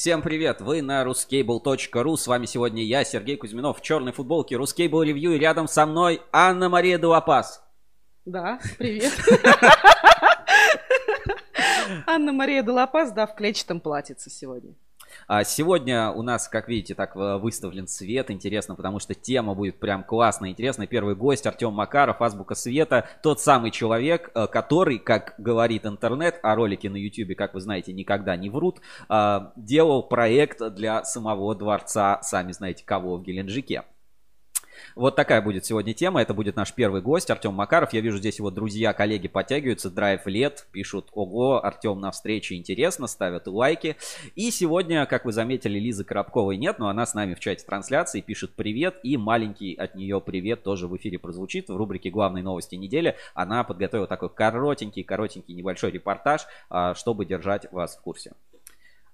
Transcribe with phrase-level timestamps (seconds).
[0.00, 0.62] Всем привет!
[0.62, 2.16] Вы на ruscable.ru.
[2.16, 5.34] С вами сегодня я, Сергей Кузьминов, в черной футболке Ruscable Review.
[5.34, 7.62] И рядом со мной Анна-Мария Дуапас.
[8.24, 9.12] Да, привет.
[12.06, 14.72] Анна-Мария Делапас, да, в клетчатом платьице сегодня.
[15.26, 18.30] А сегодня у нас, как видите, так э, выставлен свет.
[18.30, 20.86] Интересно, потому что тема будет прям классная, интересная.
[20.86, 23.08] Первый гость Артем Макаров, Азбука Света.
[23.22, 27.92] Тот самый человек, э, который, как говорит интернет, а ролики на YouTube, как вы знаете,
[27.92, 33.84] никогда не врут, э, делал проект для самого дворца, сами знаете кого, в Геленджике.
[34.94, 36.22] Вот такая будет сегодня тема.
[36.22, 37.92] Это будет наш первый гость, Артем Макаров.
[37.92, 39.90] Я вижу здесь его друзья, коллеги подтягиваются.
[39.90, 43.96] Драйв лет, пишут, ого, Артем на встрече интересно, ставят лайки.
[44.34, 48.20] И сегодня, как вы заметили, Лизы Коробковой нет, но она с нами в чате трансляции
[48.20, 48.96] пишет привет.
[49.02, 53.16] И маленький от нее привет тоже в эфире прозвучит в рубрике «Главные новости недели».
[53.34, 58.32] Она подготовила такой коротенький, коротенький небольшой репортаж, а, чтобы держать вас в курсе.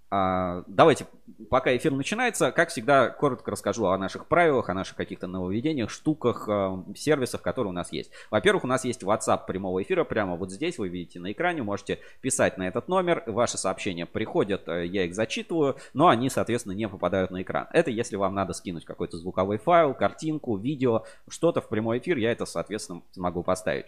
[0.09, 1.07] А, давайте,
[1.51, 6.49] пока эфир начинается, как всегда, коротко расскажу о наших правилах, о наших каких-то нововведениях, штуках,
[6.49, 8.13] а, сервисах, которые у нас есть.
[8.31, 11.99] Во-первых, у нас есть WhatsApp прямого эфира, прямо вот здесь вы видите на экране, можете
[12.21, 16.89] писать на этот номер, ваши сообщения приходят, э, я их зачитываю, но они, соответственно, не
[16.89, 17.67] попадают на экран.
[17.73, 22.31] Это если вам надо скинуть какой-то звуковой файл, картинку, видео, что-то в прямой эфир, я
[22.31, 23.87] это, соответственно, смогу поставить.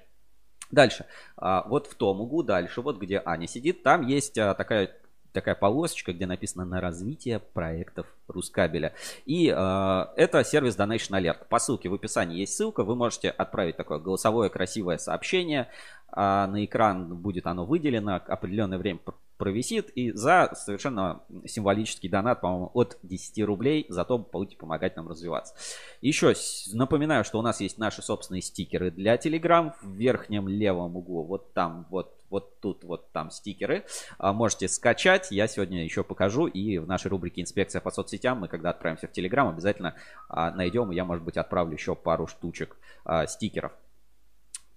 [0.73, 1.07] Дальше.
[1.37, 4.99] А, вот в том углу, дальше, вот где Аня сидит, там есть такая
[5.39, 8.93] такая полосочка, где написано на развитие проектов Рускабеля.
[9.25, 11.47] И э, это сервис Donation Alert.
[11.49, 12.83] По ссылке в описании есть ссылка.
[12.83, 15.69] Вы можете отправить такое голосовое красивое сообщение.
[16.11, 18.99] А на экран будет оно выделено, определенное время
[19.37, 19.91] провисит.
[19.91, 25.55] И за совершенно символический донат, по-моему, от 10 рублей, зато будете помогать нам развиваться.
[26.01, 26.35] Еще
[26.73, 31.23] напоминаю, что у нас есть наши собственные стикеры для Telegram в верхнем левом углу.
[31.23, 33.85] Вот там вот вот тут вот там стикеры.
[34.19, 35.31] А, можете скачать.
[35.31, 36.47] Я сегодня еще покажу.
[36.47, 39.95] И в нашей рубрике «Инспекция по соцсетям» мы, когда отправимся в Телеграм, обязательно
[40.29, 40.93] а, найдем.
[40.93, 43.73] И я, может быть, отправлю еще пару штучек а, стикеров.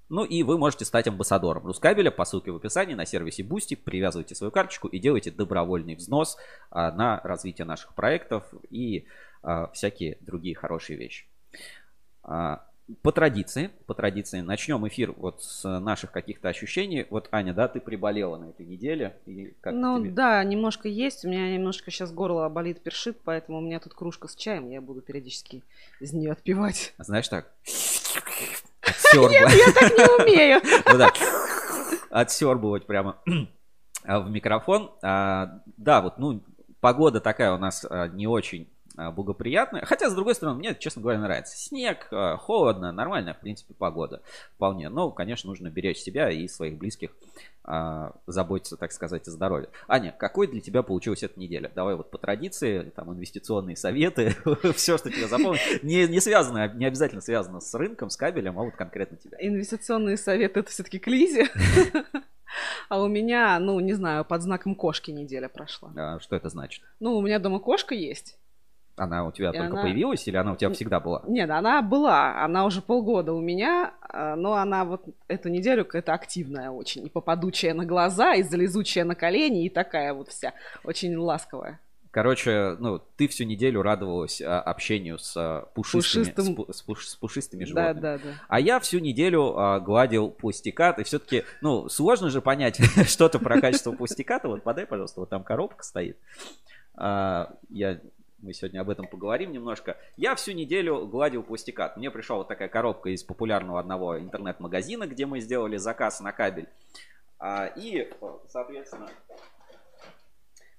[0.09, 3.77] Ну и вы можете стать амбассадором Рускабеля по ссылке в описании на сервисе Boosty.
[3.77, 6.37] Привязывайте свою карточку и делайте добровольный взнос
[6.69, 9.05] на развитие наших проектов и
[9.71, 11.27] всякие другие хорошие вещи
[13.01, 17.05] по традиции, по традиции, начнем эфир вот с наших каких-то ощущений.
[17.09, 19.17] Вот, Аня, да, ты приболела на этой неделе.
[19.25, 20.11] И как ну, тебе...
[20.11, 21.25] да, немножко есть.
[21.25, 24.69] У меня немножко сейчас горло болит, першит, поэтому у меня тут кружка с чаем.
[24.69, 25.63] Я буду периодически
[25.99, 26.93] из нее отпивать.
[26.97, 27.51] А знаешь так?
[29.13, 30.61] Нет, я так не умею.
[30.91, 31.11] Ну да,
[32.09, 33.17] отсербывать прямо
[34.03, 34.91] в микрофон.
[35.01, 36.41] А, да, вот, ну,
[36.79, 38.67] погода такая у нас а, не очень
[39.09, 39.83] благоприятная.
[39.85, 41.57] Хотя, с другой стороны, мне, честно говоря, нравится.
[41.57, 44.21] Снег, а, холодно, нормальная, в принципе, погода.
[44.55, 44.89] Вполне.
[44.89, 47.09] Но, конечно, нужно беречь себя и своих близких,
[47.63, 49.69] а, заботиться, так сказать, о здоровье.
[49.87, 51.71] Аня, какой для тебя получилась эта неделя?
[51.73, 54.35] Давай вот по традиции, там, инвестиционные советы,
[54.75, 55.81] все, что тебе запомнилось.
[55.81, 59.37] Не, не связано, не обязательно связано с рынком, с кабелем, а вот конкретно тебя.
[59.39, 61.47] Инвестиционные советы, это все-таки к Лизе.
[62.89, 65.93] А у меня, ну, не знаю, под знаком кошки неделя прошла.
[65.95, 66.83] А что это значит?
[66.99, 68.37] Ну, у меня дома кошка есть.
[68.95, 69.81] Она у тебя и только она...
[69.83, 71.23] появилась или она у тебя всегда была?
[71.27, 72.43] Нет, она была.
[72.43, 77.05] Она уже полгода у меня, а, но она вот эту неделю какая-то активная очень.
[77.05, 80.53] И попадучая на глаза, и залезучая на колени, и такая вот вся.
[80.83, 81.79] Очень ласковая.
[82.11, 86.65] Короче, ну, ты всю неделю радовалась а, общению с а, пушистыми, Пушистым...
[86.67, 88.01] с, с, пуш, с пушистыми животными.
[88.01, 88.29] Да, да, да.
[88.49, 93.61] А я всю неделю а, гладил пластикат, и все-таки, ну, сложно же понять что-то про
[93.61, 94.49] качество пластиката.
[94.49, 96.17] Вот подай, пожалуйста, вот там коробка стоит.
[96.95, 98.01] А, я
[98.41, 99.97] мы сегодня об этом поговорим немножко.
[100.17, 101.97] Я всю неделю гладил пластикат.
[101.97, 106.67] Мне пришла вот такая коробка из популярного одного интернет-магазина, где мы сделали заказ на кабель.
[107.39, 108.11] А, и,
[108.47, 109.09] соответственно,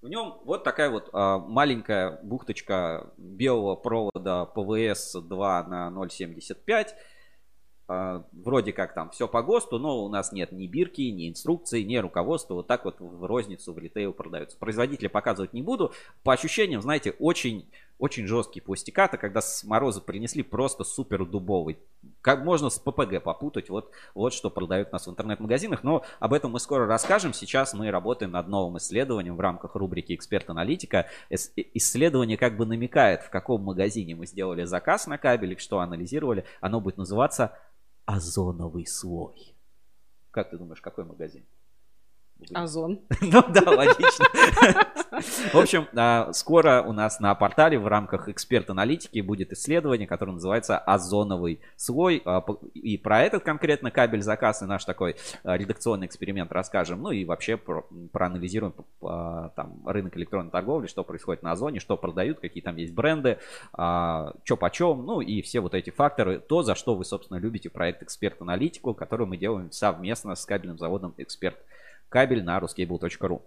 [0.01, 6.87] в нем вот такая вот а, маленькая бухточка белого провода ПВС 2 на 0,75 а,
[8.33, 11.97] вроде как там все по ГОСТу, но у нас нет ни бирки, ни инструкции, ни
[11.97, 12.55] руководства.
[12.55, 14.57] Вот так вот в розницу, в ритейл продаются.
[14.59, 15.93] Производителя показывать не буду.
[16.23, 17.69] По ощущениям, знаете, очень,
[17.99, 21.79] очень жесткие пластикаты, когда с мороза принесли просто супер дубовый.
[22.21, 25.85] Как можно с ППГ попутать, вот, вот что продают у нас в интернет-магазинах.
[25.85, 27.33] Но об этом мы скоро расскажем.
[27.33, 31.07] Сейчас мы работаем над новым исследованием в рамках рубрики «Эксперт-аналитика».
[31.31, 36.45] Исследование как бы намекает, в каком магазине мы сделали заказ на кабель, что анализировали.
[36.61, 37.59] Оно будет называться
[38.05, 39.55] озоновый слой.
[40.31, 41.45] Как ты думаешь, какой магазин?
[42.55, 43.01] Озон.
[43.21, 44.27] Ну да, логично.
[45.53, 50.79] В общем, а, скоро у нас на портале в рамках эксперт-аналитики будет исследование, которое называется
[50.79, 52.23] «Озоновый слой».
[52.25, 52.45] А,
[52.75, 57.03] и про этот конкретно кабель заказ и наш такой а, редакционный эксперимент расскажем.
[57.03, 62.41] Ну и вообще про, проанализируем там, рынок электронной торговли, что происходит на Озоне, что продают,
[62.41, 63.39] какие там есть бренды,
[63.73, 66.39] что почем, ну и все вот эти факторы.
[66.39, 71.15] То, за что вы, собственно, любите проект «Эксперт-аналитику», который мы делаем совместно с кабельным заводом
[71.19, 71.57] «Эксперт
[72.13, 73.43] кабель на ruscable.ru.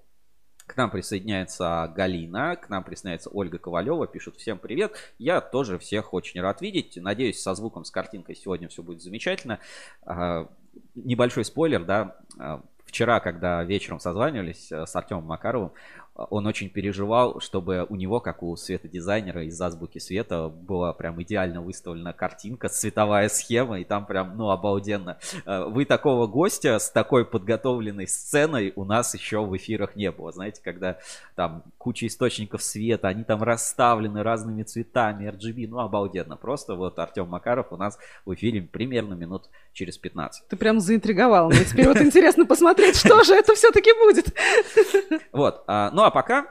[0.66, 5.14] К нам присоединяется Галина, к нам присоединяется Ольга Ковалева, пишут всем привет.
[5.20, 6.98] Я тоже всех очень рад видеть.
[6.98, 9.60] Надеюсь, со звуком, с картинкой сегодня все будет замечательно.
[10.02, 10.50] А,
[10.96, 15.74] небольшой спойлер, да, а, вчера, когда вечером созванивались э, с Артемом Макаровым,
[16.16, 21.62] он очень переживал, чтобы у него, как у светодизайнера из азбуки света, была прям идеально
[21.62, 25.18] выставлена картинка, цветовая схема, и там прям, ну, обалденно.
[25.46, 30.32] Э, вы такого гостя с такой подготовленной сценой у нас еще в эфирах не было.
[30.32, 31.00] Знаете, когда
[31.36, 36.38] там куча источников света, они там расставлены разными цветами, RGB, ну, обалденно.
[36.38, 40.48] Просто вот Артем Макаров у нас в эфире примерно минут через 15.
[40.48, 41.50] Ты прям заинтриговал.
[41.50, 44.34] Мне теперь вот интересно посмотреть, что же это все-таки будет.
[45.32, 46.46] Вот, а, ну, а пока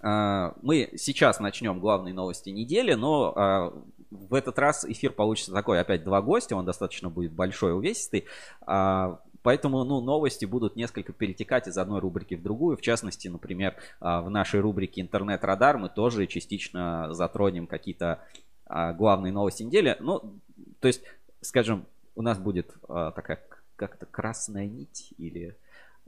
[0.00, 5.80] а, мы сейчас начнем главные новости недели, но а, в этот раз эфир получится такой,
[5.80, 8.24] опять два гостя, он достаточно будет большой, увесистый.
[8.62, 12.76] А, поэтому ну, новости будут несколько перетекать из одной рубрики в другую.
[12.76, 18.24] В частности, например, в нашей рубрике «Интернет-радар» мы тоже частично затронем какие-то
[18.68, 19.96] главные новости недели.
[20.00, 20.40] Ну,
[20.80, 21.02] то есть,
[21.40, 23.44] скажем, у нас будет такая
[23.76, 25.56] как-то красная нить или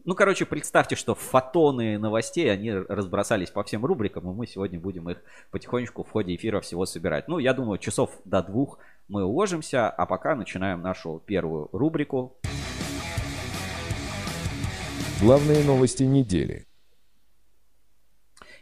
[0.05, 5.09] ну, короче, представьте, что фотоны новостей, они разбросались по всем рубрикам, и мы сегодня будем
[5.09, 7.27] их потихонечку в ходе эфира всего собирать.
[7.27, 8.79] Ну, я думаю, часов до двух
[9.09, 12.37] мы уложимся, а пока начинаем нашу первую рубрику.
[15.23, 16.67] Главные новости недели.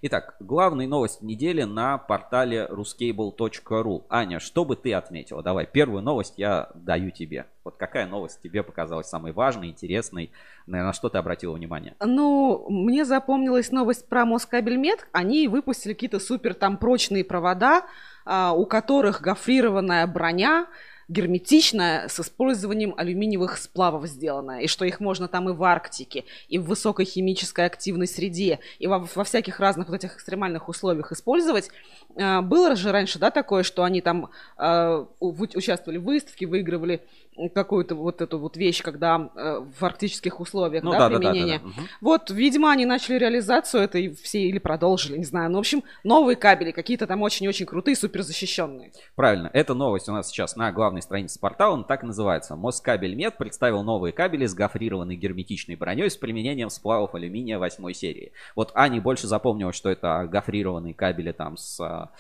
[0.05, 4.03] Итак, главные новости недели на портале ruscable.ru.
[4.09, 5.45] Аня, что бы ты отметила?
[5.45, 7.47] Давай, первую новость я даю тебе.
[7.63, 10.33] Вот какая новость тебе показалась самой важной, интересной?
[10.67, 11.95] На что ты обратила внимание?
[12.01, 15.07] Ну, мне запомнилась новость про Москабельмет.
[15.13, 17.85] Они выпустили какие-то супер там прочные провода,
[18.25, 20.67] а, у которых гофрированная броня,
[21.13, 26.59] герметичная, с использованием алюминиевых сплавов сделанная, и что их можно там и в Арктике, и
[26.59, 31.69] в высокой химической активной среде, и во, во всяких разных вот этих экстремальных условиях использовать.
[32.17, 37.03] А, было же раньше, да, такое, что они там э, участвовали в выставке, выигрывали
[37.55, 41.59] какую-то вот эту вот вещь, когда э, в арктических условиях, ну, да, да, применение.
[41.59, 41.89] Да, да, да, да.
[42.01, 45.51] Вот, видимо, они начали реализацию этой все или продолжили, не знаю.
[45.51, 48.93] Ну, в общем, новые кабели, какие-то там очень-очень крутые, супер защищенные.
[49.15, 52.57] Правильно, эта новость у нас сейчас на главной странице портала, он так называется.
[52.57, 58.33] Москабель Мед представил новые кабели с гофрированной герметичной броней с применением сплавов алюминия восьмой серии.
[58.55, 62.11] Вот Ани больше запомнила, что это гофрированные кабели там с а,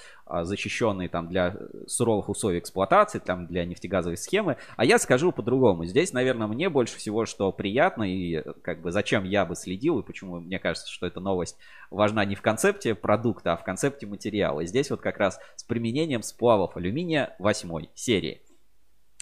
[0.43, 1.57] защищенные там для
[1.87, 4.57] суровых условий эксплуатации, там для нефтегазовой схемы.
[4.77, 5.85] А я скажу по-другому.
[5.85, 10.03] Здесь, наверное, мне больше всего, что приятно и как бы зачем я бы следил и
[10.03, 11.57] почему мне кажется, что эта новость
[11.91, 14.61] важна не в концепте продукта, а в концепте материала.
[14.61, 18.43] И здесь вот как раз с применением сплавов алюминия восьмой серии.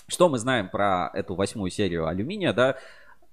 [0.06, 2.76] Что мы знаем про эту восьмую серию алюминия, да?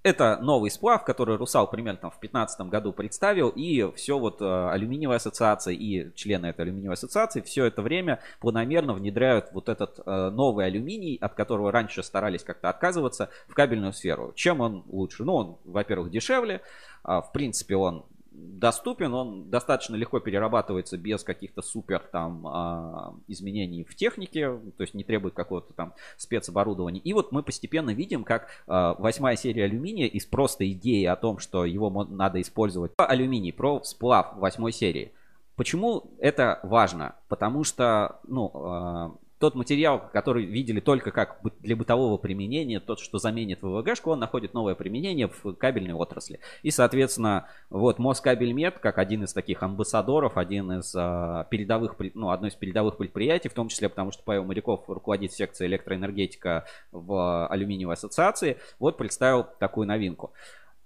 [0.08, 4.70] Это новый сплав, который Русал примерно там в 2015 году представил, и все вот э,
[4.70, 10.30] алюминиевая ассоциация и члены этой алюминиевой ассоциации все это время планомерно внедряют вот этот э,
[10.30, 14.32] новый алюминий, от которого раньше старались как-то отказываться, в кабельную сферу.
[14.34, 15.26] Чем он лучше?
[15.26, 16.62] Ну, он, во-первых, дешевле,
[17.04, 18.06] а, в принципе, он
[18.38, 24.94] доступен, он достаточно легко перерабатывается без каких-то супер там а, изменений в технике, то есть
[24.94, 27.02] не требует какого-то там спецоборудования.
[27.02, 31.40] И вот мы постепенно видим, как а, восьмая серия алюминия из просто идеи о том,
[31.40, 35.12] что его надо использовать алюминий, про сплав восьмой серии.
[35.56, 37.16] Почему это важно?
[37.30, 43.20] Потому что, ну, а, тот материал, который видели только как для бытового применения, тот, что
[43.20, 46.40] заменит ВВГшку, он находит новое применение в кабельной отрасли.
[46.64, 52.48] И, соответственно, вот Москабельмет, как один из таких амбассадоров, один из а, передовых, ну, одно
[52.48, 57.94] из передовых предприятий, в том числе потому, что Павел Моряков руководит секцией электроэнергетика в алюминиевой
[57.94, 60.34] ассоциации, вот представил такую новинку.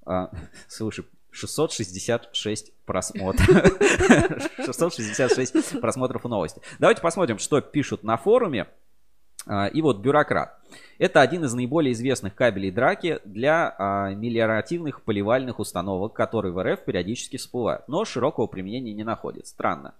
[0.05, 0.29] А,
[0.67, 3.47] слушай, 666 просмотров.
[4.65, 6.61] 666 просмотров новости.
[6.79, 8.67] Давайте посмотрим, что пишут на форуме.
[9.47, 10.59] А, и вот бюрократ.
[10.99, 16.83] Это один из наиболее известных кабелей драки для а, мелиоративных поливальных установок, которые в РФ
[16.85, 19.47] периодически всплывают, но широкого применения не находит.
[19.47, 19.95] Странно.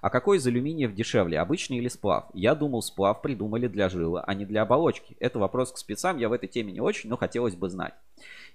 [0.00, 2.26] А какой из алюминиев дешевле, обычный или сплав?
[2.34, 5.16] Я думал, сплав придумали для жила, а не для оболочки.
[5.18, 7.94] Это вопрос к спецам, я в этой теме не очень, но хотелось бы знать.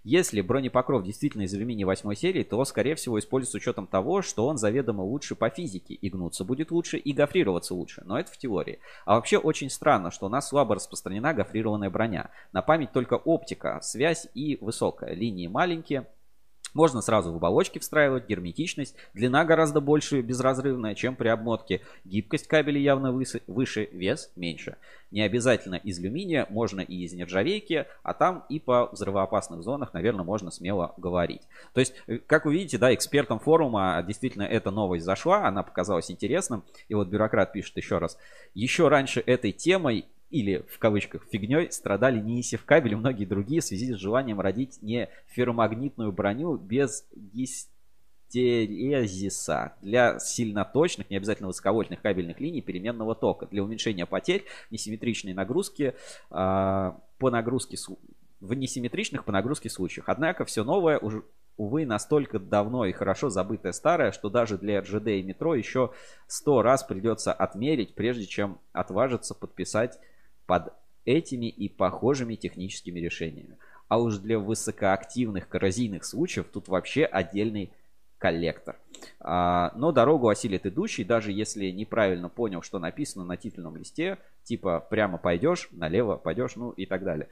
[0.06, 4.48] Если бронепокров действительно из алюминия 8 серии, то, скорее всего, используется с учетом того, что
[4.48, 8.04] он заведомо лучше по физике, и гнуться будет лучше, и гофрироваться лучше.
[8.06, 8.80] Но это в теории.
[9.06, 12.30] А вообще очень странно, что у нас слабо распространена гофрированная броня.
[12.54, 15.14] На память только оптика, связь и высокая.
[15.14, 16.08] Линии маленькие,
[16.74, 22.80] можно сразу в оболочке встраивать, герметичность, длина гораздо больше, безразрывная, чем при обмотке, гибкость кабеля
[22.80, 24.78] явно выше, вес меньше.
[25.12, 30.24] Не обязательно из алюминия, можно и из нержавейки, а там и по взрывоопасных зонах, наверное,
[30.24, 31.42] можно смело говорить.
[31.74, 36.12] То есть, э, как вы видите, да, экспертам форума действительно эта новость зашла, она показалась
[36.12, 36.64] интересным.
[36.90, 38.18] И вот бюрократ пишет еще раз.
[38.54, 43.66] Еще раньше этой темой или в кавычках фигней страдали Нисев кабель и многие другие в
[43.66, 52.00] связи с желанием родить не ферромагнитную броню без гистерезиса для сильно точных, не обязательно высоковольтных
[52.02, 55.96] кабельных линий переменного тока для уменьшения потерь несимметричной нагрузки
[56.30, 57.78] э, по нагрузке
[58.40, 60.10] в несимметричных по нагрузке случаях.
[60.10, 61.24] Однако все новое уже
[61.60, 65.92] увы, настолько давно и хорошо забытое старое, что даже для РЖД и метро еще
[66.26, 70.00] сто раз придется отмерить, прежде чем отважиться подписать
[70.50, 70.74] под
[71.06, 73.60] этими и похожими техническими решениями.
[73.88, 77.70] А уж для высокоактивных коррозийных случаев тут вообще отдельный
[78.18, 78.80] коллектор.
[79.20, 84.80] А, но дорогу осилит идущий, даже если неправильно понял, что написано на титульном листе, типа
[84.90, 87.28] прямо пойдешь, налево пойдешь, ну и так далее.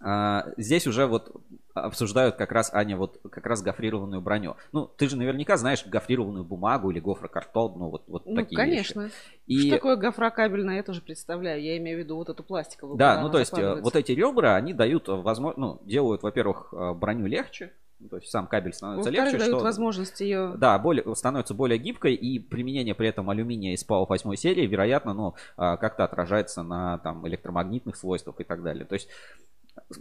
[0.00, 1.30] А, здесь уже вот
[1.74, 4.56] обсуждают как раз, Аня, вот как раз гофрированную броню.
[4.72, 9.02] Ну, ты же наверняка знаешь гофрированную бумагу или гофрокартон, ну вот, вот ну, такие конечно.
[9.02, 9.14] вещи.
[9.46, 9.60] И...
[9.60, 11.62] Что такое гофрокабельное, я тоже представляю.
[11.62, 12.96] Я имею в виду вот эту пластиковую.
[12.96, 16.92] Да, ну то есть э, вот эти ребра, они дают возможность, ну, делают, во-первых, э,
[16.94, 19.36] броню легче, ну, то есть сам кабель становится легче.
[19.36, 19.64] дают что...
[19.64, 20.54] возможность ее...
[20.56, 25.12] Да, более, становится более гибкой, и применение при этом алюминия из ПАО 8 серии, вероятно,
[25.12, 28.86] ну, а, как-то отражается на там, электромагнитных свойствах и так далее.
[28.86, 29.08] То есть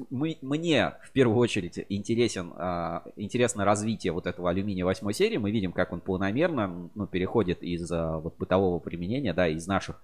[0.09, 5.37] мы, мне в первую очередь интересен, а, интересно развитие вот этого алюминия 8 серии.
[5.37, 10.01] Мы видим, как он планомерно ну, переходит из а, вот, бытового применения, да, из наших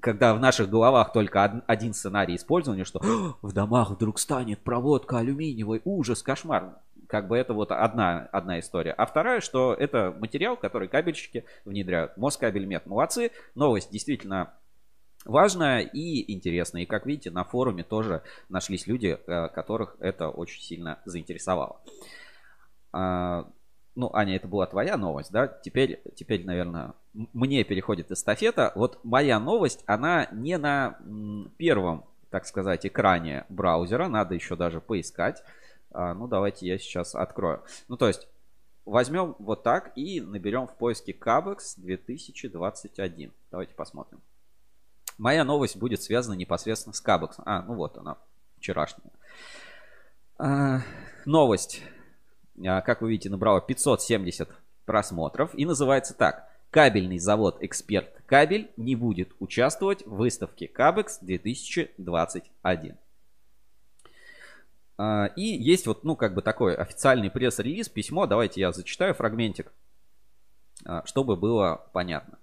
[0.00, 3.00] когда в наших головах только один сценарий использования, что
[3.42, 6.78] в домах вдруг станет проводка алюминиевой, ужас, кошмар.
[7.06, 8.92] Как бы это вот одна, одна история.
[8.92, 12.16] А вторая, что это материал, который кабельщики внедряют.
[12.16, 13.30] Москабельмет молодцы.
[13.54, 14.54] Новость действительно
[15.24, 16.82] важная и интересная.
[16.82, 21.80] И как видите, на форуме тоже нашлись люди, э, которых это очень сильно заинтересовало.
[22.92, 23.48] А,
[23.94, 25.48] ну, Аня, это была твоя новость, да?
[25.48, 28.72] Теперь, теперь, наверное, мне переходит эстафета.
[28.74, 30.98] Вот моя новость, она не на
[31.56, 34.08] первом, так сказать, экране браузера.
[34.08, 35.42] Надо еще даже поискать.
[35.90, 37.62] А, ну, давайте я сейчас открою.
[37.88, 38.28] Ну, то есть,
[38.84, 43.32] возьмем вот так и наберем в поиске Cabex 2021.
[43.50, 44.20] Давайте посмотрим.
[45.18, 47.44] Моя новость будет связана непосредственно с Кабексом.
[47.46, 48.16] А, ну вот она,
[48.56, 49.10] вчерашняя.
[50.38, 50.80] А,
[51.26, 51.82] новость,
[52.64, 54.48] а, как вы видите, набрала 570
[54.84, 56.48] просмотров и называется так.
[56.70, 62.96] Кабельный завод «Эксперт Кабель» не будет участвовать в выставке Кабекс 2021.
[64.98, 68.26] А, и есть вот, ну, как бы такой официальный пресс-релиз, письмо.
[68.26, 69.72] Давайте я зачитаю фрагментик,
[70.84, 72.38] а, чтобы было понятно.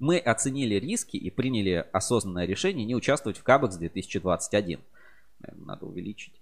[0.00, 4.80] Мы оценили риски и приняли осознанное решение не участвовать в Кабекс 2021.
[5.56, 6.32] Надо увеличить.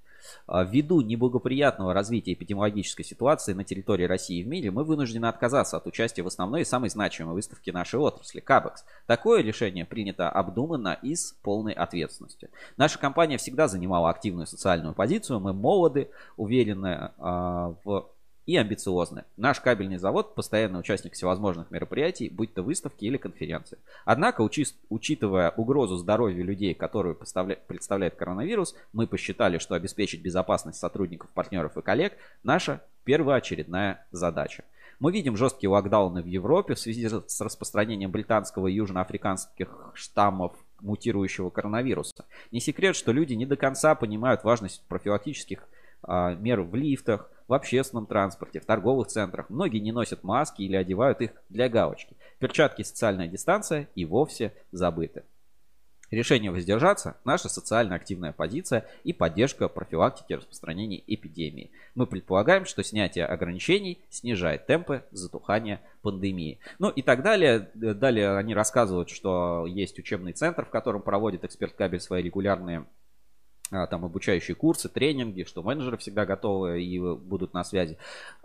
[0.47, 5.77] А, ввиду неблагоприятного развития эпидемиологической ситуации на территории России и в мире, мы вынуждены отказаться
[5.77, 8.85] от участия в основной и самой значимой выставке нашей отрасли– Кабекс.
[9.07, 12.51] Такое решение принято обдуманно и с полной ответственностью.
[12.77, 18.09] Наша компания всегда занимала активную социальную позицию, мы молоды, уверены э, в
[18.49, 19.25] и амбициозны.
[19.37, 23.77] Наш кабельный завод– постоянный участник всевозможных мероприятий, будь то выставки или конференции.
[24.07, 31.29] Однако, учи, учитывая угрозу здоровью людей, которую представляет коронавирус, мы посчитали, что обеспечить безопасность сотрудников,
[31.35, 34.65] партнеров и коллег– наша первоочередная задача.
[34.99, 41.51] Мы видим жесткие локдауны в Европе в связи с распространением британского и южноафриканских штаммов мутирующего
[41.51, 42.25] коронавируса.
[42.51, 45.69] Не секрет, что люди не до конца понимают важность профилактических
[46.03, 49.49] а, мер в лифтах, в общественном транспорте, в торговых центрах.
[49.49, 52.17] Многие не носят маски или одевают их для галочки.
[52.39, 55.25] Перчатки социальная дистанция и вовсе забыты.
[56.11, 61.71] Решение воздержаться– наша социально активная позиция и поддержка профилактики распространения эпидемии.
[61.95, 66.61] Мы предполагаем, что снятие ограничений снижает темпы затухания пандемии.
[66.79, 67.71] Ну и так далее.
[67.75, 72.87] Далее они рассказывают, что есть учебный центр, в котором проводит эксперт кабель свои регулярные
[73.71, 77.99] там обучающие курсы, тренинги, что менеджеры всегда готовы и будут на связи.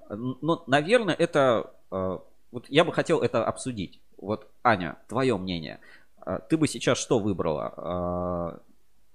[0.10, 1.72] Но, наверное, это...
[1.92, 4.00] А, вот я бы хотел это обсудить.
[4.18, 5.80] вот, Аня, твое мнение.
[6.20, 7.74] А, ты бы сейчас что выбрала?
[7.78, 8.60] А,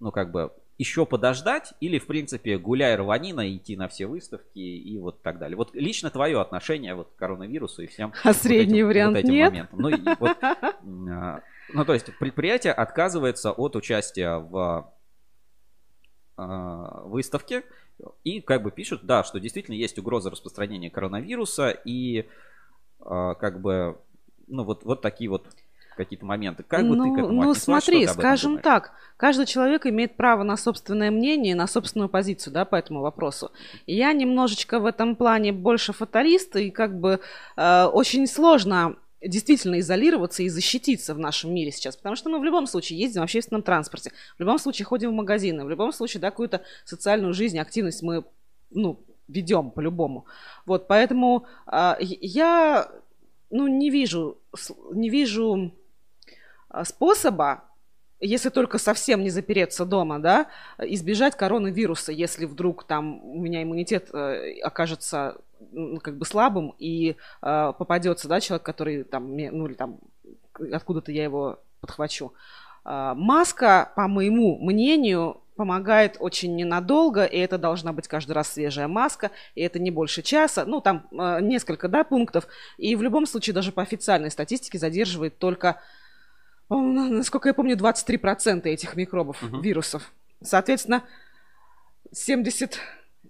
[0.00, 4.98] ну, как бы, еще подождать или, в принципе, гуляй рванина, идти на все выставки и
[4.98, 5.56] вот так далее.
[5.56, 9.24] Вот лично твое отношение вот к коронавирусу и всем а вот средний этим, вариант вот
[9.24, 9.52] этим нет?
[9.72, 9.80] моментам.
[9.80, 11.42] Ну, вот,
[11.74, 14.92] ну, то есть предприятие отказывается от участия в
[16.38, 17.64] выставке
[18.22, 22.26] и как бы пишут, да, что действительно есть угроза распространения коронавируса и
[23.00, 23.98] как бы,
[24.46, 25.46] ну, вот, вот такие вот
[25.98, 26.62] какие-то моменты.
[26.62, 30.56] Как бы ну, ты к этому Ну, смотри, скажем так, каждый человек имеет право на
[30.56, 33.50] собственное мнение, на собственную позицию, да, по этому вопросу.
[33.86, 37.20] Я немножечко в этом плане больше фаталист, и как бы
[37.56, 42.44] э, очень сложно действительно изолироваться и защититься в нашем мире сейчас, потому что мы в
[42.44, 46.20] любом случае ездим в общественном транспорте, в любом случае ходим в магазины, в любом случае,
[46.20, 48.24] да, какую-то социальную жизнь, активность мы,
[48.70, 50.26] ну, ведем по-любому.
[50.66, 52.90] Вот, поэтому э, я,
[53.50, 54.38] ну, не вижу,
[54.92, 55.72] не вижу
[56.68, 57.64] а, способа,
[58.20, 60.48] если только совсем не запереться дома, да,
[60.78, 65.36] избежать коронавируса, если вдруг там у меня иммунитет э, окажется
[66.02, 69.98] как бы слабым и э, попадется, да, человек, который там, ну или там
[70.72, 72.32] откуда-то я его подхвачу.
[72.84, 78.86] Э, маска, по моему мнению, помогает очень ненадолго, и это должна быть каждый раз свежая
[78.86, 82.46] маска, и это не больше часа, ну там э, несколько, да, пунктов,
[82.76, 85.80] и в любом случае даже по официальной статистике задерживает только
[86.68, 89.60] насколько я помню, 23% этих микробов, угу.
[89.60, 90.12] вирусов.
[90.42, 91.04] Соответственно,
[92.12, 92.78] 70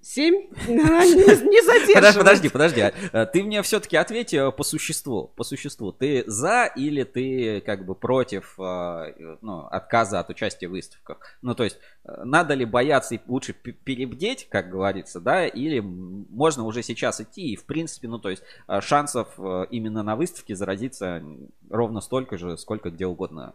[0.03, 0.35] 7?
[0.69, 2.17] Не задерживает.
[2.17, 2.81] Подожди, подожди.
[3.13, 5.33] А, ты мне все-таки ответь э, по существу.
[5.37, 5.93] По существу.
[5.93, 9.07] Ты за или ты как бы против а,
[9.41, 11.19] ну, отказа от участия в выставках?
[11.43, 16.65] Ну, то есть, э, надо ли бояться и лучше перебдеть, как говорится, да, или можно
[16.65, 20.55] уже сейчас идти и, в принципе, ну, то есть, а, шансов э, именно на выставке
[20.55, 21.23] заразиться
[21.71, 23.55] ровно столько же, сколько где угодно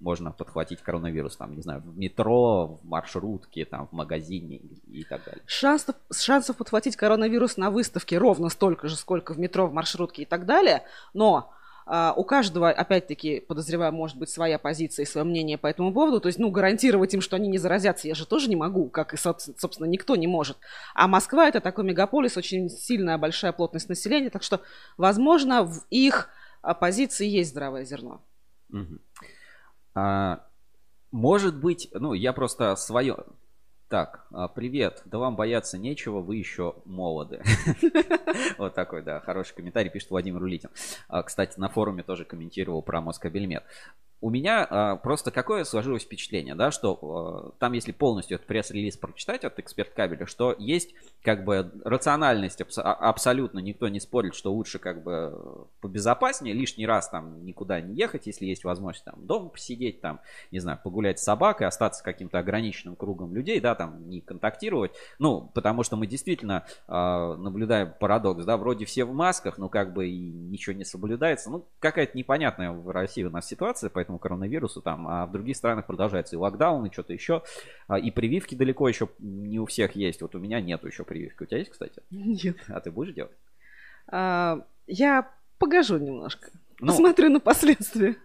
[0.00, 5.24] можно подхватить коронавирус, там, не знаю, в метро, в маршрутке, там, в магазине и, так
[5.24, 5.42] далее.
[5.46, 10.26] Шансов, шансов подхватить коронавирус на выставке ровно столько же, сколько в метро, в маршрутке и
[10.26, 10.82] так далее,
[11.14, 11.52] но
[11.86, 16.20] а, у каждого, опять-таки, подозреваю, может быть своя позиция и свое мнение по этому поводу.
[16.20, 19.12] То есть, ну, гарантировать им, что они не заразятся, я же тоже не могу, как
[19.12, 20.56] и, собственно, никто не может.
[20.94, 24.60] А Москва это такой мегаполис, очень сильная, большая плотность населения, так что,
[24.96, 26.30] возможно, в их
[26.80, 28.22] позиции есть здравое зерно.
[28.72, 28.98] Угу.
[29.94, 30.44] А,
[31.10, 33.18] может быть, ну, я просто свое...
[33.88, 37.42] Так, а, привет, да вам бояться нечего, вы еще молоды.
[38.58, 40.70] Вот такой, да, хороший комментарий пишет Владимир Улитин.
[41.06, 43.62] А, кстати, на форуме тоже комментировал про Москобельмет
[44.24, 48.96] у меня а, просто какое сложилось впечатление, да, что а, там, если полностью этот пресс-релиз
[48.96, 54.34] прочитать от эксперт кабеля, что есть как бы рациональность абс- а, абсолютно, никто не спорит,
[54.34, 59.26] что лучше как бы побезопаснее, лишний раз там никуда не ехать, если есть возможность там
[59.26, 64.08] дома посидеть, там, не знаю, погулять с собакой, остаться каким-то ограниченным кругом людей, да, там,
[64.08, 69.58] не контактировать, ну, потому что мы действительно а, наблюдаем парадокс, да, вроде все в масках,
[69.58, 73.90] но как бы и ничего не соблюдается, ну, какая-то непонятная в России у нас ситуация,
[73.90, 77.42] поэтому этому коронавирусу, там, а в других странах продолжается и локдаун, и что-то еще,
[77.88, 80.22] а, и прививки далеко еще не у всех есть.
[80.22, 81.42] Вот у меня нету еще прививки.
[81.42, 82.02] У тебя есть, кстати?
[82.10, 82.56] Нет.
[82.68, 83.36] А ты будешь делать?
[84.06, 86.50] А, я погожу немножко.
[86.80, 88.16] Ну, Посмотрю на последствия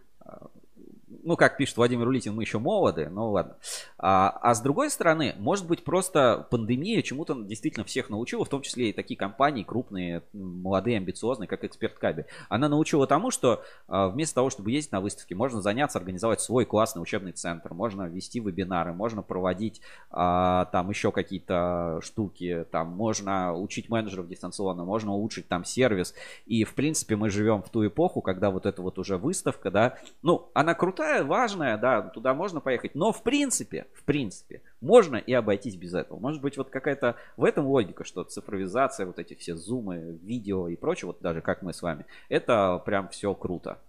[1.23, 3.57] ну, как пишет Владимир Улитин, мы еще молоды, ну ладно.
[3.97, 8.61] А, а с другой стороны, может быть, просто пандемия чему-то действительно всех научила, в том
[8.61, 12.25] числе и такие компании крупные, молодые, амбициозные, как Эксперт Каби.
[12.49, 16.65] Она научила тому, что а, вместо того, чтобы ездить на выставки, можно заняться, организовать свой
[16.65, 23.53] классный учебный центр, можно вести вебинары, можно проводить а, там еще какие-то штуки, там можно
[23.53, 26.13] учить менеджеров дистанционно, можно улучшить там сервис.
[26.45, 29.97] И, в принципе, мы живем в ту эпоху, когда вот эта вот уже выставка, да,
[30.21, 32.95] ну, она крутая, большая, важная, да, туда можно поехать.
[32.95, 36.19] Но в принципе, в принципе, можно и обойтись без этого.
[36.19, 40.75] Может быть, вот какая-то в этом логика, что цифровизация, вот эти все зумы, видео и
[40.75, 43.79] прочее, вот даже как мы с вами, это прям все круто.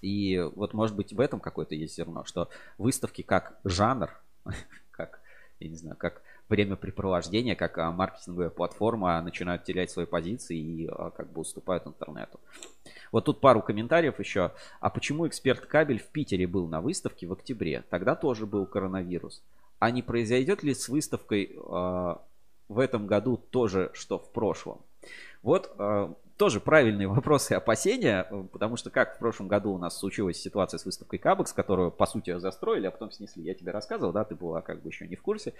[0.00, 4.10] И вот может быть в этом какое-то есть зерно, что выставки как жанр,
[4.90, 5.20] как,
[5.58, 11.10] я не знаю, как времяпрепровождения, как а, маркетинговая платформа начинают терять свои позиции и а,
[11.10, 12.40] как бы уступают интернету.
[13.12, 14.52] Вот тут пару комментариев еще.
[14.80, 17.84] А почему эксперт кабель в Питере был на выставке в октябре?
[17.90, 19.42] Тогда тоже был коронавирус.
[19.78, 22.16] А не произойдет ли с выставкой э,
[22.68, 24.80] в этом году тоже, что в прошлом?
[25.42, 25.72] Вот
[26.38, 30.78] тоже правильные вопросы и опасения, потому что как в прошлом году у нас случилась ситуация
[30.78, 33.42] с выставкой Кабекс, которую по сути застроили, а потом снесли.
[33.42, 35.54] Я тебе рассказывал, да, ты была как бы еще не в курсе.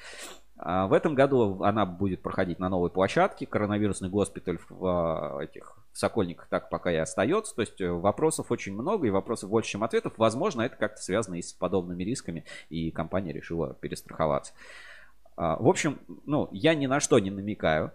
[0.56, 3.44] А, в этом году она будет проходить на новой площадке.
[3.44, 7.56] Коронавирусный госпиталь в а, этих в Сокольниках так пока и остается.
[7.56, 10.12] То есть э, вопросов очень много и вопросов больше, чем ответов.
[10.16, 14.52] Возможно, это как-то связано и с подобными рисками, и компания решила перестраховаться.
[15.36, 17.92] А, в общем, ну, я ни на что не намекаю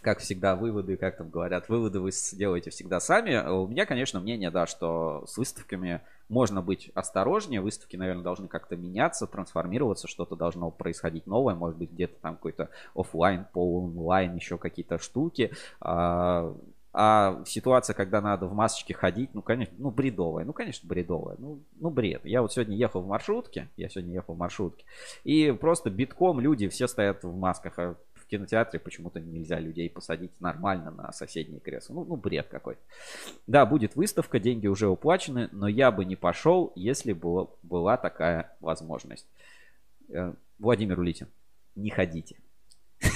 [0.00, 3.48] как всегда, выводы, как там говорят, выводы вы сделаете всегда сами.
[3.48, 7.60] У меня, конечно, мнение, да, что с выставками можно быть осторожнее.
[7.60, 11.54] Выставки, наверное, должны как-то меняться, трансформироваться, что-то должно происходить новое.
[11.54, 15.52] Может быть, где-то там какой-то офлайн, по онлайн, еще какие-то штуки.
[15.80, 16.54] А,
[16.92, 20.44] а ситуация, когда надо в масочке ходить, ну, конечно, ну, бредовая.
[20.44, 21.36] Ну, конечно, бредовая.
[21.38, 22.24] Ну, ну, бред.
[22.24, 24.84] Я вот сегодня ехал в маршрутке, я сегодня ехал в маршрутке,
[25.22, 27.78] и просто битком люди все стоят в масках.
[27.78, 27.96] А
[28.26, 31.94] в кинотеатре почему-то нельзя людей посадить нормально на соседние кресла.
[31.94, 32.80] Ну, ну бред какой-то.
[33.46, 38.52] Да, будет выставка, деньги уже уплачены, но я бы не пошел, если было, была такая
[38.60, 39.26] возможность.
[40.08, 41.28] Э, Владимир Улитин,
[41.76, 42.36] не ходите.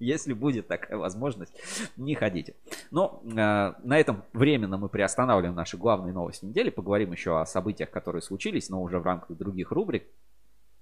[0.00, 1.52] Если будет такая возможность,
[1.96, 2.54] не ходите.
[2.90, 6.70] Но э, на этом временно мы приостанавливаем наши главные новости недели.
[6.70, 10.04] Поговорим еще о событиях, которые случились, но уже в рамках других рубрик.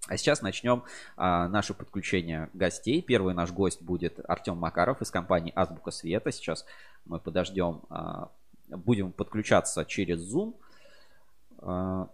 [0.09, 0.85] А сейчас начнем
[1.17, 3.03] а, наше подключение гостей.
[3.03, 6.31] Первый наш гость будет Артем Макаров из компании Азбука Света.
[6.31, 6.65] Сейчас
[7.05, 8.31] мы подождем, а,
[8.69, 10.55] будем подключаться через Zoom.
[11.59, 12.09] А,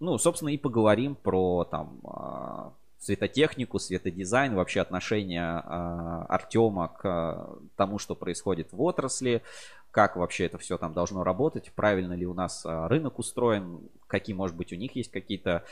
[0.00, 7.58] ну, собственно, и поговорим про там а, светотехнику, светодизайн, вообще отношение а, Артема к а,
[7.76, 9.42] тому, что происходит в отрасли,
[9.90, 14.36] как вообще это все там должно работать, правильно ли у нас а, рынок устроен, какие,
[14.36, 15.64] может быть, у них есть какие-то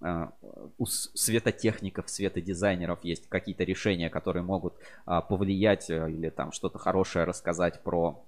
[0.00, 7.24] у светотехников, светодизайнеров есть какие-то решения, которые могут а, повлиять э, или там что-то хорошее
[7.24, 8.24] рассказать про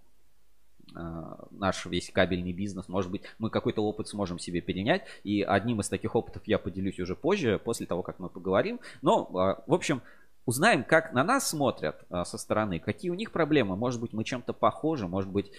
[0.96, 2.88] а, наш весь кабельный бизнес.
[2.88, 5.04] Может быть, мы какой-то опыт сможем себе перенять.
[5.22, 8.80] И одним из таких опытов я поделюсь уже позже, после того, как мы поговорим.
[9.00, 9.24] Но,
[9.66, 10.02] в общем,
[10.46, 13.76] узнаем, как на нас смотрят со стороны, какие у них проблемы.
[13.76, 15.52] Может быть, мы чем-то похожи, может быть,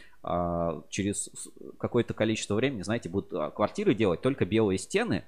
[0.90, 1.30] через
[1.80, 5.24] какое-то количество времени, знаете, будут квартиры делать только белые стены,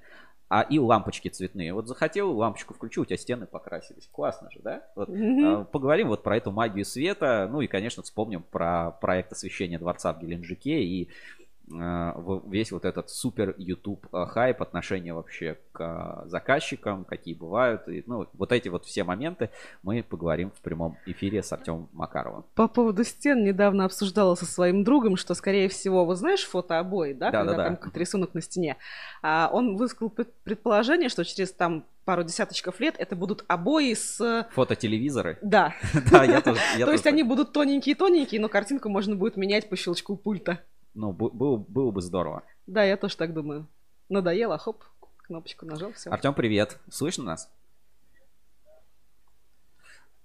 [0.48, 1.72] а и лампочки цветные.
[1.72, 4.08] Вот захотел лампочку включу, у тебя стены покрасились.
[4.12, 4.84] Классно же, да?
[4.94, 5.66] Вот, mm-hmm.
[5.66, 7.48] поговорим вот про эту магию света.
[7.50, 11.08] Ну и, конечно, вспомним про проект освещения дворца в Геленджике и
[11.66, 17.88] весь вот этот супер YouTube а, хайп, отношения вообще к а, заказчикам, какие бывают.
[17.88, 19.50] И, ну, вот эти вот все моменты
[19.82, 22.44] мы поговорим в прямом эфире с Артемом Макаровым.
[22.54, 27.30] По поводу стен недавно обсуждала со своим другом, что, скорее всего, вот знаешь фотообои, да,
[27.30, 28.76] да когда да, там какой-то рисунок на стене.
[29.22, 30.10] А он высказал
[30.44, 34.46] предположение, что через там пару десяточков лет это будут обои с...
[34.52, 35.38] Фототелевизоры?
[35.42, 35.74] Да.
[36.10, 36.60] Да, я тоже.
[36.78, 40.60] То есть они будут тоненькие-тоненькие, но картинку можно будет менять по щелчку пульта.
[40.94, 42.42] Ну, было, было бы здорово.
[42.66, 43.66] Да, я тоже так думаю.
[44.08, 44.84] Надоело, хоп,
[45.18, 46.10] кнопочку нажал, все.
[46.10, 46.78] Артем, привет.
[46.90, 47.50] Слышно нас?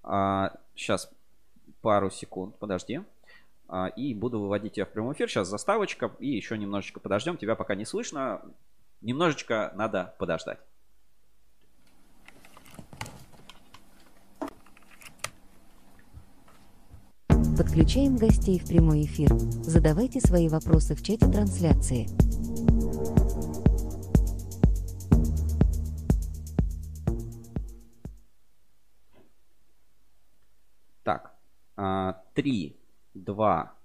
[0.03, 1.11] А, сейчас
[1.81, 3.01] пару секунд, подожди.
[3.67, 5.29] А, и буду выводить тебя в прямой эфир.
[5.29, 6.11] Сейчас заставочка.
[6.19, 7.37] И еще немножечко подождем.
[7.37, 8.41] Тебя пока не слышно.
[9.01, 10.59] Немножечко надо подождать.
[17.69, 19.29] Подключаем гостей в прямой эфир.
[19.61, 22.07] Задавайте свои вопросы в чате трансляции.
[31.03, 31.35] Так,
[31.75, 32.75] а, три,
[33.13, 33.75] два,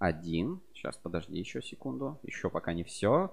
[0.00, 0.60] один.
[0.74, 2.18] Сейчас, подожди еще секунду.
[2.24, 3.32] Еще пока не все.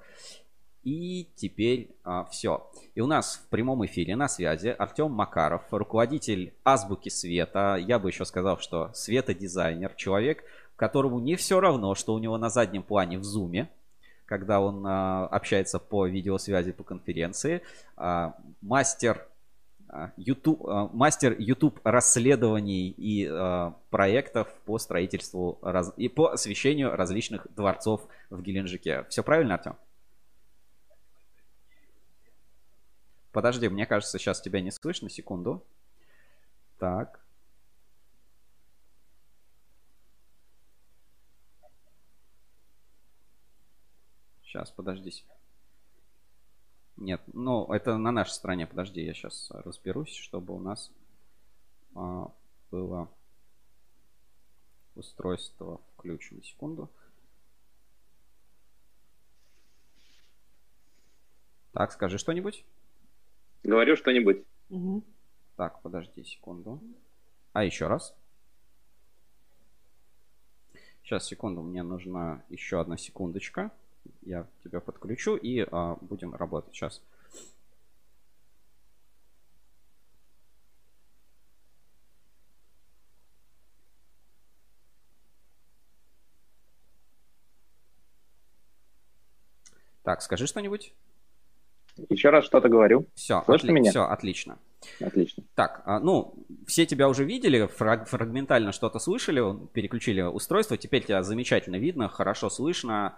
[0.89, 2.67] И теперь а, все.
[2.95, 7.78] И у нас в прямом эфире на связи Артем Макаров, руководитель Азбуки Света.
[7.80, 10.43] Я бы еще сказал, что светодизайнер, человек,
[10.75, 13.69] которому не все равно, что у него на заднем плане в зуме,
[14.25, 17.62] когда он а, общается по видеосвязи по конференции.
[17.95, 19.28] А, мастер
[20.17, 27.45] YouTube, а, мастер YouTube расследований и а, проектов по строительству раз, и по освещению различных
[27.56, 29.06] дворцов в Геленджике.
[29.10, 29.75] Все правильно, Артем?
[33.31, 35.09] Подожди, мне кажется, сейчас тебя не слышно.
[35.09, 35.63] Секунду.
[36.79, 37.19] Так.
[44.43, 45.13] Сейчас, подожди.
[46.97, 48.65] Нет, ну, это на нашей стороне.
[48.65, 50.91] Подожди, я сейчас разберусь, чтобы у нас
[51.95, 52.33] а,
[52.71, 53.09] было
[54.95, 56.43] устройство включено.
[56.43, 56.89] Секунду.
[61.71, 62.65] Так, скажи что-нибудь.
[63.69, 64.43] Говорю что-нибудь.
[64.71, 65.03] Угу.
[65.55, 66.82] Так, подожди секунду.
[67.53, 68.15] А еще раз.
[71.03, 73.71] Сейчас, секунду, мне нужна еще одна секундочка.
[74.23, 76.99] Я тебя подключу и а, будем работать сейчас.
[90.01, 90.91] Так, скажи что-нибудь.
[92.09, 93.05] Еще раз что-то говорю.
[93.15, 93.89] Все, Слышно меня?
[93.91, 94.57] все, отлично.
[95.01, 95.43] Отлично.
[95.55, 96.33] Так, а, ну,
[96.65, 102.49] все тебя уже видели, фраг- фрагментально что-то слышали, переключили устройство, теперь тебя замечательно видно, хорошо
[102.49, 103.15] слышно.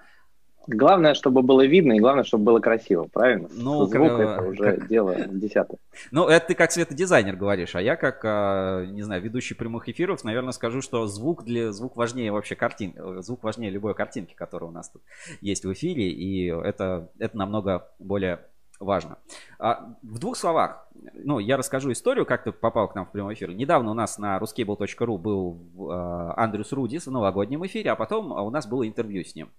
[0.68, 3.48] Главное, чтобы было видно, и главное, чтобы было красиво, правильно?
[3.52, 5.80] Ну, Звук как- это уже как- дело десятое.
[6.12, 10.24] Ну, это ты как светодизайнер говоришь, а я как, а, не знаю, ведущий прямых эфиров,
[10.24, 14.70] наверное, скажу, что звук для звук важнее вообще картин, э, звук важнее любой картинки, которая
[14.70, 15.02] у нас тут
[15.42, 18.42] есть в эфире, и это, это намного более
[18.82, 19.18] важно.
[19.60, 23.36] А, в двух словах, ну, я расскажу историю, как ты попал к нам в прямой
[23.36, 23.52] эфир.
[23.52, 28.42] Недавно у нас на ruscable.ru был а, Андрюс Рудис в новогоднем эфире, а потом а,
[28.42, 29.50] у нас было интервью с ним.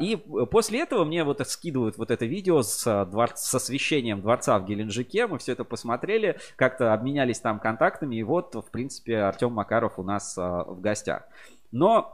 [0.00, 0.16] И
[0.50, 5.28] после этого мне вот скидывают вот это видео с, двор- с освещением дворца в Геленджике.
[5.28, 8.16] Мы все это посмотрели, как-то обменялись там контактами.
[8.16, 11.22] И вот, в принципе, Артем Макаров у нас в гостях.
[11.70, 12.12] Но,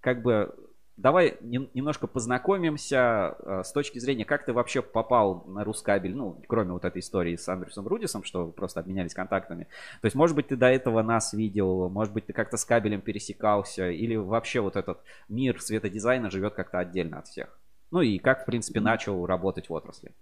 [0.00, 0.54] как бы,
[0.96, 6.40] давай нем- немножко познакомимся а, с точки зрения, как ты вообще попал на Рускабель, ну,
[6.46, 9.64] кроме вот этой истории с Андрюсом Рудисом, что вы просто обменялись контактами.
[10.00, 13.00] То есть, может быть, ты до этого нас видел, может быть, ты как-то с кабелем
[13.00, 17.58] пересекался, или вообще вот этот мир светодизайна живет как-то отдельно от всех.
[17.90, 20.12] Ну и как, в принципе, начал работать в отрасли.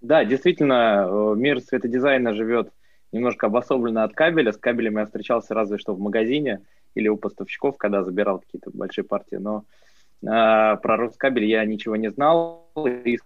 [0.00, 2.72] Да, действительно, э, мир светодизайна живет
[3.12, 4.52] немножко обособленно от кабеля.
[4.52, 6.64] С кабелем я встречался разве что в магазине
[6.96, 9.36] или у поставщиков, когда забирал какие-то большие партии.
[9.36, 9.64] Но
[10.22, 12.70] э, про Роскабель я ничего не знал.
[13.04, 13.18] И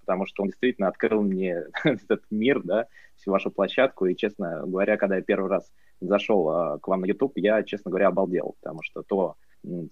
[0.00, 4.06] потому что он действительно открыл мне этот мир, да, всю вашу площадку.
[4.06, 7.90] И, честно говоря, когда я первый раз зашел э, к вам на YouTube, я, честно
[7.90, 9.36] говоря, обалдел, потому что то,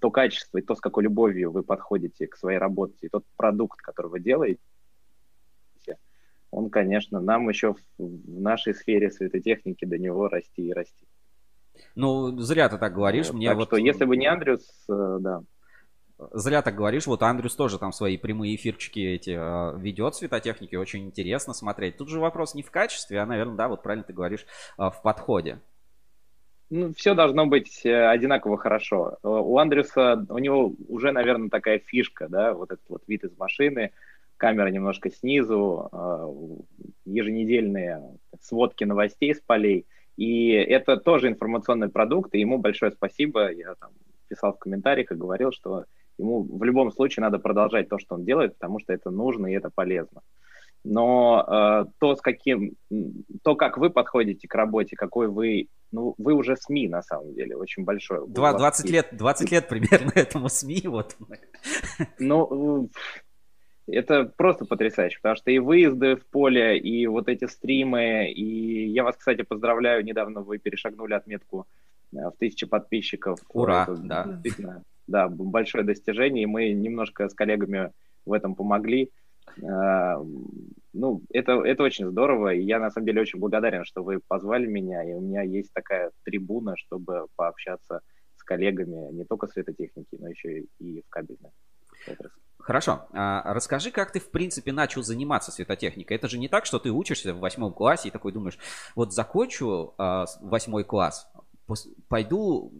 [0.00, 3.80] то качество и то, с какой любовью вы подходите к своей работе, и тот продукт,
[3.80, 4.60] который вы делаете,
[6.52, 11.06] он, конечно, нам еще в, нашей сфере светотехники до него расти и расти.
[11.96, 13.32] Ну, зря ты так говоришь.
[13.32, 13.68] Мне так вот...
[13.68, 15.42] что, если бы не Андрюс, э, да,
[16.30, 17.06] Зря так говоришь.
[17.06, 20.76] Вот Андрюс тоже там свои прямые эфирчики эти э, ведет светотехники.
[20.76, 21.96] Очень интересно смотреть.
[21.96, 24.46] Тут же вопрос не в качестве, а, наверное, да, вот правильно ты говоришь,
[24.78, 25.58] э, в подходе.
[26.70, 29.18] ну, все должно быть э, одинаково хорошо.
[29.22, 33.36] Э, У Андрюса, у него уже, наверное, такая фишка, да, вот этот вот вид из
[33.36, 33.92] машины,
[34.42, 36.34] камера немножко снизу, э,
[37.04, 38.02] еженедельные
[38.40, 39.86] сводки новостей с полей.
[40.16, 43.52] И это тоже информационный продукт, и ему большое спасибо.
[43.52, 43.90] Я там
[44.26, 45.84] писал в комментариях и говорил, что
[46.18, 49.54] ему в любом случае надо продолжать то, что он делает, потому что это нужно и
[49.54, 50.22] это полезно.
[50.84, 52.72] Но э, то, с каким,
[53.44, 57.56] то, как вы подходите к работе, какой вы, ну, вы уже СМИ на самом деле,
[57.56, 58.18] очень большой.
[58.18, 60.82] У Два- вас 20 есть- лет, 20 лет примерно этому СМИ.
[60.86, 61.16] Вот.
[62.18, 62.88] Ну,
[63.92, 69.04] это просто потрясающе, потому что и выезды в поле, и вот эти стримы, и я
[69.04, 71.66] вас, кстати, поздравляю, недавно вы перешагнули отметку
[72.12, 73.38] э, в тысячу подписчиков.
[73.52, 74.24] Ура, Это да.
[74.24, 77.92] Действительно, да, большое достижение, и мы немножко с коллегами
[78.24, 79.10] в этом помогли.
[79.58, 80.16] Э,
[80.94, 84.66] Ну, это, это очень здорово, и я на самом деле очень благодарен, что вы позвали
[84.66, 88.00] меня, и у меня есть такая трибуна, чтобы пообщаться
[88.36, 91.50] с коллегами не только в светотехнике, но еще и в кабельной
[92.58, 93.06] Хорошо.
[93.12, 96.16] А расскажи, как ты, в принципе, начал заниматься светотехникой.
[96.16, 98.58] Это же не так, что ты учишься в восьмом классе и такой думаешь,
[98.94, 101.28] вот закончу а, восьмой класс,
[101.66, 102.72] пос- пойду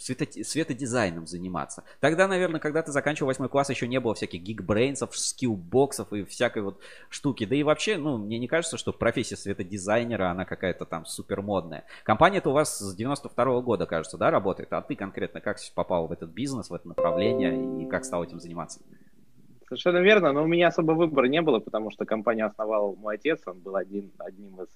[0.00, 1.84] свето- светодизайном заниматься.
[2.00, 6.62] Тогда, наверное, когда ты заканчивал восьмой класс, еще не было всяких гигбрейнсов, скиллбоксов и всякой
[6.62, 7.44] вот штуки.
[7.44, 11.84] Да и вообще, ну, мне не кажется, что профессия светодизайнера, она какая-то там супер модная.
[12.04, 14.72] Компания-то у вас с 92 года, кажется, да, работает?
[14.72, 18.40] А ты конкретно как попал в этот бизнес, в это направление и как стал этим
[18.40, 18.80] заниматься?
[19.68, 23.40] Совершенно верно, но у меня особо выбора не было, потому что компанию основал мой отец,
[23.46, 24.68] он был один, одним из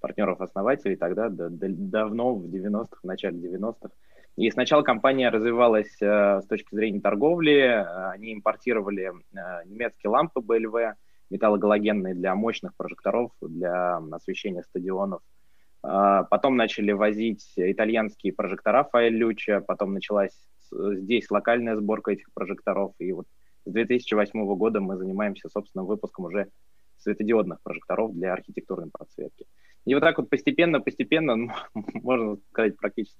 [0.00, 3.90] партнеров-основателей тогда, да- да- давно, в 90-х, в начале 90-х.
[4.36, 10.40] И сначала компания развивалась э, с точки зрения торговли, э, они импортировали э, немецкие лампы
[10.40, 10.94] BLV,
[11.30, 15.20] металлогалогенные для мощных прожекторов, для освещения стадионов.
[15.82, 20.32] Потом начали возить итальянские прожектора Фаэль потом началась
[20.72, 23.26] здесь локальная сборка этих прожекторов, и вот
[23.64, 26.48] с 2008 года мы занимаемся собственным выпуском уже
[26.98, 29.46] светодиодных прожекторов для архитектурной подсветки.
[29.84, 33.18] И вот так вот постепенно-постепенно, можно сказать, практически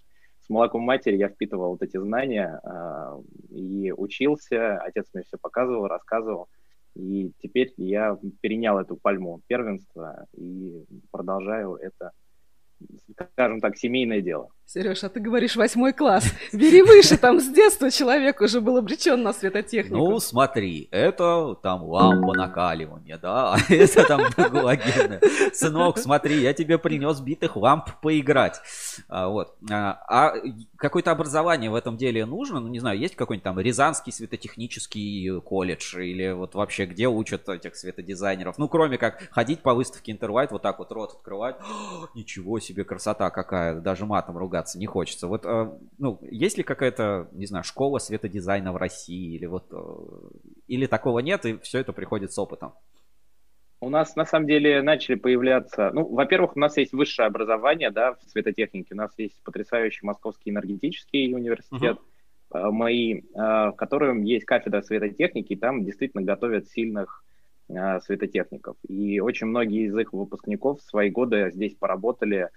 [0.48, 4.78] с молоком матери я впитывал вот эти знания а, и учился.
[4.78, 6.48] Отец мне все показывал, рассказывал.
[6.94, 12.12] И теперь я перенял эту пальму первенства и продолжаю это,
[13.34, 14.48] скажем так, семейное дело.
[14.70, 16.30] Сереж, а ты говоришь восьмой класс.
[16.52, 19.96] Бери выше, там с детства человек уже был обречен на светотехнику.
[19.96, 25.22] Ну, смотри, это там лампа накаливания, да, это там галогенная.
[25.54, 28.60] Сынок, смотри, я тебе принес битых ламп поиграть.
[29.08, 29.54] А, вот.
[29.70, 30.34] А, а
[30.76, 32.60] какое-то образование в этом деле нужно?
[32.60, 37.74] Ну, не знаю, есть какой-нибудь там Рязанский светотехнический колледж или вот вообще где учат этих
[37.74, 38.58] светодизайнеров?
[38.58, 41.56] Ну, кроме как ходить по выставке Интервайт, вот так вот рот открывать.
[42.14, 45.26] Ничего себе, красота какая, даже матом ругать ругаться не хочется.
[45.26, 49.78] Вот, э, ну, есть ли какая-то, не знаю, школа светодизайна в России или вот, э,
[50.66, 52.72] или такого нет, и все это приходит с опытом?
[53.80, 58.14] У нас на самом деле начали появляться, ну, во-первых, у нас есть высшее образование, да,
[58.14, 61.98] в светотехнике, у нас есть потрясающий Московский энергетический университет,
[62.50, 62.72] uh-huh.
[62.72, 67.22] мои, в котором есть кафедра светотехники, и там действительно готовят сильных
[68.02, 68.76] светотехников.
[68.88, 72.48] И очень многие из их выпускников в свои годы здесь поработали,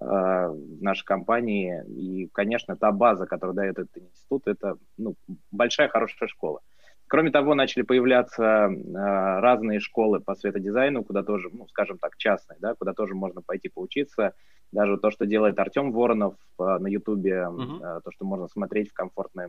[0.00, 1.84] в нашей компании.
[1.88, 5.14] И, конечно, та база, которую дает этот институт, это ну,
[5.50, 6.60] большая, хорошая школа.
[7.06, 12.56] Кроме того, начали появляться э, разные школы по светодизайну, куда тоже, ну, скажем так, частные,
[12.60, 14.32] да, куда тоже можно пойти поучиться.
[14.70, 18.00] Даже то, что делает Артем Воронов э, на Ютубе, uh-huh.
[18.04, 19.48] то, что можно смотреть в комфортной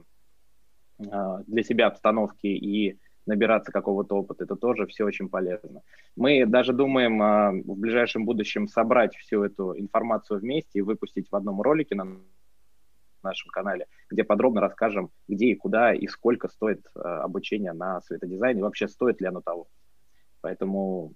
[0.98, 4.43] для себя обстановке и набираться какого-то опыта.
[4.43, 5.81] Это тоже все очень полезно.
[6.15, 11.36] Мы даже думаем а, в ближайшем будущем собрать всю эту информацию вместе и выпустить в
[11.36, 12.17] одном ролике на
[13.23, 18.62] нашем канале, где подробно расскажем, где и куда и сколько стоит а, обучение на светодизайне,
[18.62, 19.67] вообще стоит ли оно того.
[20.41, 21.13] Поэтому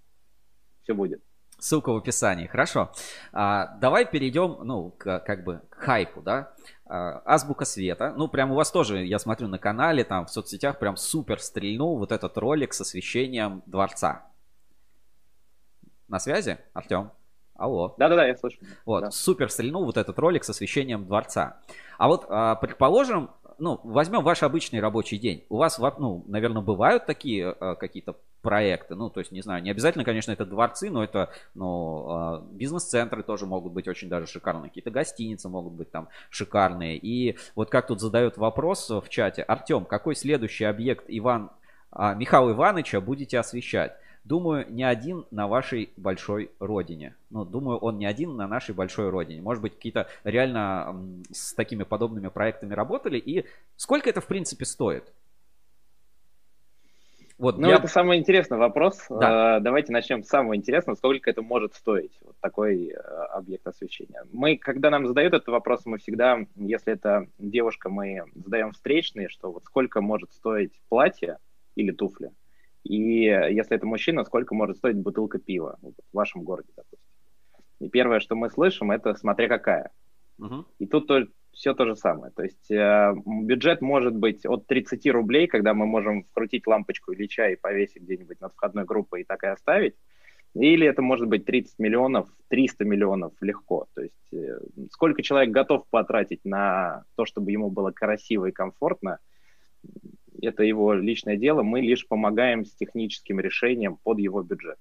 [0.84, 1.22] все будет.
[1.58, 2.48] Ссылка в описании.
[2.48, 2.92] Хорошо.
[3.32, 6.54] А, давай перейдем, ну, к, как бы к хайпу, да.
[6.86, 8.14] А, Азбука света.
[8.16, 11.98] Ну, прям у вас тоже, я смотрю на канале, там в соцсетях прям супер стрельнул
[11.98, 14.28] вот этот ролик с освещением дворца.
[16.08, 17.12] На связи, Артем?
[17.56, 17.96] Алло.
[17.98, 18.60] Да-да-да, я слышу.
[18.86, 19.12] Вот, да.
[19.12, 21.62] супер стрельнул вот этот ролик с освещением дворца.
[21.98, 25.46] А вот, а, предположим, ну, возьмем ваш обычный рабочий день.
[25.48, 28.94] У вас, ну, наверное, бывают такие а, какие-то проекты.
[28.94, 33.24] Ну, то есть, не знаю, не обязательно, конечно, это дворцы, но это, ну, а, бизнес-центры
[33.24, 34.70] тоже могут быть очень даже шикарные.
[34.70, 36.96] Какие-то гостиницы могут быть там шикарные.
[36.96, 39.42] И вот как тут задают вопрос в чате.
[39.42, 41.50] Артем, какой следующий объект Иван,
[41.92, 43.98] а, Михаила Ивановича будете освещать?
[44.24, 47.16] Думаю, не один на вашей большой родине.
[47.32, 49.42] Ну, думаю, он не один на нашей большой родине.
[49.42, 50.96] Может быть, какие-то реально
[51.32, 53.18] с такими подобными проектами работали.
[53.18, 55.14] И сколько это, в принципе, стоит?
[57.38, 57.76] Вот ну, я...
[57.76, 59.06] это самый интересный вопрос.
[59.10, 59.58] Да.
[59.58, 60.96] Uh, давайте начнем с самого интересного.
[60.96, 64.24] Сколько это может стоить, вот такой uh, объект освещения?
[64.32, 69.52] Мы, когда нам задают этот вопрос, мы всегда, если это девушка, мы задаем встречные, что
[69.52, 71.38] вот сколько может стоить платье
[71.76, 72.32] или туфли,
[72.84, 77.10] и если это мужчина, сколько может стоить бутылка пива вот, в вашем городе, допустим.
[77.80, 79.92] И первое, что мы слышим, это смотря какая.
[80.40, 80.66] Uh-huh.
[80.80, 81.10] И тут
[81.56, 82.32] все то же самое.
[82.32, 87.26] То есть э, бюджет может быть от 30 рублей, когда мы можем вкрутить лампочку или
[87.28, 89.96] чай и повесить где-нибудь над входной группой и так и оставить.
[90.54, 93.88] Или это может быть 30 миллионов, 300 миллионов легко.
[93.96, 94.60] То есть э,
[94.92, 99.20] сколько человек готов потратить на то, чтобы ему было красиво и комфортно,
[100.42, 101.64] это его личное дело.
[101.64, 104.78] Мы лишь помогаем с техническим решением под его бюджет.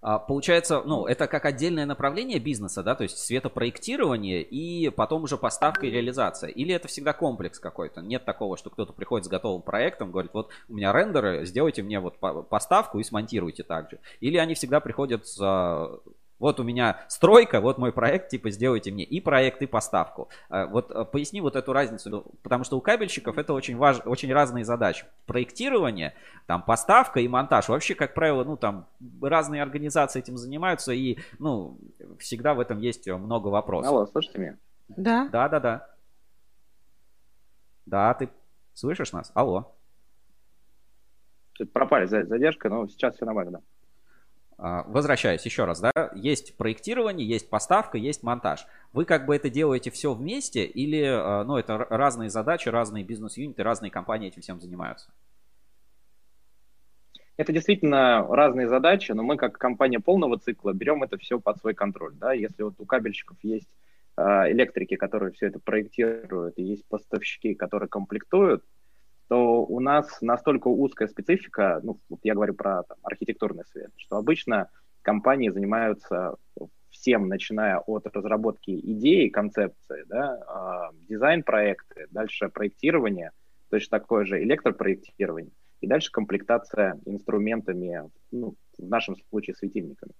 [0.00, 5.36] А, получается, ну, это как отдельное направление бизнеса, да, то есть светопроектирование и потом уже
[5.36, 6.50] поставка и реализация.
[6.50, 8.00] Или это всегда комплекс какой-то?
[8.00, 11.98] Нет такого, что кто-то приходит с готовым проектом, говорит, вот у меня рендеры, сделайте мне
[11.98, 13.98] вот поставку и смонтируйте также.
[14.20, 15.38] Или они всегда приходят с
[16.38, 20.28] вот у меня стройка, вот мой проект, типа сделайте мне и проект, и поставку.
[20.48, 24.10] А, вот а, поясни вот эту разницу, ну, потому что у кабельщиков это очень важно,
[24.10, 25.04] очень разные задачи.
[25.26, 26.14] Проектирование,
[26.46, 27.68] там поставка и монтаж.
[27.68, 28.86] Вообще, как правило, ну там
[29.20, 31.78] разные организации этим занимаются и, ну,
[32.18, 33.92] всегда в этом есть много вопросов.
[33.92, 34.58] Алло, слышите меня?
[34.88, 35.28] Да.
[35.30, 35.88] Да, да, да.
[37.86, 38.28] Да, ты
[38.74, 39.32] слышишь нас?
[39.34, 39.74] Алло.
[41.54, 43.60] Тут пропали задержка, но сейчас все нормально, да.
[44.60, 48.66] А, возвращаюсь еще раз, да, есть проектирование, есть поставка, есть монтаж.
[48.92, 53.62] Вы как бы это делаете все вместе или, а, ну, это разные задачи, разные бизнес-юниты,
[53.62, 55.12] разные компании этим всем занимаются?
[57.36, 61.74] Это действительно разные задачи, но мы как компания полного цикла берем это все под свой
[61.74, 63.68] контроль, да, если вот у кабельщиков есть
[64.16, 68.64] а, электрики, которые все это проектируют, и есть поставщики, которые комплектуют,
[69.28, 74.16] то у нас настолько узкая специфика, ну, вот я говорю про там, архитектурный свет, что
[74.16, 74.70] обычно
[75.02, 76.36] компании занимаются
[76.90, 83.32] всем, начиная от разработки идеи, концепции, да, э, дизайн-проекты, дальше проектирование,
[83.70, 90.12] точно такое же электропроектирование, и дальше комплектация инструментами, ну, в нашем случае светильниками.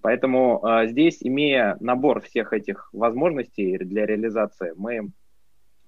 [0.00, 5.10] Поэтому э, здесь, имея набор всех этих возможностей для реализации, мы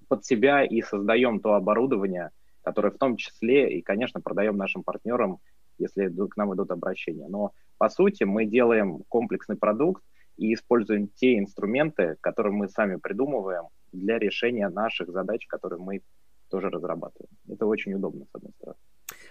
[0.07, 2.31] под себя и создаем то оборудование,
[2.63, 5.39] которое в том числе и, конечно, продаем нашим партнерам,
[5.77, 7.27] если к нам идут обращения.
[7.27, 10.03] Но, по сути, мы делаем комплексный продукт
[10.37, 16.01] и используем те инструменты, которые мы сами придумываем для решения наших задач, которые мы
[16.49, 17.29] тоже разрабатываем.
[17.49, 18.77] Это очень удобно, с одной стороны.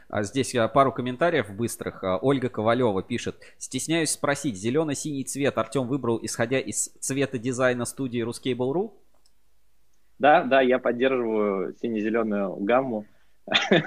[0.08, 2.04] А здесь а, пару комментариев быстрых.
[2.04, 3.36] А, Ольга Ковалева пишет.
[3.58, 8.92] Стесняюсь спросить, зеленый-синий цвет Артем выбрал, исходя из цвета дизайна студии Ruscable.ru?
[10.18, 13.04] Да, да, я поддерживаю сине-зеленую гамму.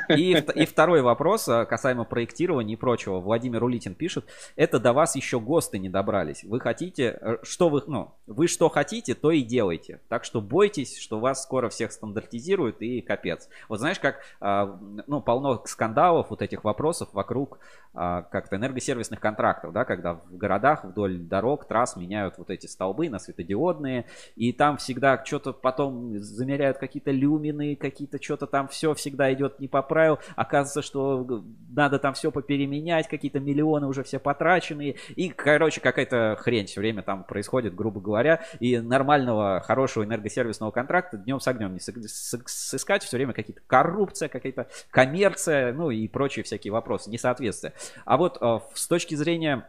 [0.10, 3.20] И, и второй вопрос а, касаемо проектирования и прочего.
[3.20, 6.44] Владимир Улитин пишет, это до вас еще ГОСТы не добрались.
[6.44, 10.00] Вы хотите, э, что вы, ну, вы что хотите, то и делайте.
[10.08, 13.50] Так что бойтесь, что вас скоро всех стандартизируют и капец.
[13.68, 17.60] Вот знаешь, как, а, ну, полно скандалов, вот этих вопросов вокруг
[17.92, 23.18] как-то энергосервисных контрактов, да, когда в городах вдоль дорог, трасс меняют вот эти столбы на
[23.18, 24.06] светодиодные,
[24.36, 29.60] и там всегда что-то потом замеряют какие-то люмины, какие-то что-то там все всегда идет идет
[29.60, 30.20] не по правилу.
[30.36, 34.96] Оказывается, что надо там все попеременять, какие-то миллионы уже все потраченные.
[35.16, 38.42] И, короче, какая-то хрень все время там происходит, грубо говоря.
[38.60, 43.04] И нормального, хорошего энергосервисного контракта днем с огнем не сыскать.
[43.04, 47.74] Все время какие-то коррупция, какая-то коммерция, ну и прочие всякие вопросы, несоответствие.
[48.06, 49.68] А вот э, с точки зрения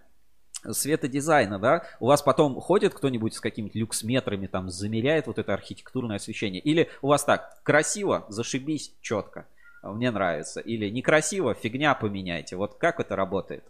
[0.69, 6.17] светодизайна, да, у вас потом ходит кто-нибудь с какими-то люксметрами, там, замеряет вот это архитектурное
[6.17, 6.61] освещение?
[6.61, 9.47] Или у вас так, красиво, зашибись, четко?
[9.83, 10.61] Мне нравится.
[10.61, 12.57] Или некрасиво, фигня поменяйте.
[12.57, 13.65] Вот как это работает?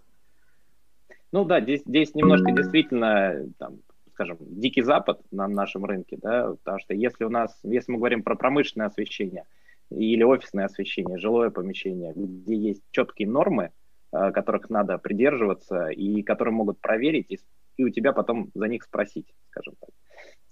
[1.33, 3.79] Ну да, здесь, здесь немножко действительно, там,
[4.15, 8.23] скажем, дикий запад на нашем рынке, да, потому что если у нас, если мы говорим
[8.23, 9.45] про промышленное освещение
[9.91, 13.71] или офисное освещение, жилое помещение, где есть четкие нормы,
[14.13, 17.39] э, которых надо придерживаться и которые могут проверить, и,
[17.81, 19.91] и у тебя потом за них спросить, скажем так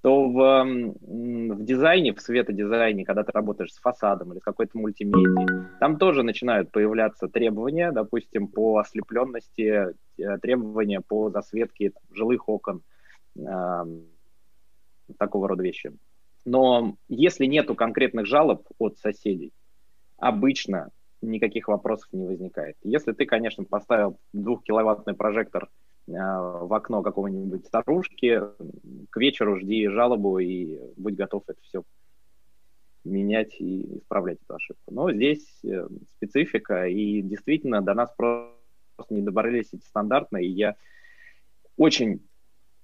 [0.00, 5.66] то в, в дизайне, в светодизайне, когда ты работаешь с фасадом или с какой-то мультимедией,
[5.80, 12.82] там тоже начинают появляться требования, допустим, по ослепленности, э, требования по засветке жилых окон,
[13.36, 13.84] э,
[15.18, 15.92] такого рода вещи.
[16.44, 19.52] Но если нету конкретных жалоб от соседей,
[20.16, 22.76] обычно никаких вопросов не возникает.
[22.84, 25.68] Если ты, конечно, поставил двухкиловаттный прожектор
[26.08, 28.40] в окно какого-нибудь старушки,
[29.10, 31.82] к вечеру жди жалобу и будь готов это все
[33.04, 34.92] менять и исправлять эту ошибку.
[34.92, 38.54] Но здесь э, специфика, и действительно до нас просто
[39.10, 40.76] не добрались эти стандартные, и я
[41.76, 42.22] очень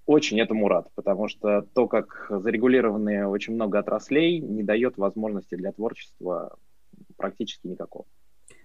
[0.07, 5.73] очень этому рад, потому что то, как зарегулированы очень много отраслей, не дает возможности для
[5.73, 6.59] творчества
[7.17, 8.05] практически никакого.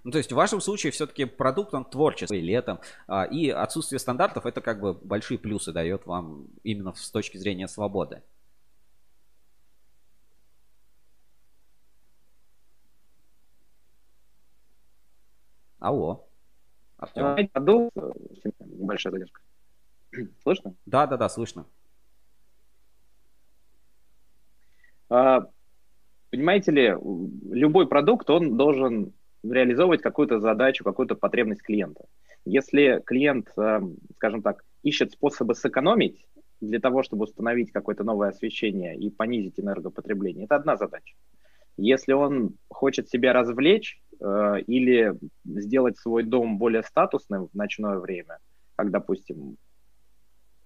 [0.04, 4.46] Ну, то есть в вашем случае все-таки продукт, он творческий летом, а, и отсутствие стандартов
[4.46, 8.22] это как бы большие плюсы дает вам именно с точки зрения свободы.
[15.80, 16.28] Алло.
[16.98, 17.48] Артем.
[17.50, 17.92] Подул,
[18.60, 19.42] большая задержка.
[20.44, 20.76] Слышно?
[20.86, 21.66] Да, да, да, слышно.
[25.10, 25.48] А,
[26.30, 26.96] понимаете ли,
[27.50, 29.14] любой продукт, он должен
[29.44, 32.06] реализовывать какую-то задачу, какую-то потребность клиента.
[32.46, 33.82] Если клиент, э,
[34.16, 36.26] скажем так, ищет способы сэкономить
[36.62, 41.16] для того, чтобы установить какое-то новое освещение и понизить энергопотребление, это одна задача.
[41.78, 48.40] Если он хочет себя развлечь э, или сделать свой дом более статусным в ночное время,
[48.76, 49.58] как, допустим,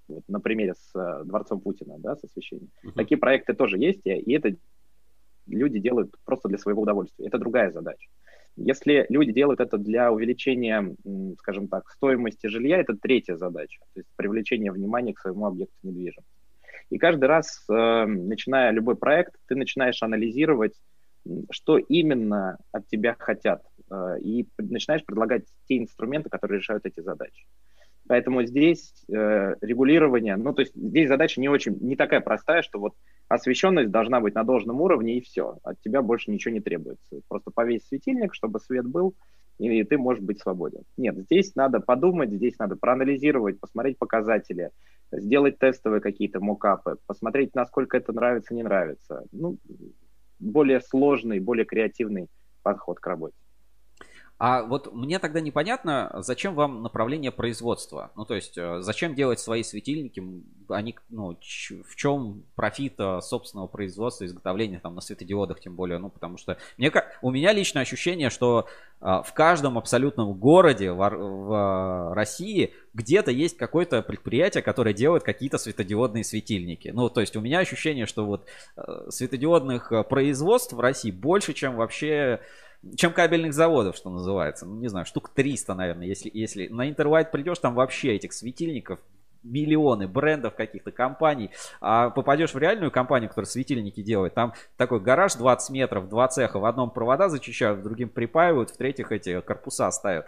[0.07, 2.93] вот на примере с э, дворцом Путина, да, с освещением, uh-huh.
[2.93, 4.55] такие проекты тоже есть, и это
[5.47, 7.27] люди делают просто для своего удовольствия.
[7.27, 8.09] Это другая задача.
[8.55, 10.95] Если люди делают это для увеличения,
[11.39, 16.29] скажем так, стоимости жилья, это третья задача, то есть привлечение внимания к своему объекту недвижимости.
[16.89, 20.73] И каждый раз, э, начиная любой проект, ты начинаешь анализировать,
[21.49, 27.45] что именно от тебя хотят, э, и начинаешь предлагать те инструменты, которые решают эти задачи.
[28.07, 32.79] Поэтому здесь э, регулирование, ну то есть здесь задача не очень, не такая простая, что
[32.79, 32.93] вот
[33.33, 37.21] освещенность должна быть на должном уровне и все, от тебя больше ничего не требуется.
[37.27, 39.15] Просто повесь светильник, чтобы свет был,
[39.57, 40.83] и ты можешь быть свободен.
[40.97, 44.69] Нет, здесь надо подумать, здесь надо проанализировать, посмотреть показатели,
[45.11, 49.23] сделать тестовые какие-то мокапы, посмотреть, насколько это нравится, не нравится.
[49.31, 49.57] Ну,
[50.39, 52.27] более сложный, более креативный
[52.61, 53.35] подход к работе.
[54.39, 58.11] А вот мне тогда непонятно, зачем вам направление производства?
[58.15, 60.23] Ну, то есть, э, зачем делать свои светильники?
[60.69, 66.09] Они, ну, в чем профит э, собственного производства, изготовления там на светодиодах, тем более, ну,
[66.09, 68.67] потому что мне, у меня личное ощущение, что
[68.99, 75.57] э, в каждом абсолютном городе в, в России где-то есть какое-то предприятие, которое делает какие-то
[75.57, 76.89] светодиодные светильники.
[76.89, 78.45] Ну, то есть у меня ощущение, что вот
[79.09, 82.41] светодиодных производств в России больше, чем вообще
[82.95, 84.65] чем кабельных заводов, что называется.
[84.65, 88.99] Ну, не знаю, штук 300, наверное, если, если на Интервайт придешь, там вообще этих светильников
[89.43, 95.35] миллионы брендов каких-то компаний, а попадешь в реальную компанию, которая светильники делает, там такой гараж
[95.35, 99.91] 20 метров, два цеха, в одном провода зачищают, в другим припаивают, в третьих эти корпуса
[99.91, 100.27] ставят.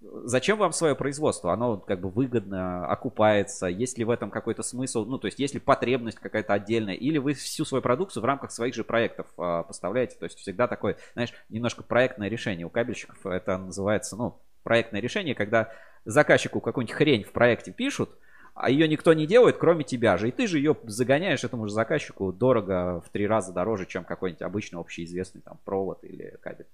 [0.00, 1.52] Зачем вам свое производство?
[1.52, 3.66] Оно как бы выгодно, окупается?
[3.66, 5.04] Есть ли в этом какой-то смысл?
[5.04, 6.94] Ну, то есть, есть ли потребность какая-то отдельная?
[6.94, 10.16] Или вы всю свою продукцию в рамках своих же проектов а, поставляете?
[10.18, 12.66] То есть, всегда такое, знаешь, немножко проектное решение.
[12.66, 15.72] У кабельщиков это называется, ну, проектное решение, когда
[16.04, 18.10] заказчику какую-нибудь хрень в проекте пишут,
[18.54, 20.28] а ее никто не делает, кроме тебя же.
[20.28, 24.42] И ты же ее загоняешь этому же заказчику дорого, в три раза дороже, чем какой-нибудь
[24.42, 26.66] обычный общеизвестный там провод или кабель.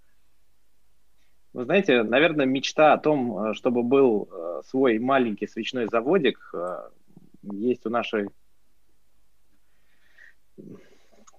[1.53, 6.89] Вы знаете, наверное, мечта о том, э, чтобы был э, свой маленький свечной заводик, э,
[7.43, 8.29] есть у нашей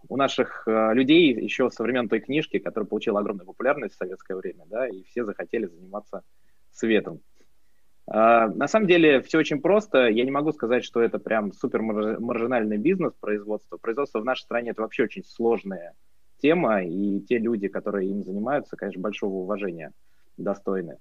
[0.10, 4.66] у наших людей еще со времен той книжки, которая получила огромную популярность в советское время,
[4.66, 6.24] да, и все захотели заниматься
[6.72, 7.22] светом.
[8.08, 10.10] На самом деле все очень просто.
[10.10, 13.78] Я не могу сказать, что это прям супер маржинальный бизнес производства.
[13.78, 15.94] Производство в нашей стране это вообще очень сложная
[16.42, 19.92] тема, и те люди, которые им занимаются, конечно, большого уважения
[20.38, 20.98] достойны.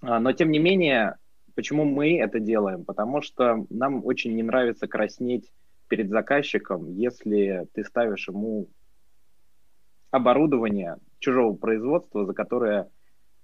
[0.00, 1.16] А, но, тем не менее,
[1.54, 2.84] почему мы это делаем?
[2.84, 5.50] Потому что нам очень не нравится краснеть
[5.88, 8.68] перед заказчиком, если ты ставишь ему
[10.10, 12.88] оборудование чужого производства, за которое,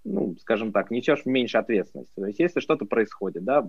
[0.05, 2.15] ну, скажем так, несешь меньше ответственности.
[2.15, 3.69] То есть, если что-то происходит, да,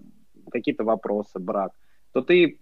[0.52, 1.72] какие-то вопросы, брак,
[2.12, 2.60] то ты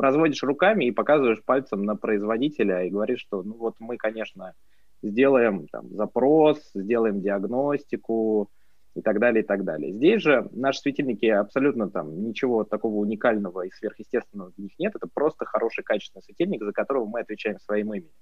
[0.00, 4.54] разводишь руками и показываешь пальцем на производителя и говоришь, что ну вот мы, конечно,
[5.02, 8.50] сделаем там, запрос, сделаем диагностику
[8.94, 9.92] и так далее, и так далее.
[9.92, 14.94] Здесь же наши светильники абсолютно там ничего такого уникального и сверхъестественного в них нет.
[14.94, 18.12] Это просто хороший, качественный светильник, за которого мы отвечаем своим именем.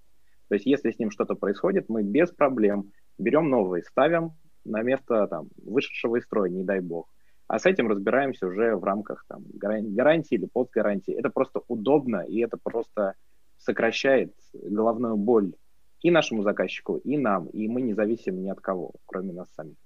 [0.48, 4.32] То есть если с ним что-то происходит, мы без проблем берем новый, ставим
[4.64, 7.08] на место там, вышедшего из строя, не дай бог.
[7.48, 11.14] А с этим разбираемся уже в рамках там, гарантии или подгарантии.
[11.14, 13.14] Это просто удобно, и это просто
[13.56, 15.54] сокращает головную боль
[16.02, 17.46] и нашему заказчику, и нам.
[17.46, 19.76] И мы не зависим ни от кого, кроме нас самих.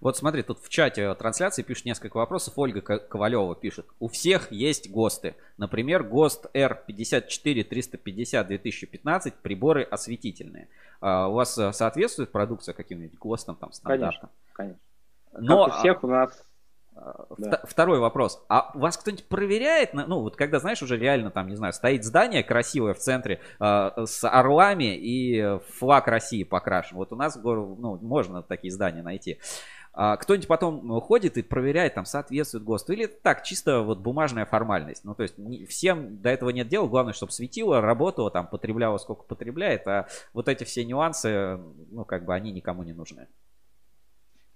[0.00, 2.54] Вот смотри, тут в чате трансляции пишут несколько вопросов.
[2.56, 3.86] Ольга Ковалева пишет.
[4.00, 5.36] У всех есть ГОСТы.
[5.56, 10.68] Например, ГОСТ R54-350 2015, приборы осветительные.
[11.00, 14.28] А у вас э, соответствует продукция каким-нибудь ГОСТам, там, стандартам?
[14.52, 14.80] Конечно, конечно.
[15.38, 16.44] Но, как у всех у нас
[17.38, 17.60] да.
[17.64, 18.44] Второй вопрос.
[18.48, 22.42] А вас кто-нибудь проверяет, ну вот когда, знаешь, уже реально там, не знаю, стоит здание
[22.42, 26.96] красивое в центре э, с орлами и флаг России покрашен.
[26.96, 29.38] Вот у нас ну, можно такие здания найти.
[29.94, 35.04] А кто-нибудь потом ходит и проверяет, там, соответствует ГОСТу, или так, чисто вот бумажная формальность.
[35.04, 38.96] Ну, то есть не, всем до этого нет дела, главное, чтобы светило, работало, там, потребляло
[38.96, 41.58] сколько потребляет, а вот эти все нюансы,
[41.90, 43.28] ну, как бы они никому не нужны.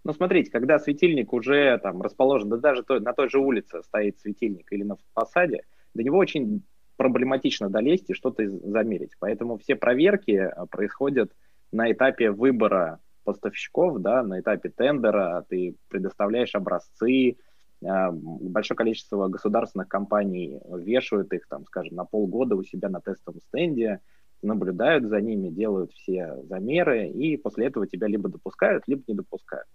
[0.07, 4.21] Ну, смотрите, когда светильник уже там расположен, да даже то, на той же улице стоит
[4.21, 6.63] светильник или на фасаде, до него очень
[6.97, 9.17] проблематично долезть и что-то замерить.
[9.19, 11.33] Поэтому все проверки а, происходят
[11.73, 17.39] на этапе выбора поставщиков, да, на этапе тендера, ты предоставляешь образцы,
[17.85, 23.41] а, большое количество государственных компаний вешают их, там, скажем, на полгода у себя на тестовом
[23.41, 23.99] стенде,
[24.41, 29.67] наблюдают за ними, делают все замеры, и после этого тебя либо допускают, либо не допускают.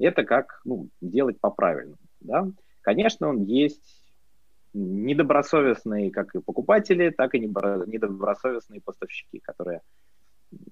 [0.00, 1.98] Это как ну, делать по-правильному.
[2.20, 2.48] Да?
[2.80, 4.04] Конечно, он есть
[4.72, 9.82] недобросовестные как и покупатели, так и недобросовестные поставщики, которые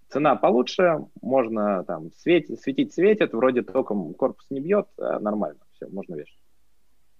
[0.09, 5.89] цена получше, можно там светить, светить светит, вроде током корпус не бьет, а нормально, все,
[5.89, 6.39] можно вешать.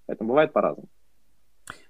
[0.07, 0.89] Поэтому бывает по-разному.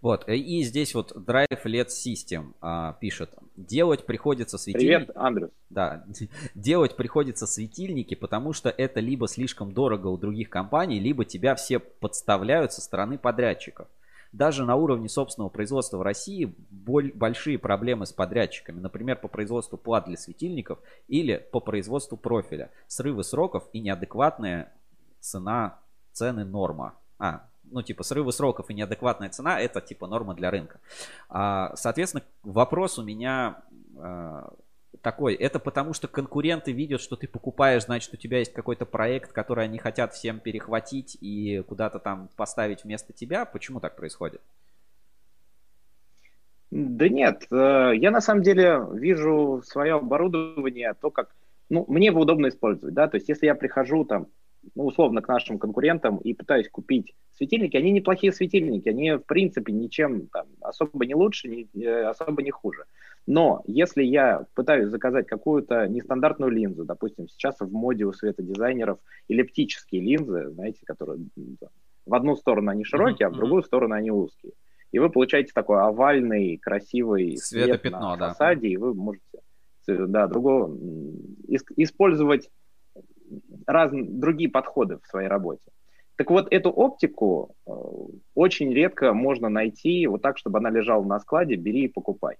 [0.00, 3.34] Вот, э, и здесь вот Drive LED System а, пишет.
[3.56, 5.06] Делать приходится светильники.
[5.06, 5.50] Привет, Андрюс.
[5.70, 6.04] Да,
[6.54, 11.80] делать приходится светильники, потому что это либо слишком дорого у других компаний, либо тебя все
[11.80, 13.88] подставляют со стороны подрядчиков.
[14.30, 18.78] Даже на уровне собственного производства в России большие проблемы с подрядчиками.
[18.78, 20.78] Например, по производству плат для светильников
[21.08, 22.70] или по производству профиля.
[22.86, 24.70] Срывы сроков и неадекватная
[25.18, 25.78] цена,
[26.12, 26.94] цены норма.
[27.18, 30.80] А, ну, типа, срывы сроков и неадекватная цена, это, типа, норма для рынка.
[31.28, 33.62] А, соответственно, вопрос у меня,
[33.96, 34.52] а,
[35.02, 35.34] такой.
[35.34, 39.64] Это потому, что конкуренты видят, что ты покупаешь, значит, у тебя есть какой-то проект, который
[39.64, 43.44] они хотят всем перехватить и куда-то там поставить вместо тебя.
[43.44, 44.40] Почему так происходит?
[46.70, 51.34] Да нет, э, я на самом деле вижу свое оборудование, то, как
[51.70, 54.26] ну, мне его удобно использовать, да, то есть если я прихожу там,
[54.74, 59.72] ну, условно, к нашим конкурентам и пытаюсь купить светильники, они неплохие светильники, они, в принципе,
[59.72, 62.84] ничем там особо не лучше, не, э, особо не хуже.
[63.26, 68.98] Но если я пытаюсь заказать какую-то нестандартную линзу, допустим, сейчас в моде у светодизайнеров
[69.28, 71.20] эллиптические линзы, знаете, которые
[72.06, 73.30] в одну сторону они широкие, mm-hmm.
[73.30, 74.52] а в другую сторону они узкие.
[74.92, 78.68] И вы получаете такой овальный, красивый свет на фасаде, да.
[78.68, 79.22] и вы можете
[79.86, 80.74] да, другого,
[81.76, 82.50] использовать
[83.68, 85.70] раз, другие подходы в своей работе.
[86.16, 87.70] Так вот, эту оптику э,
[88.34, 92.36] очень редко можно найти вот так, чтобы она лежала на складе, бери и покупай.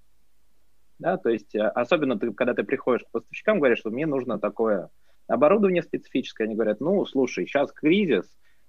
[0.99, 4.41] Да, то есть, э, особенно ты, когда ты приходишь к поставщикам, говоришь, что мне нужно
[4.41, 4.91] такое
[5.29, 8.25] оборудование специфическое, они говорят, ну, слушай, сейчас кризис,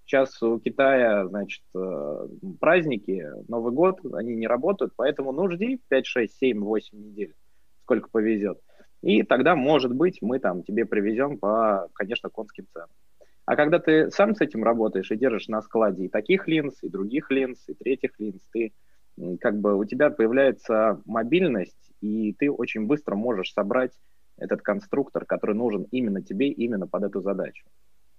[0.06, 2.28] сейчас у Китая, значит, э,
[2.60, 7.34] праздники, Новый год, они не работают, поэтому ну, жди 5, 6, 7, 8 недель,
[7.84, 8.60] сколько повезет.
[9.02, 12.90] И тогда, может быть, мы там тебе привезем по, конечно, конским ценам.
[13.46, 16.90] А когда ты сам с этим работаешь и держишь на складе и таких линз, и
[16.90, 18.74] других линз, и третьих линз, ты
[19.42, 23.92] как бы у тебя появляется мобильность, и ты очень быстро можешь собрать
[24.38, 27.66] этот конструктор, который нужен именно тебе, именно под эту задачу.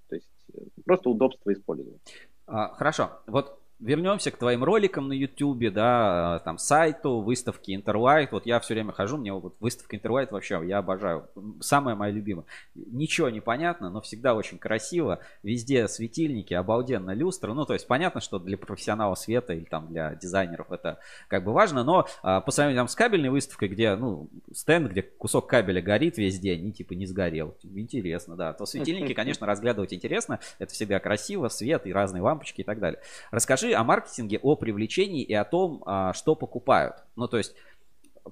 [0.08, 2.00] То есть э, просто удобство использования.
[2.46, 3.22] А, хорошо.
[3.26, 8.28] Вот вернемся к твоим роликам на YouTube, да, там сайту, выставке Interlight.
[8.30, 11.28] Вот я все время хожу, мне вот выставка Interlight вообще, я обожаю.
[11.60, 12.44] Самая моя любимая.
[12.74, 15.20] Ничего не понятно, но всегда очень красиво.
[15.42, 17.54] Везде светильники, обалденно люстра.
[17.54, 21.52] Ну, то есть понятно, что для профессионала света или там для дизайнеров это как бы
[21.52, 25.80] важно, но а, по сравнению там, с кабельной выставкой, где, ну, стенд, где кусок кабеля
[25.80, 27.56] горит весь день, и типа не сгорел.
[27.62, 28.52] Интересно, да.
[28.52, 30.38] То светильники, конечно, разглядывать интересно.
[30.58, 33.00] Это всегда красиво, свет и разные лампочки и так далее.
[33.30, 36.96] Расскажи о маркетинге, о привлечении и о том, а, что покупают.
[37.16, 37.54] Ну, то есть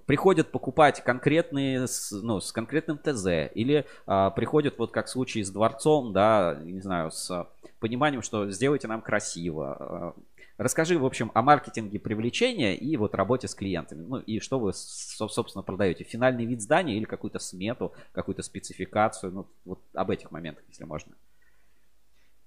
[0.07, 5.51] приходят покупать конкретные, ну, с конкретным ТЗ, или а, приходят, вот как в случае с
[5.51, 7.49] дворцом, да, не знаю, с
[7.81, 9.77] пониманием, что сделайте нам красиво.
[9.79, 10.15] А,
[10.59, 14.05] расскажи, в общем, о маркетинге привлечения и вот работе с клиентами.
[14.05, 16.05] Ну, и что вы, собственно, продаете?
[16.05, 19.33] Финальный вид здания или какую-то смету, какую-то спецификацию?
[19.33, 21.13] Ну, вот об этих моментах, если можно.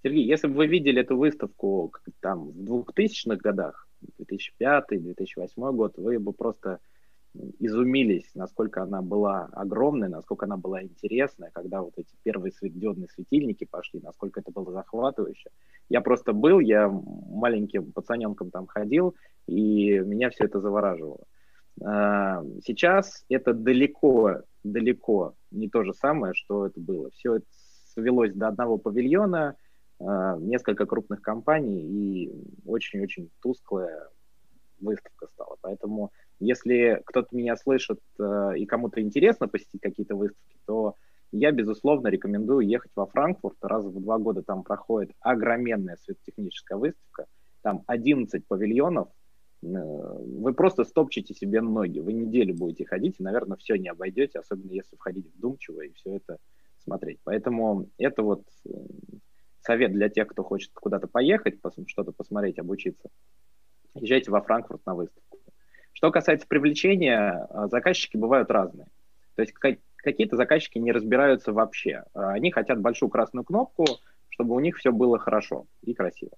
[0.04, 3.88] Сергей, если бы вы видели эту выставку там в 2000-х годах,
[4.20, 6.80] 2005-2008 год, вы бы просто
[7.60, 13.66] изумились, насколько она была огромной, насколько она была интересная, когда вот эти первые светодиодные светильники
[13.66, 15.50] пошли, насколько это было захватывающе.
[15.88, 19.16] Я просто был, я маленьким пацаненком там ходил,
[19.48, 21.26] и меня все это завораживало.
[21.84, 27.12] А, сейчас это далеко, далеко не то же самое, что это было.
[27.12, 27.46] Все это
[27.94, 29.56] свелось до одного павильона,
[30.40, 32.32] несколько крупных компаний и
[32.66, 34.10] очень-очень тусклая
[34.82, 35.58] выставка стала.
[35.62, 40.96] Поэтому если кто-то меня слышит э, и кому-то интересно посетить какие-то выставки, то
[41.32, 43.58] я, безусловно, рекомендую ехать во Франкфурт.
[43.62, 47.28] Раз в два года там проходит огроменная светотехническая выставка.
[47.62, 49.08] Там 11 павильонов.
[49.64, 52.00] Э, вы просто стопчете себе ноги.
[52.00, 56.16] Вы неделю будете ходить и, наверное, все не обойдете, особенно если входить вдумчиво и все
[56.16, 56.38] это
[56.80, 57.20] смотреть.
[57.24, 58.72] Поэтому это вот э,
[59.62, 63.10] совет для тех, кто хочет куда-то поехать, что-то посмотреть, обучиться.
[63.96, 65.40] Езжайте во Франкфурт на выставку.
[65.94, 68.88] Что касается привлечения, а, заказчики бывают разные.
[69.36, 72.04] То есть какие-то заказчики не разбираются вообще.
[72.14, 73.86] А, они хотят большую красную кнопку,
[74.30, 76.32] чтобы у них все было хорошо и красиво.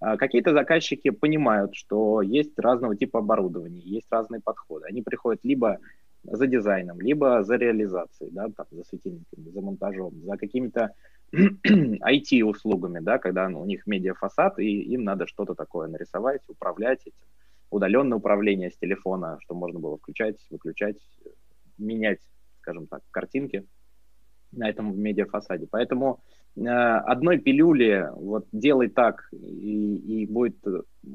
[0.00, 4.86] А, какие-то заказчики понимают, что есть разного типа оборудования, есть разные подходы.
[4.86, 5.78] Они приходят либо
[6.22, 10.94] за дизайном, либо за реализацией, да, там, за светильниками, за монтажом, за какими-то
[11.32, 17.26] IT-услугами, да, когда ну, у них медиафасад, и им надо что-то такое нарисовать, управлять этим.
[17.70, 20.98] Удаленное управление с телефона, что можно было включать, выключать,
[21.76, 22.20] менять,
[22.60, 23.66] скажем так, картинки
[24.52, 25.66] на этом медиафасаде.
[25.68, 26.20] Поэтому
[26.56, 30.58] э, одной пилюли вот делай так и, и будет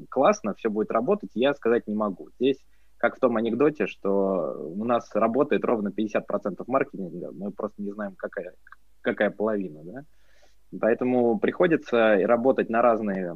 [0.09, 2.29] классно, все будет работать, я сказать не могу.
[2.39, 2.57] Здесь
[2.99, 8.13] как в том анекдоте, что у нас работает ровно 50% маркетинга, мы просто не знаем,
[8.17, 8.53] какая,
[9.01, 10.05] какая половина, да.
[10.79, 13.35] Поэтому приходится работать на разные,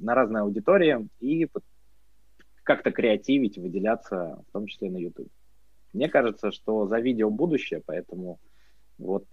[0.00, 1.48] на разные аудитории и
[2.62, 5.30] как-то креативить, выделяться, в том числе на YouTube.
[5.92, 8.38] Мне кажется, что за видео будущее, поэтому
[8.98, 9.24] вот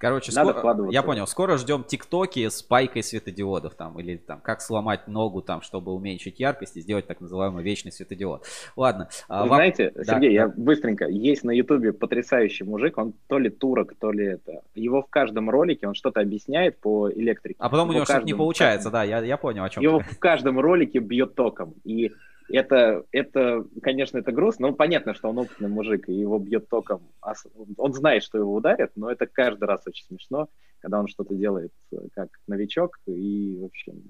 [0.00, 0.94] Короче, Надо скоро, вкладываться.
[0.94, 5.60] я понял, скоро ждем тиктоки с пайкой светодиодов там, или там, как сломать ногу там,
[5.60, 8.46] чтобы уменьшить яркость и сделать так называемый вечный светодиод.
[8.76, 9.10] Ладно.
[9.28, 10.54] а, Вы вам- знаете, Да, Сергей, я да.
[10.56, 14.62] быстренько, есть на Ютубе потрясающий мужик, он то ли турок, то ли это.
[14.74, 17.56] Его в каждом ролике он что-то объясняет по электрике.
[17.58, 20.00] А потом у Его него что-то не получается, да, я, я понял, о чем Его
[20.00, 21.74] в каждом ролике бьет током.
[21.84, 22.10] И
[22.52, 24.68] это, это, конечно, это грустно.
[24.68, 27.02] Ну, понятно, что он опытный мужик, и его бьет током.
[27.20, 27.34] А
[27.76, 30.48] Он знает, что его ударят, но это каждый раз очень смешно,
[30.80, 32.98] когда он что-то делает э, как новичок.
[33.06, 34.02] И, в общем,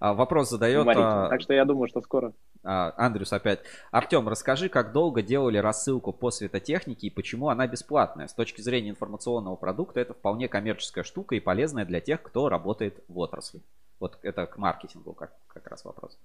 [0.00, 2.32] А, Вопрос задает а, Так что я думаю, что скоро.
[2.62, 3.60] а, Андрюс опять.
[3.90, 8.28] Артем, расскажи, как долго делали рассылку по светотехнике и почему она бесплатная?
[8.28, 13.02] С точки зрения информационного продукта это вполне коммерческая штука и полезная для тех, кто работает
[13.08, 13.60] в отрасли.
[14.00, 16.18] Вот это к маркетингу как, как раз вопрос.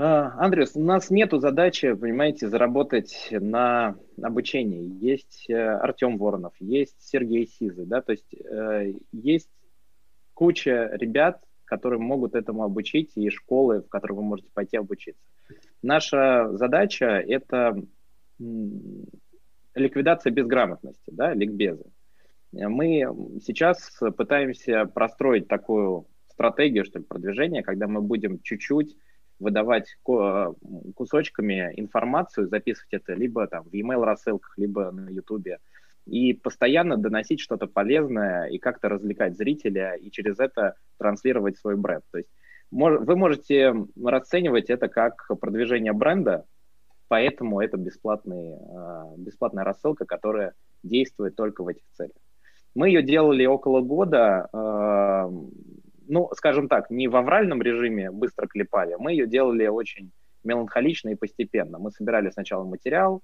[0.00, 4.96] А, Андрес, у нас нету задачи, понимаете, заработать на обучении.
[5.04, 9.50] Есть э, Артем Воронов, есть Сергей Сизы, да, то есть э, есть
[10.34, 15.20] куча ребят, которые могут этому обучить, и школы, в которые вы можете пойти обучиться.
[15.82, 17.82] Наша задача– это
[19.74, 21.86] ликвидация безграмотности, да, ликбезы.
[22.52, 23.00] Мы
[23.44, 28.96] сейчас пытаемся простроить такую стратегию, что ли, продвижения, когда мы будем чуть-чуть
[29.38, 35.58] выдавать кусочками информацию, записывать это либо там в e-mail рассылках, либо на YouTube,
[36.06, 42.04] и постоянно доносить что-то полезное и как-то развлекать зрителя, и через это транслировать свой бренд.
[42.10, 42.30] То есть
[42.70, 46.44] вы можете расценивать это как продвижение бренда,
[47.08, 52.16] поэтому это бесплатный, э, бесплатная рассылка, которая действует только в этих целях.
[52.74, 55.30] Мы ее делали около года, э,
[56.08, 60.10] ну, скажем так, не в авральном режиме быстро клепали, мы ее делали очень
[60.44, 61.78] меланхолично и постепенно.
[61.78, 63.22] Мы собирали сначала материал,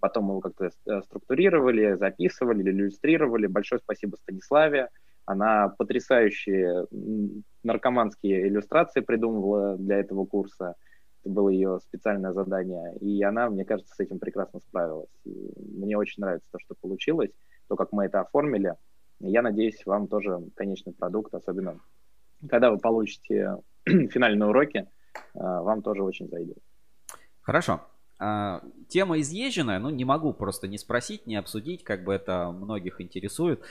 [0.00, 3.46] потом его как-то э, структурировали, записывали, иллюстрировали.
[3.46, 4.88] Большое спасибо Станиславе.
[5.24, 6.86] Она потрясающие
[7.62, 10.74] наркоманские иллюстрации придумывала для этого курса.
[11.22, 12.96] Это было ее специальное задание.
[12.98, 15.10] И она, мне кажется, с этим прекрасно справилась.
[15.24, 17.30] И мне очень нравится то, что получилось,
[17.68, 18.74] то, как мы это оформили.
[19.20, 21.78] Я надеюсь, вам тоже конечный продукт, особенно
[22.48, 26.58] когда вы получите финальные уроки, э, вам тоже очень зайдет.
[27.40, 27.80] Хорошо.
[28.18, 33.00] А, Тема изъезженная, ну не могу просто не спросить, не обсудить, как бы это многих
[33.00, 33.62] интересует.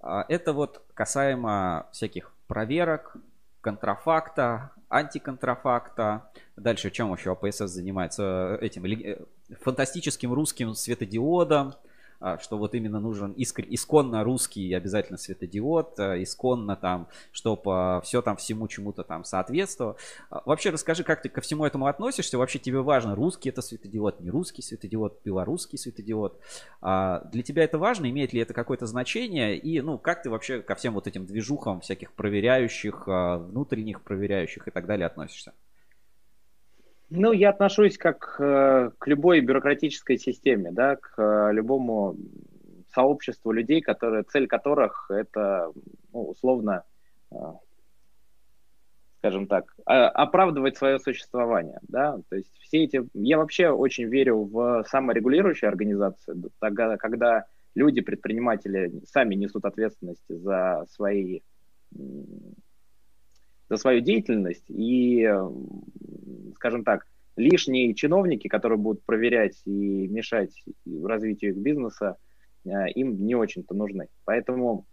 [0.00, 3.16] А, Это вот касаемо всяких проверок,
[3.60, 6.30] контрафакта, антиконтрафакта.
[6.56, 9.24] Дальше чем вообще АПСС занимается этим ли- э,
[9.60, 11.87] фантастическим русским светодиодом, а,
[12.40, 18.36] что вот именно нужен искр- исконно русский обязательно светодиод, а, исконно там, чтобы все там
[18.36, 19.96] всему чему-то там соответствовало.
[20.30, 22.38] А, Вообще расскажи, как ты ко всему этому относишься?
[22.38, 26.38] Вообще тебе важно, русский это светодиод, не русский светодиод, белорусский светодиод.
[26.80, 28.08] А Для тебя это важно?
[28.10, 29.56] Имеет ли это какое-то значение?
[29.56, 34.68] И, ну, как ты вообще ко всем вот этим движухам всяких проверяющих, а, внутренних проверяющих
[34.68, 35.52] и так далее относишься?
[37.10, 42.16] Ну, я отношусь как э, к любой бюрократической системе, да, к э, любому
[42.92, 45.72] сообществу людей, которые, цель которых это,
[46.12, 46.84] ну, условно,
[47.30, 47.36] э,
[49.18, 54.44] скажем так, а- оправдывать свое существование, да, то есть все эти, я вообще очень верю
[54.44, 61.40] в саморегулирующие организации, тогда, когда люди, предприниматели сами несут ответственность за свои
[63.68, 65.82] за свою деятельность и, м,
[66.54, 67.04] скажем так,
[67.36, 70.64] лишние чиновники, которые будут проверять и мешать
[71.04, 72.16] развитию их бизнеса,
[72.64, 74.08] э, им не очень-то нужны.
[74.24, 74.86] Поэтому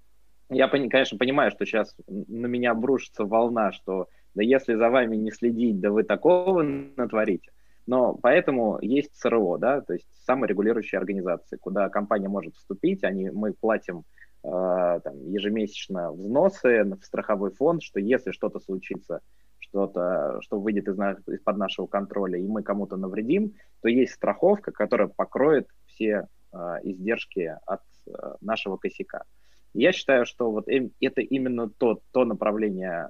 [0.50, 5.32] я, конечно, понимаю, что сейчас на меня обрушится волна, что да если за вами не
[5.32, 7.52] следить, да вы такого натворите.
[7.88, 13.54] Но поэтому есть СРО, да, то есть саморегулирующие организации, куда компания может вступить, они, мы
[13.54, 14.04] платим
[14.46, 19.22] там, ежемесячно взносы в страховой фонд, что если что-то случится,
[19.60, 25.08] что-то, что выйдет из из-под нашего контроля, и мы кому-то навредим, то есть страховка, которая
[25.08, 29.24] покроет все э, издержки от э, нашего косяка.
[29.74, 33.10] Я считаю, что вот им- это именно то, то направление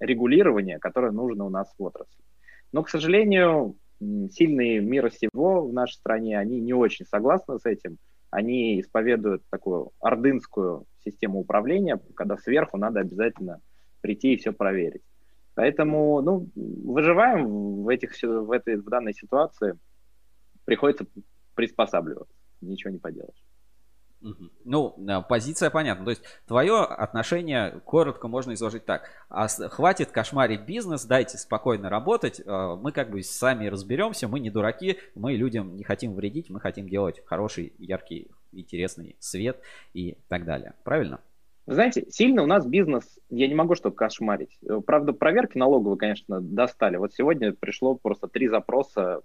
[0.00, 2.24] регулирования, которое нужно у нас в отрасли.
[2.72, 7.98] Но, к сожалению, сильные мира сего в нашей стране, они не очень согласны с этим.
[8.36, 13.62] Они исповедуют такую ордынскую систему управления, когда сверху надо обязательно
[14.02, 15.00] прийти и все проверить.
[15.54, 19.78] Поэтому, ну, выживаем в, этих, в, этой, в данной ситуации.
[20.66, 21.06] Приходится
[21.54, 22.34] приспосабливаться.
[22.60, 23.42] Ничего не поделаешь.
[24.64, 26.04] Ну, э, позиция понятна.
[26.04, 29.10] То есть твое отношение коротко можно изложить так.
[29.28, 32.40] А хватит кошмарить бизнес, дайте спокойно работать.
[32.40, 36.60] э, Мы как бы сами разберемся, мы не дураки, мы людям не хотим вредить, мы
[36.60, 39.60] хотим делать хороший, яркий интересный свет
[39.94, 40.74] и так далее.
[40.82, 41.20] Правильно?
[41.66, 44.56] Вы знаете, сильно у нас бизнес, я не могу что кошмарить.
[44.86, 46.96] Правда, проверки налоговые, конечно, достали.
[46.96, 49.22] Вот сегодня пришло просто три запроса,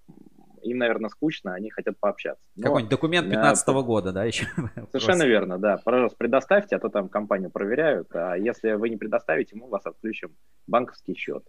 [0.64, 2.44] им, наверное, скучно, они хотят пообщаться.
[2.62, 4.46] Какой-нибудь документ 15 -го года, да, еще?
[4.92, 5.78] Совершенно верно, да.
[5.84, 8.08] Пожалуйста, предоставьте, а то там компанию проверяют.
[8.16, 10.36] А если вы не предоставите, мы вас отключим
[10.68, 11.44] банковский счет.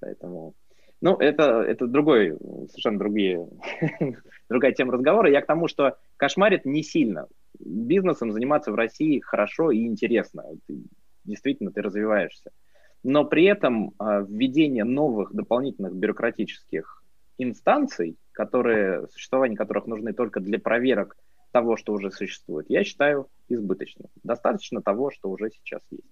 [0.00, 0.54] Поэтому
[1.02, 2.36] ну, это, это другой,
[2.68, 3.48] совершенно другие,
[4.50, 5.30] другая тема разговора.
[5.30, 7.26] Я к тому, что кошмарит не сильно.
[7.58, 10.44] Бизнесом заниматься в России хорошо и интересно.
[11.24, 12.50] Действительно, ты развиваешься.
[13.02, 17.02] Но при этом э, введение новых дополнительных бюрократических
[17.38, 21.16] инстанций, которые, существование которых нужны только для проверок
[21.50, 24.08] того, что уже существует, я считаю избыточным.
[24.22, 26.06] Достаточно того, что уже сейчас есть.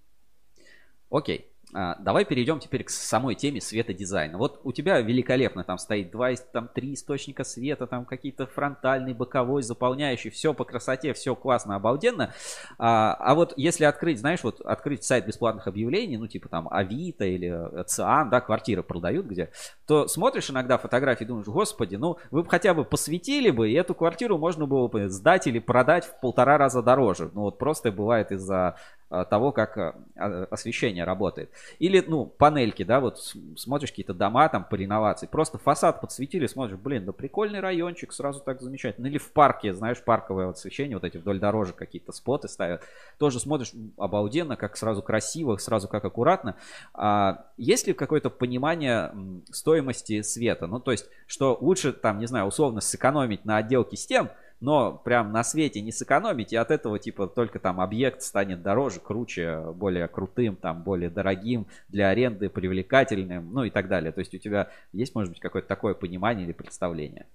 [1.09, 1.51] Окей.
[1.73, 4.37] А, давай перейдем теперь к самой теме светодизайна.
[4.37, 9.61] Вот у тебя великолепно там стоит два, там три источника света, там какие-то фронтальный, боковой,
[9.61, 12.33] заполняющий, все по красоте, все классно, обалденно.
[12.79, 17.25] А, а вот если открыть, знаешь, вот открыть сайт бесплатных объявлений, ну типа там Авито
[17.25, 19.51] или Циан, да, квартиры продают где,
[19.85, 23.93] то смотришь иногда фотографии думаешь, господи, ну вы бы хотя бы посветили бы, и эту
[23.93, 27.29] квартиру можно было бы сдать или продать в полтора раза дороже.
[27.33, 28.75] Ну вот просто бывает из-за
[29.09, 31.49] того, как а, а, освещение работает.
[31.79, 33.19] Или, ну, панельки, да, вот
[33.57, 38.39] смотришь какие-то дома там по реновации, просто фасад подсветили, смотришь, блин, да прикольный райончик, сразу
[38.39, 39.07] так замечательно.
[39.07, 42.83] Или в парке, знаешь, парковое освещение, вот эти вдоль дорожек какие-то споты ставят,
[43.17, 46.55] тоже смотришь обалденно, как сразу красиво, сразу как аккуратно.
[46.93, 49.11] А есть ли какое-то понимание
[49.51, 50.67] стоимости света?
[50.67, 54.29] Ну, то есть, что лучше там, не знаю, условно сэкономить на отделке стен,
[54.61, 58.99] но прям на свете не сэкономить, и от этого типа только там объект станет дороже,
[58.99, 64.11] круче, более крутым, там более дорогим для аренды, привлекательным, ну и так далее.
[64.11, 67.27] То есть у тебя есть, может быть, какое-то такое понимание или представление?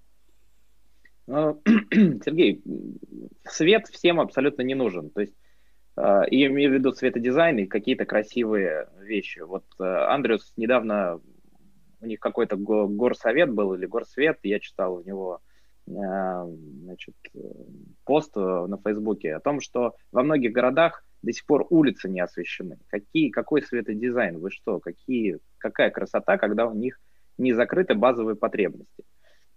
[1.27, 2.63] Ну, Сергей,
[3.45, 5.11] свет всем абсолютно не нужен.
[5.11, 5.35] То есть
[5.97, 9.39] я имею в виду светодизайн и какие-то красивые вещи.
[9.39, 11.21] Вот э, Андрюс недавно,
[12.01, 15.41] у них какой-то горсовет был или горсвет, я читал у него
[15.87, 17.15] значит,
[18.05, 22.79] пост на Фейсбуке о том, что во многих городах до сих пор улицы не освещены.
[22.89, 24.39] Какие, какой светодизайн?
[24.39, 24.79] Вы что?
[24.79, 27.01] Какие, какая красота, когда у них
[27.39, 29.05] не закрыты базовые потребности?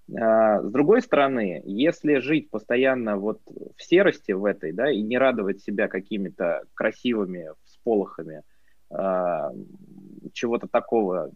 [0.10, 3.42] Э, с другой стороны, если жить постоянно вот
[3.76, 8.44] в серости в этой, да, и не радовать себя какими-то красивыми всполохами
[8.90, 9.50] э,
[10.34, 11.32] чего-то такого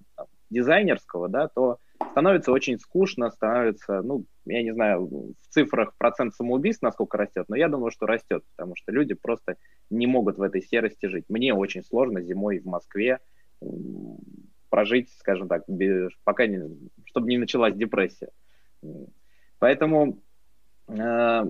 [0.49, 1.77] дизайнерского, да, то
[2.11, 7.55] становится очень скучно, становится, ну, я не знаю, в цифрах процент самоубийств насколько растет, но
[7.55, 9.57] я думаю, что растет, потому что люди просто
[9.89, 11.25] не могут в этой серости жить.
[11.29, 13.19] Мне очень сложно зимой в Москве
[14.69, 16.61] прожить, скажем так, без, пока не,
[17.05, 18.29] чтобы не началась депрессия.
[19.59, 20.19] Поэтому,
[20.87, 21.43] э,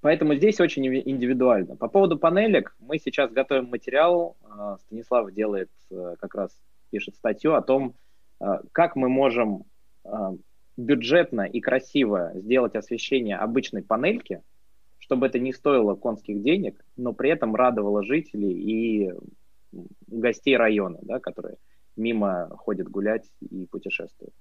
[0.00, 1.76] поэтому здесь очень индивидуально.
[1.76, 6.50] По поводу панелек, мы сейчас готовим материал, э, Станислав делает, э, как раз
[6.90, 7.94] пишет статью о том,
[8.72, 9.64] как мы можем
[10.04, 10.34] а,
[10.76, 14.42] бюджетно и красиво сделать освещение обычной панельки,
[14.98, 19.12] чтобы это не стоило конских денег, но при этом радовало жителей и
[20.06, 21.56] гостей района, да, которые
[21.96, 24.34] мимо ходят гулять и путешествуют.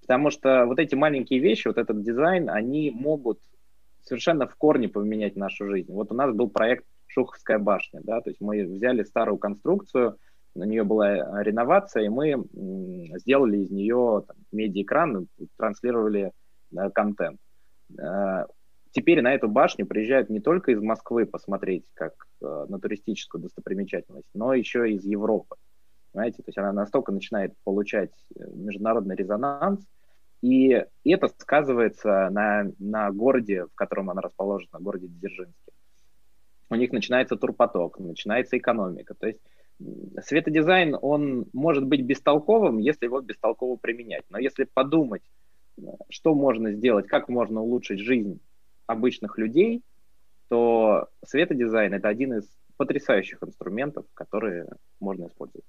[0.00, 3.40] Потому что вот эти маленькие вещи, вот этот дизайн, они могут
[4.02, 5.92] совершенно в корне поменять нашу жизнь.
[5.92, 10.18] Вот у нас был проект Шуховская башня, да, то есть мы взяли старую конструкцию,
[10.54, 12.44] на нее была реновация, и мы
[13.18, 15.26] сделали из нее медиа-экран,
[15.56, 16.32] транслировали
[16.76, 17.40] э, контент.
[17.98, 18.46] Э,
[18.92, 24.28] теперь на эту башню приезжают не только из Москвы посмотреть как э, на туристическую достопримечательность,
[24.34, 25.56] но еще и из Европы.
[26.12, 29.80] Знаете, то есть она настолько начинает получать международный резонанс,
[30.42, 35.72] и это сказывается на, на городе, в котором она расположена, городе Дзержинске.
[36.70, 39.14] У них начинается турпоток, начинается экономика.
[39.14, 39.40] То есть
[40.22, 44.24] светодизайн, он может быть бестолковым, если его бестолково применять.
[44.30, 45.22] Но если подумать,
[46.08, 48.40] что можно сделать, как можно улучшить жизнь
[48.86, 49.82] обычных людей,
[50.48, 54.68] то светодизайн– это один из потрясающих инструментов, которые
[55.00, 55.64] можно использовать.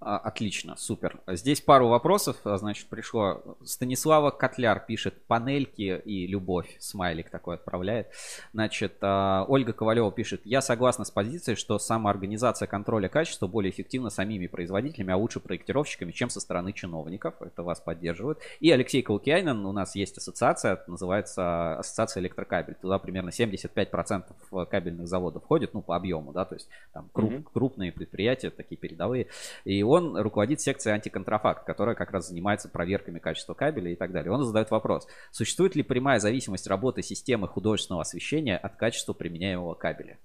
[0.00, 1.18] А, отлично, супер.
[1.26, 3.56] Здесь пару вопросов, а, значит, пришло.
[3.64, 6.76] Станислава Котляр пишет «Панельки и любовь».
[6.78, 8.06] Смайлик такой отправляет.
[8.52, 14.08] Значит, а, Ольга Ковалева пишет «Я согласна с позицией, что самоорганизация контроля качества более эффективна
[14.10, 17.34] самими производителями, а лучше проектировщиками, чем со стороны чиновников».
[17.40, 18.38] Это вас поддерживает.
[18.60, 22.76] И Алексей Калкианин, у нас есть ассоциация, называется Ассоциация электрокабель.
[22.80, 27.46] Туда примерно 75% кабельных заводов входит, ну, по объему, да, то есть там круп, mm-hmm.
[27.52, 29.26] крупные предприятия, такие передовые.
[29.64, 34.32] И он руководит секцией антиконтрафакт, которая как раз занимается проверками качества кабеля и так далее.
[34.32, 40.18] Он задает вопрос, существует ли прямая зависимость работы системы художественного освещения от качества применяемого кабеля?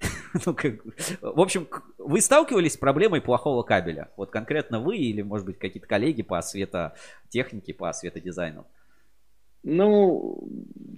[0.46, 0.74] Ну, как,
[1.20, 4.10] в общем, вы сталкивались с проблемой плохого кабеля?
[4.16, 8.66] Вот конкретно вы или, может быть, какие-то коллеги по светотехнике, по светодизайну?
[9.62, 10.46] Ну,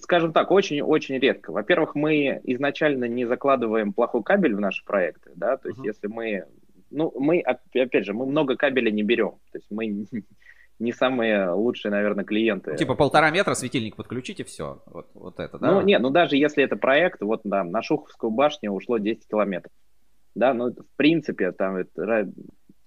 [0.02, 1.52] скажем так, очень-очень редко.
[1.52, 5.86] Во-первых, мы изначально не закладываем плохой кабель в наши проекты, да, то есть uh-huh.
[5.86, 6.46] если мы,
[6.91, 9.87] ну, мы, опять же, мы много кабеля не берем, то есть мы
[10.78, 12.72] не самые лучшие, наверное, клиенты.
[12.72, 15.72] Ну, типа полтора метра светильник подключите, все, вот, вот это, да?
[15.72, 19.72] Ну, нет, ну даже если это проект, вот, да, на Шуховскую башню ушло 10 километров,
[20.34, 22.28] да, ну, в принципе, там, это,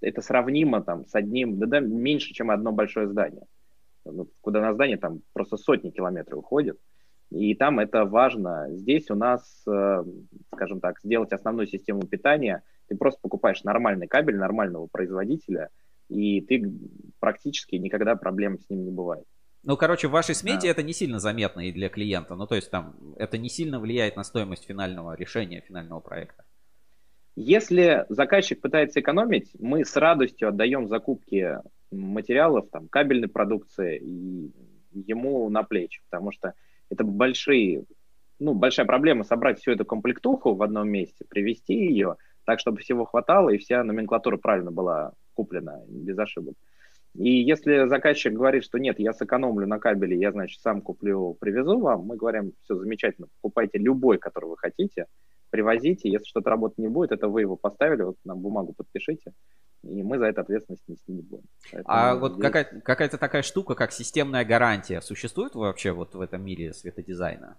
[0.02, 3.44] это сравнимо, там, с одним, да, да, меньше, чем одно большое здание
[4.06, 6.78] ну, куда на здание там просто сотни километров уходит.
[7.32, 8.68] И там это важно.
[8.72, 10.04] Здесь у нас, э,
[10.54, 15.70] скажем так, сделать основную систему питания, ты просто покупаешь нормальный кабель нормального производителя,
[16.10, 16.64] и ты
[17.20, 19.26] практически никогда проблем с ним не бывает.
[19.62, 20.70] Ну, короче, в вашей смете да.
[20.70, 22.36] это не сильно заметно и для клиента.
[22.36, 26.46] Ну, то есть там это не сильно влияет на стоимость финального решения, финального проекта.
[27.36, 31.60] Если заказчик пытается экономить, мы с радостью отдаем закупки
[31.92, 34.52] материалов, там, кабельной продукции и
[34.92, 36.54] ему на плечи, потому что
[36.90, 37.84] это большие,
[38.40, 43.06] ну, большая проблема собрать всю эту комплектуху в одном месте, привести ее так, чтобы всего
[43.06, 46.56] хватало и вся номенклатура правильно была куплена, без ошибок.
[47.16, 51.80] И если заказчик говорит, что нет, я сэкономлю на кабеле, я, значит, сам куплю, привезу
[51.80, 55.06] вам, мы говорим, все замечательно, покупайте любой, который вы хотите,
[55.50, 59.34] привозите, если что-то работать не будет, это вы его поставили, вот на бумагу подпишите,
[59.84, 61.44] и мы за это ответственность нести не будем.
[61.72, 62.44] Поэтому а вот здесь...
[62.44, 67.58] какая- какая-то такая штука, как системная гарантия, существует вообще вот в этом мире светодизайна?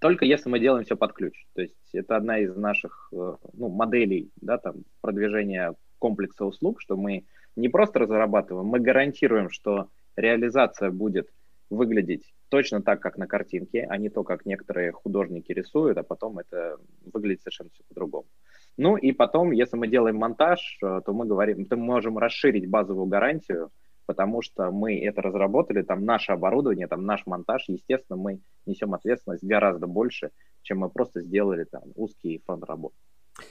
[0.00, 1.46] Только если мы делаем все под ключ.
[1.54, 6.96] То есть это одна из наших э, ну, моделей да, там, продвижения комплекса услуг, что
[6.96, 11.28] мы не просто разрабатываем, мы гарантируем, что реализация будет
[11.70, 16.38] выглядеть точно так, как на картинке, а не то, как некоторые художники рисуют, а потом
[16.38, 16.78] это
[17.12, 18.26] выглядит совершенно все по-другому.
[18.76, 22.68] Ну и потом, если мы делаем монтаж, э, то мы говорим, то мы можем расширить
[22.68, 23.70] базовую гарантию,
[24.06, 29.44] потому что мы это разработали, там наше оборудование, там наш монтаж, естественно, мы несем ответственность
[29.44, 30.30] гораздо больше,
[30.62, 32.96] чем мы просто сделали там узкий фронт работы.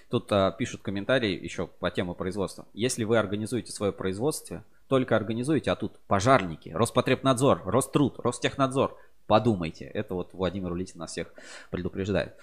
[0.09, 2.65] Тут а, пишут комментарии еще по теме производства.
[2.73, 9.85] Если вы организуете свое производство, только организуете, а тут пожарники, Роспотребнадзор, Роструд, Ростехнадзор, Подумайте.
[9.85, 11.33] Это вот Владимир Улитин нас всех
[11.71, 12.35] предупреждает.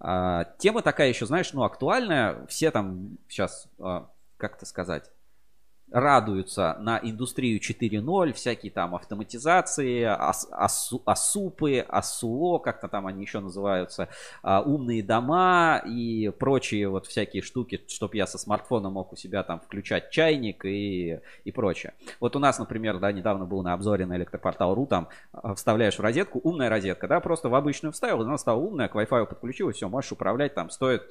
[0.00, 2.44] А, тема такая еще, знаешь, ну, актуальная.
[2.46, 5.10] Все там сейчас, а, как это сказать,
[5.90, 13.40] радуются на индустрию 4.0, всякие там автоматизации, ас, асу, асупы, АСУО, как-то там они еще
[13.40, 14.08] называются,
[14.42, 19.42] а, умные дома и прочие вот всякие штуки, чтобы я со смартфона мог у себя
[19.44, 21.94] там включать чайник и, и прочее.
[22.18, 26.00] Вот у нас, например, да, недавно был на обзоре на электропортал.ру, там а, вставляешь в
[26.00, 29.88] розетку, умная розетка, да, просто в обычную вставил, она стала умная, к Wi-Fi подключилась, все,
[29.88, 31.04] можешь управлять, там стоит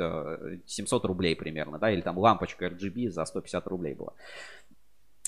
[0.65, 4.13] 700 э, рублей примерно, да, или там лампочка RGB за 150 рублей была.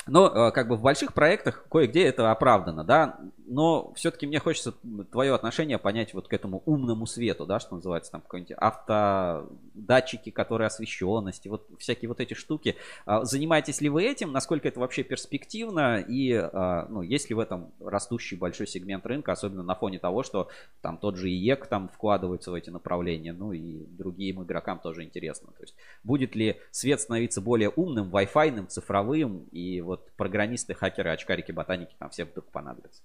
[0.08, 4.74] Но э, как бы в больших проектах кое-где это оправдано, да, но все-таки мне хочется
[5.12, 10.68] твое отношение понять вот к этому умному свету, да, что называется, там какой-нибудь автодатчики, которые
[10.68, 12.76] освещенности, вот всякие вот эти штуки.
[13.06, 17.40] А занимаетесь ли вы этим, насколько это вообще перспективно и, а, ну, есть ли в
[17.40, 20.50] этом растущий большой сегмент рынка, особенно на фоне того, что
[20.82, 25.52] там тот же IEK там вкладывается в эти направления, ну и другим игрокам тоже интересно.
[25.52, 31.52] То есть будет ли свет становиться более умным, Wi-Fi, цифровым, и вот программисты, хакеры, очкарики,
[31.52, 33.02] ботаники там все вдруг понадобятся.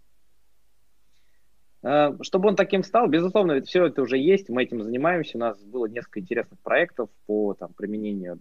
[1.82, 5.40] Э, чтобы он таким стал, безусловно, ведь все это уже есть, мы этим занимаемся, у
[5.40, 8.40] нас было несколько интересных проектов по там, применению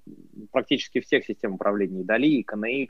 [0.52, 2.90] практически всех систем управления, и DALI, и KNX,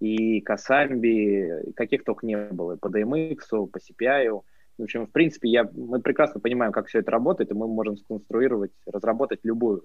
[0.00, 4.42] и Casambi, каких только не было, и по DMX, по SPI.
[4.76, 7.96] В общем, в принципе, я, мы прекрасно понимаем, как все это работает, и мы можем
[7.96, 9.84] сконструировать, разработать любую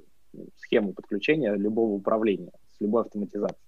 [0.57, 3.62] схему подключения любого управления с любой автоматизацией.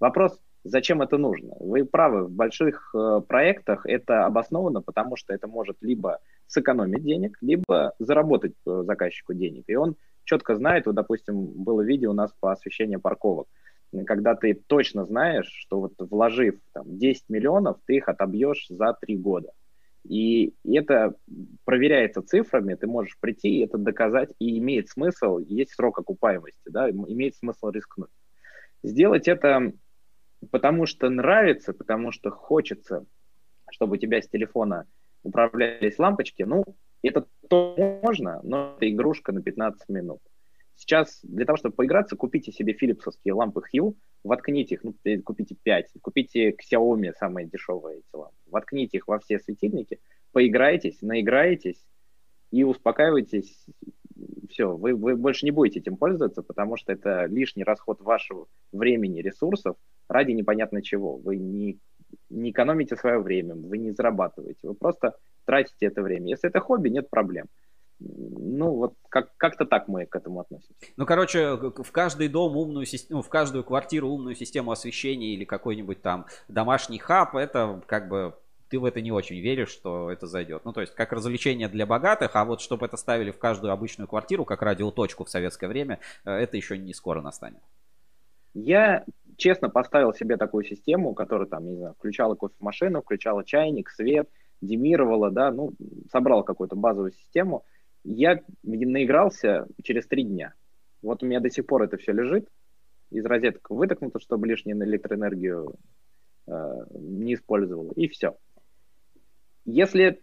[0.00, 0.38] Вопрос
[0.68, 1.54] Зачем это нужно?
[1.60, 7.38] Вы правы, в больших э, проектах это обосновано, потому что это может либо сэкономить денег,
[7.40, 9.64] либо заработать э, заказчику денег.
[9.68, 9.94] И он
[10.24, 13.46] четко знает, вот, допустим, было видео у нас по освещению парковок,
[14.06, 19.16] когда ты точно знаешь, что вот вложив там, 10 миллионов, ты их отобьешь за 3
[19.18, 19.52] года.
[20.02, 21.14] И это
[21.64, 26.90] проверяется цифрами, ты можешь прийти и это доказать, и имеет смысл, есть срок окупаемости, да,
[26.90, 28.10] имеет смысл рискнуть.
[28.82, 29.72] Сделать это
[30.50, 33.04] потому что нравится, потому что хочется,
[33.70, 34.86] чтобы у тебя с телефона
[35.22, 36.64] управлялись лампочки, ну,
[37.02, 40.20] это то можно, но это игрушка на 15 минут.
[40.76, 45.94] Сейчас для того, чтобы поиграться, купите себе филипсовские лампы Hue, воткните их, ну, купите 5,
[46.02, 50.00] купите Xiaomi самые дешевые эти лампы, воткните их во все светильники,
[50.32, 51.82] поиграйтесь, наиграетесь
[52.50, 53.66] и успокаивайтесь,
[54.50, 59.20] все, вы, вы больше не будете этим пользоваться, потому что это лишний расход вашего времени,
[59.20, 59.76] ресурсов
[60.08, 61.16] ради непонятно чего.
[61.16, 61.78] Вы не,
[62.30, 66.28] не экономите свое время, вы не зарабатываете, вы просто тратите это время.
[66.28, 67.46] Если это хобби, нет проблем.
[67.98, 70.74] Ну, вот как- как-то так мы к этому относимся.
[70.98, 75.44] Ну, короче, в каждый дом умную систему, ну, в каждую квартиру умную систему освещения или
[75.44, 78.34] какой-нибудь там домашний хаб, это как бы
[78.68, 80.64] ты в это не очень веришь, что это зайдет.
[80.64, 84.08] Ну, то есть, как развлечение для богатых, а вот чтобы это ставили в каждую обычную
[84.08, 87.62] квартиру, как радиоточку в советское время, э, это еще не скоро настанет.
[88.54, 89.04] Я
[89.36, 94.28] честно поставил себе такую систему, которая там, не знаю, включала кофемашину, включала чайник, свет,
[94.60, 95.72] демировала, да, ну,
[96.10, 97.64] собрал какую-то базовую систему.
[98.04, 100.54] Я наигрался через три дня.
[101.02, 102.48] Вот у меня до сих пор это все лежит,
[103.10, 105.74] из розеток вытокнуто, чтобы лишнюю электроэнергию
[106.46, 108.36] э, не использовал, и все.
[109.64, 110.22] Если,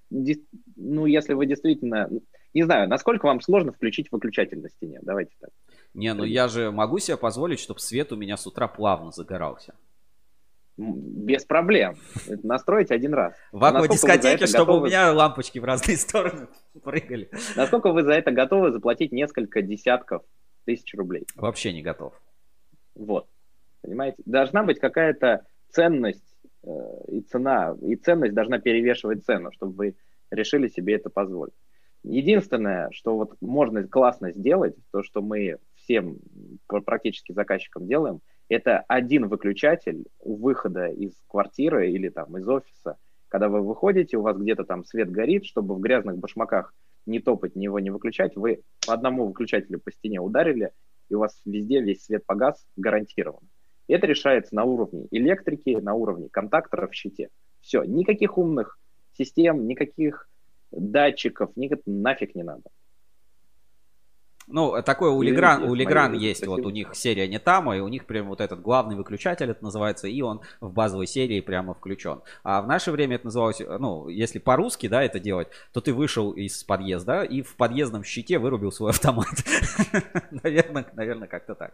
[0.76, 2.09] ну, если вы действительно,
[2.53, 5.49] не знаю, насколько вам сложно включить выключатель на стене, давайте так.
[5.94, 9.76] Не, ну я же могу себе позволить, чтобы свет у меня с утра плавно загорался.
[10.76, 11.98] Без проблем.
[12.41, 13.36] Настроить один раз.
[13.52, 14.82] В аквадискотеке, чтобы готовы...
[14.82, 16.48] у меня лампочки в разные стороны
[16.84, 17.30] прыгали.
[17.56, 20.24] Насколько вы за это готовы заплатить несколько десятков
[20.66, 21.28] тысяч рублей?
[21.36, 22.14] Вообще не готов.
[22.96, 23.28] Вот.
[23.82, 24.18] Понимаете?
[24.26, 26.24] Должна быть какая-то ценность
[26.64, 29.96] Э, и цена, и ценность должна перевешивать цену, чтобы вы
[30.32, 31.54] решили себе это позволить.
[32.04, 36.17] Единственное, что вот можно классно сделать, то, что мы всем
[36.67, 42.97] практически заказчикам делаем, это один выключатель у выхода из квартиры или там из офиса.
[43.29, 46.73] Когда вы выходите, у вас где-то там свет горит, чтобы в грязных башмаках
[47.05, 50.71] не топать, ни его не выключать, вы по одному выключателю по стене ударили,
[51.09, 53.47] и у вас везде весь свет погас гарантированно.
[53.88, 57.29] Это решается на уровне электрики, на уровне контакторов в щите.
[57.61, 58.77] Все, никаких умных
[59.17, 60.29] систем, никаких
[60.71, 62.63] датчиков, никак, нафиг не надо.
[64.48, 66.56] Ну, такое у Легран, у Легран есть, спасибо.
[66.56, 70.08] вот у них серия Нетама, и у них прям вот этот главный выключатель, это называется,
[70.08, 72.22] и он в базовой серии прямо включен.
[72.44, 76.32] А в наше время это называлось, ну, если по-русски, да, это делать, то ты вышел
[76.32, 79.28] из подъезда и в подъездном щите вырубил свой автомат.
[80.44, 81.74] Наверное, наверное, как-то так.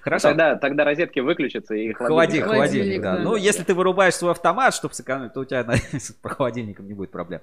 [0.00, 0.28] Хорошо.
[0.28, 2.46] Тогда, тогда розетки выключатся и холодильник.
[2.46, 3.18] Холодильник, да.
[3.18, 7.10] Ну, если ты вырубаешь свой автомат, чтобы сэкономить, то у тебя с холодильником не будет
[7.10, 7.40] проблем.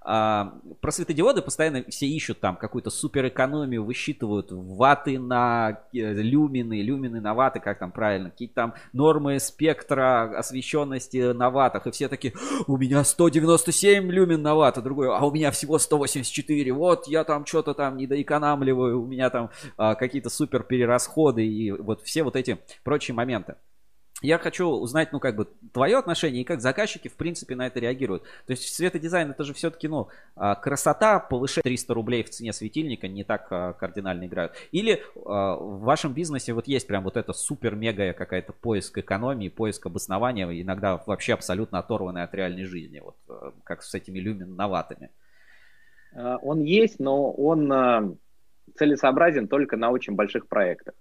[0.00, 6.82] А, про светодиоды постоянно все ищут там какую-то суперэкономию, высчитывают рассчитывают ваты на э, люмины,
[6.82, 12.08] люмины на ваты, как там правильно, какие-то там нормы спектра освещенности на ватах, и все
[12.08, 12.34] такие,
[12.66, 17.24] у меня 197 люмин на ватт, а другой, а у меня всего 184, вот я
[17.24, 22.22] там что-то там не доэкономливаю, у меня там а, какие-то супер перерасходы и вот все
[22.22, 23.56] вот эти прочие моменты
[24.22, 27.80] я хочу узнать, ну, как бы, твое отношение и как заказчики, в принципе, на это
[27.80, 28.22] реагируют.
[28.46, 33.08] То есть светодизайн это же все-таки, ну, а, красота, повышение 300 рублей в цене светильника
[33.08, 34.52] не так а, кардинально играют.
[34.72, 39.86] Или а, в вашем бизнесе вот есть прям вот это супер-мега какая-то поиск экономии, поиск
[39.86, 43.16] обоснования, иногда вообще абсолютно оторванный от реальной жизни, вот
[43.64, 45.10] как с этими люминоватыми.
[46.14, 48.16] Он есть, но он
[48.76, 50.94] целесообразен только на очень больших проектах.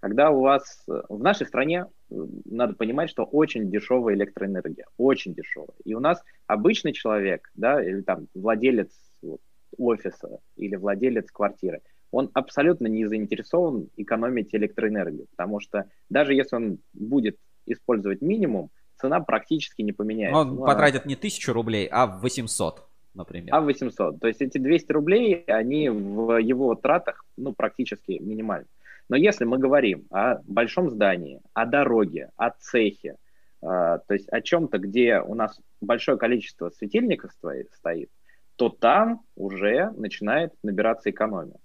[0.00, 5.76] Когда у вас в нашей стране надо понимать, что очень дешевая электроэнергия, очень дешевая.
[5.84, 8.90] И у нас обычный человек, да, или там владелец
[9.22, 9.40] вот,
[9.76, 16.78] офиса или владелец квартиры, он абсолютно не заинтересован экономить электроэнергию, потому что даже если он
[16.94, 17.36] будет
[17.66, 20.38] использовать минимум, цена практически не поменяется.
[20.38, 21.08] Он ну, потратит а...
[21.08, 22.84] не тысячу рублей, а 800
[23.14, 23.52] например.
[23.52, 24.20] А 800.
[24.20, 28.68] То есть эти 200 рублей, они в его тратах ну, практически минимальны.
[29.08, 33.16] Но если мы говорим о большом здании, о дороге, о цехе,
[33.62, 38.10] а, то есть о чем-то, где у нас большое количество светильников стоит,
[38.56, 41.58] то там уже начинает набираться экономия.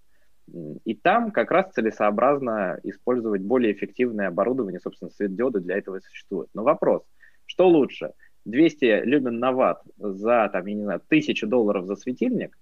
[0.83, 6.49] И там как раз целесообразно использовать более эффективное оборудование, собственно, светодиоды для этого и существуют.
[6.53, 7.03] Но вопрос,
[7.45, 8.11] что лучше,
[8.45, 12.57] 200 люмен на ватт за, там, я не знаю, 1000 долларов за светильник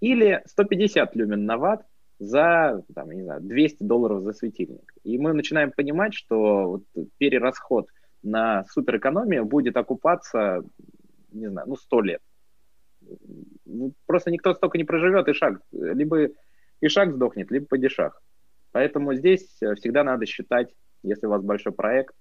[0.00, 1.86] или 150 люмен на ватт
[2.18, 4.92] за, там, не знаю, 200 долларов за светильник.
[5.02, 6.82] И мы начинаем понимать, что вот
[7.18, 7.88] перерасход
[8.22, 10.62] на суперэкономию будет окупаться,
[11.32, 12.20] не знаю, ну, 100 лет.
[13.66, 16.28] Ну, просто никто столько не проживет, и шаг, либо
[16.80, 18.22] и шаг сдохнет, либо падишах.
[18.72, 19.46] Поэтому здесь
[19.76, 22.14] всегда надо считать, если у вас большой проект,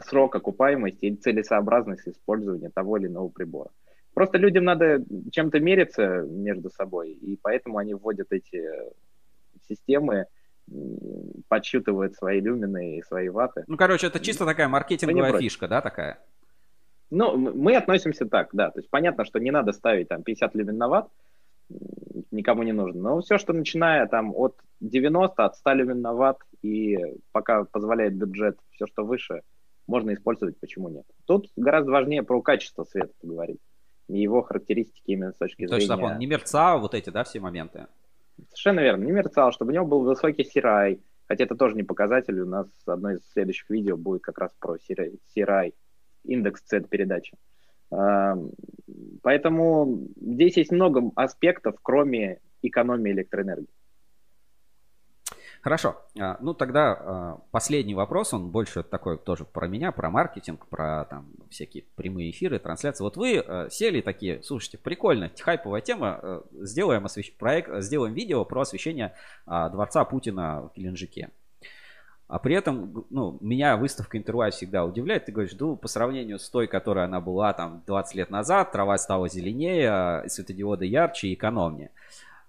[0.00, 3.70] срок окупаемости и целесообразность использования того или иного прибора.
[4.14, 8.68] Просто людям надо чем-то мериться между собой, и поэтому они вводят эти
[9.68, 10.26] системы
[11.48, 13.64] подсчитывают свои люмины и свои ваты.
[13.66, 16.18] Ну, короче, это чисто такая маркетинговая фишка, да, такая?
[17.10, 18.70] Ну, мы относимся так, да.
[18.70, 21.08] То есть понятно, что не надо ставить там 50 люмен на ватт,
[22.30, 23.00] никому не нужно.
[23.02, 26.98] Но все, что начиная там от 90, от 100 люмен на ватт, и
[27.32, 29.42] пока позволяет бюджет, все, что выше,
[29.86, 31.04] можно использовать, почему нет.
[31.26, 33.60] Тут гораздо важнее про качество света поговорить.
[34.08, 35.86] И его характеристики именно с точки зрения...
[35.86, 37.86] Точно, он не мерцал, вот эти, да, все моменты?
[38.48, 42.40] Совершенно верно, не мерцал, чтобы у него был высокий CRI, хотя это тоже не показатель,
[42.40, 45.74] у нас одно из следующих видео будет как раз про CRI,
[46.24, 47.36] индекс цвет-передачи.
[49.22, 53.68] Поэтому здесь есть много аспектов, кроме экономии электроэнергии.
[55.62, 56.02] Хорошо.
[56.20, 61.04] А, ну, тогда а, последний вопрос, он больше такой тоже про меня, про маркетинг, про
[61.04, 63.04] там всякие прямые эфиры, трансляции.
[63.04, 67.32] Вот вы а, сели такие, слушайте, прикольно, хайповая тема, сделаем освещ...
[67.36, 69.14] проект, сделаем видео про освещение
[69.46, 71.30] дворца Путина в Геленджике.
[72.26, 75.26] А при этом, ну, меня выставка интервью всегда удивляет.
[75.26, 78.98] Ты говоришь, ну, по сравнению с той, которая она была там 20 лет назад, трава
[78.98, 81.90] стала зеленее, светодиоды ярче и экономнее.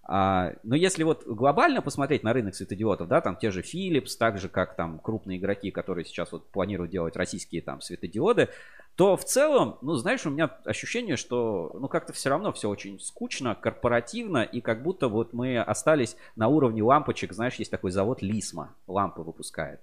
[0.05, 4.38] А, но если вот глобально посмотреть на рынок светодиодов, да, там те же Philips, так
[4.38, 8.49] же как там крупные игроки, которые сейчас вот планируют делать российские там светодиоды,
[8.95, 12.99] то в целом, ну, знаешь, у меня ощущение, что, ну, как-то все равно все очень
[12.99, 18.21] скучно, корпоративно, и как будто вот мы остались на уровне лампочек, знаешь, есть такой завод
[18.21, 19.80] Лисма, лампы выпускает.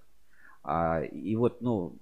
[0.62, 1.97] А, и вот, ну,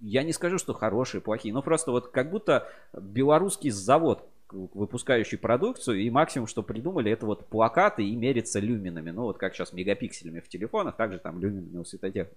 [0.00, 6.00] я не скажу, что хорошие, плохие, но просто вот как будто белорусский завод выпускающий продукцию,
[6.00, 9.10] и максимум, что придумали, это вот плакаты и мериться люминами.
[9.10, 12.28] Ну, вот как сейчас мегапикселями в телефонах, также там люминами у светотех.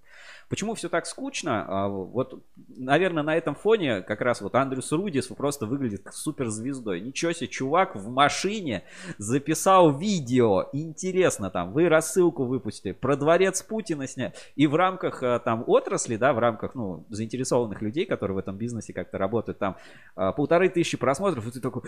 [0.49, 1.65] Почему все так скучно?
[1.67, 7.01] А, вот, наверное, на этом фоне как раз вот Андрюс Рудис просто выглядит суперзвездой.
[7.01, 8.83] Ничего себе, чувак в машине
[9.17, 10.69] записал видео.
[10.73, 14.33] Интересно там, вы рассылку выпустили, про дворец Путина сняли.
[14.55, 18.57] И в рамках а, там отрасли, да, в рамках, ну, заинтересованных людей, которые в этом
[18.57, 19.77] бизнесе как-то работают, там
[20.15, 21.81] а, полторы тысячи просмотров, и ты такой,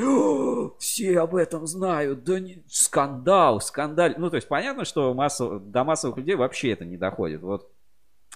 [0.79, 2.63] все об этом знают, да не...
[2.67, 4.11] скандал, скандал.
[4.17, 5.69] Ну, то есть понятно, что массов...
[5.71, 7.41] до массовых людей вообще это не доходит.
[7.41, 7.69] Вот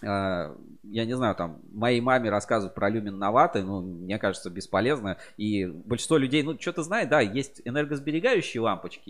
[0.03, 5.17] а, я не знаю, там, моей маме рассказывают про люмин новаты, ну, мне кажется, бесполезно.
[5.37, 9.09] И большинство людей, ну, что-то знает, да, есть энергосберегающие лампочки,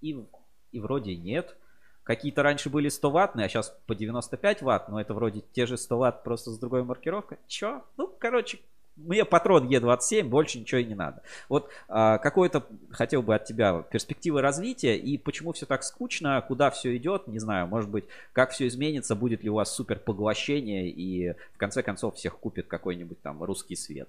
[0.00, 0.26] и,
[0.72, 1.56] и вроде нет.
[2.02, 5.76] Какие-то раньше были 100 ваттные, а сейчас по 95 ватт, но это вроде те же
[5.76, 7.38] 100 ватт, просто с другой маркировкой.
[7.48, 7.82] Чё?
[7.96, 8.60] Ну, короче,
[8.96, 11.22] мне патрон Е27, больше ничего и не надо.
[11.48, 16.70] Вот а, какой-то хотел бы от тебя перспективы развития и почему все так скучно, куда
[16.70, 20.88] все идет, не знаю, может быть, как все изменится, будет ли у вас супер поглощение
[20.88, 24.08] и в конце концов всех купит какой-нибудь там русский свет.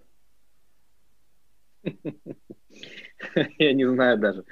[3.58, 4.44] Я не знаю даже.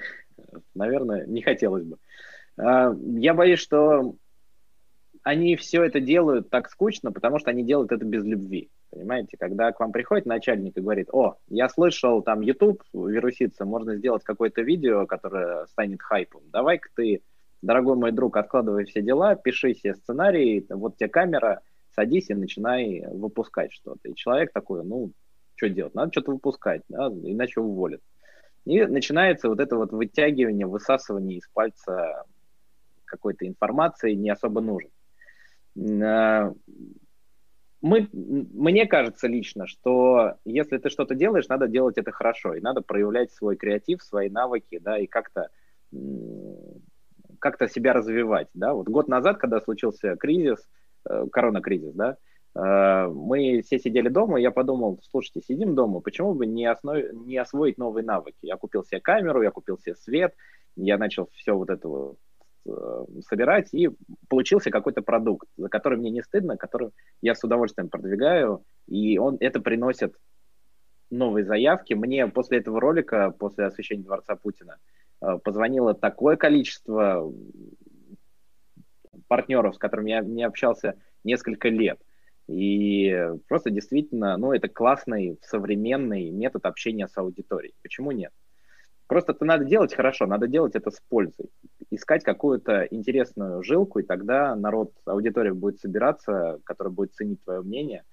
[0.74, 1.98] Наверное, не хотелось бы.
[2.58, 4.16] А, я боюсь, что
[5.24, 8.70] они все это делают так скучно, потому что они делают это без любви.
[8.96, 13.98] Понимаете, когда к вам приходит начальник и говорит, о, я слышал, там YouTube вирусится, можно
[13.98, 16.44] сделать какое-то видео, которое станет хайпом.
[16.46, 17.22] Давай-ка ты,
[17.62, 21.60] дорогой мой друг, откладывай все дела, пиши себе сценарий, вот тебе камера,
[21.94, 24.08] садись и начинай выпускать что-то.
[24.08, 25.12] И человек такой, ну,
[25.56, 25.94] что делать?
[25.94, 27.08] Надо что-то выпускать, да?
[27.08, 28.00] иначе уволят.
[28.64, 32.24] И начинается вот это вот вытягивание, высасывание из пальца
[33.04, 34.90] какой-то информации не особо нужен.
[37.86, 42.82] Мы, мне кажется лично, что если ты что-то делаешь, надо делать это хорошо, и надо
[42.82, 45.52] проявлять свой креатив, свои навыки, да, и как-то
[47.38, 48.74] как-то себя развивать, да.
[48.74, 50.68] Вот год назад, когда случился кризис,
[51.08, 52.18] э, корона-кризис, да,
[52.56, 56.98] э, мы все сидели дома, и я подумал, слушайте, сидим дома, почему бы не, основ...
[57.14, 58.40] не освоить новые навыки?
[58.42, 60.34] Я купил себе камеру, я купил себе свет,
[60.76, 62.18] я начал все вот это вот
[63.28, 63.90] собирать, и
[64.28, 66.90] получился какой-то продукт, за который мне не стыдно, который
[67.22, 70.16] я с удовольствием продвигаю, и он это приносит
[71.10, 71.94] новые заявки.
[71.94, 74.78] Мне после этого ролика, после освещения Дворца Путина,
[75.22, 77.32] э, позвонило такое количество
[79.28, 82.00] партнеров, с которыми я не общался несколько лет.
[82.48, 87.74] И просто действительно, ну, это классный современный метод общения с аудиторией.
[87.82, 88.32] Почему нет?
[89.08, 91.50] Просто это надо делать хорошо, надо делать это с пользой.
[91.92, 98.04] Искать какую-то интересную жилку, и тогда народ, аудитория будет собираться, которая будет ценить твое мнение,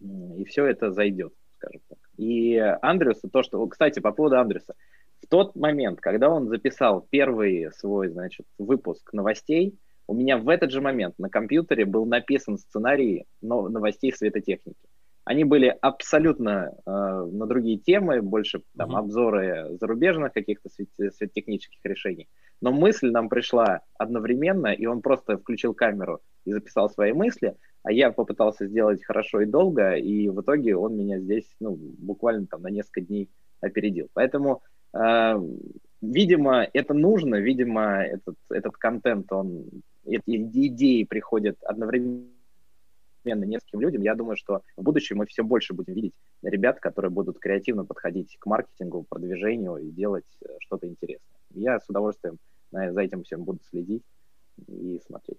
[0.00, 1.98] и все это зайдет, скажем так.
[2.16, 3.66] И Андрюса, то, что...
[3.66, 4.74] Кстати, по поводу Андрюса.
[5.22, 10.70] В тот момент, когда он записал первый свой, значит, выпуск новостей, у меня в этот
[10.70, 14.88] же момент на компьютере был написан сценарий новостей светотехники.
[15.30, 18.98] Они были абсолютно э, на другие темы, больше там, mm-hmm.
[18.98, 22.28] обзоры зарубежных каких-то светотехнических решений.
[22.60, 27.54] Но мысль нам пришла одновременно, и он просто включил камеру и записал свои мысли,
[27.84, 32.48] а я попытался сделать хорошо и долго, и в итоге он меня здесь ну, буквально
[32.48, 33.30] там на несколько дней
[33.60, 34.08] опередил.
[34.14, 34.62] Поэтому,
[34.92, 35.34] э,
[36.02, 39.64] видимо, это нужно, видимо, этот, этот контент, он,
[40.04, 42.26] эти идеи приходят одновременно
[43.24, 44.02] нескольким людям.
[44.02, 48.36] Я думаю, что в будущем мы все больше будем видеть ребят, которые будут креативно подходить
[48.38, 51.38] к маркетингу, продвижению и делать э, что-то интересное.
[51.54, 52.38] Я с удовольствием
[52.72, 54.04] за этим всем буду следить
[54.68, 55.38] и смотреть.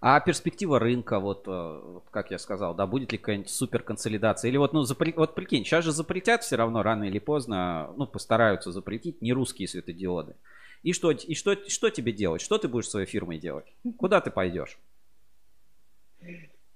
[0.00, 4.48] А перспектива рынка, вот э, как я сказал, да, будет ли какая-нибудь суперконсолидация?
[4.48, 5.12] Или вот, ну, запре...
[5.16, 9.68] вот прикинь, сейчас же запретят все равно рано или поздно, ну, постараются запретить не русские
[9.68, 10.36] светодиоды.
[10.82, 12.40] И что, и что, что тебе делать?
[12.40, 13.66] Что ты будешь своей фирмой делать?
[13.96, 14.78] Куда ты пойдешь?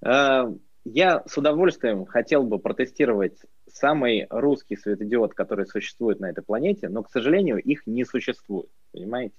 [0.05, 0.44] Э,
[0.85, 7.02] я с удовольствием хотел бы протестировать самый русский светодиод, который существует на этой планете, но,
[7.02, 9.36] к сожалению, их не существует, понимаете?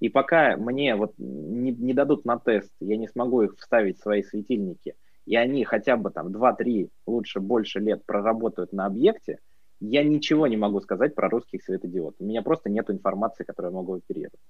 [0.00, 4.02] И пока мне вот не, не дадут на тест, я не смогу их вставить в
[4.02, 4.94] свои светильники,
[5.26, 9.38] и они хотя бы там 2-3, лучше больше лет проработают на объекте,
[9.78, 12.16] я ничего не могу сказать про русских светодиод.
[12.18, 14.40] У меня просто нет информации, которую я могу оперировать.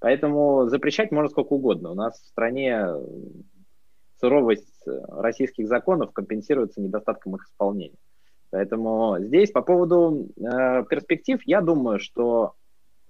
[0.00, 1.92] Поэтому запрещать можно сколько угодно.
[1.92, 2.88] У нас в стране
[4.22, 7.98] суровость российских законов компенсируется недостатком их исполнения.
[8.50, 12.52] Поэтому здесь по поводу э, перспектив, я думаю, что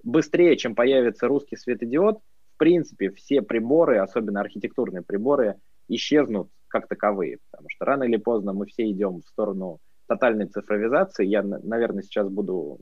[0.02, 2.18] быстрее, чем появится русский светодиод,
[2.54, 5.56] в принципе, все приборы, особенно архитектурные приборы,
[5.88, 11.26] исчезнут как таковые, потому что рано или поздно мы все идем в сторону тотальной цифровизации.
[11.26, 12.78] Я, наверное, сейчас буду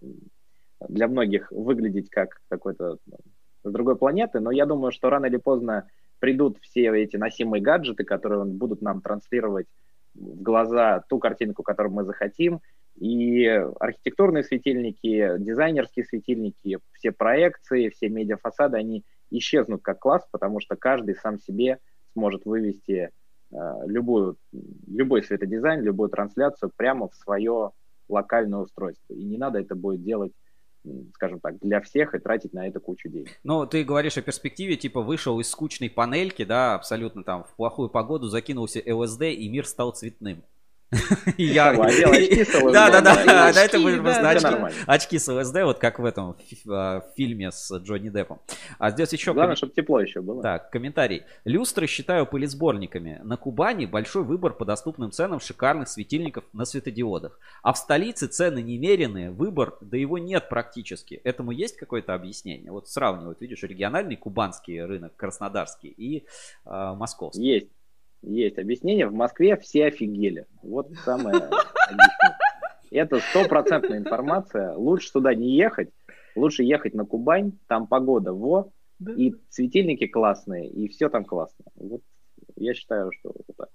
[0.89, 3.16] для многих выглядеть как какой-то ну,
[3.65, 5.89] с другой планеты, но я думаю, что рано или поздно
[6.20, 9.66] придут все эти носимые гаджеты, которые будут нам транслировать
[10.14, 12.60] в глаза ту картинку, которую мы захотим,
[12.97, 13.47] и
[13.78, 21.14] архитектурные светильники, дизайнерские светильники, все проекции, все медиафасады, они исчезнут как класс, потому что каждый
[21.14, 21.78] сам себе
[22.12, 23.10] сможет вывести
[23.52, 23.56] э,
[23.86, 24.36] любую,
[24.86, 27.70] любой светодизайн, любую трансляцию прямо в свое
[28.09, 29.14] локальное устройство.
[29.14, 30.32] И не надо это будет делать
[31.15, 33.28] скажем так, для всех и тратить на это кучу денег.
[33.44, 37.89] Ну, ты говоришь о перспективе, типа вышел из скучной панельки, да, абсолютно там в плохую
[37.89, 40.43] погоду, закинулся LSD и мир стал цветным.
[41.38, 41.72] Я...
[42.72, 46.36] Да, да, да, да, это были просто очки с ЛСД, вот как в этом
[46.68, 48.40] а, фильме с Джонни Деппом.
[48.78, 49.32] А здесь еще...
[49.32, 50.42] Главное, чтобы тепло еще было.
[50.42, 51.22] Так, комментарий.
[51.44, 53.20] Люстры считаю пылесборниками.
[53.22, 57.38] На Кубани большой выбор по доступным ценам шикарных светильников на светодиодах.
[57.62, 61.20] А в столице цены немеренные, выбор, да его нет практически.
[61.24, 62.72] Этому есть какое-то объяснение?
[62.72, 66.24] Вот сравнивают, видишь, региональный кубанский рынок, краснодарский и
[66.66, 67.42] э, московский.
[67.42, 67.68] Есть.
[68.22, 69.06] Есть объяснение.
[69.06, 70.47] В Москве все офигели.
[70.62, 72.36] Вот самое объяснение.
[72.90, 74.74] Это стопроцентная информация.
[74.74, 75.90] Лучше туда не ехать.
[76.36, 77.52] Лучше ехать на Кубань.
[77.66, 78.72] Там погода во.
[79.16, 80.68] И светильники классные.
[80.68, 81.64] И все там классно.
[81.76, 82.02] Вот
[82.56, 83.68] я считаю, что вот так.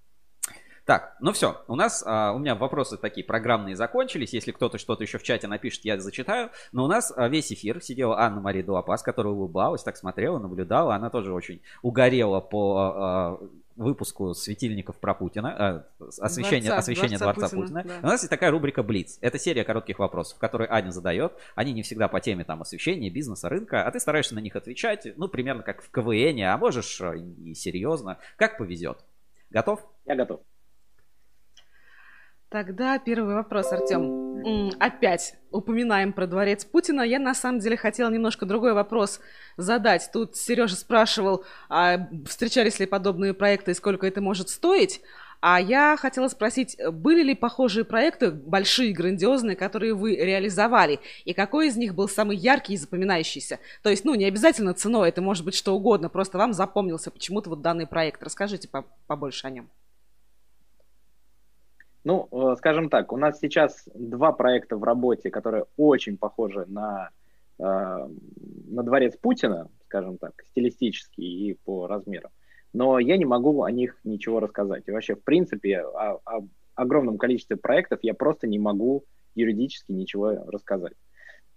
[0.86, 4.34] Так, ну все, у нас, а, у меня вопросы такие программные закончились.
[4.34, 6.52] Если кто-то что-то еще в чате напишет, я зачитаю.
[6.72, 10.94] Но у нас а, весь эфир сидела Анна-Мария Дуапас, которая улыбалась, так смотрела, наблюдала.
[10.94, 12.94] Она тоже очень угорела по а,
[13.34, 13.40] а
[13.76, 17.82] выпуску светильников про Путина, э, освещение, дворца, освещение дворца, дворца Путина.
[17.82, 18.00] Путина.
[18.02, 18.08] Да.
[18.08, 19.18] У нас есть такая рубрика Блиц.
[19.22, 21.34] Это серия коротких вопросов, которые Аня задает.
[21.56, 25.08] Они не всегда по теме там освещения, бизнеса, рынка, а ты стараешься на них отвечать,
[25.18, 28.18] ну, примерно как в КВН, а можешь э, и серьезно.
[28.38, 29.00] Как повезет.
[29.50, 29.86] Готов?
[30.06, 30.42] Я готов.
[32.50, 34.25] Тогда первый вопрос, Артем.
[34.80, 37.02] Опять упоминаем про дворец Путина.
[37.02, 39.20] Я на самом деле хотела немножко другой вопрос
[39.58, 40.10] задать.
[40.14, 45.02] Тут Сережа спрашивал, а встречались ли подобные проекты и сколько это может стоить.
[45.42, 51.00] А я хотела спросить, были ли похожие проекты, большие, грандиозные, которые вы реализовали?
[51.24, 53.60] И какой из них был самый яркий и запоминающийся?
[53.84, 57.50] То есть, ну, не обязательно ценой, это может быть что угодно, просто вам запомнился почему-то
[57.50, 58.24] вот данный проект.
[58.24, 58.70] Расскажите
[59.08, 59.70] побольше о нем.
[62.06, 67.10] Ну, э, скажем так, у нас сейчас два проекта в работе, которые очень похожи на,
[67.58, 72.30] э, на дворец Путина, скажем так, стилистически и по размерам.
[72.74, 74.84] Но я не могу о них ничего рассказать.
[74.86, 79.04] И вообще, в принципе, о, о огромном количестве проектов я просто не могу
[79.34, 80.94] юридически ничего рассказать.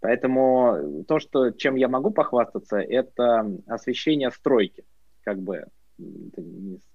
[0.01, 4.85] Поэтому то, что, чем я могу похвастаться, это освещение стройки.
[5.25, 5.67] Как бы
[5.99, 6.43] это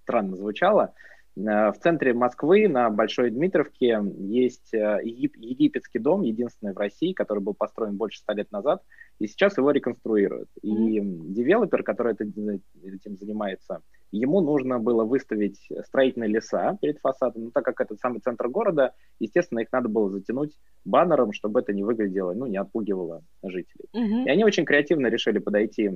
[0.02, 0.94] странно звучало,
[1.36, 7.56] в центре Москвы, на Большой Дмитровке, есть э, египетский дом, единственный в России, который был
[7.56, 8.84] построен больше ста лет назад,
[9.18, 10.50] и сейчас его реконструируют.
[10.62, 13.82] И девелопер, который этим занимается,
[14.12, 18.94] ему нужно было выставить строительные леса перед фасадом, но так как это самый центр города,
[19.20, 20.56] естественно, их надо было затянуть
[20.86, 23.90] баннером, чтобы это не выглядело, ну, не отпугивало жителей.
[23.94, 24.28] Мгм.
[24.28, 25.90] И они очень креативно решили подойти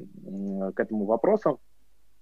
[0.73, 1.59] к этому вопросу.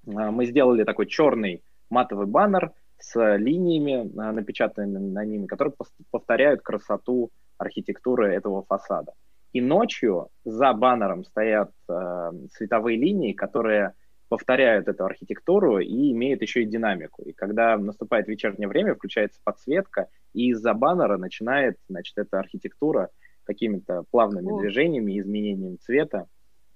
[0.06, 5.73] Мы сделали такой черный матовый баннер с линиями, а, напечатанными на ними, которые
[6.11, 9.13] повторяют красоту архитектуры этого фасада.
[9.53, 13.93] И ночью за баннером стоят э, световые линии, которые
[14.27, 17.23] повторяют эту архитектуру и имеют еще и динамику.
[17.23, 23.09] И когда наступает вечернее время, включается подсветка, и из-за баннера начинает, значит, эта архитектура
[23.45, 24.59] какими-то плавными О.
[24.59, 26.27] движениями, изменением цвета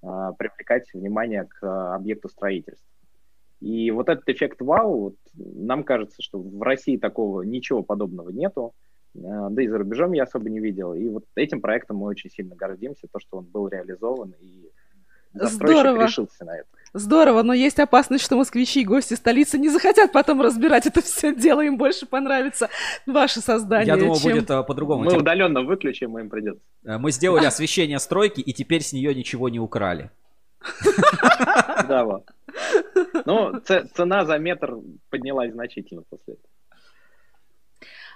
[0.02, 2.88] а, привлекать внимание к а, объекту строительства.
[3.62, 8.74] И вот этот эффект вау, вот, нам кажется, что в России такого ничего подобного нету,
[9.18, 10.94] а, да и за рубежом я особо не видел.
[10.94, 14.70] И вот этим проектом мы очень сильно гордимся, то, что он был реализован, и
[15.34, 16.04] застройщик Здорово.
[16.06, 16.68] решился на это.
[16.94, 21.36] Здорово, но есть опасность, что москвичи и гости столицы не захотят потом разбирать это все
[21.36, 22.70] дело, им больше понравится
[23.06, 23.88] ваше создание.
[23.88, 25.04] Я думал, чем- будет э, по-другому.
[25.04, 26.62] Мы Тем- удаленно выключим, им придется.
[26.86, 30.10] э, Мы сделали освещение стройки, и теперь с нее ничего не украли.
[31.88, 32.30] Да, вот.
[33.26, 34.78] Ну, цена за метр
[35.10, 36.50] поднялась значительно после этого.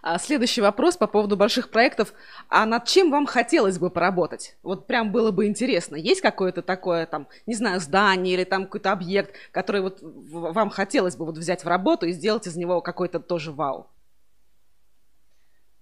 [0.05, 2.13] А, следующий вопрос по поводу больших проектов.
[2.49, 4.57] А над чем вам хотелось бы поработать?
[4.61, 5.95] Вот прям было бы интересно.
[5.95, 11.15] Есть какое-то такое, там, не знаю, здание или там какой-то объект, который вот вам хотелось
[11.15, 13.87] бы вот взять в работу и сделать из него какой-то тоже вау?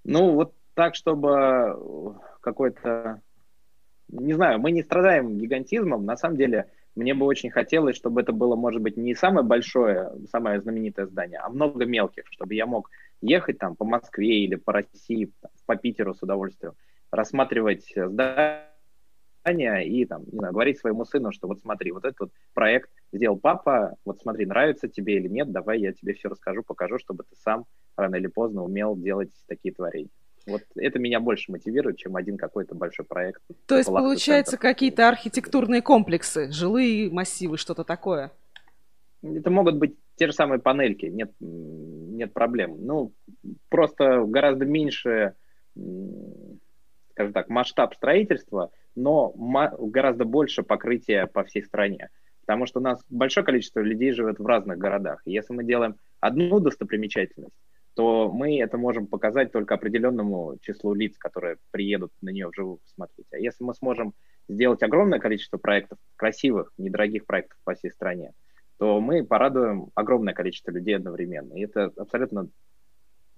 [0.03, 1.73] Ну, вот так, чтобы э,
[2.41, 3.21] какой-то...
[4.11, 6.05] Не знаю, мы не страдаем гигантизмом.
[6.05, 10.11] На самом деле, мне бы очень хотелось, чтобы это было, может быть, не самое большое,
[10.29, 12.89] самое знаменитое здание, а много мелких, чтобы я мог
[13.21, 15.31] ехать там по Москве или по России,
[15.65, 16.73] по Питеру с удовольствием,
[17.11, 18.67] рассматривать здания
[19.85, 23.37] и там, не знаю, говорить своему сыну, что вот смотри, вот этот вот проект сделал
[23.37, 27.35] папа, вот смотри, нравится тебе или нет, давай я тебе все расскажу, покажу, чтобы ты
[27.37, 27.65] сам
[27.95, 30.09] рано или поздно умел делать такие творения.
[30.47, 33.41] Вот это меня больше мотивирует, чем один какой-то большой проект.
[33.67, 38.31] То есть, получается, какие-то архитектурные комплексы, жилые массивы, что-то такое.
[39.21, 42.77] Это могут быть те же самые панельки, нет, нет проблем.
[42.79, 43.13] Ну,
[43.69, 45.35] просто гораздо меньше,
[47.11, 52.09] скажем так, масштаб строительства, но гораздо больше покрытия по всей стране.
[52.41, 55.21] Потому что у нас большое количество людей живет в разных городах.
[55.25, 57.53] И если мы делаем одну достопримечательность,
[57.93, 63.27] то мы это можем показать только определенному числу лиц, которые приедут на нее вживую посмотреть.
[63.31, 64.13] А если мы сможем
[64.47, 68.33] сделать огромное количество проектов, красивых, недорогих проектов по всей стране,
[68.77, 71.53] то мы порадуем огромное количество людей одновременно.
[71.53, 72.47] И это абсолютно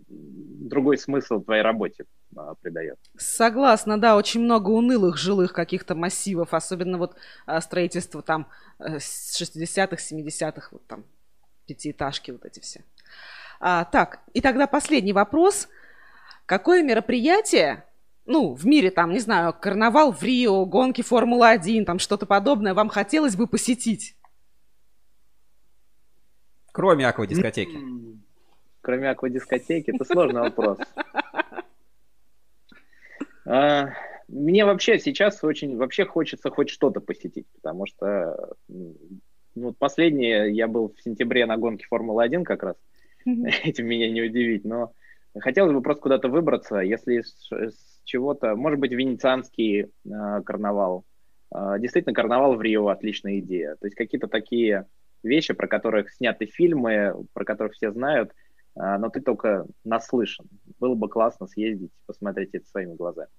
[0.08, 2.06] другой смысл твоей работе
[2.36, 2.98] а, придает.
[3.18, 7.16] Согласна, да, очень много унылых жилых каких-то массивов, особенно вот
[7.46, 8.48] а, строительство там
[8.80, 11.04] э, с 60-х, 70-х, вот там
[11.66, 12.84] пятиэтажки вот эти все.
[13.65, 15.69] А, так, и тогда последний вопрос.
[16.45, 17.85] Какое мероприятие,
[18.26, 22.90] ну, в мире там, не знаю, карнавал в Рио, гонки Формулы-1, там что-то подобное, вам
[22.90, 24.18] хотелось бы посетить?
[26.73, 27.77] Кроме аквадискотеки.
[28.81, 30.80] Кроме аквадискотеки, это сложный вопрос.
[33.45, 33.94] А,
[34.27, 38.56] Мне вообще сейчас очень вообще хочется хоть что-то посетить, потому что
[39.56, 42.76] ну, последнее я был в сентябре на гонке Формулы-1 как раз,
[43.64, 44.94] этим меня не удивить, но
[45.40, 47.50] хотелось бы просто куда-то выбраться, если с,
[48.04, 51.06] чего-то, может быть, венецианский э, карнавал.
[51.54, 53.76] Э, действительно, карнавал в Рио отличная идея.
[53.80, 54.86] То есть какие-то такие
[55.24, 58.32] вещи, про которых сняты фильмы, про которых все знают,
[58.76, 60.48] э, но ты только наслышан.
[60.80, 63.30] Было бы классно съездить, посмотреть это своими глазами.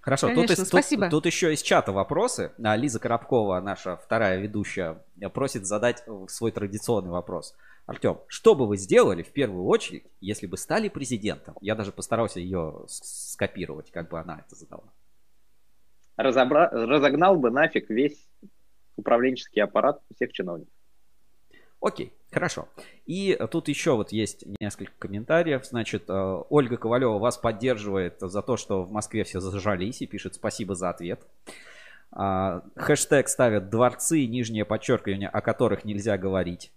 [0.00, 1.08] Хорошо, тут, Конечно, тут- спасибо.
[1.10, 2.52] тут еще из чата вопросы.
[2.62, 7.54] А, Лиза Коробкова, наша вторая ведущая, просит задать э, свой традиционный вопрос.
[7.86, 11.56] Артем, что бы вы сделали в первую очередь, если бы стали президентом?
[11.60, 14.92] Я даже постарался ее скопировать, как бы она это задала.
[16.16, 16.68] Разобра...
[16.70, 18.28] Разогнал бы нафиг весь
[18.96, 20.74] управленческий аппарат всех чиновников.
[21.80, 22.68] Окей, хорошо.
[23.06, 25.64] И э, тут еще вот есть несколько комментариев.
[25.64, 30.34] Значит, э, Ольга Ковалева вас поддерживает за то, что в Москве все зажались и пишет
[30.34, 31.26] спасибо за ответ.
[32.10, 36.72] А, Хэштег ставят дворцы, нижнее подчеркивание, о которых нельзя говорить.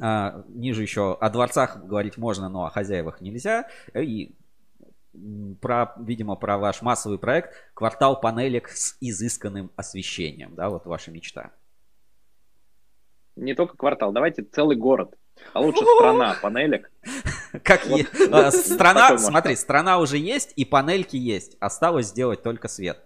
[0.00, 3.68] А, Ниже еще о дворцах говорить можно, но о хозяевах нельзя.
[3.94, 4.34] И
[5.60, 10.54] про, видимо, про ваш массовый проект квартал панелек с изысканным освещением.
[10.54, 11.52] Да, вот ваша мечта.
[13.36, 15.16] Не только квартал, давайте целый город.
[15.52, 16.90] А лучше страна панелек.
[17.62, 18.00] Как Вот.
[18.00, 21.56] е- э, страна, смотри, страна уже есть и панельки есть.
[21.60, 23.02] Осталось сделать только свет.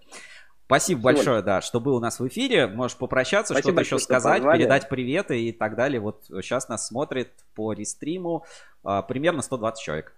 [0.67, 2.67] Спасибо большое, да, что был у нас в эфире.
[2.67, 4.59] Можешь попрощаться, Спасибо что-то еще сказать, позвали.
[4.59, 6.01] передать приветы и так далее.
[6.01, 8.45] Вот сейчас нас смотрит по рестриму
[8.83, 10.17] а, примерно 120 человек.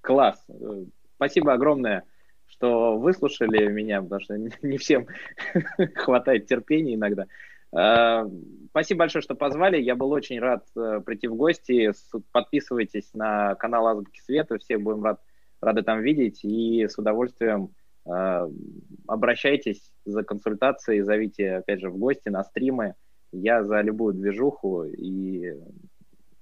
[0.00, 0.42] Класс.
[1.16, 2.04] Спасибо огромное,
[2.48, 5.06] что выслушали меня, потому что не всем
[5.96, 7.26] хватает терпения иногда.
[8.72, 9.78] Спасибо большое, что позвали.
[9.78, 11.92] Я был очень рад э, прийти в гости.
[12.32, 14.56] Подписывайтесь на канал Азбуки Света.
[14.56, 15.20] Всех будем рад,
[15.60, 16.42] рады там видеть.
[16.42, 17.74] И с удовольствием
[18.06, 18.48] э,
[19.06, 22.94] обращайтесь за консультацией, зовите, опять же, в гости на стримы.
[23.30, 24.84] Я за любую движуху.
[24.84, 25.52] И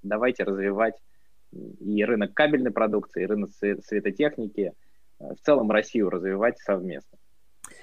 [0.05, 1.03] давайте развивать
[1.51, 4.73] и рынок кабельной продукции, и рынок све- светотехники,
[5.19, 7.19] э, в целом Россию развивать совместно.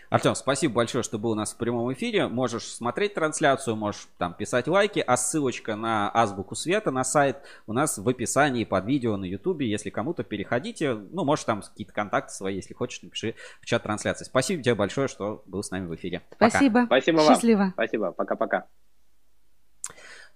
[0.09, 2.27] Артем, спасибо большое, что был у нас в прямом эфире.
[2.27, 7.73] Можешь смотреть трансляцию, можешь там писать лайки, а ссылочка на Азбуку Света, на сайт у
[7.73, 9.69] нас в описании под видео на Ютубе.
[9.69, 14.23] Если кому-то переходите, ну, можешь там какие-то контакты свои, если хочешь, напиши в чат трансляции.
[14.23, 16.21] Спасибо тебе большое, что был с нами в эфире.
[16.29, 16.49] Пока.
[16.49, 16.83] Спасибо.
[16.85, 17.27] Спасибо вам.
[17.27, 17.69] Счастливо.
[17.73, 18.11] Спасибо.
[18.11, 18.65] Пока-пока.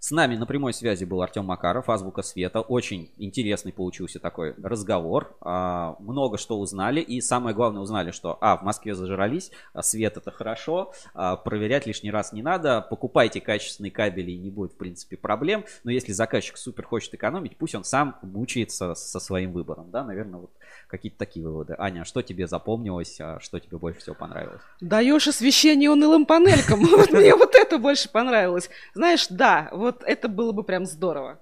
[0.04, 2.62] С нами на прямой связи был Артем Макаров, Азбука Света.
[2.62, 5.38] Очень интересный получился такой разговор.
[5.42, 7.02] А, много что узнали.
[7.02, 11.86] И самое главное узнали, что, а, в Москве зажрались, а, свет это хорошо, а, проверять
[11.86, 12.82] лишний раз не надо.
[12.82, 15.66] Покупайте качественные кабели, и не будет, в принципе, проблем.
[15.84, 19.92] Но если заказчик супер хочет экономить, пусть он сам мучается со своим выбором.
[19.92, 20.52] Да, наверное, вот
[20.88, 21.76] какие-то такие выводы.
[21.78, 24.62] Аня, что тебе запомнилось, а что тебе больше всего понравилось?
[24.80, 26.82] Даешь освещение унылым панелькам.
[26.92, 28.70] Вот мне вот это больше понравилось.
[28.94, 31.40] Знаешь, да, вот это было бы прям здорово.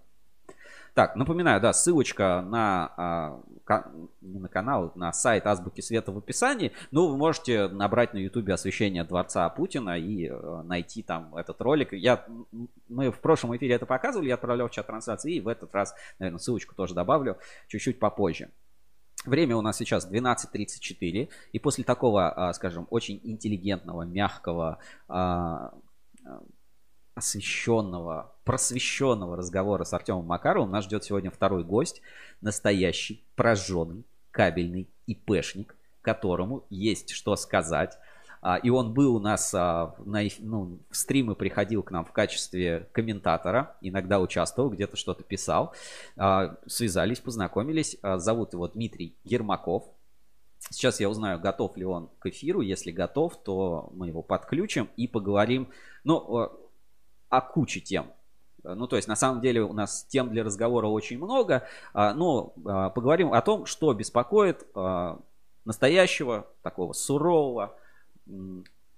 [0.93, 3.41] Так, напоминаю, да, ссылочка на, а,
[4.21, 6.71] не на канал, на сайт Азбуки Света в описании.
[6.91, 11.93] Ну, вы можете набрать на Ютубе освещение Дворца Путина и э, найти там этот ролик.
[11.93, 12.25] Я,
[12.87, 15.93] мы в прошлом эфире это показывали, я отправлял в чат трансляции, и в этот раз,
[16.17, 17.37] наверное, ссылочку тоже добавлю
[17.67, 18.49] чуть-чуть попозже.
[19.25, 24.79] Время у нас сейчас 12.34, и после такого, а, скажем, очень интеллигентного, мягкого,
[25.09, 25.73] а,
[26.25, 26.41] а,
[27.15, 32.01] освещенного, просвещенного разговора с Артемом Макаровым нас ждет сегодня второй гость,
[32.39, 37.97] настоящий, прожженный, кабельный ИПшник, которому есть что сказать.
[38.41, 42.89] А, И он был у нас а, на, ну, стримы приходил к нам в качестве
[42.93, 45.73] комментатора, иногда участвовал, где-то что-то писал.
[46.17, 47.97] А, Связались, познакомились.
[48.01, 49.85] Зовут его Дмитрий Ермаков.
[50.69, 52.61] Сейчас я узнаю, готов ли он к эфиру.
[52.61, 55.69] Если готов, то мы его подключим и поговорим,
[56.03, 56.49] ну,
[57.29, 58.11] о куче тем.
[58.63, 61.63] Ну, то есть, на самом деле, у нас тем для разговора очень много.
[61.93, 62.53] Но
[62.93, 64.67] поговорим о том, что беспокоит
[65.63, 67.77] настоящего, такого сурового,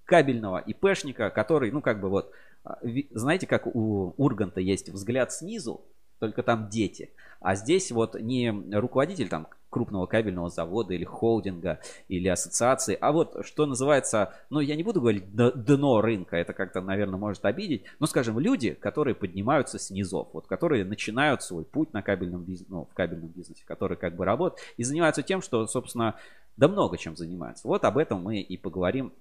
[0.04, 2.32] кабельного ИПшника, который, ну, как бы вот,
[2.64, 2.78] а,
[3.10, 5.84] знаете, как у Урганта есть взгляд снизу,
[6.18, 7.10] только там дети.
[7.40, 13.44] А здесь вот не руководитель там крупного кабельного завода или холдинга или ассоциации, а вот
[13.44, 18.06] что называется, ну я не буду говорить дно рынка, это как-то, наверное, может обидеть, но
[18.06, 19.90] скажем, люди, которые поднимаются с
[20.32, 24.26] вот которые начинают свой путь на кабельном бизнесе, ну, в кабельном бизнесе, которые как бы
[24.26, 26.16] работают и занимаются тем, что, собственно,
[26.56, 27.66] да много чем занимаются.
[27.66, 29.12] Вот об этом мы и поговорим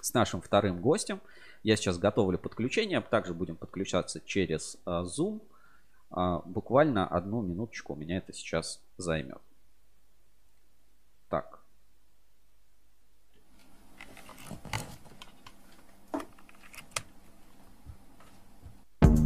[0.00, 1.20] с нашим вторым гостем.
[1.62, 5.40] Я сейчас готовлю подключение, также будем подключаться через а, Zoom.
[6.10, 9.40] А, буквально одну минуточку у меня это сейчас займет.
[11.28, 11.60] Так.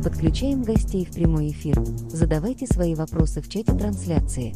[0.02, 1.78] Подключаем гостей в прямой эфир.
[2.08, 4.54] Задавайте свои вопросы в чате трансляции.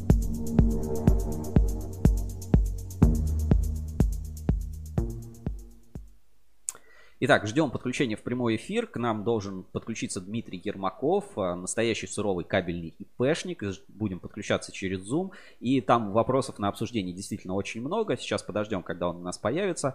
[7.20, 8.89] Итак, ждем подключения в прямой эфир.
[8.89, 13.62] К нам должен подключиться Дмитрий Ермаков, а, настоящий суровый кабельный ИПшник.
[13.89, 15.31] Будем подключаться через Zoom.
[15.61, 18.16] И там вопросов на обсуждение действительно очень много.
[18.16, 19.95] Сейчас подождем, когда он у нас появится.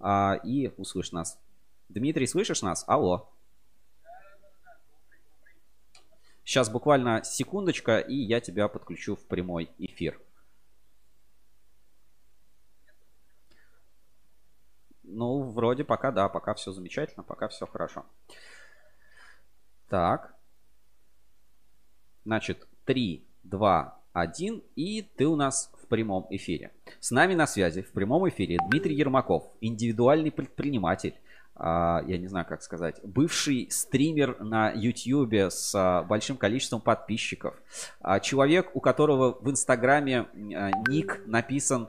[0.00, 1.38] а, И услышит нас.
[1.90, 2.84] Дмитрий, слышишь нас?
[2.86, 3.28] Алло.
[6.44, 10.18] Сейчас буквально секундочка, и я тебя подключу в прямой эфир.
[15.14, 18.04] Ну, вроде пока да, пока все замечательно, пока все хорошо.
[19.88, 20.34] Так.
[22.24, 26.72] Значит, 3, 2, 1, и ты у нас в прямом эфире.
[27.00, 31.14] С нами на связи в прямом эфире Дмитрий Ермаков, индивидуальный предприниматель,
[31.56, 37.54] а, я не знаю, как сказать, бывший стример на YouTube с а, большим количеством подписчиков,
[38.00, 41.88] а, человек, у которого в Инстаграме ник написан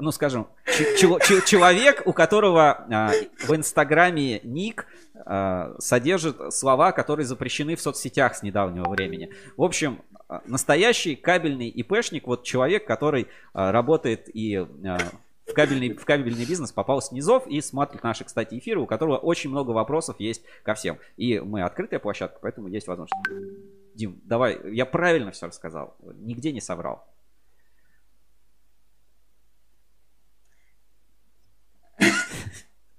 [0.00, 3.12] ну, скажем, человек, у которого а,
[3.46, 9.30] в Инстаграме ник а, содержит слова, которые запрещены в соцсетях с недавнего времени.
[9.56, 14.58] В общем, а, настоящий кабельный ИПшник, вот человек, который работает и
[15.48, 19.16] в кабельный, в кабельный бизнес попал с низов и смотрит наши, кстати, эфиры, у которого
[19.16, 20.98] очень много вопросов есть ко всем.
[21.16, 23.14] И мы открытая площадка, поэтому есть возможность.
[23.94, 27.04] Дим, давай, я правильно все рассказал, нигде не соврал.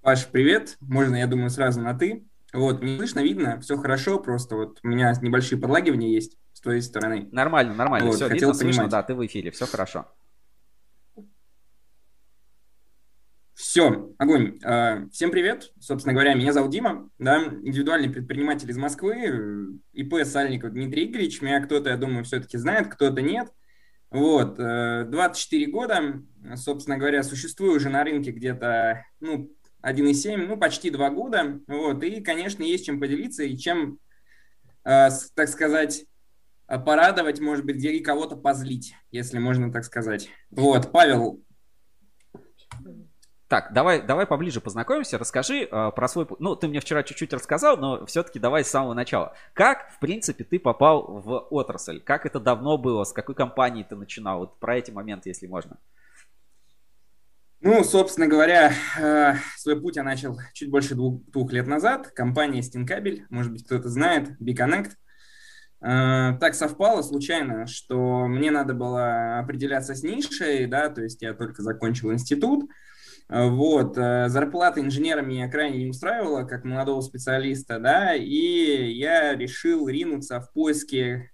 [0.01, 0.77] Паш, привет.
[0.79, 2.25] Можно, я думаю, сразу на «ты».
[2.53, 6.81] Вот, мне слышно, видно, все хорошо, просто вот у меня небольшие подлагивания есть с твоей
[6.81, 7.27] стороны.
[7.31, 8.57] Нормально, нормально, вот, все видно, понимать.
[8.57, 10.07] слышно, да, ты в эфире, все хорошо.
[13.53, 14.57] Все, огонь.
[14.63, 15.73] А, всем привет.
[15.81, 21.41] Собственно говоря, меня зовут Дима, да, индивидуальный предприниматель из Москвы, ИП Сальников Дмитрий Игоревич.
[21.41, 23.51] Меня кто-то, я думаю, все-таки знает, кто-то нет.
[24.11, 26.23] Вот, 24 э, года,
[26.55, 29.51] собственно говоря, существую уже на рынке где-то, ну,
[29.83, 31.59] 1,7, ну, почти 2 года.
[31.67, 33.99] Вот, и, конечно, есть чем поделиться и чем,
[34.83, 36.05] э, так сказать,
[36.67, 40.29] порадовать, может быть, где и кого-то позлить, если можно так сказать.
[40.51, 41.41] Вот, Павел,
[43.49, 45.17] так, давай, давай поближе познакомимся.
[45.17, 46.27] Расскажи э, про свой.
[46.37, 49.33] Ну, ты мне вчера чуть-чуть рассказал, но все-таки давай с самого начала.
[49.53, 51.99] Как, в принципе, ты попал в отрасль?
[51.99, 53.05] Как это давно было?
[53.05, 54.41] С какой компании ты начинал?
[54.41, 55.77] Вот про эти моменты, если можно.
[57.61, 62.07] Ну, собственно говоря, э, свой путь я начал чуть больше двух, двух лет назад.
[62.07, 64.91] Компания Стенкабель, может быть, кто-то знает, B-Connect.
[65.81, 71.33] Э, так совпало случайно, что мне надо было определяться с нишей, да, то есть я
[71.33, 72.69] только закончил институт,
[73.27, 79.89] вот, э, зарплата инженера меня крайне не устраивала, как молодого специалиста, да, и я решил
[79.89, 81.29] ринуться в поиске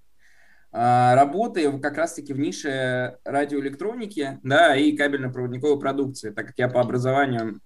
[0.78, 6.82] а, работы как раз-таки в нише радиоэлектроники, да, и кабельно-проводниковой продукции, так как я по
[6.82, 7.62] образованию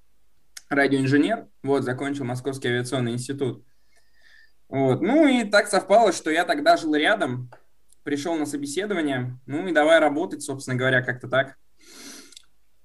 [0.70, 3.66] радиоинженер, вот, закончил Московский авиационный институт.
[4.68, 7.50] Вот, ну и так совпало, что я тогда жил рядом,
[8.04, 11.56] пришел на собеседование, ну и давай работать, собственно говоря, как-то так.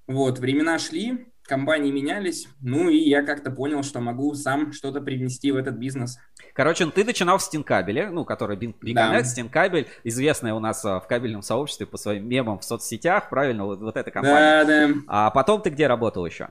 [0.07, 5.51] Вот, времена шли, компании менялись, ну и я как-то понял, что могу сам что-то привнести
[5.51, 6.17] в этот бизнес.
[6.53, 9.23] Короче, ты начинал в Стенкабеле, ну, который Big да.
[9.23, 13.79] Стенкабель, известная у нас а, в кабельном сообществе по своим мемам в соцсетях, правильно, вот,
[13.79, 14.65] вот эта компания.
[14.65, 14.93] Да, да.
[15.07, 16.49] А потом ты где работал еще?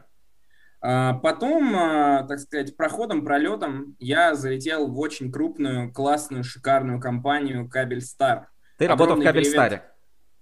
[0.86, 7.68] А потом, а, так сказать, проходом, пролетом я залетел в очень крупную, классную, шикарную компанию
[7.68, 8.50] Кабель Стар.
[8.76, 9.82] Ты работал в Кабель Старе?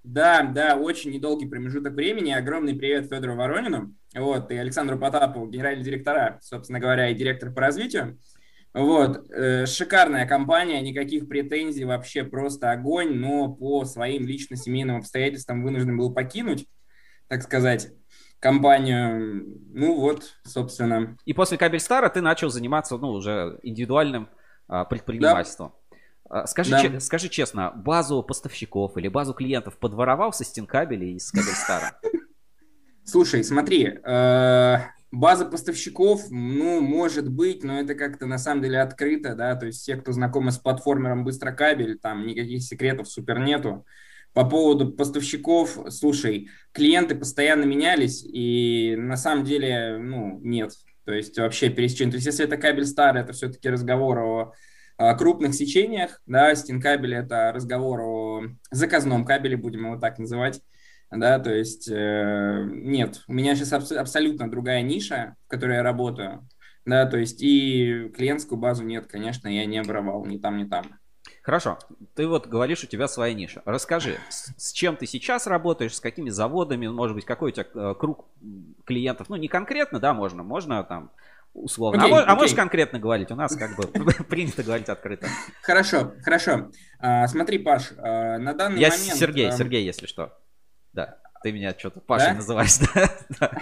[0.04, 2.32] Да, да, очень недолгий промежуток времени.
[2.32, 7.60] Огромный привет Федору Воронину, вот, и Александру Потапову, генеральный директора, собственно говоря, и директор по
[7.60, 8.18] развитию.
[8.74, 15.62] Вот, э, шикарная компания, никаких претензий, вообще просто огонь, но по своим лично семейным обстоятельствам
[15.62, 16.66] вынужден был покинуть,
[17.28, 17.92] так сказать,
[18.40, 19.46] компанию.
[19.72, 21.16] Ну вот, собственно.
[21.26, 24.28] И после Кабельстара ты начал заниматься, ну, уже индивидуальным
[24.66, 25.68] а, предпринимательством.
[25.68, 25.81] Да.
[26.32, 26.80] А, скажи, да.
[26.80, 32.00] че, скажи честно, базу поставщиков или базу клиентов подворовал со стенкабелей из Кабельстара?
[33.04, 34.76] Слушай, смотри, э,
[35.10, 39.84] база поставщиков, ну, может быть, но это как-то на самом деле открыто, да, то есть
[39.84, 43.84] те, кто знакомы с платформером Быстрокабель, там никаких секретов супер нету.
[44.32, 50.72] По поводу поставщиков, слушай, клиенты постоянно менялись, и на самом деле, ну, нет.
[51.04, 52.12] То есть вообще пересечение.
[52.12, 54.52] То есть если это кабель старый, это все-таки разговор о
[55.14, 60.62] крупных сечениях, да, стенкабель– это разговор о заказном кабеле, будем его так называть,
[61.10, 65.82] да, то есть э, нет, у меня сейчас абс- абсолютно другая ниша, в которой я
[65.82, 66.48] работаю,
[66.86, 70.98] да, то есть и клиентскую базу нет, конечно, я не обрывал ни там, ни там.
[71.42, 71.78] Хорошо,
[72.14, 73.62] ты вот говоришь, у тебя своя ниша.
[73.64, 77.66] Расскажи, с, с чем ты сейчас работаешь, с какими заводами, может быть, какой у тебя
[77.74, 78.26] э, круг
[78.84, 81.10] клиентов, ну не конкретно, да, можно, можно там
[81.52, 82.02] условно.
[82.02, 82.24] Okay, а, okay.
[82.26, 83.30] а можешь конкретно говорить?
[83.30, 83.84] У нас как бы
[84.28, 85.28] принято говорить открыто.
[85.62, 86.70] Хорошо, хорошо.
[86.98, 89.14] А, смотри, Паш, а, на данный Я момент...
[89.14, 89.52] Сергей, а...
[89.52, 90.38] Сергей, если что.
[90.92, 92.34] Да, ты меня что-то Пашей да?
[92.34, 92.78] называешь.
[93.40, 93.52] да?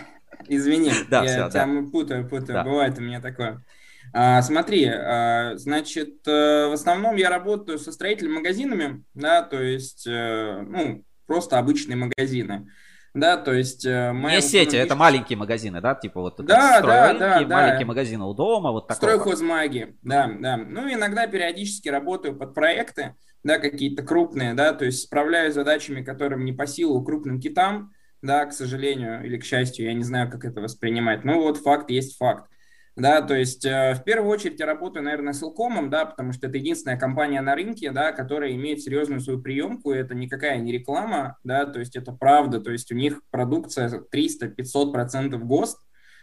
[0.48, 1.90] Извини, да, я все, тебя да.
[1.90, 2.54] путаю, путаю.
[2.54, 2.64] Да.
[2.64, 3.64] Бывает у меня такое.
[4.12, 10.06] А, смотри, а, значит, э, в основном я работаю со строительными магазинами, да, то есть,
[10.06, 12.68] э, ну, просто обычные магазины
[13.14, 13.84] да, то есть...
[13.84, 17.86] Э, Не сети, это маленькие магазины, да, типа вот да, да, да, маленькие да.
[17.86, 19.16] магазины у дома, вот такое.
[19.16, 20.56] Стройхозмаги, да, да.
[20.56, 26.02] Ну, иногда периодически работаю под проекты, да, какие-то крупные, да, то есть справляюсь с задачами,
[26.02, 27.92] которым не по силу крупным китам,
[28.22, 31.24] да, к сожалению или к счастью, я не знаю, как это воспринимать.
[31.24, 32.50] Ну, вот факт есть факт
[32.96, 36.48] да, то есть э, в первую очередь я работаю, наверное, с Илкомом, да, потому что
[36.48, 41.38] это единственная компания на рынке, да, которая имеет серьезную свою приемку, это никакая не реклама,
[41.44, 45.78] да, то есть это правда, то есть у них продукция 300-500 процентов ГОСТ,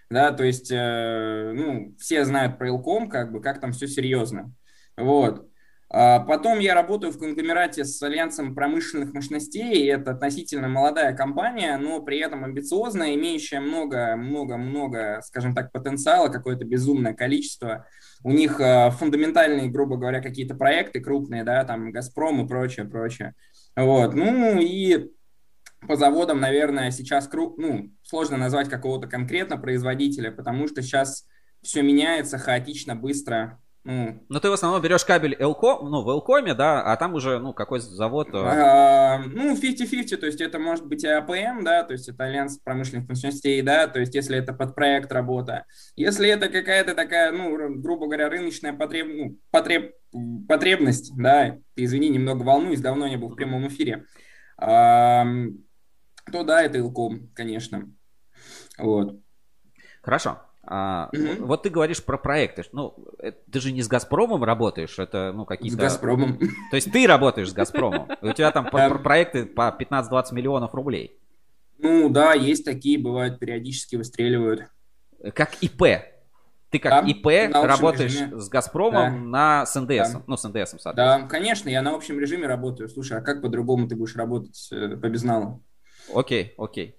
[0.09, 4.53] да, то есть, э, ну, все знают про Илком, как бы, как там все серьезно,
[4.97, 5.47] вот.
[5.89, 9.89] А потом я работаю в конгломерате с Альянсом промышленных мощностей.
[9.89, 17.13] Это относительно молодая компания, но при этом амбициозная, имеющая много-много-много, скажем так, потенциала, какое-то безумное
[17.13, 17.87] количество.
[18.23, 23.33] У них а, фундаментальные, грубо говоря, какие-то проекты крупные, да, там «Газпром» и прочее, прочее.
[23.77, 24.13] Вот.
[24.13, 25.09] Ну и
[25.87, 31.25] по заводам, наверное, сейчас ну, сложно назвать какого-то конкретно производителя, потому что сейчас
[31.61, 33.61] все меняется хаотично, быстро.
[33.89, 37.39] Ну, Но ты в основном берешь кабель Элком, ну, в Элкоме, да, а там уже,
[37.39, 38.27] ну, какой завод?
[38.33, 42.57] А, ну, 50-50, то есть это может быть и АПМ, да, то есть это Альянс
[42.57, 45.63] промышленных мощностей, да, то есть если это под проект работа.
[45.95, 49.07] Если это какая-то такая, ну, грубо говоря, рыночная потреб...
[49.07, 49.93] ну, потреб...
[50.49, 54.03] потребность, да, ты извини, немного волнуюсь, давно не был в прямом эфире,
[54.57, 55.25] а,
[56.29, 57.89] то да, это Илком, конечно.
[58.77, 59.17] Вот.
[60.01, 60.41] Хорошо.
[60.69, 61.45] А, mm-hmm.
[61.45, 62.63] Вот ты говоришь про проекты.
[62.73, 62.95] Ну,
[63.51, 65.77] ты же не с Газпромом работаешь, это ну какие-то...
[65.77, 66.37] С Газпромом.
[66.37, 68.09] То есть ты работаешь с Газпромом.
[68.21, 71.17] У тебя там проекты по 15-20 миллионов рублей.
[71.79, 74.65] Ну да, есть такие, бывают, периодически выстреливают.
[75.33, 75.83] Как ИП.
[76.69, 78.39] Ты как да, ИП работаешь режиме.
[78.39, 79.61] с Газпромом да.
[79.61, 80.23] на с НДС, да.
[80.27, 80.93] ну с НДС, соответственно.
[80.95, 82.89] Да, конечно, я на общем режиме работаю.
[82.89, 85.63] Слушай, а как по-другому ты будешь работать э, по безналу?
[86.13, 86.95] Окей, окей.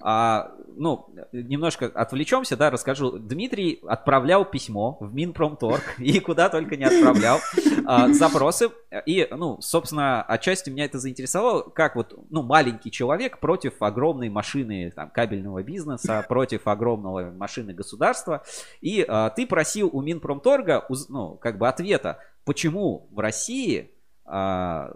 [0.00, 3.18] А, ну, немножко отвлечемся, да, расскажу.
[3.18, 7.40] Дмитрий отправлял письмо в Минпромторг и куда только не отправлял
[7.86, 8.70] а, запросы.
[9.06, 14.92] И, ну, собственно, отчасти меня это заинтересовало, как вот, ну, маленький человек против огромной машины
[14.94, 18.42] там, кабельного бизнеса, против огромного машины государства.
[18.80, 23.90] И а, ты просил у Минпромторга, ну, как бы ответа, почему в России
[24.26, 24.92] а,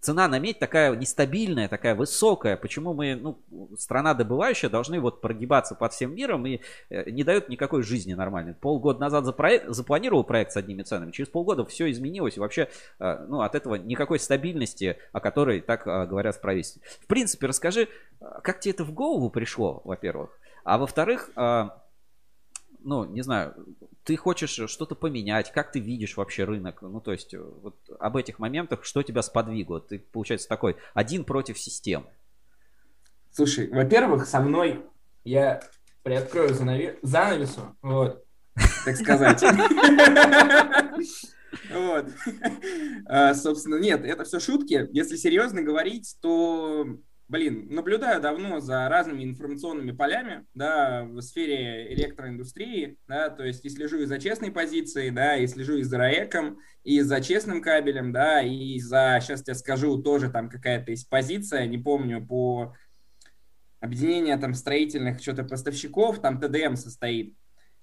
[0.00, 2.56] цена на медь такая нестабильная, такая высокая.
[2.56, 3.38] Почему мы, ну,
[3.78, 8.54] страна добывающая, должны вот прогибаться под всем миром и э, не дают никакой жизни нормальной.
[8.54, 13.40] Полгода назад запланировал проект с одними ценами, через полгода все изменилось, и вообще, э, ну,
[13.40, 16.82] от этого никакой стабильности, о которой так э, говорят в правительстве.
[17.00, 17.88] В принципе, расскажи,
[18.42, 21.30] как тебе это в голову пришло, во-первых, а во-вторых,
[22.84, 23.54] ну, не знаю,
[24.04, 28.38] ты хочешь что-то поменять, как ты видишь вообще рынок, ну, то есть, вот об этих
[28.38, 29.80] моментах, что тебя сподвигло?
[29.80, 32.06] Ты, получается, такой один против систем.
[33.30, 34.84] Слушай, во-первых, со мной
[35.24, 35.60] я
[36.02, 36.98] приоткрою занаве...
[37.02, 38.24] занавесу, вот,
[38.84, 39.42] так сказать.
[41.70, 42.06] Вот.
[43.06, 44.88] А, собственно, нет, это все шутки.
[44.90, 46.84] Если серьезно говорить, то
[47.28, 53.70] блин, наблюдаю давно за разными информационными полями, да, в сфере электроиндустрии, да, то есть и
[53.70, 58.12] слежу и за честной позицией, да, и слежу и за РАЭКом, и за честным кабелем,
[58.12, 62.74] да, и за, сейчас я скажу, тоже там какая-то есть позиция, не помню, по
[63.80, 67.34] объединение там строительных что-то поставщиков, там ТДМ состоит,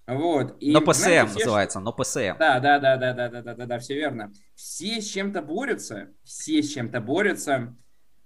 [0.07, 0.57] вот.
[0.59, 2.37] И, но ПСМ знаете, называется, но ПСМ.
[2.39, 4.31] Да, да, да, да, да, да, да, да, да, все верно.
[4.55, 7.75] Все с чем-то борются, все с чем-то борются,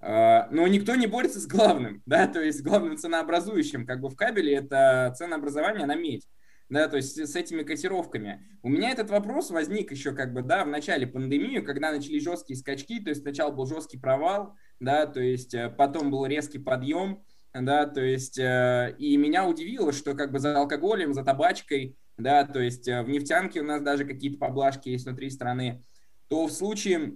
[0.07, 4.53] но никто не борется с главным, да, то есть главным ценообразующим как бы в кабеле
[4.53, 6.27] это ценообразование на медь,
[6.69, 8.41] да, то есть с этими котировками.
[8.64, 12.57] У меня этот вопрос возник еще как бы, да, в начале пандемии, когда начались жесткие
[12.57, 17.23] скачки, то есть сначала был жесткий провал, да, то есть э, потом был резкий подъем,
[17.53, 22.45] да, то есть э, и меня удивило, что как бы за алкоголем, за табачкой, да,
[22.45, 25.84] то есть э, в нефтянке у нас даже какие-то поблажки есть внутри страны,
[26.27, 27.14] то в случае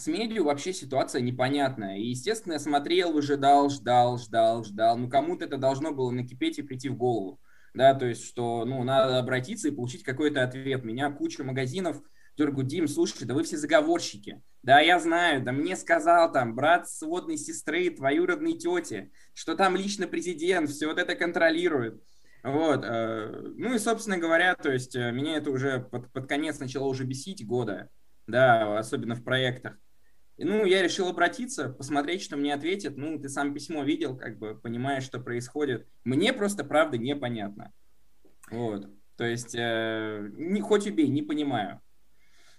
[0.00, 1.98] с медиа вообще ситуация непонятная.
[1.98, 4.96] И, естественно, я смотрел, выжидал, ждал, ждал, ждал.
[4.96, 7.40] Ну, кому-то это должно было накипеть и прийти в голову.
[7.74, 10.84] Да, то есть, что, ну, надо обратиться и получить какой-то ответ.
[10.84, 12.02] Меня куча магазинов
[12.36, 14.42] дергают, Дим, слушай, да вы все заговорщики.
[14.62, 20.06] Да, я знаю, да мне сказал там брат сводной сестры, твоюродной тети, что там лично
[20.06, 22.02] президент все вот это контролирует.
[22.42, 26.58] Вот, э, ну и, собственно говоря, то есть э, меня это уже под, под конец
[26.58, 27.90] начало уже бесить года,
[28.26, 29.76] да, особенно в проектах.
[30.42, 32.96] Ну, я решил обратиться, посмотреть, что мне ответят.
[32.96, 35.86] Ну, ты сам письмо видел, как бы понимаешь, что происходит.
[36.04, 37.72] Мне просто, правда, непонятно.
[38.50, 38.88] Вот.
[39.16, 41.80] То есть, э, не, хоть убей, не понимаю.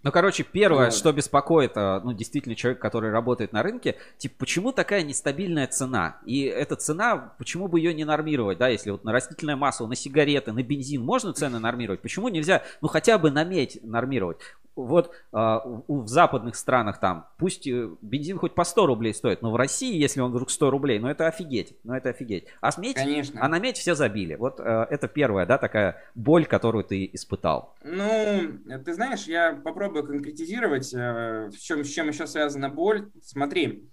[0.03, 4.71] Ну, короче, первое, что беспокоит, а, ну, действительно, человек, который работает на рынке, типа, почему
[4.71, 6.17] такая нестабильная цена?
[6.25, 9.95] И эта цена, почему бы ее не нормировать, да, если вот на растительное масло, на
[9.95, 14.37] сигареты, на бензин можно цены нормировать, почему нельзя, ну, хотя бы на медь нормировать?
[14.75, 19.51] Вот а, в западных странах там, пусть э, бензин хоть по 100 рублей стоит, но
[19.51, 22.45] в России, если он вдруг 100 рублей, ну, это офигеть, ну, это офигеть.
[22.61, 23.43] А, медь, Конечно.
[23.43, 24.35] а на медь все забили.
[24.35, 27.75] Вот а, это первая, да, такая боль, которую ты испытал.
[27.83, 33.09] Ну, ты знаешь, я попробую попробую конкретизировать, э, в чем, с чем еще связана боль.
[33.21, 33.89] Смотри,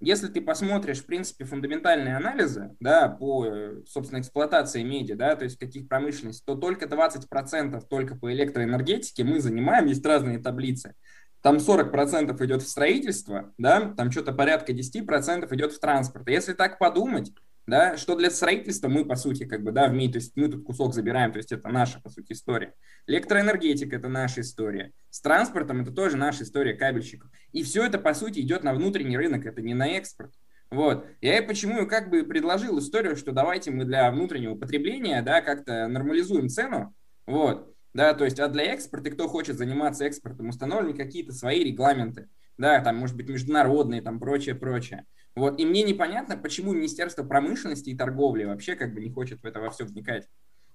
[0.00, 3.44] если ты посмотришь, в принципе, фундаментальные анализы, да, по,
[3.86, 9.40] собственно, эксплуатации меди, да, то есть каких промышленностей, то только 20% только по электроэнергетике мы
[9.40, 10.94] занимаем, есть разные таблицы.
[11.42, 16.28] Там 40% идет в строительство, да, там что-то порядка 10% идет в транспорт.
[16.28, 17.32] Если так подумать,
[17.68, 20.48] да, что для строительства мы, по сути, как бы, да, в МИД, то есть мы
[20.48, 22.72] тут кусок забираем, то есть это наша, по сути, история.
[23.06, 24.92] Электроэнергетика– это наша история.
[25.10, 27.30] С транспортом– это тоже наша история кабельщиков.
[27.52, 30.32] И все это, по сути, идет на внутренний рынок, это не на экспорт.
[30.70, 31.06] Вот.
[31.20, 35.88] Я и почему как бы предложил историю, что давайте мы для внутреннего потребления, да, как-то
[35.88, 36.94] нормализуем цену,
[37.26, 42.28] вот, да, то есть, а для экспорта, кто хочет заниматься экспортом, установлены какие-то свои регламенты,
[42.58, 45.04] да, там, может быть, международные, там, прочее, прочее.
[45.34, 49.46] Вот, и мне непонятно, почему Министерство промышленности и торговли вообще как бы не хочет в
[49.46, 50.26] это во все вникать.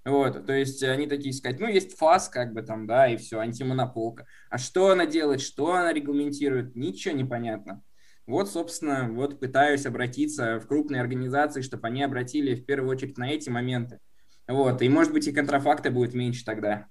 [0.05, 3.39] Вот, то есть они такие сказать, ну, есть ФАС, как бы там, да, и все,
[3.39, 4.25] антимонополка.
[4.49, 7.81] А что она делает, что она регламентирует, ничего не понятно.
[8.25, 13.29] Вот, собственно, вот пытаюсь обратиться в крупные организации, чтобы они обратили в первую очередь на
[13.29, 13.99] эти моменты.
[14.47, 16.87] Вот, и, может быть, и контрафакта будет меньше тогда.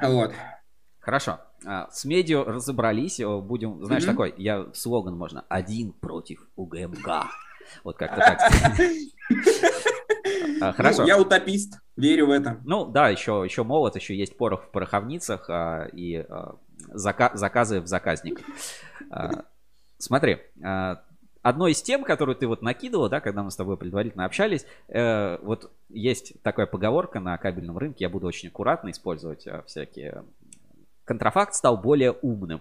[0.00, 0.32] Вот.
[1.00, 1.40] Хорошо.
[1.68, 3.20] А, с медиа разобрались.
[3.20, 4.06] Будем, знаешь, mm-hmm.
[4.06, 5.44] такой, я слоган можно.
[5.50, 7.26] Один против УГМК.
[7.84, 8.40] Вот как-то так.
[10.60, 11.02] А, хорошо.
[11.02, 12.60] Ну, я утопист, верю в это.
[12.64, 16.26] Ну да, еще, еще молод, еще есть порох в пороховницах а, и
[16.92, 18.44] заказы в заказниках.
[19.98, 20.38] Смотри,
[21.42, 25.38] одной из тем, которую ты вот накидывал, да, когда мы с тобой предварительно общались, э,
[25.42, 30.24] вот есть такая поговорка на кабельном рынке, я буду очень аккуратно использовать всякие
[31.08, 32.60] контрафакт стал более умным.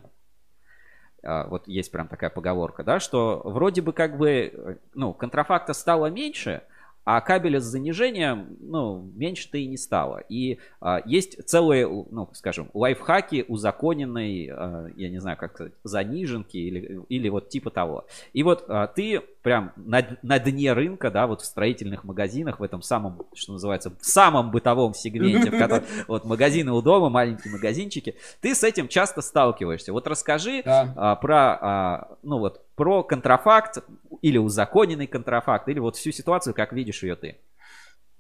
[1.22, 5.74] А, вот есть прям такая поговорка, да, что вроде бы как бы, э, ну, контрафакта
[5.74, 6.64] стало меньше,
[7.10, 10.26] а кабеля с занижением, ну, меньше-то и не стало.
[10.28, 16.58] И а, есть целые, ну, скажем, лайфхаки узаконенной, а, я не знаю, как сказать, заниженки
[16.58, 18.06] или, или вот типа того.
[18.34, 22.64] И вот а, ты прям на, на дне рынка, да, вот в строительных магазинах, в
[22.64, 27.54] этом самом, что называется, в самом бытовом сегменте, в котором вот магазины у дома, маленькие
[27.54, 29.94] магазинчики, ты с этим часто сталкиваешься.
[29.94, 30.94] Вот расскажи да.
[30.98, 33.80] а, про, а, ну вот, про контрафакт
[34.22, 37.40] или узаконенный контрафакт, или вот всю ситуацию, как видишь ее ты.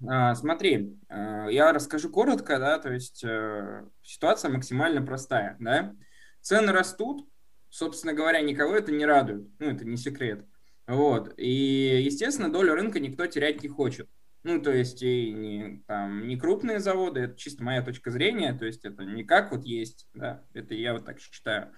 [0.08, 5.96] А, смотри, а, я расскажу коротко, да, то есть э, ситуация максимально простая, да.
[6.42, 7.28] Цены растут,
[7.70, 10.46] собственно говоря, никого это не радует, ну, это не секрет.
[10.88, 11.34] Вот.
[11.38, 14.10] И, естественно, долю рынка никто терять не хочет.
[14.44, 18.66] Ну, то есть и не, там, не крупные заводы, это чисто моя точка зрения, то
[18.66, 21.74] есть это не как вот есть, да, это я вот так считаю.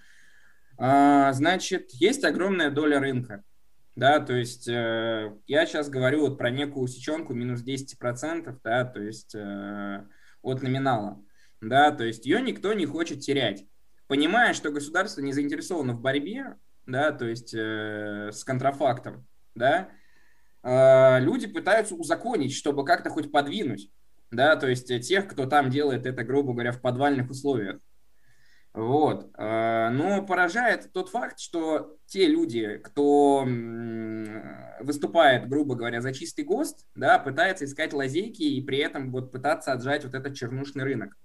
[0.77, 3.43] А, значит, есть огромная доля рынка,
[3.99, 9.01] да, то есть э, я сейчас говорю вот про некую сеченку минус 10%, да, то
[9.01, 10.05] есть э,
[10.41, 11.21] от номинала,
[11.59, 13.65] да, то есть ее никто не хочет терять.
[14.07, 16.55] Понимая, что государство не заинтересовано в борьбе,
[16.85, 19.89] да, то есть э, с контрафактом, да,
[20.63, 23.91] э, люди пытаются узаконить, чтобы как-то хоть подвинуть,
[24.31, 27.81] да, то есть тех, кто там делает это, грубо говоря, в подвальных условиях.
[28.73, 29.31] Вот.
[29.37, 33.45] Э, но поражает тот факт, что те люди, кто
[34.79, 39.73] выступает, грубо говоря, за чистый ГОСТ, да, пытаются искать лазейки и при этом вот пытаться
[39.73, 41.15] отжать вот этот чернушный рынок.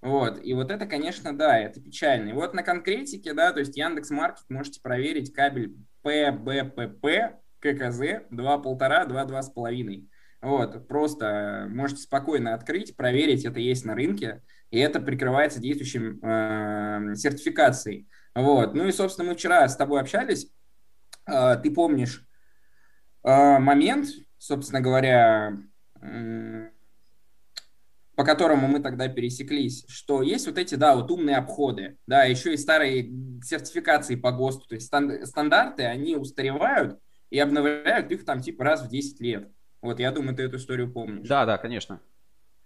[0.00, 2.30] Вот, и вот это, конечно, да, это печально.
[2.30, 8.00] И вот на конкретике, да, то есть Яндекс Маркет можете проверить кабель ПБПП ККЗ
[8.30, 10.08] 2,5, 2,2,5.
[10.40, 17.14] Вот, просто можете спокойно открыть, проверить, это есть на рынке, и это прикрывается действующим э,
[17.14, 18.08] сертификацией.
[18.34, 20.50] Вот, ну и, собственно, мы вчера с тобой общались,
[21.26, 22.26] э, ты помнишь
[23.24, 24.08] э, момент,
[24.38, 25.56] собственно говоря,
[26.00, 26.68] э,
[28.14, 32.52] по которому мы тогда пересеклись, что есть вот эти, да, вот умные обходы, да, еще
[32.52, 33.12] и старые
[33.44, 36.98] сертификации по ГОСТу, то есть стандарты, они устаревают
[37.30, 39.48] и обновляют их там типа раз в 10 лет.
[39.80, 41.28] Вот, я думаю, ты эту историю помнишь.
[41.28, 42.00] Да, да, конечно.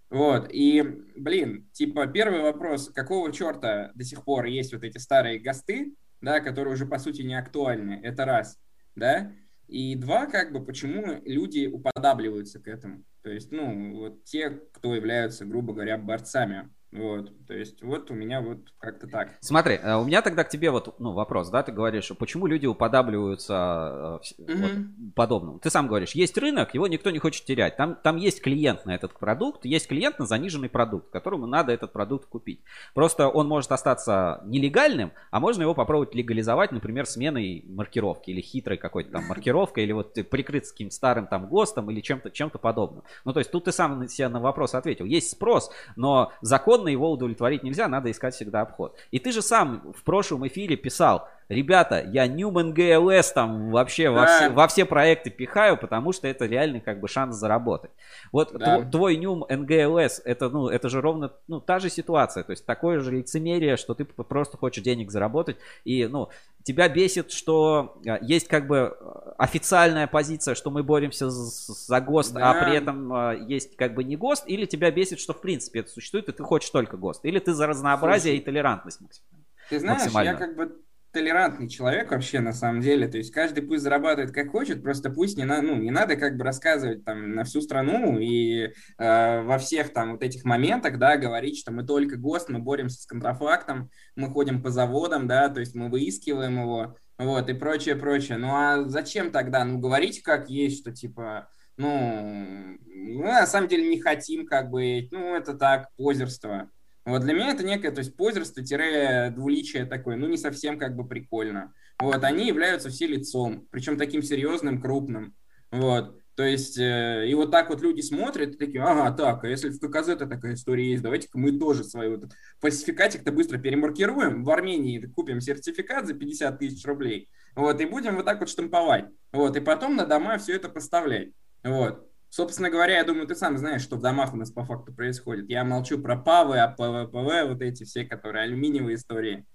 [0.09, 0.83] Вот, и,
[1.15, 6.39] блин, типа, первый вопрос, какого черта до сих пор есть вот эти старые ГОСТы, да,
[6.39, 8.59] которые уже, по сути, не актуальны, это раз,
[8.95, 9.33] да,
[9.67, 13.03] и два, как бы, почему люди уподабливаются к этому.
[13.23, 18.13] То есть, ну, вот те, кто являются, грубо говоря, борцами вот, то есть вот у
[18.13, 19.29] меня вот как-то так.
[19.39, 22.67] Смотри, э, у меня тогда к тебе вот ну, вопрос, да, ты говоришь, почему люди
[22.67, 24.55] уподабливаются mm-hmm.
[24.61, 25.59] вот, подобному.
[25.59, 27.77] Ты сам говоришь, есть рынок, его никто не хочет терять.
[27.77, 31.91] Там, там есть клиент на этот продукт, есть клиент на заниженный продукт, которому надо этот
[31.93, 32.61] продукт купить.
[32.93, 38.77] Просто он может остаться нелегальным, а можно его попробовать легализовать, например, сменой маркировки или хитрой
[38.77, 43.03] какой-то там маркировкой, или вот прикрыть с каким-то старым там ГОСТом или чем-то чем подобным.
[43.25, 45.05] Ну, то есть тут ты сам на себя на вопрос ответил.
[45.05, 48.97] Есть спрос, но закон законно его удовлетворить нельзя, надо искать всегда обход.
[49.11, 54.21] И ты же сам в прошлом эфире писал, ребята, я Newman GLS там вообще во,
[54.21, 54.25] Да.
[54.37, 57.91] все, во все проекты пихаю, потому что это реальный как бы шанс заработать.
[58.31, 58.77] Вот Да.
[58.79, 62.65] тво- твой Newman NGLS, это, ну, это же ровно ну, та же ситуация, то есть
[62.65, 66.29] такое же лицемерие, что ты просто хочешь денег заработать, и, ну,
[66.63, 72.37] тебя бесит, что а, есть как бы а, официальная позиция, что мы боремся за ГОСТ,
[72.37, 72.63] а Да.
[72.63, 75.89] при этом а, есть как бы не ГОСТ, или тебя бесит, что в принципе это
[75.89, 79.43] существует, и ты хочешь только ГОСТ, или ты за разнообразие Слушай, и толерантность максимально.
[79.69, 80.71] Ты знаешь, я как бы
[81.13, 83.07] толерантный человек вообще на самом деле.
[83.07, 86.35] То есть каждый пусть зарабатывает как хочет, просто пусть не, на, ну, не надо как
[86.35, 91.15] бы рассказывать там на всю страну и э, во всех там вот этих моментах, да,
[91.15, 95.59] говорить, что мы только ГОСТ, мы боремся с контрафактом, мы ходим по заводам, да, то
[95.59, 98.37] есть мы выискиваем его, вот, и прочее, прочее.
[98.37, 99.63] Ну а зачем тогда?
[99.63, 105.07] Ну говорите как есть, что типа, ну, мы на самом деле не хотим как бы,
[105.11, 106.71] ну это так, позерство.
[107.05, 111.73] Вот для меня это некое, то есть позерство-двуличие такое, ну не совсем как бы прикольно.
[111.99, 115.35] Вот, они являются все лицом, причем таким серьезным, крупным.
[115.69, 119.47] Вот, то есть, э, и вот так вот люди смотрят и такие, ага, так, а
[119.47, 124.43] если в ККЗ-то такая история есть, давайте-ка мы тоже свой вот этот фальсификатик-то быстро перемаркируем,
[124.43, 129.05] в Армении купим сертификат за 50 тысяч рублей, вот, и будем вот так вот штамповать,
[129.31, 131.31] вот, и потом на дома все это поставлять,
[131.63, 132.09] вот.
[132.35, 135.51] Собственно говоря, я думаю, ты сам знаешь, что в домах у нас по факту происходит.
[135.51, 139.45] Я молчу про ПАВы, АПВ, ПВ, вот эти все, которые алюминиевые истории,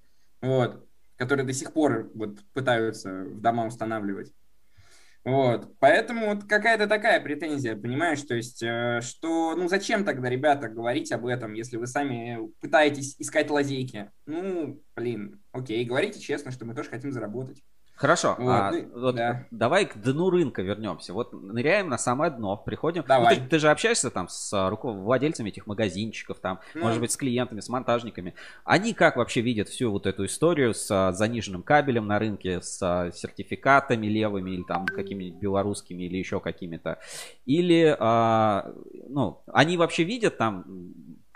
[0.40, 0.86] вот,
[1.16, 4.32] которые до сих пор вот пытаются в дома устанавливать.
[5.24, 10.68] Вот, поэтому вот какая-то такая претензия, понимаешь, то есть, э, что, ну, зачем тогда, ребята,
[10.68, 14.12] говорить об этом, если вы сами пытаетесь искать лазейки?
[14.24, 17.60] Ну, блин, окей, говорите честно, что мы тоже хотим заработать.
[17.98, 19.44] Хорошо, Вот, а, ну, вот да.
[19.50, 21.12] давай к дну рынка вернемся.
[21.12, 23.02] Вот ныряем на самое дно, приходим.
[23.02, 23.34] Ну, Давай.
[23.36, 26.82] ты, ты же общаешься там с а, руко- владельцами этих магазинчиков, там, Ну.
[26.82, 28.34] может быть, с клиентами, с монтажниками.
[28.64, 32.80] Они как вообще видят всю вот эту историю с а, заниженным кабелем на рынке, с
[32.82, 37.00] а, сертификатами левыми или там какими-нибудь белорусскими или еще какими-то?
[37.46, 38.72] Или, а,
[39.08, 40.64] ну, они вообще видят там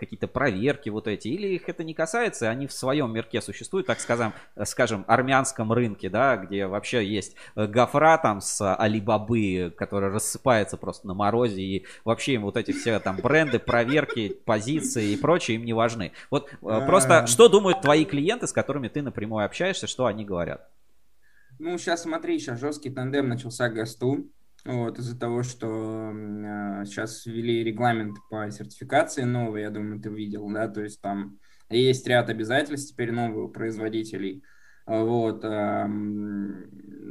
[0.03, 4.01] какие-то проверки вот эти, или их это не касается, они в своем мирке существуют, так
[4.01, 10.11] скажем, э, скажем, армянском рынке, да, где вообще есть э, гофра там с Алибабы, которая
[10.11, 15.17] рассыпается просто на морозе, и вообще им вот эти все там бренды, проверки, позиции и
[15.17, 16.11] прочее им не важны.
[16.31, 16.81] Вот э, А.
[16.87, 20.69] просто что думают твои клиенты, с которыми ты напрямую общаешься, что они говорят?
[21.59, 24.27] Ну, сейчас смотри, сейчас жесткий тандем начался к ГОСТу.
[24.65, 30.49] Вот, из-за того, что э, сейчас ввели регламент по сертификации новый, я думаю, ты видел,
[30.51, 34.45] да, то есть там есть ряд обязательств теперь новых производителей.
[34.87, 36.69] А, Вот, эм,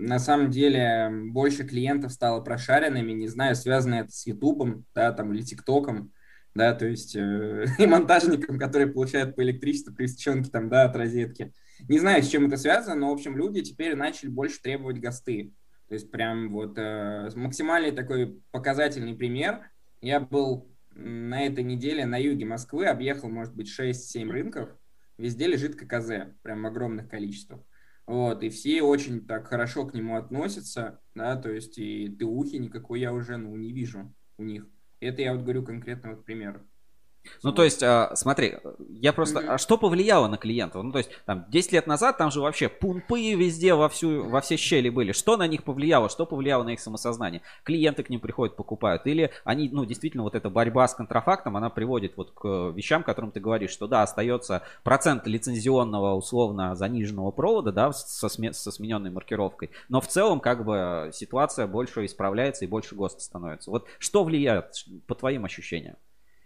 [0.08, 5.34] на самом деле больше клиентов стало прошаренными, не знаю, связано это с Ютубом, да, там,
[5.34, 6.14] или ТикТоком,
[6.56, 10.08] да, то есть э, и монтажникам, которые получают по электричеству при
[10.50, 11.54] там, да, от розетки.
[11.90, 15.52] Не знаю, с чем это связано, но, в общем, люди теперь начали больше требовать ГОСТы.
[15.92, 19.70] То есть прям вот э, максимальный такой показательный пример.
[20.00, 24.70] Я был на этой неделе на юге Москвы, объехал, может быть, 6-7 рынков.
[25.18, 27.60] Везде лежит ККЗ, прям в огромных количествах.
[28.06, 32.56] Вот, и все очень так хорошо к нему относятся, да, то есть и ты ухи
[32.56, 34.66] никакой я уже, ну, не вижу у них.
[35.02, 36.66] Это я вот говорю конкретно вот пример.
[37.44, 38.58] Ну, то есть, а, смотри,
[39.00, 39.40] я просто...
[39.40, 39.52] Мгм.
[39.52, 40.84] А что повлияло на клиентов?
[40.84, 44.42] Ну, то есть, там, 10 лет назад там же вообще пунпы везде во, всю, во
[44.42, 45.12] все щели были.
[45.12, 46.10] Что на них повлияло?
[46.10, 47.42] Что повлияло на их самосознание?
[47.64, 49.06] Клиенты к ним приходят, покупают.
[49.08, 53.04] Или они, ну, действительно, вот эта борьба с контрафактом, она приводит вот к э, вещам,
[53.04, 58.72] которым ты говоришь, что, да, остается процент лицензионного, условно, заниженного провода, да, со, сме- со
[58.72, 59.72] смененной маркировкой.
[59.90, 63.72] Но в целом, как бы, ситуация больше исправляется и больше ГОСТа становится.
[63.72, 65.96] Вот что влияет, по твоим ощущениям?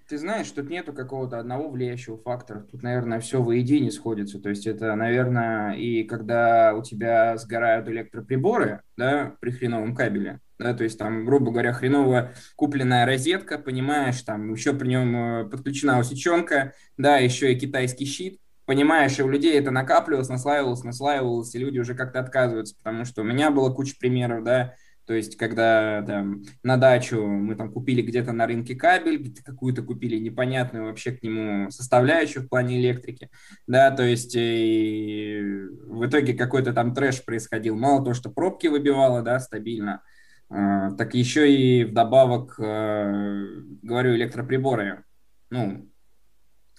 [0.07, 2.61] Ты знаешь, тут нету какого-то одного влияющего фактора.
[2.61, 4.40] Тут, наверное, все воедине сходится.
[4.40, 10.73] То есть это, наверное, и когда у тебя сгорают электроприборы, да, при хреновом кабеле, да,
[10.76, 15.99] то есть там, грубо говоря, хреново купленная розетка, понимаешь, там еще при нем э, подключена
[15.99, 21.60] усеченка, да, еще и китайский щит, понимаешь, и у людей это накапливалось, наслаивалось, наслаивалось, и
[21.60, 24.76] люди уже как-то отказываются, потому что у меня было куча примеров, да,
[25.06, 30.18] то есть, когда там, на дачу мы там купили где-то на рынке кабель, какую-то купили
[30.18, 33.30] непонятную вообще к нему составляющую в плане электрики,
[33.68, 35.41] да, то есть и
[35.88, 37.76] в итоге какой-то там трэш происходил.
[37.76, 40.02] Мало того, что пробки выбивало, да, стабильно,
[40.49, 43.45] а, так еще и вдобавок, э,
[43.82, 45.03] говорю, электроприборы,
[45.49, 45.90] ну,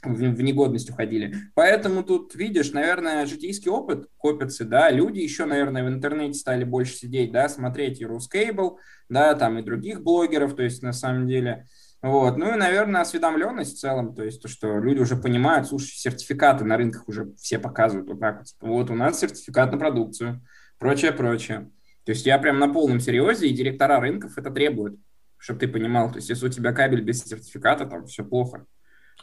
[0.03, 1.35] в, в негодность уходили.
[1.55, 6.95] Поэтому тут, видишь, наверное, житейский опыт копится, да, люди еще, наверное, в интернете стали больше
[6.95, 8.79] сидеть, да, смотреть и Рускейбл,
[9.09, 11.67] да, там и других блогеров, то есть, на самом деле,
[12.03, 12.37] Вот.
[12.37, 16.65] Ну и, наверное, осведомленность в целом, то есть то, что люди уже понимают, слушай, сертификаты
[16.65, 18.47] на рынках уже все показывают вот так вот.
[18.61, 20.43] Вот у нас сертификат на продукцию,
[20.79, 21.71] прочее, прочее.
[22.05, 25.01] То есть я прям на полном серьезе, и директора рынков это требуют,
[25.39, 26.11] чтобы ты понимал.
[26.11, 28.67] То есть если у тебя кабель без сертификата, там все плохо.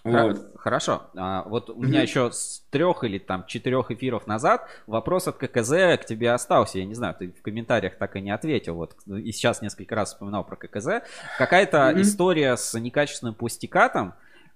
[0.04, 0.52] Вот.
[0.58, 1.04] Хорошо.
[1.16, 5.72] А, вот у меня еще с трех или там четырех эфиров назад вопрос от ККЗ
[6.00, 6.80] к тебе остался.
[6.80, 8.76] Я не знаю, ты в комментариях так и не ответил.
[8.76, 11.04] Вот и сейчас несколько раз вспоминал про ККЗ.
[11.38, 14.14] Какая-то история с некачественным пустикатом.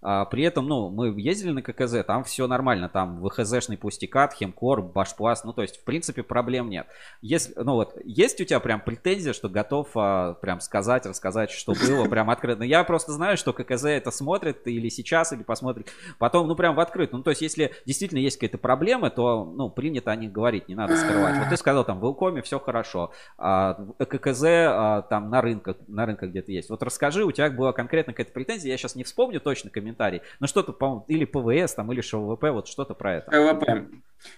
[0.10, 4.82] А, при этом, ну, мы ездили на ККЗ, там все нормально, там ВХЗшный пустикат, хемкор,
[4.82, 6.88] башпласт, ну, то есть, в принципе, проблем нет.
[7.22, 11.74] Если, ну, вот, есть у тебя прям претензия, что готов а, прям сказать, рассказать, что
[11.74, 12.64] было, прям открыто.
[12.64, 16.80] Я просто знаю, что ККЗ это смотрит или сейчас, или посмотрит потом, ну, прям в
[16.80, 17.18] открытую.
[17.18, 20.76] Ну, то есть, если действительно есть какие-то проблемы, то, ну, принято о них говорить, не
[20.76, 21.38] надо скрывать.
[21.38, 26.06] Вот ты сказал, там, в Илкоме все хорошо, а, ККЗ а, там на рынках, на
[26.06, 26.70] рынках где-то есть.
[26.70, 30.22] Вот расскажи, у тебя была конкретно какая-то претензия, я сейчас не вспомню точно комментарий, комментарий.
[30.40, 33.32] Ну что-то, по или ПВС там, или ШВП, вот что-то про это.
[33.32, 33.88] ПВП.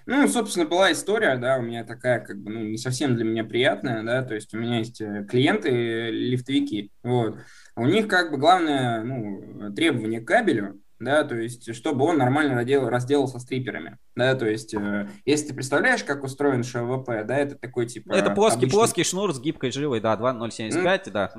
[0.06, 3.46] Ну, собственно, была история, да, у меня такая, как бы, ну, не совсем для меня
[3.46, 7.38] приятная, да, то есть у меня есть э, клиенты, лифтовики, вот.
[7.78, 12.56] У них, как бы, главное, ну, требование к кабелю, да, то есть, чтобы он нормально
[12.56, 17.38] разделал, разделал со стриперами, да, то есть, э, если ты представляешь, как устроен ШВП, да,
[17.38, 18.12] это такой, типа...
[18.12, 18.76] Это плоский, обычный...
[18.76, 21.12] плоский шнур с гибкой жилой, да, 2.075, mm.
[21.12, 21.32] да.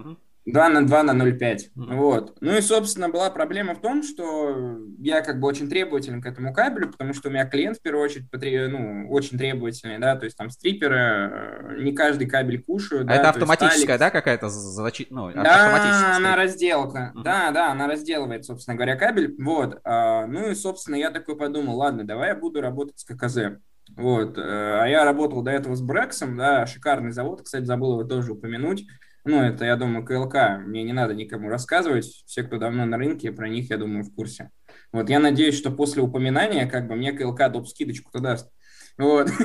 [0.47, 1.39] 2 на 2 на 0,5.
[1.39, 1.97] Mm-hmm.
[1.97, 2.37] Вот.
[2.41, 6.55] Ну и, собственно, была проблема в том, что я как бы очень требователен к этому
[6.55, 8.69] кабелю, потому что у меня клиент, в первую очередь, потре...
[8.69, 13.05] ну, очень требовательный, да, то есть там стриперы, э, не каждый кабель кушают.
[13.05, 15.07] А да, это автоматическая, есть, да, какая-то защи...
[15.11, 17.13] ну, Да, она разделка.
[17.15, 17.23] Mm-hmm.
[17.23, 19.35] Да, да, она разделывает, собственно говоря, кабель.
[19.39, 19.81] Вот.
[19.85, 23.61] А, ну и, собственно, я такой подумал, ладно, давай я буду работать с ККЗ.
[23.97, 24.39] Вот.
[24.39, 28.33] Э, а я работал до этого с Брексом, да, шикарный завод, кстати, забыл его тоже
[28.33, 28.87] упомянуть.
[29.25, 30.59] Ну, это, я думаю, КЛК.
[30.65, 32.07] Мне не надо никому рассказывать.
[32.27, 34.51] Все, кто давно на рынке, про них, я думаю, в курсе.
[34.93, 37.69] Вот, я надеюсь, что после упоминания, как бы, мне КЛК доп.
[37.69, 38.51] скидочку-то даст.
[38.99, 39.29] Вот.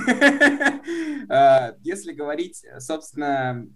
[1.28, 3.68] А, если говорить, собственно,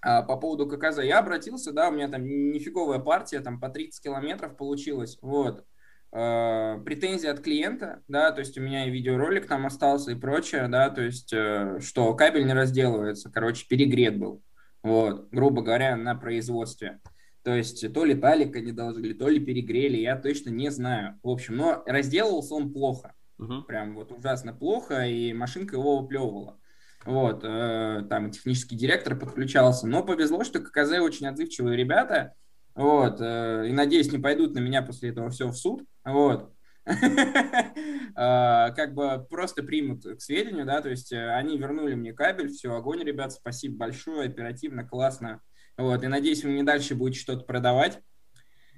[0.00, 4.02] а, по поводу ККЗ, я обратился, да, у меня там нифиговая партия, там по 30
[4.02, 5.66] километров получилось, вот.
[6.10, 10.68] А, претензии от клиента, да, то есть у меня и видеоролик там остался и прочее,
[10.68, 14.42] да, то есть, э, что кабель не разделывается, короче, перегрет был
[14.84, 17.00] вот, грубо говоря, на производстве.
[17.42, 21.18] То есть то ли талика не должны, то ли перегрели, я точно не знаю.
[21.22, 23.14] В общем, но разделывался он плохо.
[23.40, 23.62] Uh-huh.
[23.64, 26.58] Прям вот ужасно плохо, и машинка его выплевывала.
[27.04, 29.86] Вот, э, там технический директор подключался.
[29.86, 32.34] Но повезло, что ККЗ очень отзывчивые ребята.
[32.74, 35.82] Вот, э, и надеюсь, не пойдут на меня после этого все в суд.
[36.04, 36.53] Вот.
[38.16, 42.48] А, как бы просто примут к сведению, да, то есть э, они вернули мне кабель,
[42.48, 45.40] все, огонь, ребят, спасибо большое, оперативно, классно,
[45.76, 48.00] вот, и надеюсь, вы мне дальше будете что-то продавать.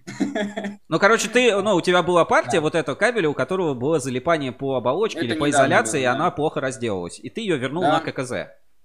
[0.89, 2.61] Ну, короче, ты, ну, у тебя была партия да.
[2.62, 6.12] вот этого кабеля, у которого было залипание по оболочке Это или по изоляции, было, да.
[6.12, 7.19] и она плохо разделалась.
[7.19, 7.99] И ты ее вернул да.
[7.99, 8.33] на ККЗ.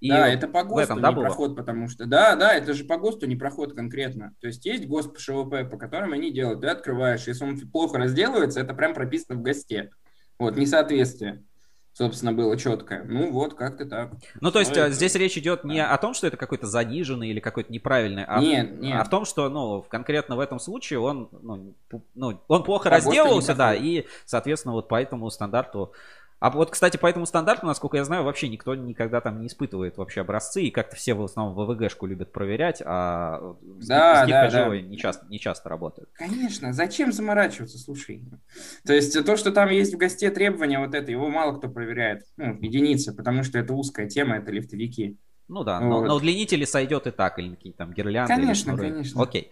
[0.01, 1.23] И да, это по ГОСТу этом, да, не было?
[1.25, 2.05] проход, потому что...
[2.05, 4.33] Да, да, это же по ГОСТу не проход конкретно.
[4.41, 6.61] То есть есть ГОСТ по ШВП, по которым они делают.
[6.61, 9.91] Ты открываешь, если он плохо разделывается, это прям прописано в ГОСТе.
[10.39, 11.43] Вот, несоответствие
[11.93, 13.03] собственно, было четкое.
[13.03, 14.11] Ну вот, как-то так.
[14.39, 14.91] Ну, то есть, это...
[14.91, 15.93] здесь речь идет не да.
[15.93, 18.99] о том, что это какой-то заниженный или какой-то неправильный, а, нет, нет.
[18.99, 21.75] а в том, что, ну, конкретно в этом случае он, ну,
[22.15, 25.93] ну он плохо По разделывался, да, и, соответственно, вот по этому стандарту
[26.41, 29.97] а вот, кстати, по этому стандарту, насколько я знаю, вообще никто никогда там не испытывает
[29.97, 34.81] вообще образцы, и как-то все в основном ВВГшку любят проверять, а да, с да, да.
[34.81, 36.09] не, часто, не часто работают.
[36.13, 38.25] Конечно, зачем заморачиваться, слушай.
[38.83, 42.23] То есть то, что там есть в госте требования, вот это, его мало кто проверяет,
[42.37, 45.19] ну, единицы, потому что это узкая тема, это лифтовики.
[45.47, 45.89] Ну да, вот.
[45.89, 48.33] но на удлинители сойдет и так, или какие-то там гирлянды.
[48.33, 49.21] Конечно, конечно.
[49.21, 49.51] Окей.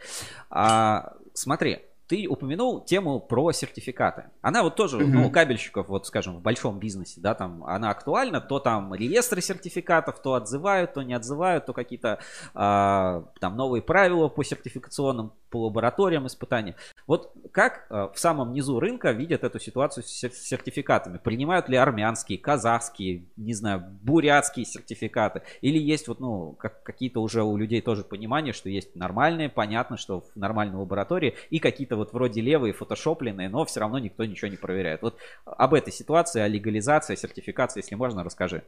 [0.49, 4.23] А, смотри, ты упомянул тему про сертификаты.
[4.41, 5.07] Она вот тоже, mm-hmm.
[5.07, 9.41] ну, у кабельщиков, вот скажем, в большом бизнесе, да, там она актуальна, то там реестры
[9.41, 12.17] сертификатов, то отзывают, то не отзывают, то какие-то
[12.55, 16.75] а, там новые правила по сертификационным, по лабораториям испытаний.
[17.07, 21.17] Вот как а, в самом низу рынка видят эту ситуацию с сертификатами?
[21.17, 25.41] Принимают ли армянские, казахские, не знаю, бурятские сертификаты?
[25.61, 29.97] Или есть вот, ну, как, какие-то уже у людей тоже понимание, что есть нормальные, понятно,
[29.97, 34.49] что в нормальной лаборатории, и какие-то вот вроде левые, фотошопленные, но все равно никто ничего
[34.49, 35.01] не проверяет.
[35.01, 38.63] Вот об этой ситуации, о легализации, о сертификации, если можно, расскажи.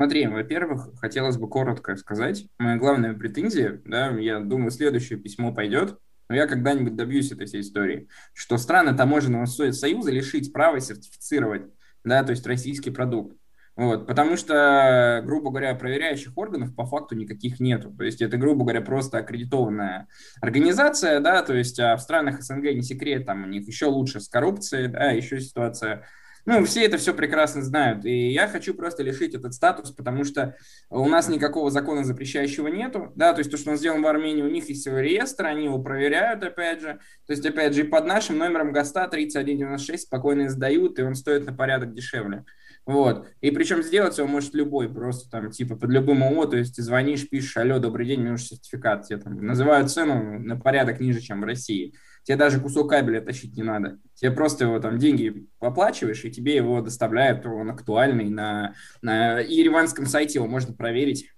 [0.00, 2.46] Смотри, во-первых, хотелось бы коротко сказать.
[2.56, 5.98] Моя главная претензия, да, я думаю, следующее письмо пойдет,
[6.30, 11.64] но я когда-нибудь добьюсь этой всей истории, что страны таможенного союза лишить права сертифицировать,
[12.02, 13.36] да, то есть российский продукт.
[13.76, 17.92] Вот, потому что, грубо говоря, проверяющих органов по факту никаких нету.
[17.92, 20.08] То есть это, грубо говоря, просто аккредитованная
[20.40, 24.20] организация, да, то есть а в странах СНГ не секрет, там у них еще лучше
[24.20, 26.06] с коррупцией, да, еще ситуация
[26.46, 28.04] ну, все это все прекрасно знают.
[28.04, 30.56] И я хочу просто лишить этот статус, потому что
[30.88, 33.12] у нас никакого закона запрещающего нету.
[33.14, 35.64] Да, то есть то, что он сделан в Армении, у них есть свой реестр, они
[35.64, 36.98] его проверяют, опять же.
[37.26, 41.46] То есть, опять же, и под нашим номером ГОСТа 3196 спокойно сдают, и он стоит
[41.46, 42.44] на порядок дешевле.
[42.86, 43.28] Вот.
[43.40, 46.82] И причем сделать его может любой, просто там, типа, под любым ООО, то есть ты
[46.82, 49.06] звонишь, пишешь, алло, добрый день, мне нужен сертификат.
[49.06, 51.94] Тебе там называют цену на порядок ниже, чем в России.
[52.22, 53.98] Тебе даже кусок кабеля тащить не надо.
[54.14, 58.28] Тебе просто его там деньги оплачиваешь, и тебе его доставляют, он актуальный.
[58.28, 61.30] На, на ереванском сайте его можно проверить.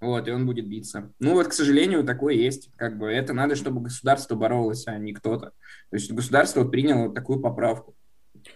[0.00, 1.12] Вот, и он будет биться.
[1.18, 2.70] Ну вот, к сожалению, такое есть.
[2.76, 5.52] Как бы это надо, чтобы государство боролось, а не кто-то.
[5.90, 7.94] То есть государство приняло такую поправку.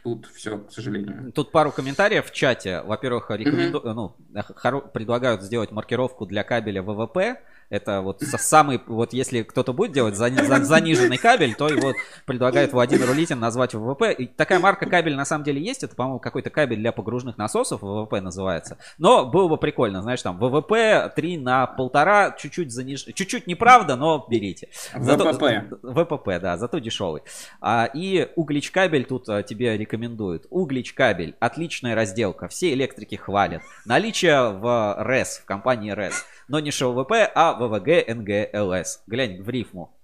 [0.03, 1.33] Тут все, к сожалению.
[1.33, 2.81] Тут пару комментариев в чате.
[2.83, 3.83] Во-первых, рекоменду...
[3.85, 3.93] mm-hmm.
[3.93, 7.43] ну, предлагают сделать маркировку для кабеля ВВП
[7.75, 11.93] это вот самый, вот если кто-то будет делать заниженный кабель, то его
[12.25, 14.13] предлагает Владимир Улитин назвать ВВП.
[14.13, 15.83] И такая марка кабель на самом деле есть.
[15.83, 18.79] Это, по-моему, какой-то кабель для погружных насосов, ВВП называется.
[18.99, 23.05] Но было бы прикольно, знаешь, там ВВП 3 на полтора, чуть-чуть заниж...
[23.05, 24.69] Чуть-чуть неправда, но берите.
[24.95, 25.33] Зато...
[25.33, 25.69] ВПП.
[25.83, 27.23] ВПП, да, зато дешевый.
[27.61, 30.47] А, и углич кабель тут а, тебе рекомендуют.
[30.51, 33.63] Углич кабель, отличная разделка, все электрики хвалят.
[33.85, 39.03] Наличие в РЭС, в компании РЭС но не ШВП, а ВВГ НГЛС.
[39.07, 39.95] Глянь в рифму.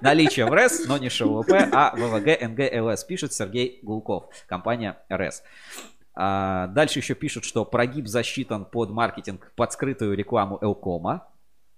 [0.00, 5.42] Наличие в РЭС, но не ШВП, а ВВГ НГЛС, пишет Сергей Гулков, компания РЭС.
[6.14, 11.26] А, дальше еще пишут, что прогиб засчитан под маркетинг под скрытую рекламу Элкома.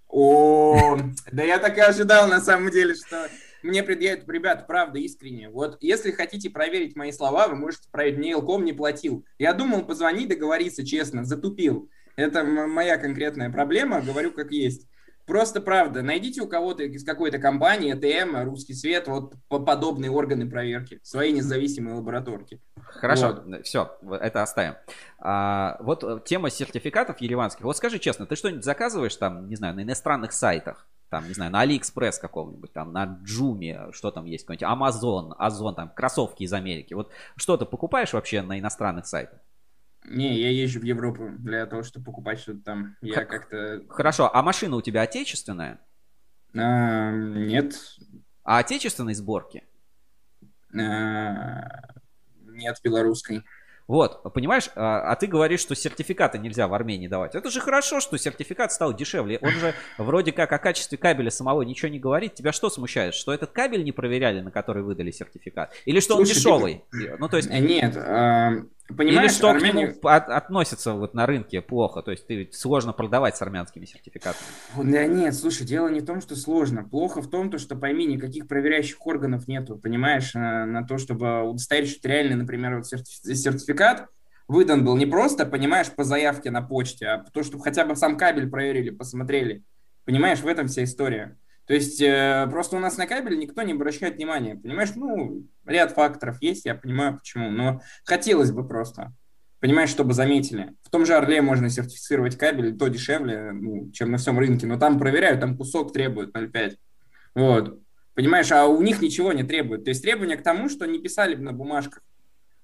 [0.08, 0.96] О,
[1.32, 3.28] да я так и ожидал на самом деле, что
[3.62, 5.48] мне предъявят, ребят, правда, искренне.
[5.48, 8.18] Вот если хотите проверить мои слова, вы можете проверить.
[8.18, 9.24] Мне Элком не платил.
[9.38, 11.90] Я думал позвонить, договориться, честно, затупил.
[12.16, 14.88] Это моя конкретная проблема, говорю как есть.
[15.26, 21.00] Просто правда, найдите у кого-то из какой-то компании, ЭТМ, Русский Свет, вот подобные органы проверки,
[21.02, 22.62] свои независимые лабораторки.
[22.76, 23.66] Хорошо, вот.
[23.66, 24.76] все, это оставим.
[25.18, 27.64] А, вот э, тема сертификатов ереванских.
[27.64, 30.88] Вот скажи честно, ты что-нибудь заказываешь там, не знаю, на иностранных сайтах?
[31.08, 35.74] Там, не знаю, на Алиэкспресс каком-нибудь, там, на Джуме, что там есть, какой-нибудь Амазон, Озон,
[35.74, 36.94] там, кроссовки из Америки.
[36.94, 39.40] Вот что ты покупаешь вообще на иностранных сайтах?
[40.08, 42.96] Не, я езжу в Европу для того, чтобы покупать что-то там.
[43.00, 43.82] Я как- как-то...
[43.88, 45.80] Хорошо, а машина у тебя отечественная?
[46.54, 47.74] А, нет.
[48.44, 49.64] А отечественной сборки?
[50.72, 51.68] А,
[52.44, 53.44] нет, белорусской.
[53.88, 57.36] Вот, понимаешь, а, а ты говоришь, что сертификаты нельзя в Армении давать.
[57.36, 59.38] Это же хорошо, что сертификат стал дешевле.
[59.40, 62.34] Он же вроде как о качестве кабеля самого ничего не говорит.
[62.34, 63.14] Тебя что смущает?
[63.14, 65.72] Что этот кабель не проверяли, на который выдали сертификат?
[65.84, 66.84] Или что Слушай, он дешевый?
[66.90, 67.16] Ты...
[67.16, 67.48] Ну, то есть...
[67.48, 68.54] Нет, а,
[68.94, 69.88] Понимаешь, Или что Армению...
[69.92, 73.84] к нему от, относится вот на рынке плохо, то есть ты сложно продавать с армянскими
[73.84, 74.46] сертификатами.
[74.76, 76.84] Да нет, слушай, дело не в том, что сложно.
[76.84, 81.42] Плохо в том, то, что пойми, никаких проверяющих органов нету, понимаешь, на, на то, чтобы
[81.42, 84.08] удостоверить, что реально, например, вот сертификат
[84.46, 88.16] выдан был не просто, понимаешь, по заявке на почте, а то, чтобы хотя бы сам
[88.16, 89.64] кабель проверили, посмотрели.
[90.04, 91.36] Понимаешь, в этом вся история.
[91.66, 94.90] То есть э, просто у нас на кабеле никто не обращает внимания, понимаешь?
[94.94, 99.12] Ну, ряд факторов есть, я понимаю почему, но хотелось бы просто,
[99.58, 100.74] понимаешь, чтобы заметили.
[100.84, 104.78] В том же Орле можно сертифицировать кабель, то дешевле, ну, чем на всем рынке, но
[104.78, 106.76] там проверяют, там кусок требует 0,5.
[107.34, 107.80] Вот.
[108.14, 109.84] Понимаешь, а у них ничего не требует.
[109.84, 112.02] То есть требования к тому, что не писали бы на бумажках.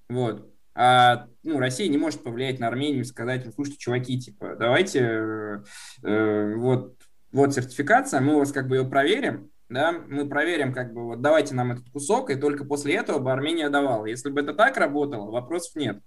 [0.09, 0.49] Вот.
[0.75, 5.63] А ну, Россия не может повлиять на Армению и сказать, слушайте, чуваки, типа, давайте э,
[6.03, 6.95] э, вот
[7.33, 11.21] вот сертификация, мы у вас как бы ее проверим, да, мы проверим, как бы, вот
[11.21, 14.05] давайте нам этот кусок, и только после этого бы Армения давала.
[14.05, 15.99] Если бы это так работало, вопросов нет.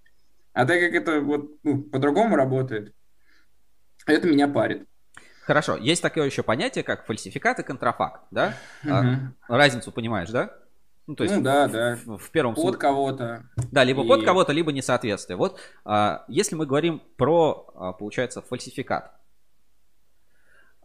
[0.53, 2.95] А так как это вот ну, по-другому работает,
[4.07, 4.87] это меня парит.
[5.43, 8.55] Хорошо, есть такое еще понятие, как фальсификат и контрафакт, да?
[8.85, 8.93] Угу.
[8.93, 10.51] А, разницу понимаешь, да?
[11.07, 11.99] Ну, то есть ну да, да.
[12.05, 12.81] В, в первом Под случае.
[12.81, 13.43] кого-то.
[13.71, 14.09] Да, либо и...
[14.09, 15.37] под кого-то, либо несоответствие.
[15.37, 19.16] Вот а, если мы говорим про, а, получается, фальсификат,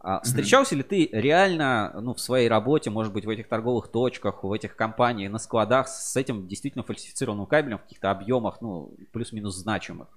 [0.04, 4.42] а встречался ли ты реально ну, в своей работе, может быть, в этих торговых точках,
[4.42, 9.56] в этих компаниях, на складах с этим действительно фальсифицированным кабелем в каких-то объемах, ну, плюс-минус
[9.56, 10.08] значимых?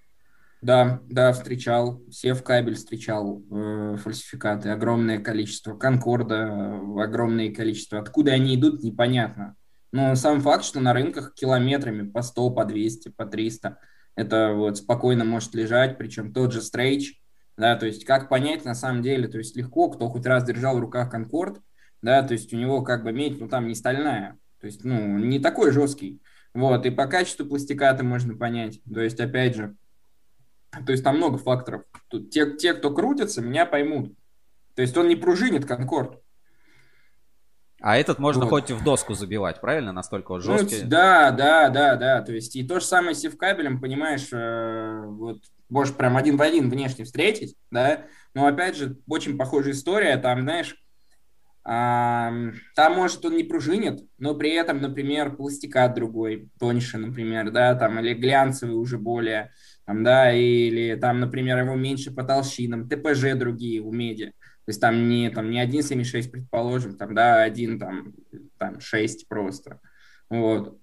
[0.64, 2.02] Да, да, встречал.
[2.10, 4.70] Все в кабель встречал э, фальсификаты.
[4.70, 5.76] Огромное количество.
[5.76, 8.00] Конкорда огромное количество.
[8.00, 9.56] Откуда они идут, непонятно.
[9.92, 13.78] Но сам факт, что на рынках километрами по 100, по 200, по 300,
[14.16, 16.00] это вот спокойно может лежать.
[16.00, 17.22] Причем тот же стрейч,
[17.58, 20.78] да, то есть как понять на самом деле, то есть легко, кто хоть раз держал
[20.78, 21.62] в руках Конкорд,
[22.02, 25.18] да, то есть у него как бы медь, ну там не стальная, то есть, ну,
[25.18, 26.22] не такой жесткий,
[26.54, 29.76] вот, и по качеству пластиката можно понять, то есть, опять же,
[30.86, 31.84] То есть там много факторов.
[32.10, 34.14] Тут те, те, кто крутится, меня поймут.
[34.76, 36.22] То есть он не пружинит Конкорд.
[37.80, 38.50] А этот можно Вот.
[38.50, 39.94] хоть в доску забивать, правильно?
[39.94, 40.84] Настолько он Ну, жесткий.
[40.84, 42.22] да, да, да, да.
[42.22, 45.38] То есть и то же самое с севкабелем, понимаешь, э, вот
[45.70, 50.42] можешь прям один в один внешне встретить, да, но опять же, очень похожая история, там,
[50.42, 50.76] знаешь,
[51.64, 57.76] ам, там, может, он не пружинит, но при этом, например, пластикат другой, тоньше, например, да,
[57.76, 59.52] там, или глянцевый уже более,
[59.86, 64.34] там, да, или там, например, его меньше по толщинам, ТПЖ другие у меди.
[64.66, 68.14] То есть там не, там, не 1,76, предположим, там, да, один, там,
[68.58, 69.80] там 6 просто.
[70.30, 70.80] Вот.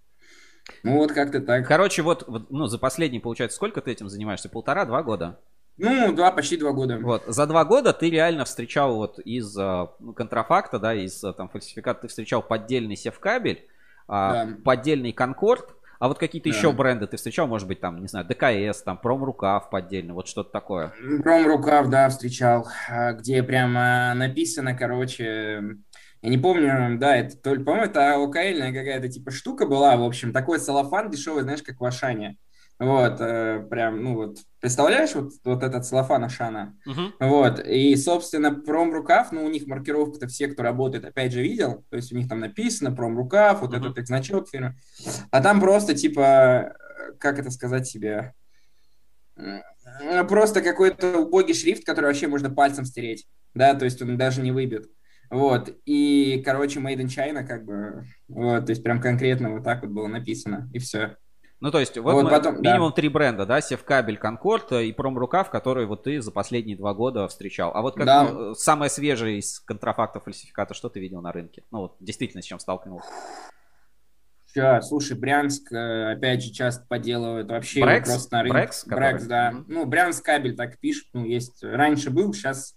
[0.82, 1.66] Ну, вот как-то так.
[1.66, 4.48] Короче, вот, вот, ну, за последние, получается, сколько ты этим занимаешься?
[4.48, 5.38] Полтора-два года?
[5.78, 6.98] Ну, два, почти два года.
[6.98, 11.32] Вот, за два года ты реально встречал вот из а, ну, контрафакта, да, из а,
[11.32, 13.66] там фальсификата, ты встречал поддельный севкабель,
[14.06, 14.54] а, Да.
[14.64, 16.54] поддельный конкорд, а вот какие-то Да.
[16.56, 20.50] еще бренды ты встречал, может быть, там, не знаю, ДКС, там, Промрукав поддельный, вот что-то
[20.50, 20.92] такое.
[21.22, 22.68] Пром рукав, да, встречал,
[23.14, 25.78] где прямо написано, короче,
[26.22, 30.04] я не помню, да, это то ли, по-моему, это АОКЛьная какая-то типа штука была, в
[30.04, 32.36] общем, такой целлофан дешевый, знаешь, как в Ашане.
[32.78, 36.76] Вот, э, прям, ну вот, представляешь, вот, вот этот целлофан Ашана?
[37.20, 41.96] Вот, и, собственно, промрукав, ну, у них маркировка-то все, кто работает, опять же, видел, то
[41.96, 43.80] есть у них там написано промрукав, вот Мгм.
[43.84, 44.76] этот их значок фирмы,
[45.30, 46.74] а там просто, типа,
[47.18, 48.32] как это сказать себе,
[50.28, 54.50] просто какой-то убогий шрифт, который вообще можно пальцем стереть, да, то есть он даже не
[54.52, 54.86] выбит.
[55.32, 59.80] Вот, и, короче, Made in China, как бы, вот, то есть прям конкретно вот так
[59.82, 61.16] вот было написано, и все.
[61.60, 62.72] Ну, то есть, вот, Вот мы- потом, да.
[62.72, 67.26] минимум три бренда, да, Севкабель, Конкорд и Промрукав, которые вот ты за последние два года
[67.28, 67.70] встречал.
[67.74, 68.24] А вот как Да.
[68.30, 71.62] ну, самое свежее из контрафакта, фальсификата, что ты видел на рынке?
[71.70, 73.08] Ну, вот действительно, с чем сталкивался.
[74.54, 78.08] Ща, слушай, Брянск, э, опять же, часто поделывают вообще Брекс?
[78.10, 78.58] просто на рынке.
[78.58, 78.98] Брекс, который?
[79.12, 79.54] Брекс, да.
[79.66, 81.62] Ну, Брянск кабель так пишут, ну, есть.
[81.62, 82.74] Раньше был, сейчас...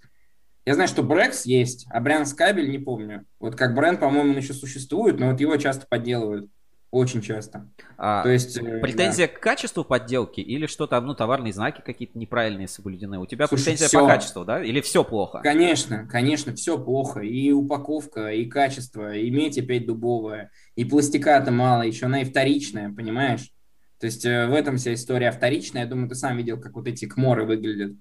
[0.65, 3.25] Я знаю, что Брекс есть, а Брянск кабель не помню.
[3.39, 6.49] Вот как бренд, по-моему, он еще существует, но вот его часто подделывают.
[6.91, 7.69] Очень часто.
[7.97, 8.57] А, То есть...
[8.57, 13.19] э, Претензия к качеству подделки или что там, ну, товарные знаки какие-то неправильные соблюдены?
[13.19, 13.99] У тебя Слушай, претензия всё.
[14.01, 14.63] по качеству, да?
[14.63, 15.39] Или все плохо?
[15.39, 15.43] да.
[15.43, 17.19] Конечно, конечно, все плохо.
[17.19, 22.93] И упаковка, и качество, и медь опять дубовая, и пластиката мало, еще она и вторичная,
[22.93, 23.51] понимаешь?
[23.99, 25.83] То есть э, в этом вся история вторичная.
[25.83, 27.91] Я думаю, ты сам видел, как вот эти кморы выглядят.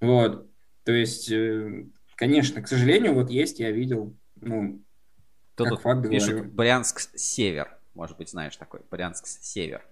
[0.00, 0.48] Вот.
[0.84, 1.84] То есть, э,
[2.16, 4.14] конечно, к сожалению, вот есть, я видел.
[4.40, 4.80] Ну,
[5.54, 6.50] Кто как факт пишет говорю.
[6.50, 7.68] Брянск-Север.
[7.94, 8.80] Может быть, знаешь такой.
[8.90, 9.82] Брянск-Север.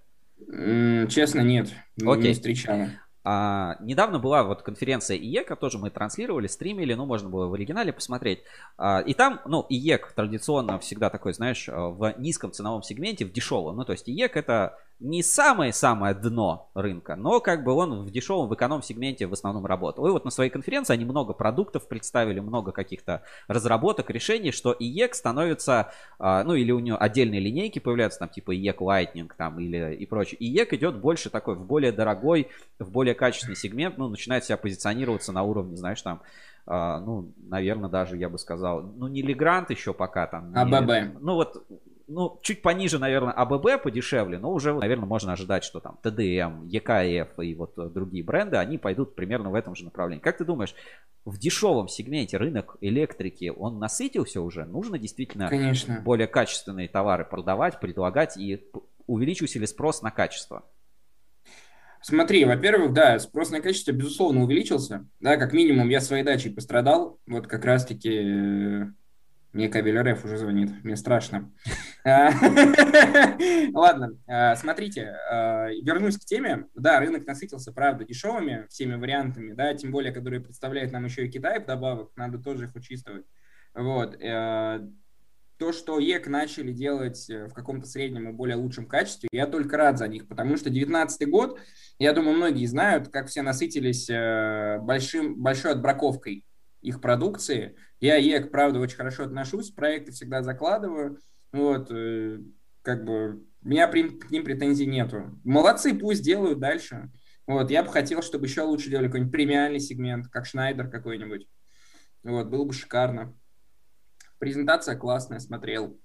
[1.09, 2.29] честно, нет, не- Окей.
[2.29, 2.87] не встречал.
[3.23, 7.53] А, недавно была вот конференция IEK а, тоже мы транслировали, стримили, ну, можно было в
[7.55, 8.41] оригинале посмотреть.
[8.79, 13.77] А, и там, ну, IEK традиционно всегда такой, знаешь, в низком ценовом сегменте, в дешевом.
[13.77, 18.49] Ну, то есть IEK это не самое-самое дно рынка, но как бы он в дешевом,
[18.49, 20.07] в эконом-сегменте в основном работал.
[20.07, 25.15] И вот на своей конференции они много продуктов представили, много каких-то разработок, решений, что IEK
[25.15, 29.95] становится, а, ну, или у него отдельные линейки появляются, там, типа IEK Lighting, там, или
[29.95, 30.37] и прочее.
[30.39, 32.49] IEK идет больше такой, в более дорогой,
[32.79, 36.21] в более качественный сегмент, ну, начинает себя позиционироваться на уровне, знаешь, там,
[36.67, 40.53] а, ну, наверное, даже, я бы сказал, ну, не Legrand еще пока там.
[40.53, 41.21] не- ABB.
[41.21, 41.65] Ну, вот,
[42.11, 47.39] ну, чуть пониже, наверное, ABB подешевле, но уже, наверное, можно ожидать, что там TDM, EKF
[47.39, 50.21] и вот э, другие бренды, они пойдут примерно в этом же направлении.
[50.21, 50.75] Как ты думаешь,
[51.25, 54.65] в дешевом сегменте рынок электрики, он насытился уже?
[54.65, 56.01] Нужно действительно Конечно.
[56.05, 58.67] более качественные товары продавать, предлагать и
[59.07, 60.65] увеличился ли спрос на качество?
[62.03, 65.07] Смотри, во-первых, да, спрос на качество, безусловно, увеличился.
[65.21, 67.21] Да, как минимум, я своей дачей пострадал.
[67.27, 68.91] Вот как раз-таки
[69.53, 70.71] мне РФ уже звонит.
[70.85, 71.53] Мне страшно.
[72.03, 72.31] А,
[73.75, 76.65] Ладно, а, смотрите, а, вернусь к теме.
[76.75, 81.31] Да, рынок насытился, правда, дешевыми всеми вариантами, да, тем более, которые представляет нам еще и
[81.31, 83.27] Китай вдобавок, надо тоже их учитывать.
[83.75, 84.17] Вот.
[84.19, 84.81] э,
[85.59, 89.77] То, что ЕК начали делать э, в каком-то среднем и более лучшем качестве, я только
[89.77, 91.61] рад за них, потому что 2019 год,
[91.99, 96.47] я думаю, многие знают, как все насытились э, большим, большой отбраковкой
[96.83, 97.77] их продукции.
[98.01, 101.19] Я ЕК, правда, очень хорошо отношусь, проекты всегда закладываю.
[101.53, 102.39] Вот, э,
[102.83, 105.39] как бы, у меня при- к ним претензий нету.
[105.45, 107.11] Молодцы, пусть делают дальше.
[107.47, 111.49] Вот, я бы хотел, чтобы еще лучше делали какой-нибудь премиальный сегмент, как Шнайдер какой-нибудь.
[112.23, 113.35] Вот, было бы шикарно.
[114.39, 116.01] Презентация классная, смотрел.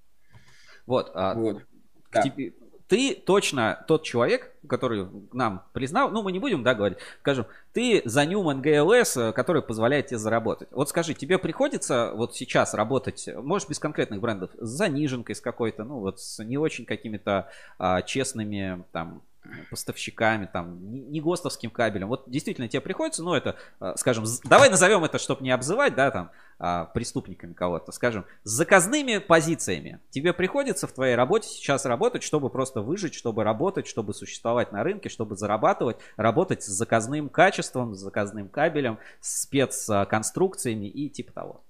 [0.85, 1.63] Вот, а, Вот.
[1.63, 2.21] к Да.
[2.21, 2.53] тебе-
[2.87, 8.01] ты точно тот человек, который нам признал, ну мы не будем, да, говорить, скажем, ты
[8.05, 10.67] за Newman GLS, э, который позволяет тебе заработать.
[10.71, 15.83] Вот скажи, тебе приходится вот сейчас работать, может без конкретных брендов, с заниженкой с какой-то,
[15.83, 19.21] ну вот с не очень какими-то а, честными там
[19.69, 20.79] поставщиками, там,
[21.11, 22.07] не ГОСТовским кабелем.
[22.07, 26.11] Вот действительно тебе приходится, ну, это, э, скажем, давай назовем это, чтобы не обзывать, да,
[26.11, 29.99] там, а, преступниками кого-то, скажем, с заказными позициями.
[30.09, 34.81] Тебе приходится в твоей работе сейчас работать, чтобы просто выжить, чтобы работать, чтобы существовать на
[34.83, 41.65] рынке, чтобы зарабатывать, работать с заказным качеством, с заказным кабелем, спецконструкциями и типа того.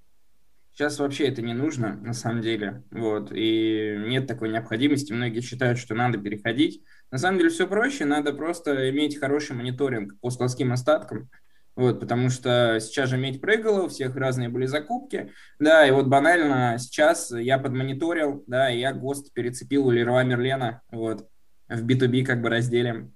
[0.76, 2.84] Сейчас вообще это не нужно, на самом деле.
[2.91, 3.31] Вот.
[3.31, 5.14] И нет такой необходимости.
[5.14, 6.84] Многие считают, что надо переходить.
[7.11, 8.06] На самом деле все проще.
[8.06, 11.30] Надо просто иметь хороший мониторинг по складским остаткам.
[11.76, 16.07] Вот, потому что сейчас же медь прыгала, у всех разные были закупки, да, и вот
[16.07, 21.27] банально сейчас я подмониторил, да, и я ГОСТ перецепил у Леруа Мерлена, вот,
[21.68, 23.11] в B2B как бы разделе,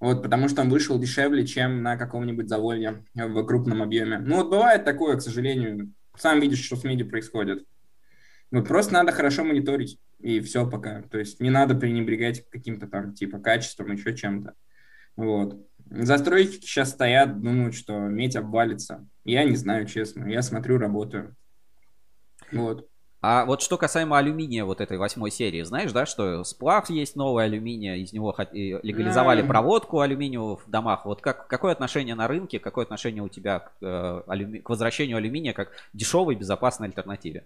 [0.00, 4.18] вот, потому что он вышел дешевле, чем на каком-нибудь заводе в крупном объеме.
[4.18, 7.64] Ну, вот бывает такое, к сожалению, сам видишь, что с меди происходит.
[8.50, 11.02] Вот просто надо хорошо мониторить, и все пока.
[11.02, 14.54] То есть не надо пренебрегать каким-то там типа качеством, еще чем-то.
[15.16, 15.66] Вот.
[15.90, 19.06] Застройщики сейчас стоят, думают, что медь обвалится.
[19.24, 20.26] Я не знаю, честно.
[20.26, 21.36] Я смотрю, работаю.
[22.52, 22.88] Вот.
[23.22, 27.44] А вот что касаемо алюминия вот этой восьмой серии, знаешь, да, что сплав есть новый
[27.44, 31.04] алюминия, из него легализовали проводку алюминиевую в домах.
[31.04, 34.58] Вот как, какое отношение на рынке, какое отношение у тебя к, э, алюми...
[34.60, 37.44] к возвращению алюминия как дешевой безопасной альтернативе?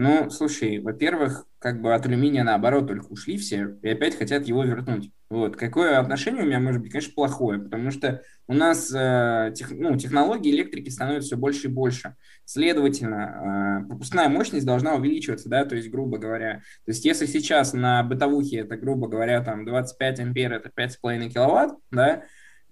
[0.00, 4.62] Ну, слушай, во-первых, как бы от алюминия наоборот только ушли все и опять хотят его
[4.62, 5.10] вернуть.
[5.28, 5.56] Вот.
[5.56, 9.96] Какое отношение у меня может быть, конечно, плохое, потому что у нас э, тех, ну,
[9.98, 12.14] технологии электрики становятся все больше и больше.
[12.44, 16.62] Следовательно, э, пропускная мощность должна увеличиваться, да, то есть, грубо говоря.
[16.84, 21.76] То есть, если сейчас на бытовухе это, грубо говоря, там 25 ампер, это 5,5 киловатт,
[21.90, 22.22] да,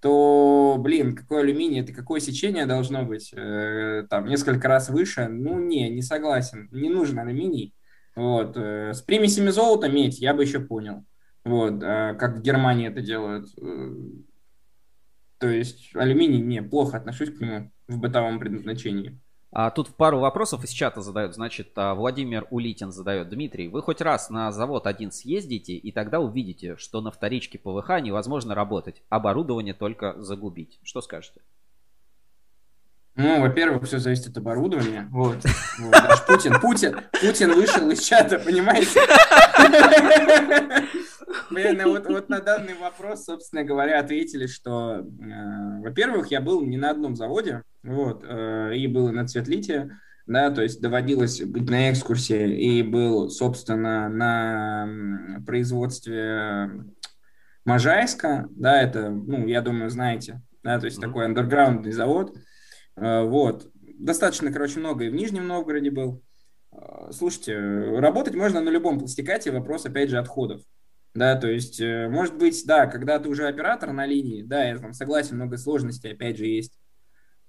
[0.00, 5.58] то, блин, какой алюминий, это какое сечение должно быть, э, там, несколько раз выше, ну,
[5.58, 7.74] не, не согласен, не нужен алюминий,
[8.14, 11.04] вот, э, с примесями золота медь я бы еще понял,
[11.44, 13.94] вот, э, как в Германии это делают, э,
[15.38, 19.18] то есть алюминий, не, плохо отношусь к нему в бытовом предназначении.
[19.58, 21.34] А тут пару вопросов из чата задают.
[21.34, 23.30] Значит, а, Владимир Улитин задает.
[23.30, 28.02] Дмитрий, вы хоть раз на завод один съездите, и тогда увидите, что на вторичке ПВХ
[28.02, 29.00] невозможно работать.
[29.08, 30.78] Оборудование только загубить.
[30.82, 31.40] Что скажете?
[33.14, 35.08] Ну, во-первых, все зависит от оборудования.
[35.10, 35.38] Вот.
[35.78, 35.90] вот.
[35.90, 39.00] Даже Путин, Путин, Путин вышел из чата, понимаете?
[41.50, 46.62] Блин, ну вот, вот на данный вопрос, собственно говоря, ответили, что, э, во-первых, я был
[46.62, 49.90] не на одном заводе, вот, э, и был на Цветлите,
[50.26, 56.70] да, то есть доводилось быть на экскурсии, и был, собственно, на производстве
[57.64, 61.02] Можайска, да, это, ну, я думаю, знаете, да, то есть mm-hmm.
[61.02, 62.36] такой андерграундный завод,
[62.96, 66.22] э, вот, достаточно, короче, много и в Нижнем Новгороде был.
[66.72, 70.62] Э, слушайте, работать можно на любом пластикате, вопрос, опять же, отходов.
[71.16, 74.76] Да, то есть, э, может быть, да, когда ты уже оператор на линии, да, я
[74.76, 76.78] там согласен, много сложностей, опять же, есть.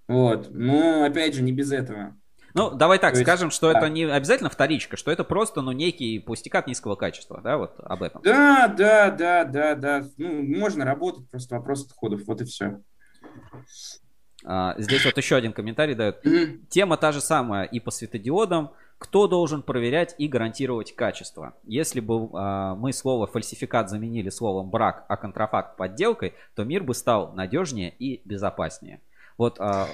[0.07, 2.15] Вот, но, опять же, не без этого.
[2.53, 3.79] Ну, давай так, То скажем, есть, что да.
[3.79, 8.03] это не обязательно вторичка, что это просто, ну, некий пустякат низкого качества, да, вот об
[8.03, 8.21] этом.
[8.21, 10.05] Да, да, да, да, да.
[10.15, 12.81] Ну, можно работать, просто вопрос отходов, вот и все.
[14.45, 16.23] А, здесь вот еще один комментарий дает.
[16.69, 21.53] Тема та же самая и по светодиодам, кто должен проверять и гарантировать качество?
[21.63, 26.93] Если бы э, мы слово фальсификат заменили словом брак, а контрафакт подделкой, то мир бы
[26.95, 29.01] стал надежнее и безопаснее.
[29.37, 29.85] Вот э,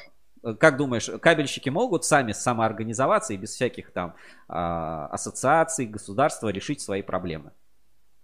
[0.60, 4.16] как думаешь, кабельщики могут сами самоорганизоваться и без всяких там
[4.48, 7.52] э, ассоциаций, государства решить свои проблемы?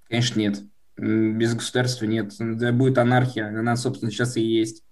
[0.07, 0.59] Конечно, нет.
[0.97, 2.33] Без государства нет.
[2.73, 3.47] Будет анархия.
[3.47, 4.83] Она, собственно, сейчас и есть.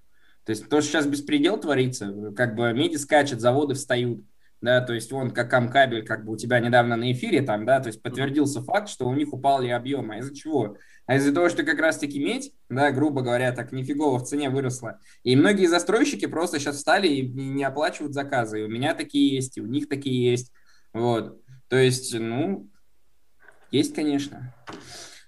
[0.46, 4.22] То есть то, что сейчас беспредел творится, как бы меди скачет, заводы встают
[4.62, 7.80] да, то есть вон как Амкабель, как бы у тебя недавно на эфире там, да,
[7.80, 10.16] то есть подтвердился факт, что у них упали объемы.
[10.16, 10.78] А из-за чего?
[11.06, 15.00] А из-за того, что как раз-таки медь, да, грубо говоря, так нифигово в цене выросла.
[15.24, 18.62] И многие застройщики просто сейчас встали и не оплачивают заказы.
[18.62, 20.52] И у меня такие есть, и у них такие есть.
[20.92, 21.40] Вот.
[21.68, 22.68] То есть, ну,
[23.72, 24.54] есть, конечно.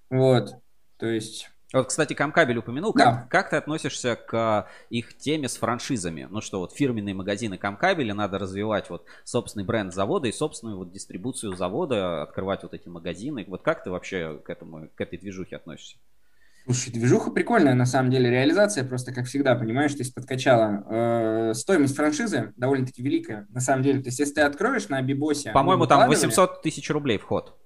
[0.10, 0.56] Вот.
[0.98, 2.94] То есть вот, кстати, Камкабель упомянул.
[2.94, 3.04] Да.
[3.04, 6.28] Как, как ты относишься к их теме с франшизами?
[6.30, 10.92] Ну что, вот фирменные магазины Камкабеля надо развивать вот собственный бренд завода и собственную вот
[10.92, 13.46] дистрибуцию завода, открывать вот эти магазины.
[13.48, 15.98] Вот как ты вообще к этому, к этой движухе относишься?
[16.66, 18.30] Слушай, движуха прикольная, на самом деле.
[18.30, 20.84] Реализация просто, как всегда, понимаешь, то есть подкачала.
[20.88, 24.02] Э, стоимость франшизы довольно-таки великая, на самом деле.
[24.02, 25.52] То есть, если ты откроешь на Бибосе...
[25.52, 27.58] По-моему, там 800 тысяч рублей вход.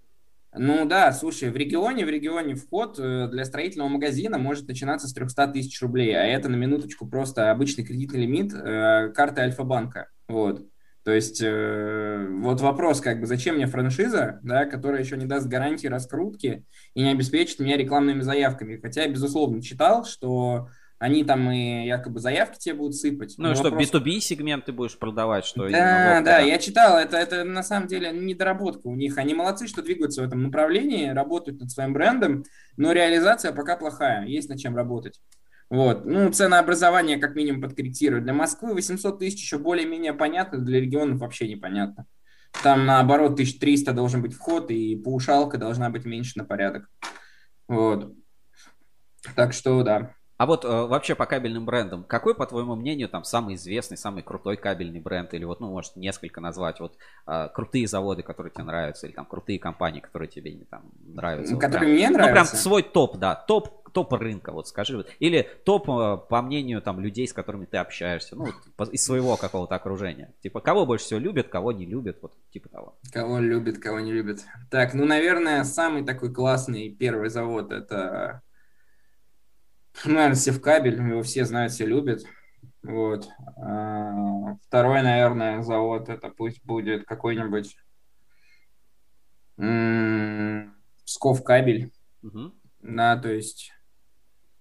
[0.56, 5.14] Ну да, слушай, в регионе, в регионе вход э, для строительного магазина может начинаться с
[5.14, 10.10] 300 тысяч рублей, а это на минуточку просто обычный кредитный лимит э, карты Альфа-банка.
[10.28, 10.64] Вот.
[11.04, 15.48] То есть э, вот вопрос, как бы, зачем мне франшиза, да, которая еще не даст
[15.48, 18.78] гарантии раскрутки и не обеспечит меня рекламными заявками.
[18.78, 20.70] Хотя я, безусловно, читал, что
[21.04, 23.36] они там и якобы заявки тебе будут сыпать.
[23.38, 23.92] Ну и что, вопрос...
[23.92, 28.14] B2B сегмент ты будешь продавать, что Да, да, я читал, это, это на самом деле
[28.14, 29.18] недоработка у них.
[29.18, 32.46] Они молодцы, что двигаются в этом направлении, работают над своим брендом,
[32.78, 35.20] но реализация пока плохая, есть над чем работать.
[35.70, 36.06] Вот.
[36.06, 38.24] Ну, ценообразование как минимум подкорректировать.
[38.24, 42.06] Для Москвы 800 тысяч еще более-менее понятно, для регионов вообще непонятно.
[42.64, 46.90] Там, наоборот, 1300 должен быть вход, и паушалка должна быть меньше на порядок.
[47.68, 48.14] Вот.
[49.36, 50.14] Так что, да.
[50.38, 54.24] А вот э, вообще по кабельным брендам, какой, по твоему мнению, там самый известный, самый
[54.24, 56.98] крутой кабельный бренд, или вот, ну, может, несколько назвать, вот
[57.28, 61.56] э, крутые заводы, которые тебе нравятся, или там крутые компании, которые тебе не там нравятся?
[61.56, 62.28] Которые вот, мне нравятся?
[62.28, 65.06] Ну, прям свой топ, да, топ, топ рынка, вот скажи.
[65.20, 68.48] Или топ, э, по мнению там людей, с которыми ты общаешься, ну,
[68.78, 70.34] вот, из своего какого-то окружения.
[70.42, 72.96] Типа, кого больше всего любят, кого не любят, вот типа того.
[73.12, 74.40] Кого любят, кого не любят.
[74.72, 78.42] Так, ну, наверное, самый такой классный первый завод это
[80.06, 82.24] ну, наверное, Севкабель, его все знают, все любят.
[82.82, 83.28] Вот.
[83.58, 87.78] А, второй, наверное, завод, это пусть будет какой-нибудь
[91.06, 91.92] Псков кабель.
[92.24, 92.54] Угу.
[92.82, 93.72] Да, то есть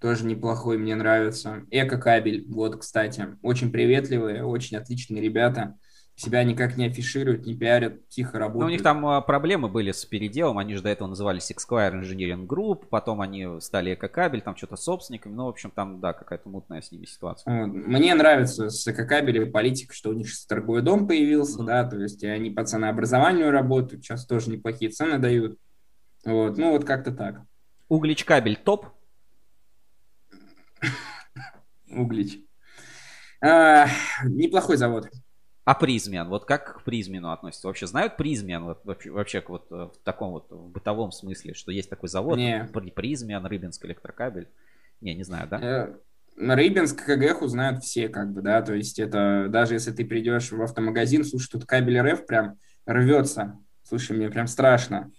[0.01, 1.65] тоже неплохой, мне нравится.
[1.71, 5.79] Эко кабель, вот, кстати, очень приветливые, очень отличные ребята
[6.15, 8.61] себя никак не афишируют, не пиарят, тихо работают.
[8.61, 12.01] Ну, у них там а, проблемы были с переделом, они же до этого назывались Sixquire
[12.01, 16.49] Engineering Group, потом они стали Экокабель, там что-то собственниками, ну, в общем, там, да, какая-то
[16.49, 17.67] мутная с ними ситуация.
[17.67, 21.67] Мне нравится с Экокабелем политика, что у них сейчас торговый дом появился, mm-hmm.
[21.67, 25.59] да, то есть они по ценообразованию работают, сейчас тоже неплохие цены дают.
[26.25, 27.43] Вот, ну, вот как-то так.
[27.89, 28.87] Углич кабель топ?
[31.91, 32.39] Углич.
[33.41, 33.87] А,
[34.25, 35.09] неплохой завод.
[35.65, 37.69] А Призмен, вот как к Призмену относится?
[37.69, 41.71] Вообще знают Призмен вот, вообще, вообще вот э, в таком вот в бытовом смысле, что
[41.71, 42.69] есть такой завод, не.
[42.95, 44.49] Призмен, Рыбинск, электрокабель?
[45.01, 45.61] Не, не знаю, да?
[45.63, 45.95] Э,
[46.37, 50.51] на Рыбинск, КГХ знают все, как бы, да, то есть это, даже если ты придешь
[50.51, 55.13] в автомагазин, слушай, тут кабель РФ прям рвется, слушай, мне прям страшно.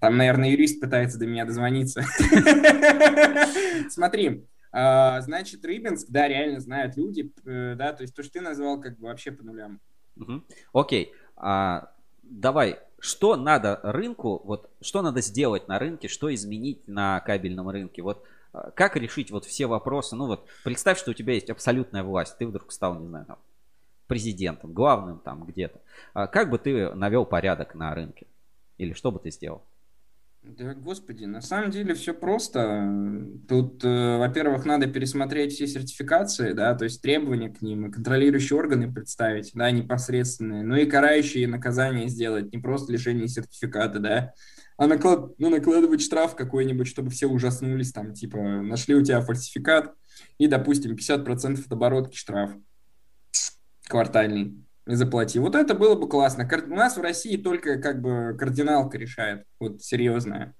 [0.00, 2.02] Там, наверное, юрист пытается до меня дозвониться.
[3.90, 4.44] Смотри,
[4.74, 8.98] значит, Рыбинск, да, реально знают люди, э, да, то есть то, что ты назвал, как
[8.98, 9.80] бы вообще по нулям.
[10.16, 10.42] Угу.
[10.72, 11.92] Окей, а,
[12.22, 18.02] давай, что надо рынку, вот что надо сделать на рынке, что изменить на кабельном рынке,
[18.02, 22.02] вот а, как решить вот все вопросы, ну вот представь, что у тебя есть абсолютная
[22.02, 23.38] власть, ты вдруг стал, не знаю, там,
[24.06, 25.80] президентом, главным там где-то,
[26.14, 28.26] а как бы ты навел порядок на рынке
[28.78, 29.62] или что бы ты сделал?
[30.46, 32.86] Да, господи, на самом деле все просто.
[33.48, 38.58] Тут, э, во-первых, надо пересмотреть все сертификации, да, то есть требования к ним, и контролирующие
[38.58, 44.34] органы представить, да, непосредственные, ну и карающие наказания сделать, не просто лишение сертификата, да,
[44.76, 49.94] а наклад, ну, накладывать штраф какой-нибудь, чтобы все ужаснулись, там, типа, нашли у тебя фальсификат,
[50.36, 52.50] и, допустим, 50% от оборотки штраф
[53.88, 55.38] квартальный заплати.
[55.38, 56.48] Вот это было бы классно.
[56.66, 60.54] У нас в России только как бы кардиналка решает, вот серьезная.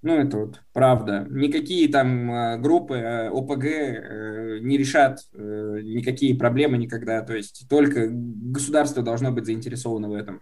[0.00, 1.26] Ну, это вот правда.
[1.28, 7.20] Никакие там э, группы э, ОПГ э, не решат никакие проблемы никогда.
[7.22, 10.40] То есть только государство должно быть заинтересовано в этом.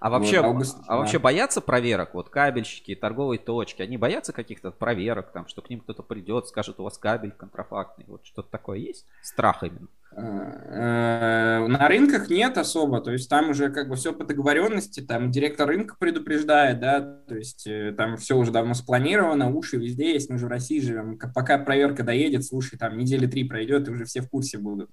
[0.00, 0.96] А вообще, вот, август, а да.
[0.98, 2.14] вообще боятся проверок?
[2.14, 6.80] Вот кабельщики, торговые точки, они боятся каких-то проверок, там, что к ним кто-то придет, скажет,
[6.80, 8.04] у вас кабель контрафактный.
[8.08, 9.06] Вот что-то такое есть?
[9.22, 9.88] Страх именно.
[10.18, 15.30] Э, на рынках нет особо, то есть там уже как бы все по договоренности, там
[15.30, 20.30] директор рынка предупреждает, да, то есть э, там все уже давно спланировано, уши везде есть,
[20.30, 24.06] мы же в России живем, пока проверка доедет, слушай, там недели три пройдет, и уже
[24.06, 24.90] все в курсе будут.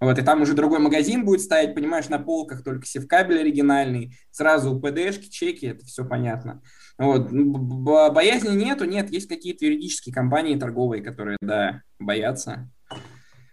[0.00, 4.74] Вот, и там уже другой магазин будет стоять, понимаешь, на полках только севкабель оригинальный, сразу
[4.74, 6.62] УПДшки, чеки, это все понятно.
[6.98, 12.68] Вот, боязни нету, нет, есть какие-то юридические компании торговые, которые, да, боятся.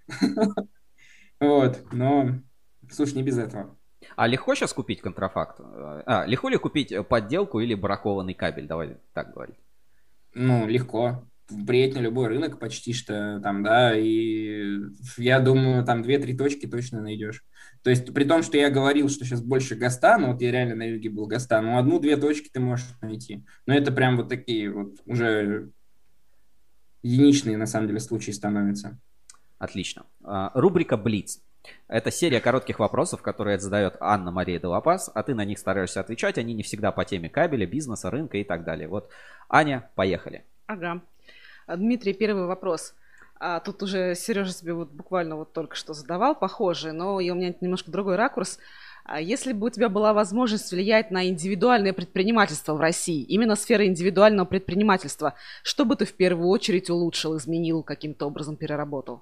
[1.42, 2.40] Вот, но,
[2.90, 3.76] слушай, не без этого.
[4.16, 5.60] А легко сейчас купить контрафакт?
[5.60, 8.68] А, легко ли купить подделку или бракованный кабель?
[8.68, 9.58] Давай так говорить.
[10.36, 11.28] Ну, легко.
[11.68, 14.78] Приедь на любой рынок почти что там, да, и
[15.18, 17.44] я думаю, там две-три точки точно найдешь.
[17.84, 20.76] То есть, при том, что я говорил, что сейчас больше ГАСТа, ну вот я реально
[20.76, 23.44] на юге был ГАСТа, ну одну-две точки ты можешь найти.
[23.66, 25.72] Но это прям вот такие вот уже
[27.02, 28.98] единичные на самом деле случаи становятся.
[29.62, 30.08] Отлично.
[30.24, 31.40] А, рубрика «Блиц».
[31.88, 36.40] Это серия коротких вопросов, которые задает Анна Мария Делапас, а ты на них стараешься отвечать.
[36.40, 38.88] Они не всегда по теме кабеля, бизнеса, рынка и так далее.
[38.88, 39.12] Вот,
[39.50, 40.44] Аня, поехали.
[40.66, 41.02] Ага.
[41.68, 42.96] Дмитрий, первый вопрос.
[43.40, 47.36] А, тут уже Сережа себе вот буквально вот только что задавал похожие, но и у
[47.36, 48.58] меня немножко другой ракурс.
[49.04, 53.86] А если бы у тебя была возможность влиять на индивидуальное предпринимательство в России, именно сфера
[53.86, 59.22] индивидуального предпринимательства, что бы ты в первую очередь улучшил, изменил, каким-то образом переработал?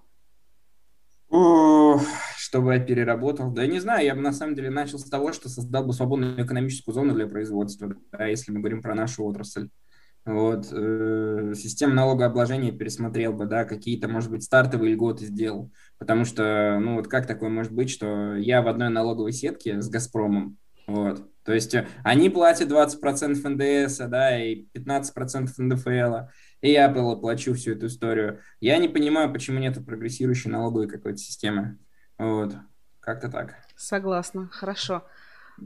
[1.29, 3.51] Чтобы я переработал.
[3.51, 6.43] Да не знаю, я бы на самом деле начал с того, что создал бы свободную
[6.43, 9.69] экономическую зону для производства, да, если мы говорим про нашу отрасль.
[10.25, 15.71] Вот, э, систему налогообложения пересмотрел бы, да, какие-то, может быть, стартовые льготы сделал.
[15.97, 19.89] Потому что, ну, вот как такое может быть, что я в одной налоговой сетке с
[19.89, 20.57] «Газпромом»,
[20.87, 26.29] вот, то есть э, они платят 20% НДС, да, и 15% НДФЛ,
[26.61, 28.41] и я плачу всю эту историю.
[28.59, 31.77] Я не понимаю, почему нет прогрессирующей налоговой какой-то системы.
[32.17, 32.53] Вот,
[32.99, 33.55] как-то так.
[33.75, 35.03] Согласна, хорошо.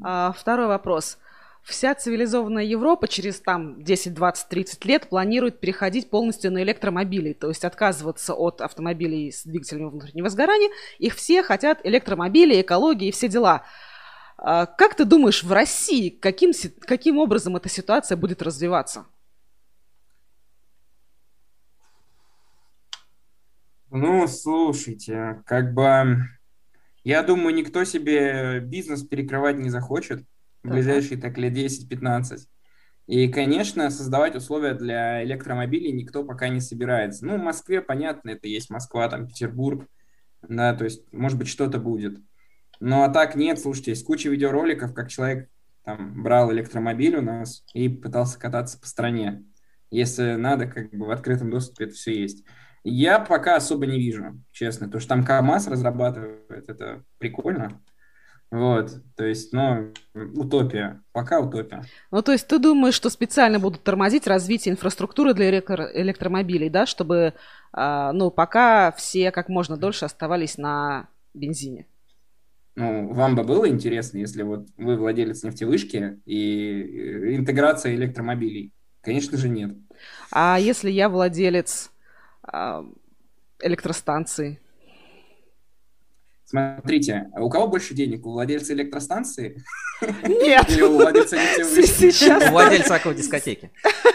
[0.01, 1.17] А, второй вопрос.
[1.63, 7.47] Вся цивилизованная Европа через там 10, 20, 30 лет планирует переходить полностью на электромобили, то
[7.47, 10.69] есть отказываться от автомобилей с двигателями внутреннего сгорания.
[10.99, 13.63] Их все хотят электромобили, экологии и все дела.
[14.37, 16.51] А как ты думаешь, в России каким,
[16.81, 19.05] каким образом эта ситуация будет развиваться?
[23.95, 26.23] Ну, слушайте, как бы
[27.03, 30.23] я думаю, никто себе бизнес перекрывать не захочет
[30.63, 32.39] в ближайшие так лет 10-15.
[33.05, 37.23] И, конечно, создавать условия для электромобилей никто пока не собирается.
[37.23, 39.85] Ну, в Москве, понятно, это есть Москва, там, Петербург,
[40.41, 42.17] да, то есть, может быть, что-то будет.
[42.79, 45.49] Ну, а так нет, слушайте, есть куча видеороликов, как человек
[45.83, 49.43] там брал электромобиль у нас и пытался кататься по стране.
[49.91, 52.43] Если надо, как бы в открытом доступе это все есть.
[52.83, 57.81] Я пока особо не вижу, честно, то что там КАМАЗ разрабатывает, это прикольно.
[58.51, 61.83] Вот, то есть, ну, утопия, пока утопия.
[62.11, 66.85] Ну, то есть ты думаешь, что специально будут тормозить развитие инфраструктуры для электро- электромобилей, да,
[66.85, 67.33] чтобы,
[67.75, 71.87] э, ну, пока все как можно дольше оставались на бензине?
[72.75, 78.71] Ну, вам бы было интересно, если вот вы владелец нефтевышки и интеграция электромобилей?
[79.01, 79.75] Конечно же, нет.
[80.31, 81.91] А если я владелец
[82.51, 82.83] э,
[83.61, 84.59] электростанции?
[86.45, 88.25] Смотрите, у кого больше денег?
[88.25, 89.63] У владельца электростанции?
[90.23, 90.69] Нет.
[90.69, 92.11] Или у владельца нефтевышки?
[92.11, 92.51] Сейчас...
[92.51, 93.71] Владельца дискотеки.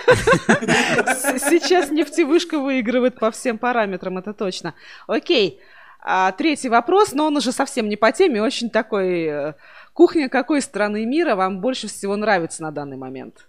[0.06, 4.74] Сейчас нефтевышка выигрывает по всем параметрам, это точно.
[5.08, 5.60] Окей.
[6.00, 9.24] А, третий вопрос, но он уже совсем не по теме, очень такой...
[9.24, 9.54] Э,
[9.92, 13.48] кухня какой страны мира вам больше всего нравится на данный момент?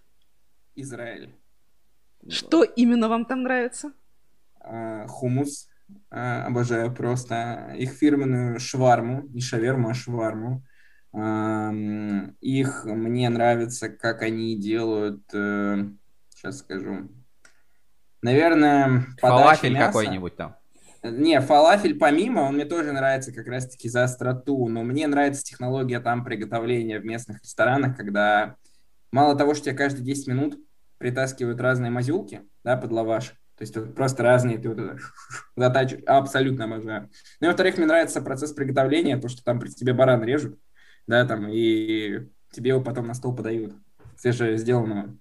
[0.75, 1.29] Израиль.
[2.27, 3.91] Что именно вам там нравится?
[4.61, 5.69] А, хумус
[6.11, 10.63] Э, обожаю просто их фирменную шварму, не шаверму, а шварму.
[11.11, 17.09] Их мне нравится, как они делают, сейчас э, скажу,
[18.21, 20.55] наверное, Фалафель какой-нибудь там.
[21.01, 25.99] Не, фалафель помимо, он мне тоже нравится как раз-таки за остроту, но мне нравится технология
[26.01, 28.57] там приготовления в местных ресторанах, когда
[29.11, 30.59] мало того, что тебе каждые 10 минут
[30.97, 34.97] притаскивают разные мазюлки, да, под лаваш, то есть вот просто разные, ты вот это
[35.57, 37.09] затачиваешь, абсолютно обожаю.
[37.41, 40.57] Ну и во-вторых, мне нравится процесс приготовления, то, что там при тебе баран режут,
[41.07, 43.73] да, там, и тебе его потом на стол подают,
[44.15, 45.13] свеже сделанного.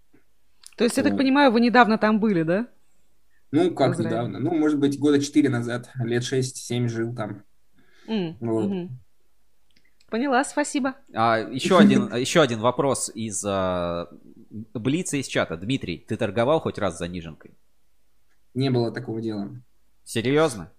[0.76, 2.68] То есть, я так понимаю, вы недавно там были, да?
[3.50, 4.08] Ну, как Израиль.
[4.08, 4.38] недавно?
[4.38, 7.42] Ну, может быть, года четыре назад, лет шесть-семь жил там.
[8.06, 8.70] Mm, вот.
[8.70, 8.88] mm
[10.10, 10.94] Поняла, спасибо.
[11.12, 14.08] А, еще, один, еще один вопрос из а,
[14.48, 15.56] Блица из чата.
[15.56, 17.56] Дмитрий, ты торговал хоть раз заниженкой?
[18.58, 19.50] Не было такого дела.
[20.04, 20.72] Серьезно?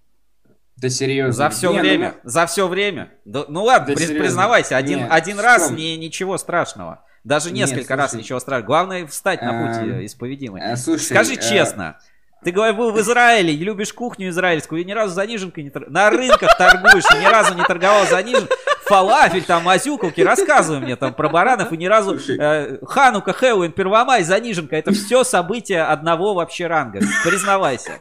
[0.75, 1.31] Да серьезно.
[1.31, 2.15] За все не, время?
[2.21, 2.29] Ну...
[2.29, 3.13] За все время?
[3.23, 7.05] Да, ну ладно, да признавайся, один, Нет, один раз не, ничего страшного.
[7.23, 8.65] Даже несколько Нет, раз ничего страшного.
[8.65, 10.61] Главное встать на путь а, исповедимый.
[10.61, 11.37] А, слушай, Скажи а...
[11.37, 11.99] честно,
[12.43, 15.93] ты говоришь, был в Израиле, любишь кухню израильскую, и ни разу заниженкой не торгуешь.
[15.93, 18.57] На рынках торгуешь, ни разу не торговал заниженкой.
[18.89, 24.23] Фалафель, там, азюкалки, рассказывай мне там про баранов, и ни разу э, Ханука, Хэллоуин, Первомай,
[24.23, 24.75] заниженка.
[24.75, 26.99] Это все события одного вообще ранга.
[27.23, 27.99] Признавайся.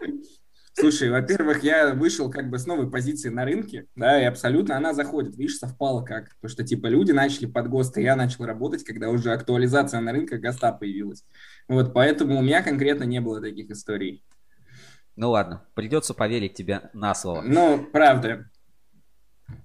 [0.72, 4.94] Слушай, во-первых, я вышел как бы с новой позиции на рынке, да, и абсолютно она
[4.94, 5.36] заходит.
[5.36, 6.30] Видишь, совпало как.
[6.36, 10.12] Потому что, типа, люди начали под ГОСТ, и я начал работать, когда уже актуализация на
[10.12, 11.24] рынке ГОСТа появилась.
[11.66, 14.24] Вот, поэтому у меня конкретно не было таких историй.
[15.16, 17.42] Ну ладно, придется поверить тебе на слово.
[17.42, 18.48] Ну, правда.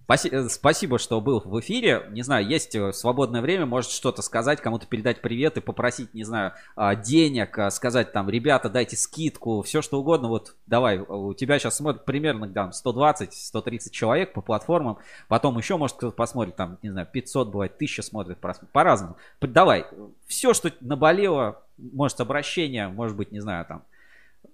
[0.08, 2.06] Э, спасибо, что был в эфире.
[2.12, 6.24] Не знаю, есть э, свободное время, может что-то сказать, кому-то передать привет и попросить, не
[6.24, 10.28] знаю, а, денег, а, сказать там, ребята, дайте скидку, все что угодно.
[10.28, 15.98] Вот давай, у тебя сейчас смотрит примерно там 120-130 человек по платформам, потом еще, может,
[15.98, 18.38] кто-то посмотрит, там, не знаю, 500 бывает, 1000 смотрит,
[18.72, 19.18] по-разному.
[19.42, 19.86] Давай,
[20.28, 23.84] все, что наболело, может, обращение, может быть, не знаю, там,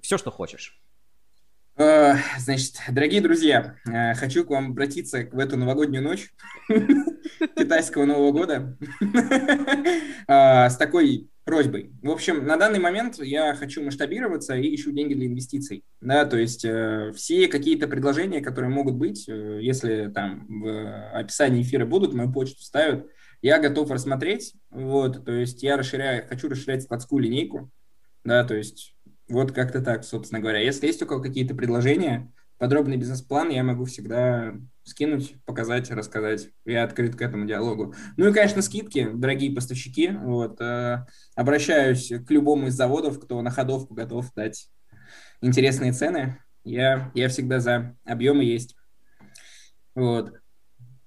[0.01, 0.79] все, что хочешь.
[1.79, 6.33] Э, значит, дорогие друзья, э, хочу к вам обратиться в эту новогоднюю ночь
[7.55, 8.77] китайского Нового года
[10.27, 11.93] э, с такой просьбой.
[12.01, 15.85] В общем, на данный момент я хочу масштабироваться и ищу деньги для инвестиций.
[16.01, 16.67] Да, то есть
[17.15, 23.07] все какие-то предложения, которые могут быть, если там в описании эфира будут, мою почту ставят,
[23.41, 24.53] я готов рассмотреть.
[24.69, 27.71] Вот, то есть я расширяю, хочу расширять складскую линейку.
[28.25, 28.95] Да, то есть
[29.29, 30.59] вот как-то так, собственно говоря.
[30.59, 36.49] Если есть у кого какие-то предложения, подробный бизнес-план я могу всегда скинуть, показать, рассказать.
[36.65, 37.93] Я открыт к этому диалогу.
[38.17, 40.09] Ну и, конечно, скидки, дорогие поставщики.
[40.09, 44.69] Вот, э, обращаюсь к любому из заводов, кто на ходовку готов дать
[45.41, 46.43] интересные цены.
[46.63, 47.95] Я, я всегда за.
[48.03, 48.75] Объемы есть.
[49.95, 50.33] Вот.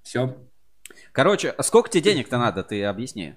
[0.02, 0.36] Все.
[1.12, 3.36] Короче, а сколько тебе денег-то надо, ты объясни.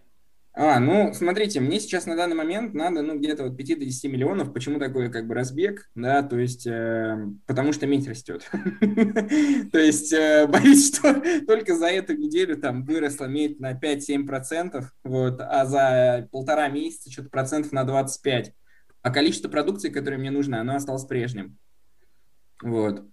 [0.58, 4.10] А, ну, смотрите, мне сейчас на данный момент надо, ну, где-то вот 5 до 10
[4.10, 4.54] миллионов.
[4.54, 8.50] Почему такой, как бы, разбег, да, то есть, э, потому что медь растет.
[8.82, 15.42] То есть, э, боюсь, что только за эту неделю там выросла медь на 5-7%, вот,
[15.42, 18.54] а за полтора месяца что-то процентов на 25.
[19.02, 21.58] А количество продукции, которое мне нужно, оно осталось прежним.
[22.64, 23.04] Вот.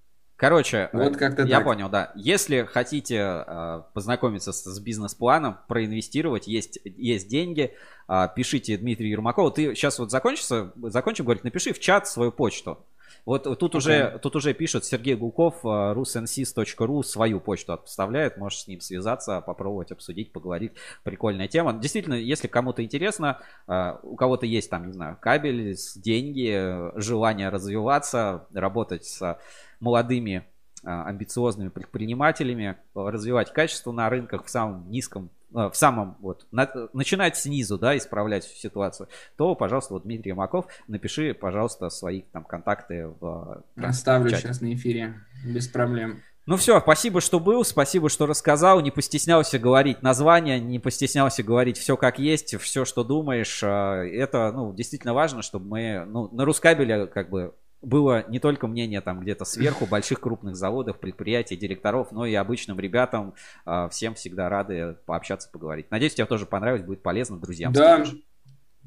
[0.43, 1.65] Короче, вот как-то я так.
[1.65, 2.11] понял, да.
[2.17, 7.77] Если хотите э, познакомиться с, с бизнес-планом, проинвестировать, есть, есть деньги,
[8.09, 9.53] э, пишите Дмитрию Ермакову.
[9.53, 12.85] Ты сейчас вот закончится, закончим, говорит, напиши в чат свою почту.
[13.25, 13.77] Вот тут, okay.
[13.77, 19.93] уже, тут уже пишет Сергей Гулков, rusnsis.ru свою почту отставляет, можешь с ним связаться, попробовать
[19.93, 20.73] обсудить, поговорить.
[21.05, 21.73] Прикольная тема.
[21.75, 29.05] Действительно, если кому-то интересно, у кого-то есть там, не знаю, кабель, деньги, желание развиваться, работать
[29.05, 29.39] с
[29.83, 30.45] молодыми
[30.83, 37.37] амбициозными предпринимателями, развивать качество на рынках в самом низком Э, в самом вот на, начинать
[37.37, 43.63] снизу, да, исправлять ситуацию, то, пожалуйста, вот Дмитрий Маков, напиши, пожалуйста, свои там контакты в
[43.75, 46.23] там, Оставлю в сейчас на эфире, без проблем.
[46.47, 51.79] Ну все, спасибо, что был, спасибо, что рассказал, не постеснялся говорить название, не постеснялся говорить
[51.79, 53.63] все как есть, все, что думаешь.
[53.63, 58.67] Э, это, ну, действительно важно, чтобы мы, ну, на Рускабеле как бы было не только
[58.69, 63.35] мнение там где-то сверху больших крупных заводов, предприятий, директоров, но и обычным ребятам.
[63.65, 65.91] А, всем всегда рады пообщаться, поговорить.
[65.91, 67.73] Надеюсь, тебе тоже понравилось, будет полезно друзьям.
[67.73, 68.05] Да.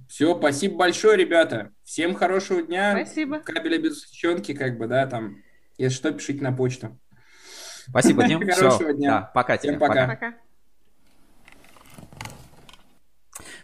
[0.07, 1.71] Все, спасибо большое, ребята.
[1.83, 2.91] Всем хорошего дня.
[2.95, 3.39] Спасибо.
[3.39, 5.37] Кабеля без сучонки, как бы, да, там.
[5.77, 6.97] Если что, пишите на почту.
[7.87, 8.47] Спасибо, Дим.
[8.49, 9.09] Хорошего дня.
[9.09, 9.71] Да, пока тебе.
[9.71, 10.07] Всем пока.
[10.07, 10.35] пока.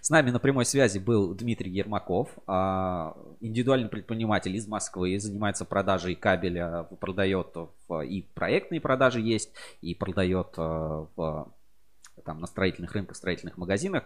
[0.01, 6.15] С нами на прямой связи был Дмитрий Ермаков, а, индивидуальный предприниматель из Москвы, занимается продажей
[6.15, 7.55] кабеля, продает
[8.07, 11.53] и проектные продажи есть, и продает а, в,
[12.25, 14.05] там, на строительных рынках, строительных магазинах.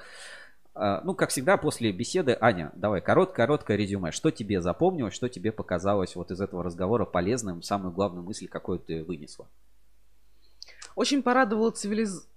[0.73, 4.11] А, ну, как всегда, после беседы, Аня, давай короткое-короткое резюме.
[4.11, 8.79] Что тебе запомнилось, что тебе показалось вот из этого разговора полезным, самую главную мысль, какую
[8.79, 9.47] ты вынесла?
[10.93, 12.34] Очень порадовала цивилизация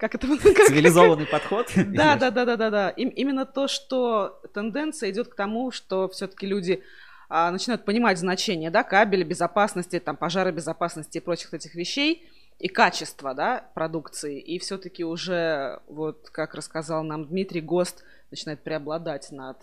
[0.00, 0.26] как это
[0.66, 1.70] цивилизованный подход.
[1.76, 2.88] Да, да, да, да, да, да.
[2.90, 6.82] Именно то, что тенденция идет к тому, что все-таки люди
[7.28, 12.26] а, начинают понимать значение, да, кабеля, безопасности, там, пожаробезопасности и прочих этих вещей
[12.58, 14.40] и качество, да, продукции.
[14.40, 19.58] И все-таки уже, вот как рассказал нам Дмитрий, ГОСТ начинает преобладать над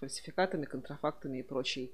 [0.00, 1.92] фальсификатами, контрафактами и прочей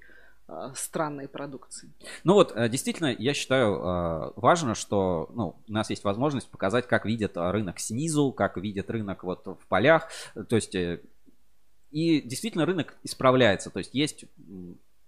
[0.75, 1.91] странной продукции.
[2.23, 6.87] Ну вот, э, действительно, я считаю э, важно, что ну, у нас есть возможность показать,
[6.87, 10.09] как видят рынок снизу, как видит рынок вот в полях.
[10.47, 13.69] То есть, и действительно рынок исправляется.
[13.69, 14.25] То есть есть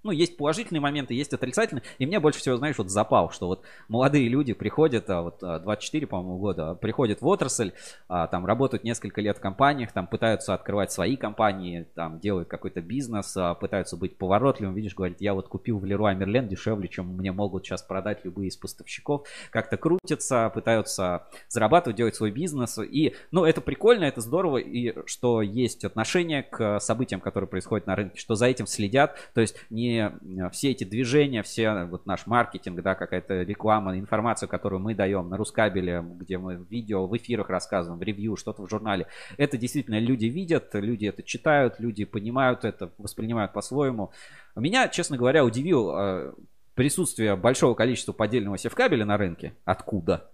[0.04, 1.84] ну, есть положительные моменты, есть отрицательные.
[2.00, 6.06] И мне больше всего, знаешь, вот запал, что вот молодые люди приходят, а вот 24,
[6.06, 7.74] а, по-моему, года, приходят в отрасль,
[8.08, 12.82] а, там работают несколько лет в компаниях, там пытаются открывать свои компании, там делают какой-то
[12.82, 17.32] бизнес, пытаются быть поворотливым, видишь, говорит, я вот купил в Леруа Мерлен дешевле, чем мне
[17.32, 22.80] могут сейчас продать любые из поставщиков, как-то крутятся, пытаются зарабатывать, делать свой бизнес.
[22.80, 27.96] И, ну, это прикольно, это здорово, и что есть отношение к событиям, которые происходят на
[27.96, 32.28] рынке, что за этим следят, то есть не Э, все эти движения, все вот наш
[32.28, 37.16] маркетинг, да, какая-то реклама, информацию, которую мы даем на Рускабеле, где мы в видео, в
[37.18, 42.06] эфирах рассказываем, в ревью, что-то в журнале, это действительно люди видят, люди это читают, люди
[42.06, 44.12] понимают это, воспринимают по-своему.
[44.56, 46.34] Меня, честно говоря, удивил э,
[46.76, 49.54] присутствие большого количества поддельного севкабеля на рынке.
[49.66, 50.32] Откуда?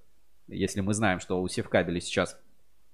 [0.47, 2.39] Если мы знаем, что у севкабеля сейчас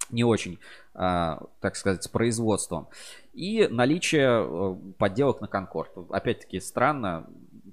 [0.09, 0.59] не очень,
[0.93, 2.87] а, так сказать, с производством.
[3.33, 5.91] И наличие э, подделок на Конкорд.
[6.09, 7.27] Опять-таки странно,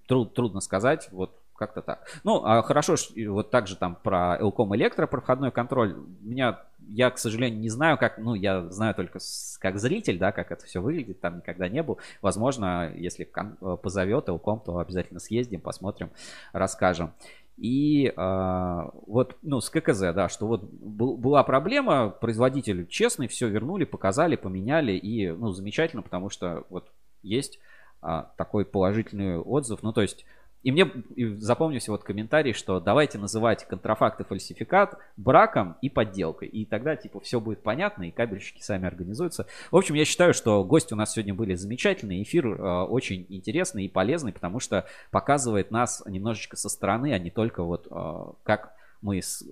[0.07, 2.09] труд, трудно сказать, вот как-то так.
[2.25, 2.97] Ну, а хорошо,
[3.29, 5.95] вот также там про Elcom Электро, про входной контроль.
[6.21, 9.19] Меня я, к сожалению, не знаю, как, ну, я знаю только
[9.59, 11.99] как зритель, да, как это все выглядит, там никогда не был.
[12.23, 16.11] Возможно, если э, позовет Элком, то обязательно съездим, посмотрим,
[16.53, 17.13] расскажем.
[17.57, 23.49] И э, вот, ну, с ККЗ, да, что вот был, была проблема, производитель честный, все
[23.49, 26.91] вернули, показали, поменяли, и, ну, замечательно, потому что вот
[27.23, 27.59] есть
[28.03, 30.25] э, такой положительный отзыв, ну, то есть
[30.63, 30.91] и мне
[31.39, 36.49] запомнился вот комментарий, что давайте называть контрафакт и фальсификат браком и подделкой.
[36.49, 39.47] И тогда, типа, все будет понятно, и кабельщики сами организуются.
[39.71, 42.23] В общем, я считаю, что гости у нас сегодня были замечательные.
[42.23, 47.31] Эфир э, очень интересный и полезный, потому что показывает нас немножечко со стороны, а не
[47.31, 49.43] только вот э, как мы с,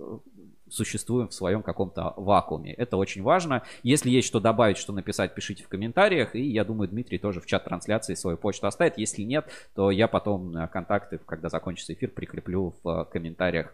[0.69, 2.73] существуем в своем каком-то вакууме.
[2.73, 3.63] Это очень важно.
[3.83, 6.35] Если есть что добавить, что написать, пишите в комментариях.
[6.35, 8.97] И я думаю, Дмитрий тоже в чат трансляции свою почту оставит.
[8.97, 13.73] Если нет, то я потом э, контакты, когда закончится эфир, прикреплю в комментариях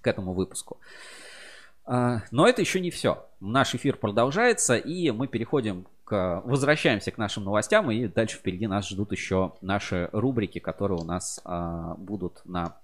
[0.00, 0.78] к этому выпуску.
[1.86, 3.26] А, но это еще не все.
[3.40, 6.42] Наш эфир продолжается, и мы переходим к...
[6.44, 11.40] Возвращаемся к нашим новостям, и дальше впереди нас ждут еще наши рубрики, которые у нас
[11.44, 12.76] а, будут на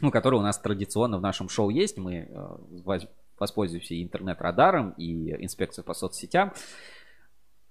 [0.00, 1.98] ну, который у нас традиционно в нашем шоу есть.
[1.98, 3.00] Мы э,
[3.38, 6.52] воспользуемся интернет-радаром, и инспекцией по соцсетям.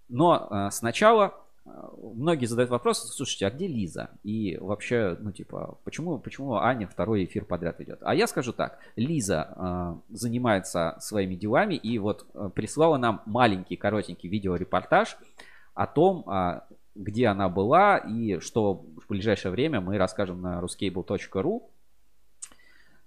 [0.08, 1.36] Но э, сначала
[1.66, 1.70] э,
[2.14, 4.10] многие задают вопрос, слушайте, а где Лиза?
[4.24, 8.00] И вообще, ну, типа, почему, почему Аня второй эфир подряд идет?
[8.02, 14.30] А я скажу так, Лиза э, занимается своими делами и вот прислала нам маленький, коротенький
[14.30, 15.18] видеорепортаж
[15.76, 16.62] о том, э,
[16.96, 21.62] где она была и что в ближайшее время мы расскажем на ruscable.ru.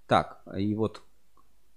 [0.06, 1.02] Так, и вот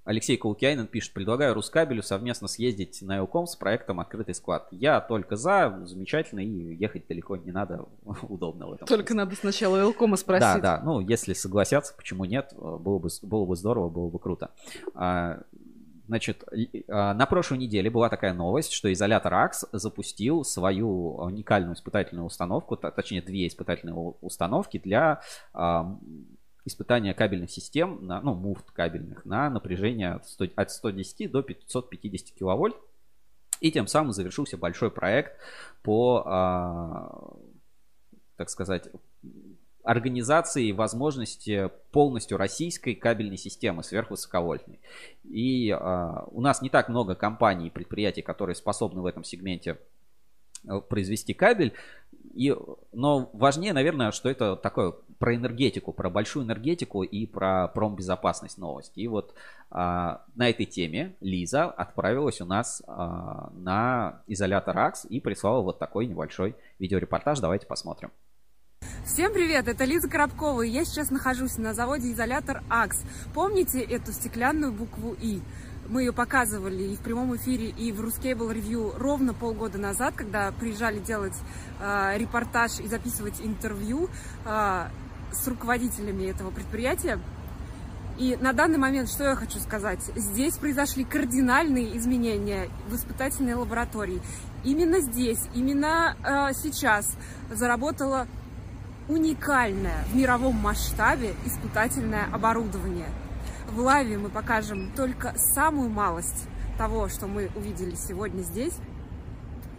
[0.06, 4.68] Алексей Каукианин пишет, предлагаю Рускабелю совместно съездить на Элком с проектом «Открытый склад».
[4.70, 7.86] Я только за, замечательно, и ехать далеко не надо,
[8.22, 8.88] удобно в этом.
[8.88, 9.16] Только смысле.
[9.16, 10.62] надо сначала Элкома спросить.
[10.62, 14.52] Да, да, ну если согласятся, почему нет, было бы, было бы здорово, было бы круто.
[14.94, 15.42] А,
[16.06, 16.44] значит,
[16.88, 22.78] а, на прошлой неделе была такая новость, что изолятор АКС запустил свою уникальную испытательную установку,
[22.78, 25.22] точнее две испытательные установки для
[25.52, 25.98] а,
[26.66, 32.36] испытания кабельных систем, на, ну, муфт кабельных, на напряжение от, 100, от 110 до 550
[32.38, 32.76] киловольт.
[33.62, 35.40] И тем самым завершился большой проект
[35.82, 37.38] по, а,
[38.36, 38.90] так сказать,
[39.84, 44.82] организации возможности полностью российской кабельной системы сверхвысоковольтной.
[45.24, 49.78] И а, у нас не так много компаний и предприятий, которые способны в этом сегменте
[50.68, 51.74] Э, произвести кабель.
[52.36, 52.54] И,
[52.92, 59.00] но важнее, наверное, что это такое про энергетику, про большую энергетику и про промбезопасность новости.
[59.00, 59.34] И вот
[59.72, 65.80] а, на этой теме Лиза отправилась у нас а, на изолятор АКС и прислала вот
[65.80, 67.40] такой небольшой видеорепортаж.
[67.40, 68.12] Давайте посмотрим.
[69.06, 73.04] Всем привет, это Лиза Коробкова, и я сейчас нахожусь на заводе изолятор АКС.
[73.34, 75.42] Помните эту стеклянную букву И?
[75.88, 80.52] Мы ее показывали и в прямом эфире, и в Ruscable Review ровно полгода назад, когда
[80.52, 81.36] приезжали делать
[81.80, 84.10] э, репортаж и записывать интервью
[84.46, 84.88] э,
[85.32, 87.20] с руководителями этого предприятия.
[88.18, 94.22] И на данный момент, что я хочу сказать, здесь произошли кардинальные изменения в испытательной лаборатории.
[94.64, 97.16] Именно здесь, именно э, сейчас
[97.52, 98.26] заработало
[99.08, 103.10] уникальное в мировом масштабе испытательное оборудование–
[103.76, 106.48] в лайве мы покажем только самую малость
[106.78, 108.74] того, что мы увидели сегодня здесь.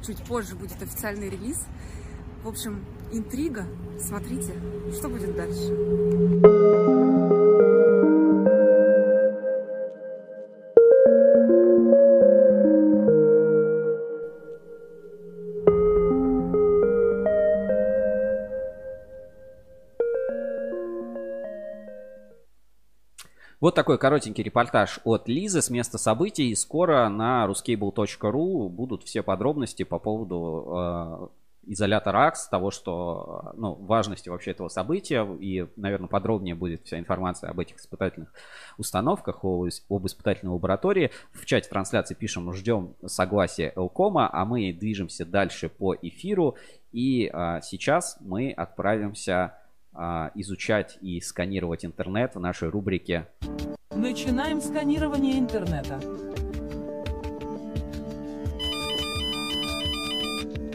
[0.07, 1.65] Чуть позже будет официальный релиз.
[2.45, 3.65] В общем, интрига.
[3.99, 4.53] Смотрите,
[4.93, 5.73] что будет дальше.
[23.67, 26.55] Вот такой коротенький репортаж от Лизы с места событий.
[26.55, 31.33] Скоро на ruscable.ru будут все подробности по поводу
[31.67, 35.27] э, изолятора АКС, того, что, ну, важности вообще этого события.
[35.41, 38.33] И, наверное, подробнее будет вся информация об этих испытательных
[38.79, 41.11] установках, об, об испытательной лаборатории.
[41.33, 46.55] В чате трансляции пишем, ждем согласия Элкома, а мы движемся дальше по эфиру.
[46.93, 49.55] И э, сейчас мы отправимся
[50.35, 53.29] изучать и сканировать интернет в нашей рубрике.
[53.91, 55.99] Начинаем сканирование интернета.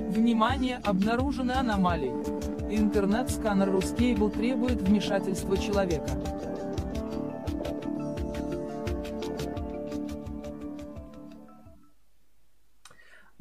[0.09, 2.13] Внимание, обнаружены аномалии.
[2.69, 6.09] Интернет-сканер Ruscable требует вмешательства человека.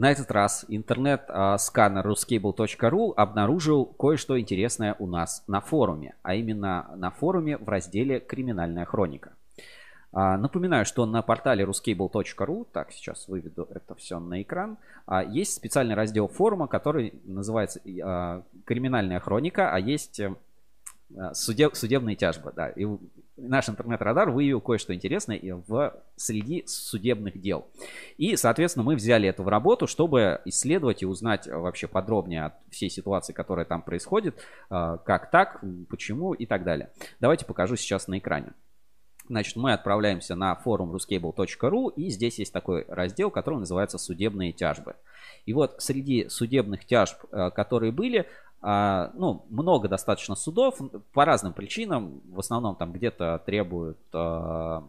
[0.01, 7.11] На этот раз интернет-сканер ruscable.ru обнаружил кое-что интересное у нас на форуме, а именно на
[7.11, 9.35] форуме в разделе «Криминальная хроника».
[10.15, 15.53] А, напоминаю, что на портале ruscable.ru, так, сейчас выведу это все на экран, а, есть
[15.53, 20.35] специальный раздел форума, который называется а, «Криминальная хроника», а есть э,
[21.35, 22.55] судеб, судебные тяжбы.
[22.57, 22.71] Да.
[22.71, 22.87] И
[23.41, 27.67] наш интернет-радар выявил кое-что интересное в среди судебных дел.
[28.19, 32.91] И, соответственно, мы взяли это в работу, чтобы исследовать и узнать вообще подробнее о всей
[32.91, 34.39] ситуации, которая там происходит,
[34.69, 36.91] как так, почему и так далее.
[37.21, 38.53] Давайте покажу сейчас на экране.
[39.31, 44.97] Значит, мы отправляемся на форум ruscable.ru, и здесь есть такой раздел, который называется «Судебные тяжбы».
[45.47, 48.27] И вот среди судебных тяжб, э, которые были,
[48.63, 50.79] ну, много достаточно судов
[51.13, 52.21] по разным причинам.
[52.31, 54.81] В основном там где-то требуют э,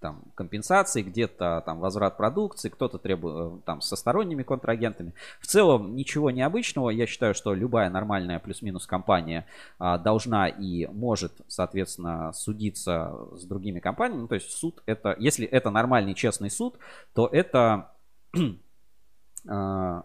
[0.00, 5.14] там, компенсации, где-то там возврат продукции, кто-то требует э, там со сторонними контрагентами.
[5.40, 6.90] В целом ничего необычного.
[6.90, 9.46] Я считаю, что любая нормальная плюс-минус компания
[9.78, 14.22] а, должна и может, соответственно, судиться с другими компаниями.
[14.22, 16.76] Ну, то есть суд это, если это нормальный честный суд,
[17.14, 17.90] то это
[19.48, 20.04] а,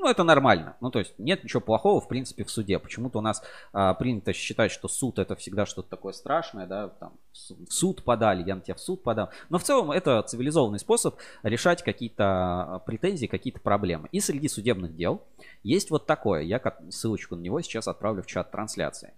[0.00, 0.76] ну, это нормально.
[0.80, 2.78] Ну, то есть нет ничего плохого, в принципе, в суде.
[2.78, 7.14] Почему-то у нас а, принято считать, что суд это всегда что-то такое страшное, да, там,
[7.32, 9.30] в суд подали, я на тебя в суд подал.
[9.48, 14.08] Но в целом это цивилизованный способ решать какие-то а, претензии, какие-то проблемы.
[14.12, 15.22] И среди судебных дел
[15.62, 16.42] есть вот такое.
[16.42, 19.12] Я ссылочку на него сейчас отправлю в чат трансляции.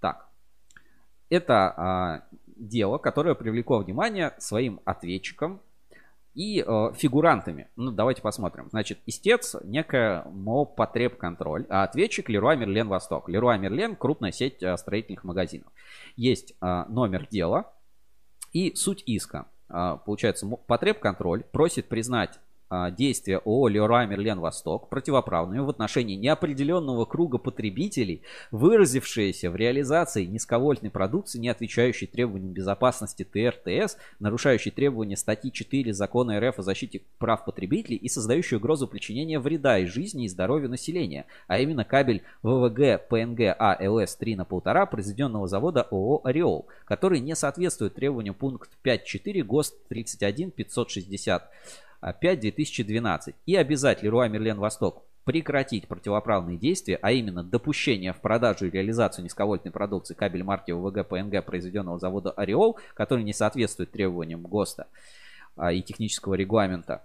[0.00, 0.28] Так.
[1.30, 5.60] Это а, дело, которое привлекло внимание своим ответчикам
[6.34, 7.68] и э, фигурантами.
[7.76, 8.68] Ну, давайте посмотрим.
[8.70, 10.64] Значит, истец некая МО
[11.16, 13.28] контроль, а ответчик Леруа Мерлен Восток.
[13.28, 15.72] Леруа Мерлен крупная сеть э, строительных магазинов.
[16.16, 17.72] Есть э, номер дела
[18.52, 19.46] и суть иска.
[19.68, 20.46] Э, получается,
[21.00, 22.38] контроль просит признать
[22.96, 30.90] действия ООО «Леруа Мерлен Восток» противоправными в отношении неопределенного круга потребителей, выразившиеся в реализации низковольтной
[30.90, 37.44] продукции, не отвечающей требованиям безопасности ТРТС, нарушающей требования статьи 4 Закона РФ о защите прав
[37.44, 43.08] потребителей и создающей угрозу причинения вреда и жизни и здоровью населения, а именно кабель ВВГ
[43.08, 49.42] ПНГ АЛС 3 на 1,5 произведенного завода ООО «Ореол», который не соответствует требованиям пункт 5.4
[49.42, 51.50] ГОСТ 31 560
[52.02, 58.70] 5-2012 и обязать Леруа Мерлен Восток прекратить противоправные действия, а именно допущение в продажу и
[58.70, 64.86] реализацию низковольтной продукции кабель марки УВГ ПНГ произведенного завода Ореол, который не соответствует требованиям ГОСТа
[65.54, 67.04] а, и технического регламента.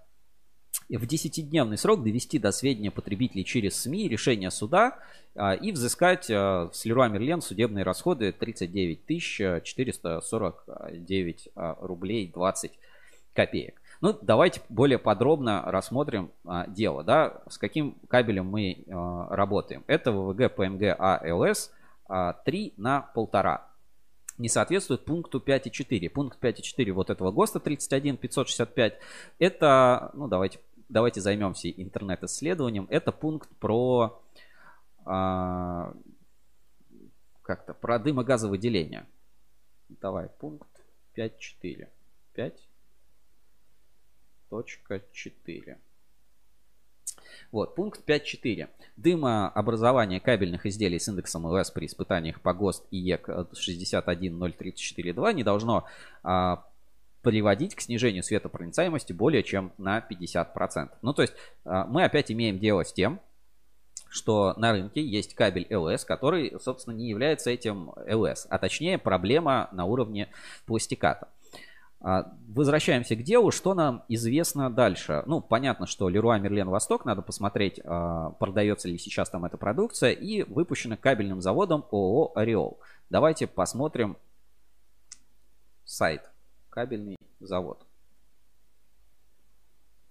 [0.87, 4.99] В 10-дневный срок довести до сведения потребителей через СМИ решение суда
[5.35, 11.49] а, и взыскать а, с Леруа Мерлен судебные расходы 39 449
[11.81, 12.71] рублей 20
[13.33, 13.81] копеек.
[14.03, 19.85] Ну, давайте более подробно рассмотрим а, дело, да, с каким кабелем мы а, работаем.
[19.87, 21.69] Это ВВГ PMG ALS
[22.09, 23.61] а, 3 на 1,5
[24.39, 26.09] не соответствует пункту 5.4.
[26.09, 28.99] Пункт 5.4 вот этого ГОСТа 31 565
[29.39, 30.59] это, ну давайте,
[30.89, 32.87] давайте займемся интернет-исследованием.
[32.89, 34.21] Это пункт про
[35.05, 35.93] а,
[37.41, 39.05] как-то про дымогазовыделение.
[39.87, 40.67] Давай, пункт
[41.15, 41.87] 5.4.
[42.33, 42.67] 5
[44.61, 45.79] 4.
[47.51, 48.69] Вот, пункт 5.4.
[48.97, 55.85] Дымообразование кабельных изделий с индексом ЛС при испытаниях по ГОСТ и ЕК 61034.2 не должно
[56.23, 56.65] а,
[57.21, 60.89] приводить к снижению светопроницаемости более чем на 50%.
[61.01, 61.33] Ну, то есть
[61.65, 63.19] а, мы опять имеем дело с тем,
[64.09, 69.69] что на рынке есть кабель ЛС, который, собственно, не является этим ЛС, а точнее проблема
[69.71, 70.29] на уровне
[70.67, 71.29] пластиката.
[72.03, 73.49] А, возвращаемся к делу.
[73.49, 75.23] Что нам известно дальше?
[75.25, 80.11] Ну, понятно, что Леруа Мерлен Восток, надо посмотреть, а, продается ли сейчас там эта продукция,
[80.11, 82.77] и выпущена кабельным заводом ООО «Ореол».
[83.09, 84.17] Давайте посмотрим
[85.85, 86.29] сайт
[86.69, 87.85] «Кабельный завод».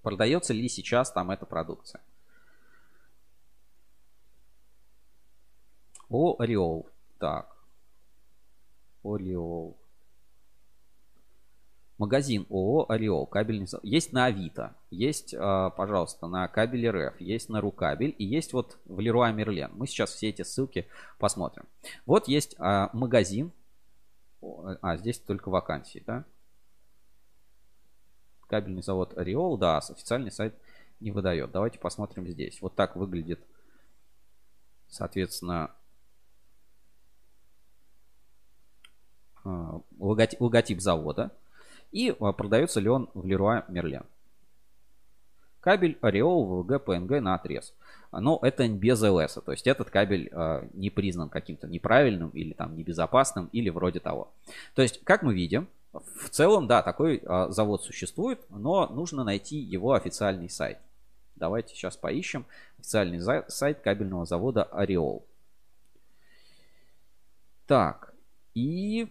[0.01, 2.01] Продается ли сейчас там эта продукция?
[6.09, 6.89] О, Ореол.
[7.19, 7.55] Так.
[9.05, 9.77] Ореол.
[12.03, 13.85] Магазин ООО «Ореол», кабельный завод.
[13.85, 18.77] Есть на Авито, есть, а, пожалуйста, на кабеле РФ, есть на Рукабель и есть вот
[18.87, 19.71] в Леруа Мерлен.
[19.75, 20.89] Мы сейчас все эти ссылки
[21.21, 21.65] посмотрим.
[22.05, 23.53] Вот есть а, магазин.
[24.43, 26.25] А, здесь только вакансии, да?
[28.49, 30.57] Кабельный завод «Ореол», да, официальный сайт
[30.99, 31.53] не выдает.
[31.53, 32.61] Давайте посмотрим здесь.
[32.61, 33.39] Вот так выглядит,
[34.89, 35.71] соответственно,
[39.45, 41.31] а, логотип, логотип завода
[41.93, 44.05] и а, продается ли он в Леруа Мерлен.
[45.61, 47.73] Кабель Ореол VG PNG на отрез.
[48.11, 52.77] Но это без ЛС, то есть этот кабель э, не признан каким-то неправильным или там
[52.77, 54.33] небезопасным или вроде того.
[54.75, 59.57] То есть, как мы видим, в целом, да, такой э, завод существует, но нужно найти
[59.57, 60.79] его официальный сайт.
[61.37, 62.45] Давайте сейчас поищем
[62.79, 65.25] официальный сайт кабельного завода Ореол.
[67.67, 68.15] Так,
[68.55, 69.09] и,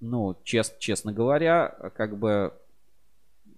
[0.00, 2.52] ну, чест, честно говоря, как бы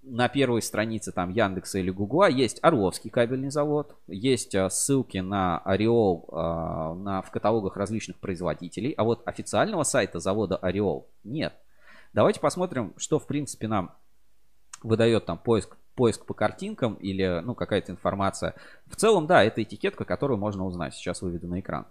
[0.03, 5.59] на первой странице там Яндекса или Гугла есть Орловский кабельный завод, есть а, ссылки на
[5.59, 11.55] Ореол а, на, в каталогах различных производителей, а вот официального сайта завода Ореол нет.
[12.13, 13.95] Давайте посмотрим, что в принципе нам
[14.83, 18.55] выдает там поиск, поиск по картинкам или ну какая-то информация.
[18.87, 20.95] В целом, да, это этикетка, которую можно узнать.
[20.95, 21.87] Сейчас выведу на экран.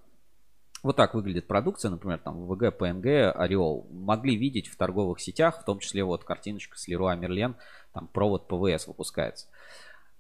[0.83, 3.87] Вот так выглядит продукция, например, там VG, PNG, Ореол.
[3.91, 7.55] Могли видеть в торговых сетях, в том числе вот картиночка с Leroy Merlin,
[7.93, 9.47] там провод ПВС выпускается.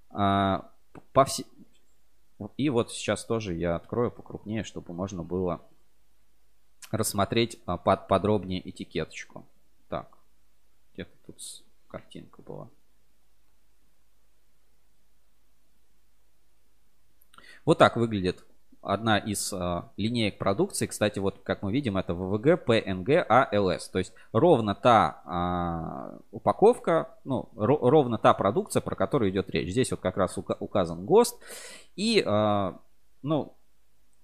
[0.09, 0.69] А,
[1.13, 1.41] по вс...
[2.55, 5.61] И вот сейчас тоже я открою покрупнее, чтобы можно было
[6.91, 9.45] рассмотреть а, под, подробнее этикеточку.
[9.89, 10.17] Так,
[10.93, 11.37] где-то тут
[11.87, 12.67] картинка была.
[17.63, 18.46] Вот так выглядит
[18.87, 20.87] одна из э, линеек продукции.
[20.87, 23.81] Кстати, вот как мы видим, это ВВГ, PNG, ALS.
[23.91, 29.71] То есть ровно та э, упаковка, ну, ровно та продукция, про которую идет речь.
[29.71, 31.35] Здесь вот как раз ука- указан ГОСТ.
[31.95, 32.73] И, э,
[33.23, 33.53] ну,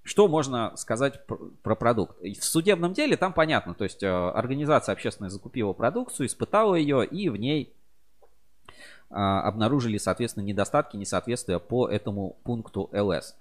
[0.04, 2.18] что можно сказать про, про продукт?
[2.22, 3.74] В судебном деле там понятно.
[3.74, 7.74] То есть э, организация общественная закупила продукцию, испытала ее и в ней
[9.16, 13.36] обнаружили, соответственно, недостатки, несоответствия по этому пункту ЛС.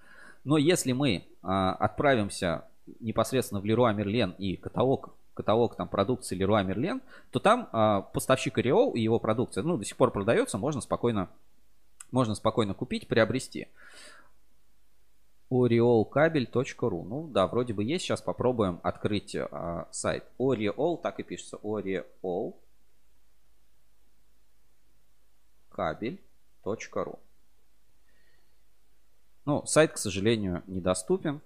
[0.45, 2.65] Но если мы а, отправимся
[3.01, 8.59] непосредственно в Leroy Merlin и каталог, каталог там продукции Leroy Merlin, то там а, поставщик
[8.59, 11.29] Ореол и его продукция, ну, до сих пор продается, можно спокойно,
[12.11, 13.69] можно спокойно купить, приобрести.
[15.51, 18.05] oreolkabel.ru Ну да, вроде бы есть.
[18.05, 20.25] Сейчас попробуем открыть а, сайт.
[20.39, 21.59] Oreol, так и пишется.
[21.63, 22.55] Oreol
[25.71, 27.19] кабель.ру
[29.45, 31.41] ну, сайт, к сожалению, недоступен.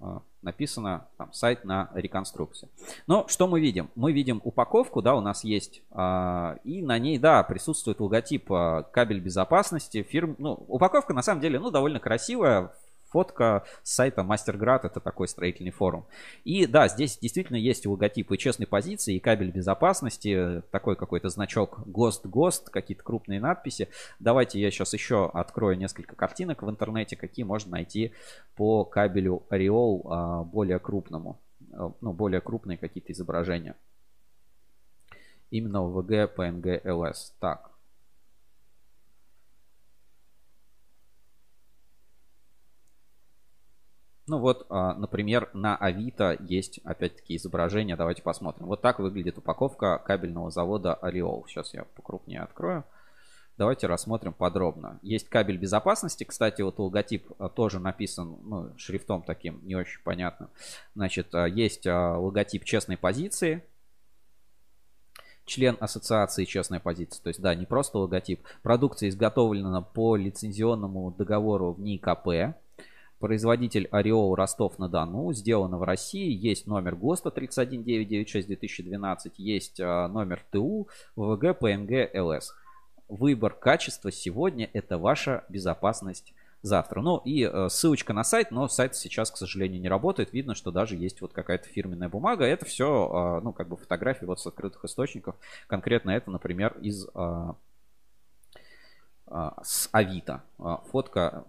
[0.00, 2.68] А, написано там сайт на реконструкции.
[3.06, 3.90] Но что мы видим?
[3.94, 8.82] Мы видим упаковку, да, у нас есть, а, и на ней, да, присутствует логотип а,
[8.82, 10.36] кабель безопасности фирм.
[10.38, 12.72] Ну, упаковка на самом деле, ну, довольно красивая,
[13.14, 16.04] фотка с сайта Мастерград, это такой строительный форум.
[16.42, 22.70] И да, здесь действительно есть логотипы честной позиции и кабель безопасности, такой какой-то значок ГОСТ-ГОСТ,
[22.70, 23.88] какие-то крупные надписи.
[24.18, 28.12] Давайте я сейчас еще открою несколько картинок в интернете, какие можно найти
[28.56, 31.38] по кабелю Ореол а, более крупному,
[31.72, 33.76] а, ну, более крупные какие-то изображения.
[35.52, 37.32] Именно VG, PNG, LS.
[37.38, 37.70] Так,
[44.26, 47.94] Ну вот, а, например, на Авито есть опять-таки изображение.
[47.94, 48.66] Давайте посмотрим.
[48.66, 51.44] Вот так выглядит упаковка кабельного завода Ореол.
[51.46, 52.84] Сейчас я покрупнее открою.
[53.58, 54.98] Давайте рассмотрим подробно.
[55.02, 56.24] Есть кабель безопасности.
[56.24, 60.48] Кстати, вот логотип а, тоже написан ну, шрифтом таким не очень понятным.
[60.94, 63.62] Значит, а, есть логотип честной позиции.
[65.44, 67.22] Член ассоциации честная позиция.
[67.22, 68.40] То есть, да, не просто логотип.
[68.62, 72.56] Продукция изготовлена по лицензионному договору в НИКП.
[73.24, 75.32] Производитель Ореол Ростов-на-Дону.
[75.32, 76.30] Сделано в России.
[76.30, 79.32] Есть номер ГОСТа 31996-2012.
[79.38, 82.52] Есть а, номер ТУ ВВГ ПНГ ЛС.
[83.08, 87.00] Выбор качества сегодня это ваша безопасность завтра.
[87.00, 90.34] Ну и э, ссылочка на сайт, но сайт сейчас, к сожалению, не работает.
[90.34, 92.44] Видно, что даже есть вот какая-то фирменная бумага.
[92.44, 95.36] Это все, э, ну, как бы фотографии вот с открытых источников.
[95.66, 97.52] Конкретно это, например, из э,
[99.62, 100.42] с Авито.
[100.90, 101.46] Фотка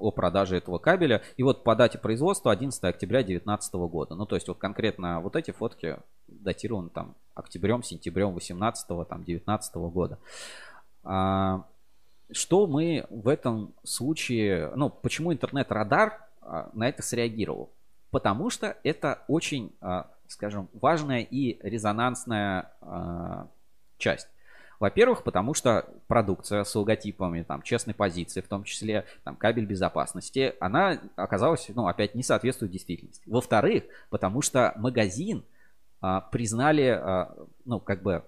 [0.00, 1.22] о продаже этого кабеля.
[1.36, 4.14] И вот по дате производства 11 октября 2019 года.
[4.14, 9.74] Ну, то есть вот конкретно вот эти фотки датированы там октябрем, сентябрем 18 там 19
[9.76, 10.18] года.
[11.02, 11.64] А,
[12.32, 17.70] что мы в этом случае, ну, почему интернет-радар а, на это среагировал?
[18.10, 23.48] Потому что это очень, а, скажем, важная и резонансная а,
[23.98, 24.28] часть.
[24.80, 30.54] Во-первых, потому что продукция с логотипами, там, честной позиции, в том числе, там, кабель безопасности,
[30.58, 33.22] она оказалась, ну, опять не соответствует действительности.
[33.26, 35.44] Во-вторых, потому что магазин
[36.00, 37.36] а, признали, а,
[37.66, 38.24] ну, как бы,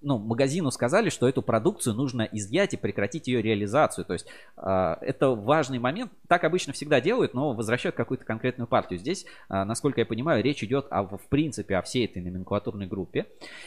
[0.00, 4.04] ну, магазину сказали, что эту продукцию нужно изъять и прекратить ее реализацию.
[4.04, 6.12] То есть э, это важный момент.
[6.28, 8.98] Так обычно всегда делают, но возвращают какую-то конкретную партию.
[8.98, 13.26] Здесь, э, насколько я понимаю, речь идет о, в принципе о всей этой номенклатурной группе.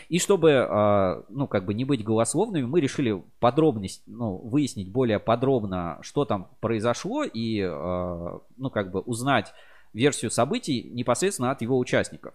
[0.10, 5.19] И чтобы, э, ну, как бы не быть голословными, мы решили подробность, ну, выяснить более
[5.19, 9.53] подробно, что там произошло и, э, ну, как бы узнать
[9.94, 12.34] версию событий непосредственно от его участников.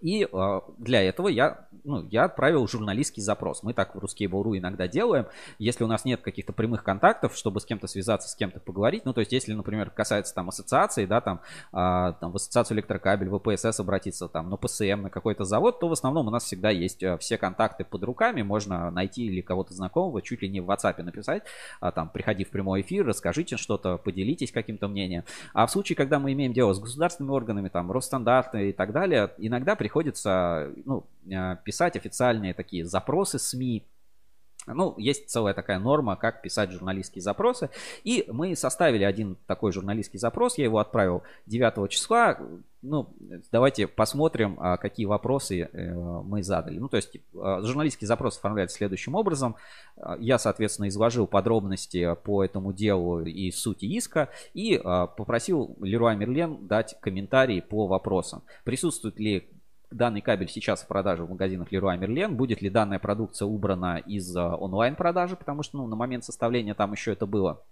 [0.00, 3.62] И э, для этого я, ну, я отправил журналистский запрос.
[3.62, 5.26] Мы так в Ruskable.ru иногда делаем.
[5.58, 9.04] Если у нас нет каких-то прямых контактов, чтобы с кем-то связаться, с кем-то поговорить.
[9.04, 11.40] Ну, то есть, если, например, касается там ассоциации, да, там,
[11.72, 15.88] э, там в ассоциацию электрокабель, в ПСС обратиться, там, на ПСМ, на какой-то завод, то
[15.88, 18.42] в основном у нас всегда есть э, все контакты под руками.
[18.42, 21.42] Можно найти или кого-то знакомого, чуть ли не в WhatsApp написать,
[21.80, 25.24] а, там, приходи в прямой эфир, расскажите что-то, поделитесь каким-то мнением.
[25.52, 29.30] А в случае, когда мы имеем дело с государственными органами, там, Росстандарты и так далее,
[29.38, 33.84] иногда приходится ну, э, писать официальные такие запросы СМИ,
[34.66, 37.70] ну, есть целая такая норма, как писать журналистские запросы.
[38.02, 40.58] И мы составили один такой журналистский запрос.
[40.58, 42.38] Я его отправил 9 числа.
[42.82, 43.14] Ну,
[43.52, 46.78] давайте посмотрим, а, какие вопросы э, мы задали.
[46.78, 49.56] Ну, то есть, а, журналистский запрос оформляется следующим образом.
[49.96, 54.30] А, я, соответственно, изложил подробности по этому делу и сути иска.
[54.54, 58.42] И попросил Леруа Мерлен дать комментарии по вопросам.
[58.64, 59.48] Присутствует ли
[59.90, 62.28] данный кабель сейчас в продаже в магазинах Leroy Merlin.
[62.28, 67.12] Будет ли данная продукция убрана из онлайн-продажи, потому что ну, на момент составления там еще
[67.12, 67.62] это было.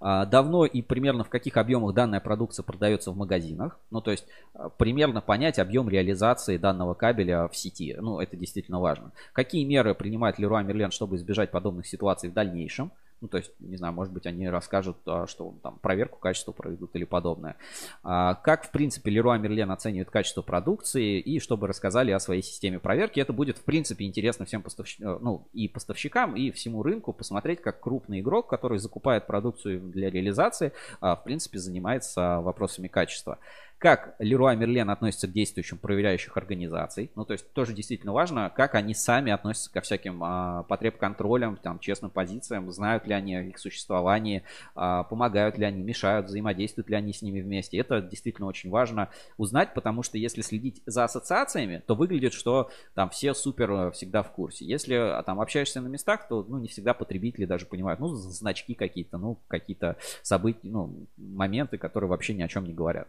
[0.00, 3.78] А, давно и примерно в каких объемах данная продукция продается в магазинах.
[3.90, 7.96] Ну, то есть а, примерно понять объем реализации данного кабеля в сети.
[7.98, 9.12] Ну, это действительно важно.
[9.32, 12.92] Какие меры принимает Leroy Merlin, чтобы избежать подобных ситуаций в дальнейшем?
[13.26, 16.94] Ну, то есть, не знаю, может быть, они расскажут, а, что там проверку качества проведут
[16.94, 17.56] или подобное.
[18.04, 22.78] А, как, в принципе, Leroy Merlin оценивает качество продукции и чтобы рассказали о своей системе
[22.78, 23.18] проверки.
[23.18, 27.80] Это будет, в принципе, интересно всем поставщикам, ну, и поставщикам, и всему рынку посмотреть, как
[27.80, 33.40] крупный игрок, который закупает продукцию для реализации, а, в принципе, занимается вопросами качества
[33.78, 37.10] как Леруа Мерлен относится к действующим проверяющих организаций.
[37.14, 41.78] Ну, то есть тоже действительно важно, как они сами относятся ко всяким а, потреб-контролям, там,
[41.78, 46.96] честным позициям, знают ли они о их существовании, а, помогают ли они, мешают, взаимодействуют ли
[46.96, 47.76] они с ними вместе.
[47.76, 53.10] Это действительно очень важно узнать, потому что если следить за ассоциациями, то выглядит, что там
[53.10, 54.64] все супер э, всегда в курсе.
[54.64, 58.72] Если а, там общаешься на местах, то ну, не всегда потребители даже понимают, ну, значки
[58.72, 63.08] какие-то, ну, какие-то события, ну, моменты, которые вообще ни о чем не говорят.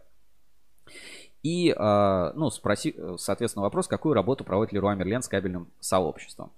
[1.43, 6.51] И, а, ну, спроси, соответственно, вопрос, какую работу проводит Леруа Мерлен с кабельным сообществом.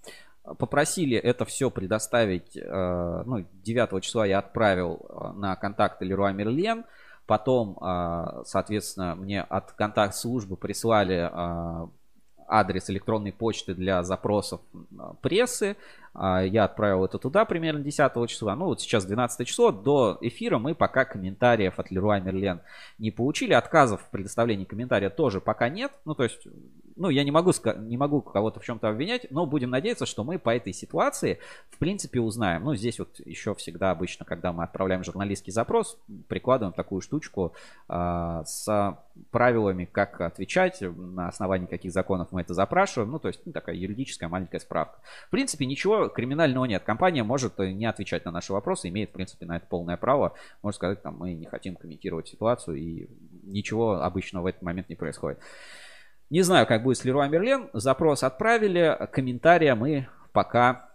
[0.57, 6.85] Попросили это все предоставить, а, ну, 9 числа я отправил а, на контакты Леруа Мерлен.
[7.27, 7.77] Потом,
[8.45, 11.29] соответственно, мне от контакт-службы прислали
[12.47, 14.61] адрес электронной почты для запросов
[15.21, 15.77] прессы.
[16.21, 18.53] А, я отправил это туда примерно 10 числа.
[18.53, 19.71] Ну, вот сейчас 12 число.
[19.71, 22.59] До эфира мы пока комментариев от Леруа Мерлен
[22.97, 23.53] не получили.
[23.53, 25.93] Отказов в предоставлении комментария тоже пока нет.
[26.03, 26.45] Ну, то есть,
[26.97, 30.37] ну, я не могу, не могу кого-то в чем-то обвинять, но будем надеяться, что мы
[30.39, 31.39] по этой ситуации,
[31.69, 32.65] в принципе, узнаем.
[32.65, 37.53] Ну, здесь вот еще всегда обычно, когда мы отправляем журналистский запрос, прикладываем такую штучку
[37.87, 38.97] э, с
[39.31, 43.11] правилами, как отвечать, на основании каких законов мы это запрашиваем.
[43.11, 44.99] Ну, то есть, ну, такая юридическая маленькая справка.
[45.27, 46.83] В принципе, ничего криминального нет.
[46.83, 50.33] Компания может э, не отвечать на наши вопросы, имеет, в принципе, на это полное право.
[50.61, 53.07] Может сказать, там, мы не хотим комментировать ситуацию, и
[53.43, 55.39] ничего обычного в этот момент не происходит.
[56.29, 57.69] Не знаю, как будет с Леруа Мерлен.
[57.73, 60.89] Запрос отправили, комментария мы пока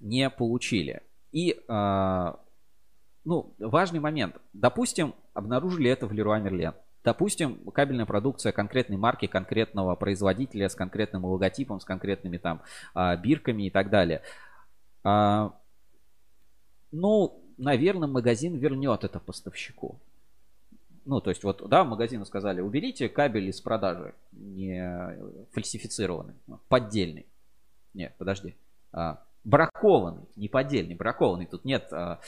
[0.00, 1.02] не получили.
[1.32, 2.32] И, э,
[3.24, 4.36] ну, важный момент.
[4.52, 6.74] Допустим, обнаружили это в Леруа Мерлен.
[7.04, 12.62] Допустим, кабельная продукция конкретной марки, конкретного производителя с конкретным логотипом, с конкретными там
[12.94, 14.22] а, бирками и так далее.
[15.02, 15.52] А,
[16.92, 19.98] ну, наверное, магазин вернет это поставщику.
[21.04, 25.16] Ну, то есть, вот, да, магазину сказали, уберите кабель из продажи, не
[25.50, 26.34] фальсифицированный,
[26.68, 27.26] поддельный.
[27.94, 28.54] Нет, подожди.
[28.92, 31.46] А, бракованный, не поддельный, бракованный.
[31.46, 32.20] Тут нет, а,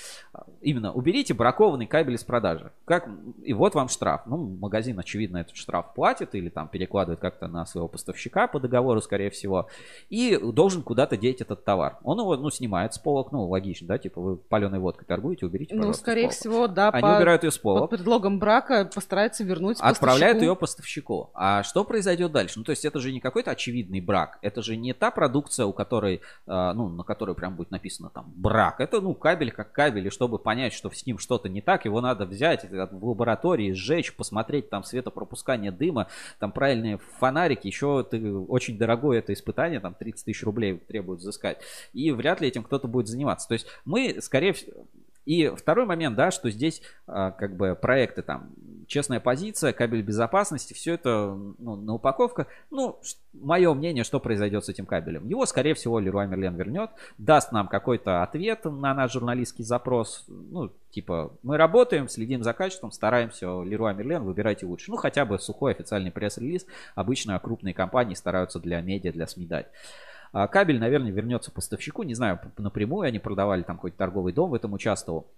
[0.61, 2.73] именно уберите бракованный кабель из продажи.
[2.85, 3.09] Как,
[3.43, 4.23] и вот вам штраф.
[4.27, 9.01] Ну, магазин, очевидно, этот штраф платит или там перекладывает как-то на своего поставщика по договору,
[9.01, 9.69] скорее всего,
[10.11, 11.99] и должен куда-то деть этот товар.
[12.03, 15.75] Он его, ну, снимает с полок, ну, логично, да, типа вы паленой водкой торгуете, уберите,
[15.75, 16.89] Ну, скорее всего, да.
[16.91, 17.91] Они по, убирают ее с полок.
[17.91, 21.31] Под предлогом брака постарается вернуть Отправляют ее поставщику.
[21.35, 22.59] А что произойдет дальше?
[22.59, 25.73] Ну, то есть это же не какой-то очевидный брак, это же не та продукция, у
[25.73, 28.81] которой, а, ну, на которую прям будет написано там брак.
[28.81, 32.01] Это, ну, кабель как кабель, и чтобы понять, что с ним что-то не так, его
[32.01, 36.09] надо взять в лаборатории, сжечь, посмотреть там светопропускание дыма,
[36.39, 41.59] там правильные фонарики, еще ты, очень дорогое это испытание, там 30 тысяч рублей требует взыскать.
[41.93, 43.47] И вряд ли этим кто-то будет заниматься.
[43.47, 44.87] То есть мы, скорее всего,
[45.27, 48.51] и второй момент, да, что здесь а, как бы проекты там
[48.87, 52.47] честная позиция, кабель безопасности, все это ну, на упаковках.
[52.71, 52.99] Ну,
[53.33, 55.27] мое мнение, что произойдет с этим кабелем.
[55.29, 60.25] Его, скорее всего, Леруа Мерлен вернет, даст нам какой-то ответ на наш журналистский запрос.
[60.29, 64.91] Ну, типа, мы работаем, следим за качеством, стараемся, Леруа Мерлен, выбирайте лучше.
[64.91, 66.67] Ну, хотя бы сухой официальный пресс-релиз.
[66.95, 69.67] Обычно крупные компании стараются для медиа, для СМИ дать.
[70.35, 72.03] А кабель, наверное, вернется поставщику.
[72.03, 75.29] Не знаю, напрямую они продавали, там какой-то торговый дом в этом участвовал.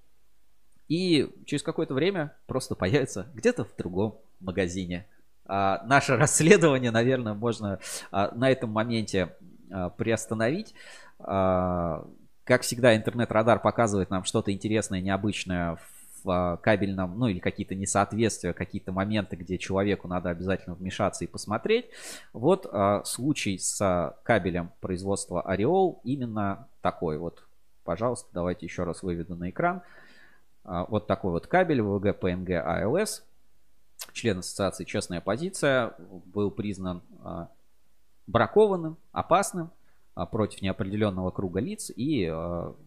[0.88, 5.06] И через какое-то время просто появится где-то в другом магазине.
[5.46, 7.78] А наше расследование, наверное, можно
[8.10, 9.34] а, на этом моменте
[9.70, 10.74] а, приостановить.
[11.18, 12.06] А,
[12.44, 18.52] как всегда, интернет-радар показывает нам что-то интересное, необычное в в кабельном, ну или какие-то несоответствия,
[18.52, 21.86] какие-то моменты, где человеку надо обязательно вмешаться и посмотреть.
[22.32, 27.44] Вот а, случай с кабелем производства Ореол именно такой вот.
[27.84, 29.82] Пожалуйста, давайте еще раз выведу на экран.
[30.66, 33.22] А, вот такой вот кабель VG PNG ALS.
[34.12, 35.94] Член ассоциации «Честная позиция»
[36.26, 37.48] был признан а,
[38.26, 39.70] бракованным, опасным.
[40.14, 41.92] А, против неопределенного круга лиц.
[41.94, 42.26] И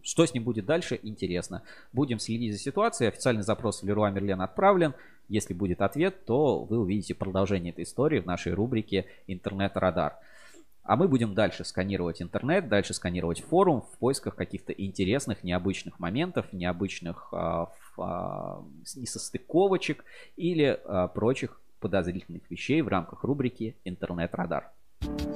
[0.02, 1.62] что с ним будет дальше, интересно.
[1.92, 3.08] Будем следить за ситуацией.
[3.08, 4.94] Официальный запрос в Леруа Мерлен отправлен.
[5.28, 10.16] Если будет ответ, то вы увидите продолжение этой истории в нашей рубрике «Интернет-радар».
[10.82, 16.52] А мы будем дальше сканировать интернет, дальше сканировать форум в поисках каких-то интересных, необычных моментов,
[16.52, 18.62] необычных а, а,
[18.96, 20.04] несостыковочек
[20.36, 24.70] или а, прочих подозрительных вещей в рамках рубрики «Интернет-радар».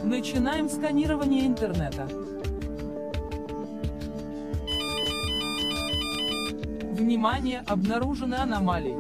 [0.03, 2.07] Начинаем сканирование интернета.
[6.93, 8.95] Внимание, обнаружены аномалии.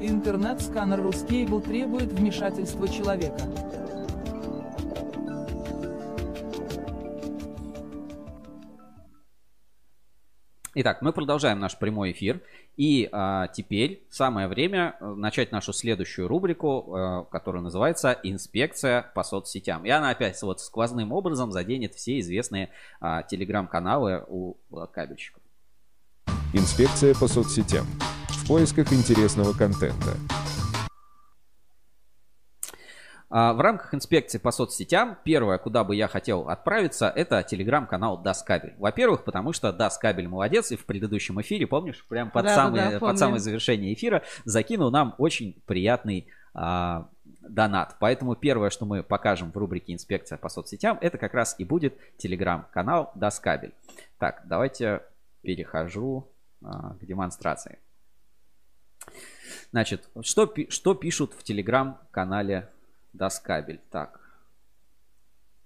[0.00, 3.42] Интернет-сканер Ruscable требует вмешательства человека.
[10.74, 12.40] Итак, мы продолжаем наш прямой эфир.
[12.78, 19.22] И а, теперь самое время э, начать нашу следующую рубрику, а, которая называется «Инспекция по
[19.22, 19.84] соцсетям».
[19.84, 22.70] И она опять вот сквозным образом заденет все известные
[23.00, 24.56] а, телеграм-каналы у
[24.94, 25.42] кабельщиков.
[26.54, 27.84] Инспекция по соцсетям.
[28.28, 30.16] В поисках интересного контента.
[33.34, 38.74] А, в рамках инспекции по соцсетям, первое, куда бы я хотел отправиться, это телеграм-канал Даскабель.
[38.76, 42.98] Во-первых, потому что Даскабель молодец, и в предыдущем эфире, помнишь, прям под, да, самое, да,
[42.98, 47.08] под самое завершение эфира закинул нам очень приятный а,
[47.40, 47.96] донат.
[48.00, 51.96] Поэтому первое, что мы покажем в рубрике «Инспекция по соцсетям», это как раз и будет
[52.18, 53.72] телеграм-канал Даскабель.
[54.18, 55.04] Так, давайте
[55.40, 56.28] перехожу
[56.62, 57.78] а, к демонстрации.
[59.70, 62.68] Значит, что, что пишут в телеграм-канале
[63.12, 63.80] Доскабель.
[63.90, 64.20] Так.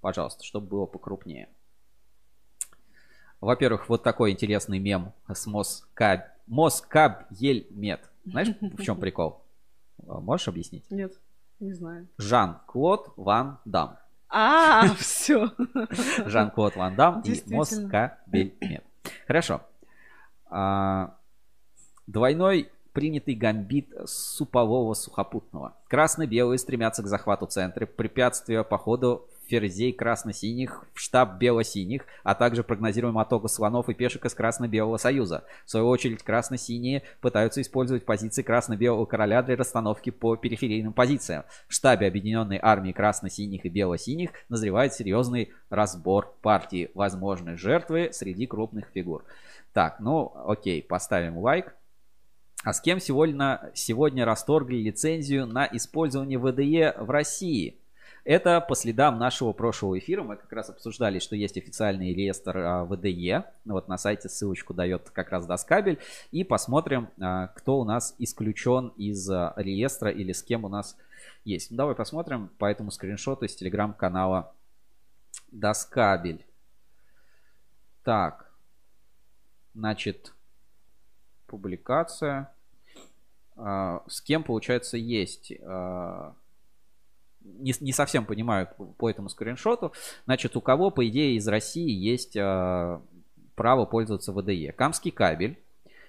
[0.00, 1.48] Пожалуйста, чтобы было покрупнее.
[3.40, 6.26] Во-первых, вот такой интересный мем с Москаб...
[6.46, 8.08] Москаб Ельмет.
[8.24, 9.42] Знаешь, в чем прикол?
[9.98, 10.90] Можешь объяснить?
[10.90, 11.12] Нет,
[11.60, 12.08] не знаю.
[12.18, 13.98] Жан-Клод Ван Дам.
[14.28, 15.52] А, все.
[16.26, 18.84] Жан-Клод Ван Дам и Москабельмет.
[19.26, 19.62] Хорошо.
[20.46, 21.16] А,
[22.06, 25.76] двойной принятый гамбит супового сухопутного.
[25.88, 32.64] Красно-белые стремятся к захвату центра, препятствия по ходу ферзей красно-синих в штаб бело-синих, а также
[32.64, 35.44] прогнозируем отток слонов и пешек из красно-белого союза.
[35.66, 41.44] В свою очередь, красно-синие пытаются использовать позиции красно-белого короля для расстановки по периферийным позициям.
[41.68, 46.90] В штабе объединенной армии красно-синих и бело-синих назревает серьезный разбор партии.
[46.94, 49.22] Возможны жертвы среди крупных фигур.
[49.74, 51.74] Так, ну окей, поставим лайк.
[52.66, 57.78] А с кем сегодня, сегодня расторгли лицензию на использование ВДЕ в России?
[58.24, 60.24] Это по следам нашего прошлого эфира.
[60.24, 63.44] Мы как раз обсуждали, что есть официальный реестр а, ВДЕ.
[63.66, 66.00] Вот на сайте ссылочку дает как раз Доскабель.
[66.32, 70.96] И посмотрим, а, кто у нас исключен из а, реестра или с кем у нас
[71.44, 71.70] есть.
[71.70, 74.52] Ну, давай посмотрим по этому скриншоту из телеграм-канала
[75.52, 76.44] Доскабель.
[78.02, 78.50] Так.
[79.72, 80.32] Значит,
[81.46, 82.50] публикация.
[83.56, 85.52] А, с кем, получается, есть.
[85.62, 86.34] А,
[87.40, 88.68] не, не совсем понимаю
[88.98, 89.92] по этому скриншоту.
[90.24, 93.00] Значит, у кого, по идее, из России есть а,
[93.54, 94.72] право пользоваться ВДЕ?
[94.72, 95.58] Камский кабель,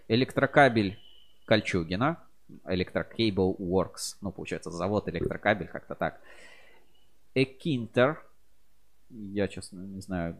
[0.08, 1.00] электрокабель
[1.45, 2.24] Кольчугина,
[2.64, 6.19] Electrocable Works, ну, получается, завод электрокабель, как-то так.
[7.35, 8.24] Экинтер,
[9.09, 10.38] я, честно, не знаю,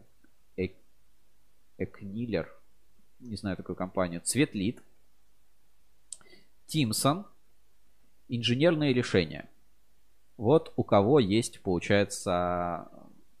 [1.78, 2.52] Экнилер,
[3.20, 4.82] не знаю такую компанию, Цветлит,
[6.68, 7.26] Тимсон,
[8.28, 9.48] инженерные решения.
[10.36, 12.88] Вот у кого есть, получается,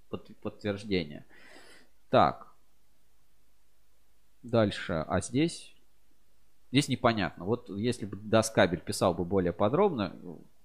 [0.08, 1.24] под, подтверждение.
[2.08, 2.48] Так.
[4.42, 5.04] Дальше.
[5.06, 5.74] А здесь?
[6.72, 7.44] Здесь непонятно.
[7.44, 10.16] Вот если бы Даскабель писал бы более подробно,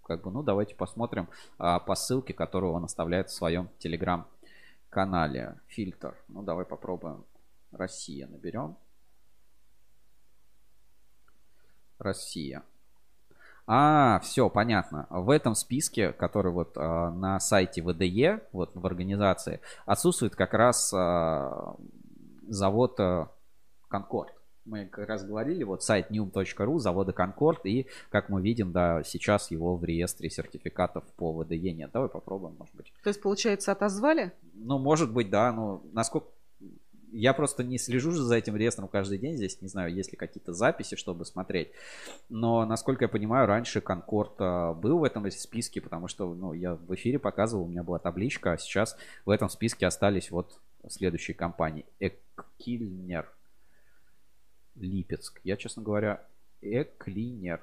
[0.03, 1.27] как бы, ну, давайте посмотрим
[1.57, 5.59] а, по ссылке, которую он оставляет в своем телеграм-канале.
[5.67, 6.15] Фильтр.
[6.29, 7.25] Ну, давай попробуем.
[7.71, 8.77] Россия наберем.
[12.03, 12.63] Россия.
[13.65, 15.07] А, все, понятно.
[15.09, 20.93] В этом списке, который вот э, на сайте ВДЕ, вот в организации, отсутствует как раз
[20.93, 21.51] э,
[22.49, 23.27] завод э,
[23.87, 24.33] Конкорд.
[24.65, 29.51] Мы как раз говорили, вот сайт newm.ru, завода Конкорд, и, как мы видим, да, сейчас
[29.51, 31.91] его в реестре сертификатов по ВДЕ нет.
[31.91, 32.93] Давай попробуем, может быть.
[33.03, 34.31] То есть, получается, отозвали?
[34.53, 36.27] Ну, может быть, да, ну, насколько
[37.13, 39.61] я просто не слежу же за этим реестром каждый день здесь.
[39.61, 41.71] Не знаю, есть ли какие-то записи, чтобы смотреть.
[42.29, 46.75] Но, насколько я понимаю, раньше Конкорд а, был в этом списке, потому что ну, я
[46.75, 50.59] в эфире показывал, у меня была табличка, а сейчас в этом списке остались вот
[50.89, 51.85] следующие компании.
[51.99, 53.29] Экильнер.
[54.75, 55.39] Липецк.
[55.43, 56.25] Я, честно говоря,
[56.61, 57.61] Эклинер.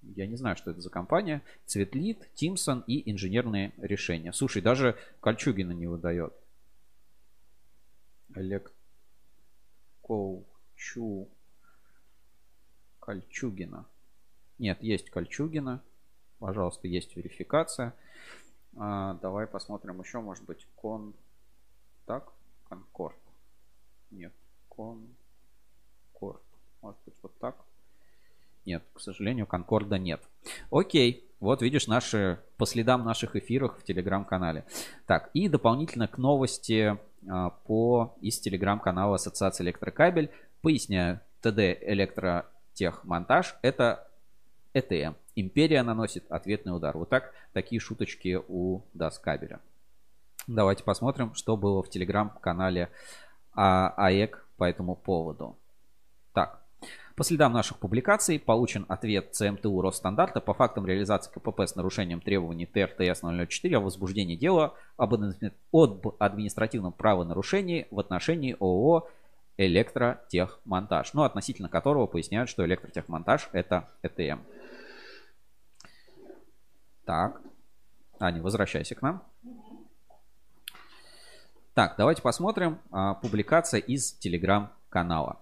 [0.00, 1.42] Я не знаю, что это за компания.
[1.66, 4.32] Цветлит, Тимсон и инженерные решения.
[4.32, 6.32] Слушай, даже Кольчугина не выдает.
[8.38, 8.72] Олег
[10.00, 11.28] Колчу...
[13.00, 13.86] Кольчугина.
[14.58, 15.82] Нет, есть Кольчугина.
[16.38, 17.94] Пожалуйста, есть верификация.
[18.76, 21.14] А, давай посмотрим еще, может быть, кон...
[22.06, 22.32] Так,
[22.68, 23.18] Конкорд.
[24.10, 24.32] Нет,
[24.68, 26.42] Конкорд.
[26.80, 27.56] Может быть, вот так.
[28.64, 30.22] Нет, к сожалению, Конкорда нет.
[30.70, 34.64] Окей, вот видишь наши по следам наших эфиров в телеграм-канале.
[35.06, 40.30] Так, и дополнительно к новости а, по из телеграм-канала Ассоциации Электрокабель.
[40.62, 44.08] Поясняю, ТД Электротехмонтаж это
[44.74, 45.14] ЭТМ.
[45.36, 46.96] Империя наносит ответный удар.
[46.96, 49.60] Вот так такие шуточки у Даскабеля.
[50.48, 52.90] Давайте посмотрим, что было в телеграм-канале
[53.52, 55.56] АЭК по этому поводу.
[57.18, 62.64] По следам наших публикаций получен ответ ЦМТУ Росстандарта по фактам реализации КПП с нарушением требований
[62.64, 65.14] ТРТС 004 о возбуждении дела об
[66.20, 69.08] административном правонарушении в отношении ООО
[69.56, 74.38] электротехмонтаж, ну, относительно которого поясняют, что электротехмонтаж это ЭТМ.
[77.04, 77.40] Так,
[78.20, 79.24] Аня, возвращайся к нам.
[81.74, 85.40] Так, давайте посмотрим а, публикация из телеграм-канала.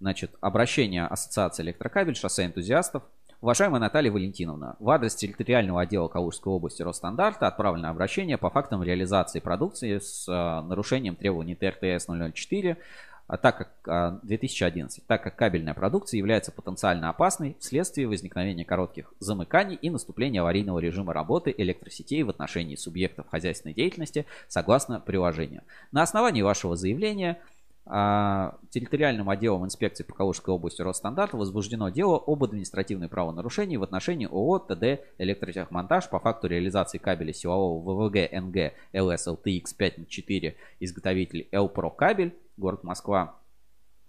[0.00, 3.02] Значит, обращение Ассоциации электрокабель, шоссе энтузиастов.
[3.42, 9.40] Уважаемая Наталья Валентиновна, в адрес территориального отдела Калужской области Росстандарта отправлено обращение по фактам реализации
[9.40, 12.78] продукции с э, нарушением требований ТРТС 004
[13.26, 19.14] а так как 2011, а, так как кабельная продукция является потенциально опасной вследствие возникновения коротких
[19.20, 25.62] замыканий и наступления аварийного режима работы электросетей в отношении субъектов хозяйственной деятельности согласно приложению.
[25.92, 27.38] На основании вашего заявления
[27.86, 34.60] территориальным отделом инспекции по Калужской области Росстандарта возбуждено дело об административной правонарушении в отношении ООО
[34.60, 42.84] ТД «Электротехмонтаж» по факту реализации кабеля силового ВВГ НГ ЛС-ЛТХ 504 изготовитель Элпро кабель, город
[42.84, 43.40] Москва,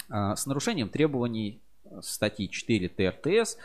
[0.09, 1.61] а, с нарушением требований
[2.01, 3.58] статьи 4 ТРТС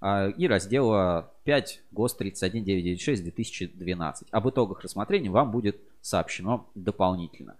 [0.00, 4.28] а, и раздела 5 ГОС 31996 2012.
[4.30, 7.56] Об итогах рассмотрения вам будет сообщено дополнительно.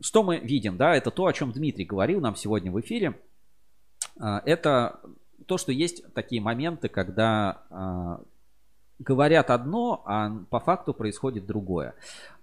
[0.00, 3.18] Что мы видим, да, это то, о чем Дмитрий говорил нам сегодня в эфире.
[4.18, 5.00] А, это
[5.46, 8.20] то, что есть такие моменты, когда а,
[8.98, 11.94] говорят одно, а по факту происходит другое.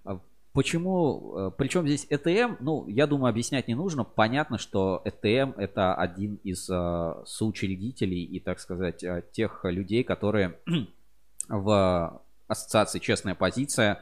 [0.04, 0.18] А,
[0.52, 1.52] почему?
[1.58, 4.04] Причем здесь ETM, ну, я думаю, объяснять не нужно.
[4.04, 10.58] Понятно, что ETM это один из соучредителей и, так сказать, тех людей, которые
[11.48, 14.00] в ассоциации «Честная позиция»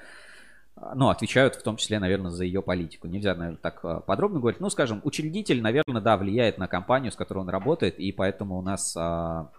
[0.95, 3.07] ну, отвечают в том числе, наверное, за ее политику.
[3.07, 4.61] Нельзя, наверное, так э, подробно говорить.
[4.61, 8.63] Ну, скажем, учредитель, наверное, да, влияет на компанию, с которой он работает, и поэтому у
[8.63, 9.51] нас а,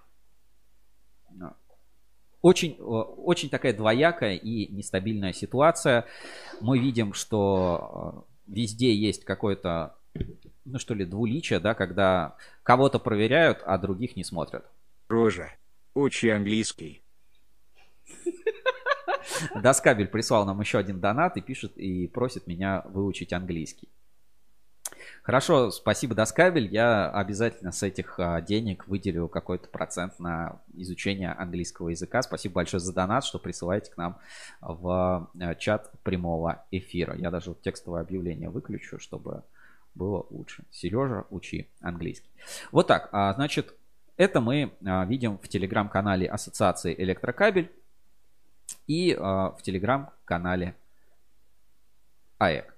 [1.39, 1.53] а
[2.41, 6.05] очень, очень такая двоякая и нестабильная ситуация.
[6.59, 9.95] Мы видим, что везде есть какое-то,
[10.65, 14.65] ну что ли, двуличие, да, когда кого-то проверяют, а других не смотрят.
[15.07, 15.51] Рожа,
[15.93, 17.03] учи английский.
[19.61, 23.89] Доскабель прислал нам еще один донат и пишет и просит меня выучить английский.
[25.23, 26.67] Хорошо, спасибо, Доскабель.
[26.67, 32.21] Я обязательно с этих а, денег выделю какой-то процент на изучение английского языка.
[32.23, 34.17] Спасибо большое за донат, что присылаете к нам
[34.61, 37.15] в а, чат прямого эфира.
[37.15, 39.43] Я даже текстовое объявление выключу, чтобы
[39.93, 40.63] было лучше.
[40.71, 42.31] Сережа, учи английский.
[42.71, 43.75] Вот так, а, значит,
[44.17, 44.73] это мы
[45.07, 47.71] видим в телеграм-канале Ассоциации Электрокабель
[48.87, 50.75] и а, в телеграм-канале
[52.37, 52.75] АЭК.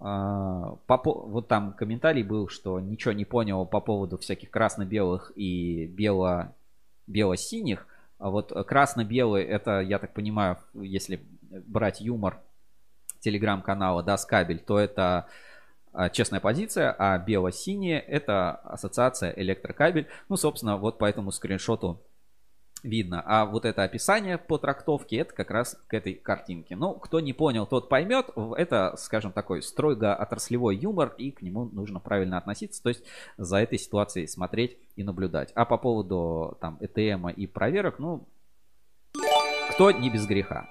[0.00, 5.86] А, по, вот там комментарий был, что ничего не понял по поводу всяких красно-белых и
[5.86, 6.54] бело,
[7.06, 7.86] бело-синих.
[8.18, 11.24] А вот красно-белый, это, я так понимаю, если
[11.66, 12.40] брать юмор
[13.20, 15.26] телеграм-канала Даскабель, то это
[15.92, 20.08] а, честная позиция, а бело-синие это ассоциация электрокабель.
[20.28, 22.00] Ну, собственно, вот по этому скриншоту
[22.84, 23.22] видно.
[23.26, 26.76] А вот это описание по трактовке, это как раз к этой картинке.
[26.76, 28.26] Ну, кто не понял, тот поймет.
[28.56, 33.02] Это, скажем, такой строго отраслевой юмор, и к нему нужно правильно относиться, то есть
[33.36, 35.50] за этой ситуацией смотреть и наблюдать.
[35.54, 38.28] А по поводу там ЭТМ и проверок, ну,
[39.70, 40.68] кто не без греха.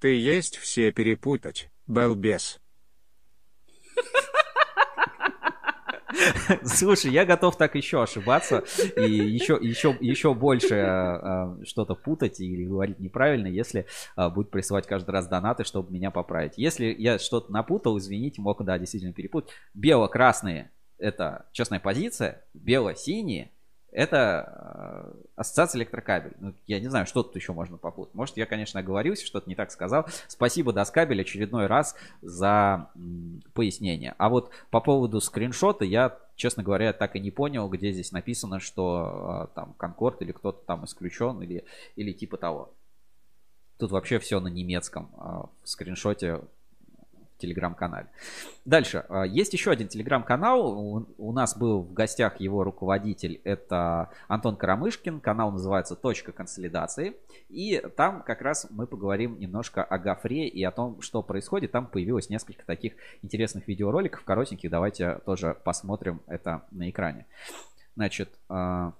[0.00, 2.60] Ты есть все перепутать, балбес.
[6.64, 8.64] Слушай, я готов так еще ошибаться
[8.96, 14.86] и еще, еще, еще больше э, что-то путать или говорить неправильно, если э, будет присылать
[14.86, 16.54] каждый раз донаты, чтобы меня поправить.
[16.56, 19.50] Если я что-то напутал, извините, мог, да, действительно перепутать.
[19.74, 23.52] Бело-красные– это честная позиция, бело-синие
[23.98, 26.32] это э, ассоциация электрокабель.
[26.38, 28.14] Ну, я не знаю, что тут еще можно попутать.
[28.14, 30.06] Может, я, конечно, оговорился, что-то не так сказал.
[30.28, 32.90] Спасибо, Доскабель, очередной раз за
[33.54, 34.14] пояснение.
[34.16, 38.60] А вот по поводу скриншота я, честно говоря, так и не понял, где здесь написано,
[38.60, 41.64] что э, там Конкорд или кто-то там исключен или,
[41.96, 42.72] или типа того.
[43.78, 45.10] Тут вообще все на немецком.
[45.16, 46.42] Э, в скриншоте
[47.38, 48.08] телеграм-канале.
[48.64, 49.04] Дальше.
[49.08, 51.06] А, есть еще один телеграм-канал.
[51.16, 53.40] У нас был в гостях его руководитель.
[53.44, 55.20] Это Антон Карамышкин.
[55.20, 57.16] Канал называется «Точка консолидации».
[57.48, 61.72] И там как раз мы поговорим немножко о Гафре и о том, что происходит.
[61.72, 64.70] Там появилось несколько таких интересных видеороликов, коротеньких.
[64.70, 67.26] Давайте тоже посмотрим это на экране.
[67.96, 68.92] Значит, а,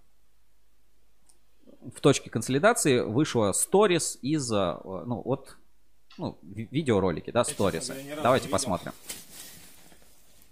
[1.94, 5.57] в точке консолидации вышло сторис из, а, ну, от
[6.19, 7.95] ну, видеоролики, да, сторисы.
[8.23, 8.93] Давайте посмотрим.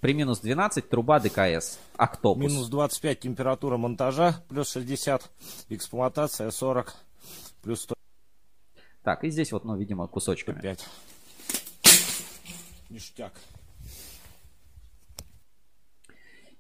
[0.00, 1.78] При минус 12 труба ДКС.
[1.96, 2.42] Октопус.
[2.42, 5.30] Минус 25 температура монтажа, плюс 60
[5.70, 6.94] эксплуатация 40,
[7.62, 7.94] плюс 100.
[9.02, 10.60] Так, и здесь вот, ну, видимо, кусочками.
[10.60, 10.86] 5.
[12.90, 13.32] Ништяк.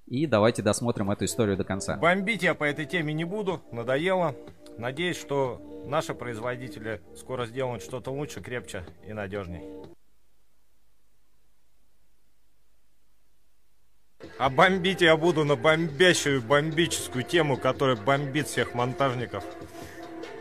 [0.06, 1.96] И давайте досмотрим эту историю до конца.
[1.96, 4.36] Бомбить я по этой теме не буду, надоело.
[4.78, 9.62] Надеюсь, что наши производители скоро сделают что-то лучше, крепче и надежней.
[14.38, 19.44] А бомбить я буду на бомбящую бомбическую тему, которая бомбит всех монтажников.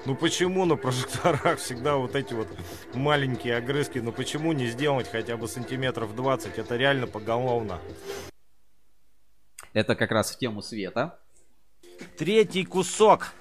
[0.06, 2.48] Ну почему на прожекторах всегда вот эти вот
[2.94, 3.98] маленькие огрызки?
[3.98, 6.60] Ну почему не сделать хотя бы сантиметров 20?
[6.60, 7.80] Это реально поголовно.
[9.76, 11.20] Это как раз в тему света.
[12.18, 13.34] Третий кусок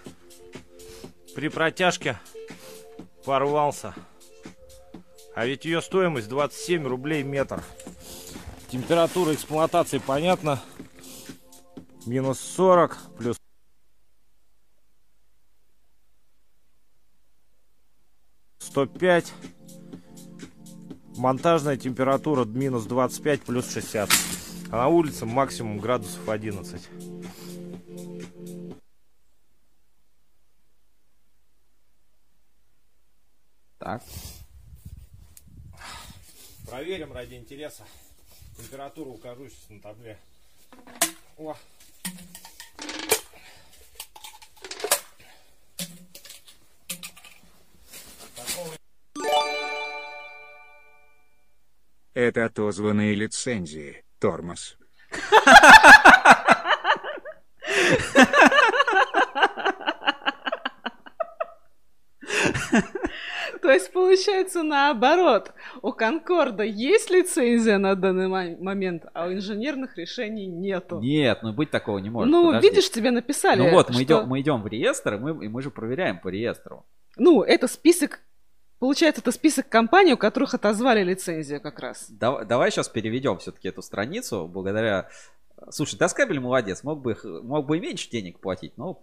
[1.37, 2.19] при протяжке
[3.25, 3.95] порвался.
[5.37, 7.63] А ведь ее стоимость 27 рублей метр.
[8.69, 10.61] Температура эксплуатации понятно.
[12.05, 13.37] Минус 40 плюс
[18.59, 19.33] сто пять.
[21.17, 24.11] Монтажная температура минус 25 плюс 60.
[24.75, 26.89] А на улице максимум градусов 11.
[33.79, 34.03] Так.
[36.67, 37.85] Проверим ради интереса.
[38.57, 40.19] Температуру укажу сейчас на табле.
[41.39, 41.55] О.
[52.15, 54.79] Это отозванные лицензии, тормоз.
[63.61, 65.53] То есть получается наоборот.
[65.83, 71.01] У Конкорда есть лицензия на данный момент, а у инженерных решений нету.
[71.01, 72.33] Нет, ну быть такого не может.
[72.33, 72.69] Ну, Подожди.
[72.69, 73.59] видишь, тебе написали.
[73.59, 74.03] Ну вот, мы, что...
[74.05, 76.87] идем, мы идем в реестр, и мы, и мы же проверяем по реестру.
[77.19, 78.21] Ну, это список
[78.79, 82.07] Получается, это список компаний, у которых отозвали лицензию как раз.
[82.11, 84.47] Давай, давай сейчас переведем все-таки эту страницу.
[84.47, 85.09] Благодаря
[85.71, 89.03] Слушай, Доскабель молодец, мог бы, мог бы и меньше денег платить, но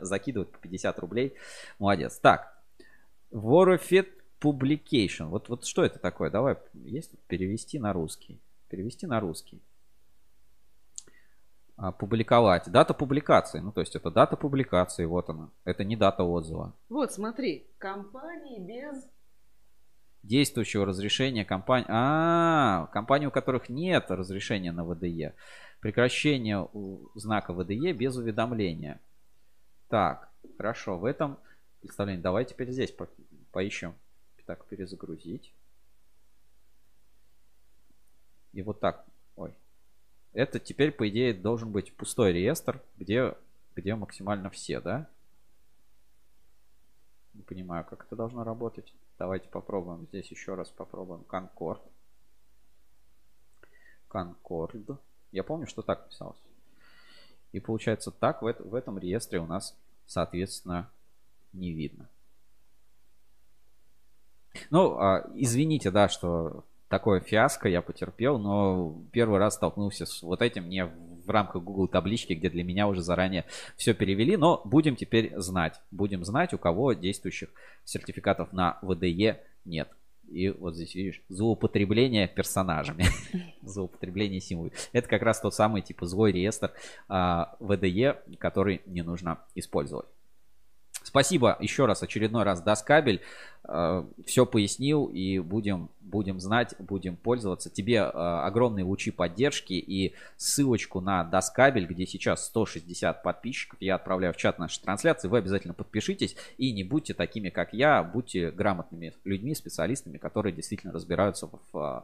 [0.00, 1.34] закидывать по 50 рублей,
[1.78, 2.18] молодец.
[2.18, 2.52] Так,
[3.32, 4.08] Warfed
[4.40, 5.26] Publication.
[5.26, 6.30] Вот, вот что это такое?
[6.30, 8.40] Давай, есть перевести на русский.
[8.68, 9.62] Перевести на русский.
[11.76, 12.70] А, Публиковать.
[12.70, 13.60] Дата публикации.
[13.60, 15.50] Ну, то есть это дата публикации, вот она.
[15.64, 16.74] Это не дата отзыва.
[16.88, 19.06] Вот, смотри, компании без...
[20.22, 21.86] Действующего разрешения компании...
[21.88, 25.34] А, компании, у которых нет разрешения на ВДЕ.
[25.80, 26.68] Прекращение
[27.16, 29.00] знака ВДЕ без уведомления.
[29.88, 30.96] Так, хорошо.
[30.98, 31.38] В этом
[31.80, 32.22] представлении.
[32.22, 33.08] Давай теперь здесь по-
[33.50, 33.94] поищем.
[34.46, 35.52] Так, перезагрузить.
[38.52, 39.04] И вот так.
[39.34, 39.54] Ой.
[40.32, 43.34] Это теперь, по идее, должен быть пустой реестр, где,
[43.76, 45.08] где максимально все, да?
[47.34, 48.92] Не понимаю, как это должно работать.
[49.18, 50.06] Давайте попробуем.
[50.08, 51.24] Здесь еще раз попробуем.
[51.28, 51.80] Concord.
[54.08, 54.98] Concord.
[55.32, 56.36] Я помню, что так писалось.
[57.52, 60.90] И получается так в, эт- в этом реестре у нас, соответственно,
[61.52, 62.08] не видно.
[64.70, 70.42] Ну, а, извините, да, что такое фиаско я потерпел, но первый раз столкнулся с вот
[70.42, 73.46] этим не в рамках Google таблички, где для меня уже заранее
[73.78, 75.80] все перевели, но будем теперь знать.
[75.90, 77.48] Будем знать, у кого действующих
[77.86, 79.88] сертификатов на ВДЕ нет.
[80.28, 83.06] И вот здесь видишь, злоупотребление персонажами,
[83.62, 84.74] злоупотребление символами.
[84.92, 86.72] Это как раз тот самый типа злой реестр
[87.08, 90.08] а, ВДЕ, который не нужно использовать.
[91.12, 93.20] Спасибо еще раз, очередной раз Даскабель.
[94.24, 97.68] Все пояснил и будем, будем знать, будем пользоваться.
[97.68, 104.32] Тебе э, огромные лучи поддержки и ссылочку на Даскабель, где сейчас 160 подписчиков, я отправляю
[104.32, 105.28] в чат нашей трансляции.
[105.28, 110.94] Вы обязательно подпишитесь и не будьте такими, как я, будьте грамотными людьми, специалистами, которые действительно
[110.94, 112.00] разбираются в э,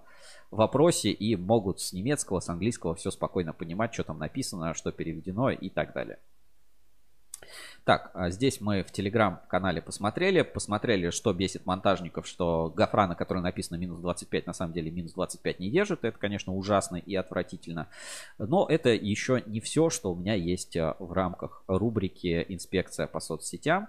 [0.51, 5.49] вопросе и могут с немецкого, с английского все спокойно понимать, что там написано, что переведено
[5.49, 6.19] и так далее.
[7.85, 13.43] Так, а здесь мы в телеграм-канале посмотрели, посмотрели, что бесит монтажников, что гофра, на которой
[13.43, 16.05] написано минус 25, на самом деле минус 25 не держит.
[16.05, 17.89] Это, конечно, ужасно и отвратительно.
[18.39, 23.21] Но это еще не все, что у меня есть а, в рамках рубрики «Инспекция по
[23.21, 23.89] соцсетям».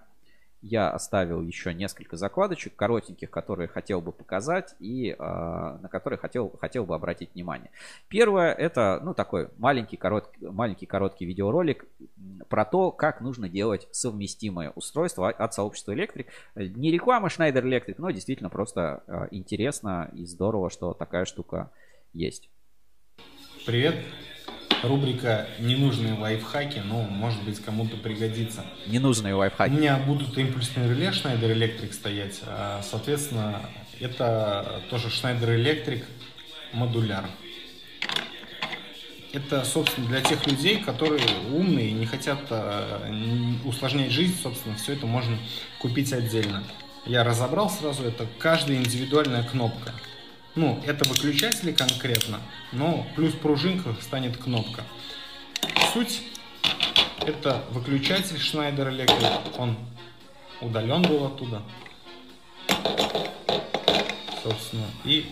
[0.62, 6.52] Я оставил еще несколько закладочек коротеньких, которые хотел бы показать и э, на которые хотел,
[6.60, 7.72] хотел бы обратить внимание.
[8.10, 11.86] Первое это ну, такой маленький короткий, маленький короткий видеоролик
[12.50, 16.28] про то, как нужно делать совместимое устройство от сообщества Electric.
[16.56, 21.72] Не реклама Schneider Electric, но действительно просто э, интересно и здорово, что такая штука
[22.14, 22.50] есть.
[23.66, 23.96] Привет.
[24.84, 28.66] Рубрика «Ненужные лайфхаки», ну, может быть, кому-то пригодится.
[28.88, 29.72] Ненужные лайфхаки.
[29.74, 32.40] У меня будут импульсные реле Schneider Electric стоять.
[32.46, 33.62] а, Соответственно,
[34.00, 36.04] это тоже Schneider Electric
[36.72, 37.26] модуляр.
[39.34, 43.02] Это, собственно, для тех людей, которые умные и не хотят а,
[43.66, 45.38] усложнять жизнь, собственно, все это можно
[45.80, 46.64] купить отдельно.
[47.06, 49.94] Я разобрал сразу, это каждая индивидуальная кнопка.
[50.56, 54.84] Ну, это выключатели конкретно, но плюс пружинка станет кнопка.
[55.94, 56.22] Суть
[57.26, 59.78] это выключатель Schneider Electric, он
[60.62, 61.62] удален был оттуда.
[64.44, 65.26] Собственно, и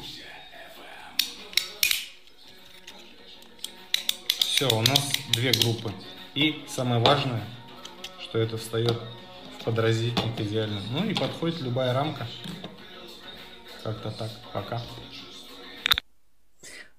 [4.57, 5.91] все, у нас две группы.
[6.33, 7.43] И самое важное,
[8.21, 8.99] что это встает
[9.59, 10.81] в подразительник идеально.
[10.91, 12.27] Ну и подходит любая рамка.
[13.83, 14.31] Как-то так.
[14.53, 14.81] Пока.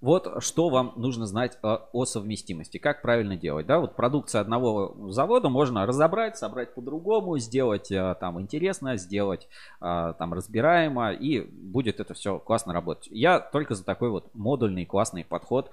[0.01, 3.67] Вот что вам нужно знать о, о совместимости, как правильно делать.
[3.67, 9.49] Да, вот продукция одного завода можно разобрать, собрать по-другому, сделать а, там интересно, сделать
[9.81, 13.09] а, там разбираемо, и будет это все классно работать.
[13.11, 15.71] Я только за такой вот модульный классный подход.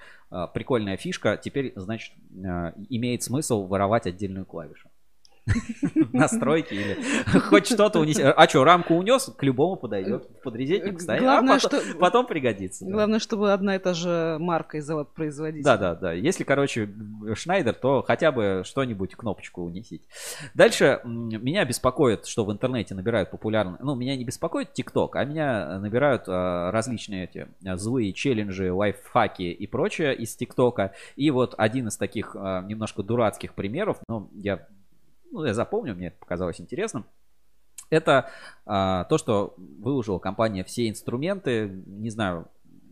[0.54, 1.36] Прикольная фишка.
[1.36, 4.88] Теперь, значит, имеет смысл воровать отдельную клавишу.
[6.12, 6.98] Настройки или
[7.40, 8.22] хоть что-то унести.
[8.22, 10.42] А что, рамку унес, к любому подойдет.
[10.42, 12.84] Подрезетник ставит, а Главное, потом, что- потом пригодится.
[12.84, 12.90] да.
[12.92, 15.64] Главное, чтобы одна и та же марка и завод производитель.
[15.64, 16.12] Да, да, да.
[16.12, 16.88] Если, короче,
[17.34, 20.04] Шнайдер, то хотя бы что-нибудь, кнопочку унесите.
[20.54, 23.78] Дальше меня беспокоит, что в интернете набирают популярные...
[23.80, 29.42] Ну, меня не беспокоит ТикТок, а меня набирают а, различные эти а, злые челленджи, лайфхаки
[29.42, 30.92] и прочее из ТикТока.
[31.14, 34.66] И вот один из таких а, немножко дурацких примеров, ну, я,
[35.30, 37.06] ну, я запомню, мне это показалось интересным.
[37.88, 38.30] Это
[38.64, 42.48] а, то, что выложила компания все инструменты, не знаю,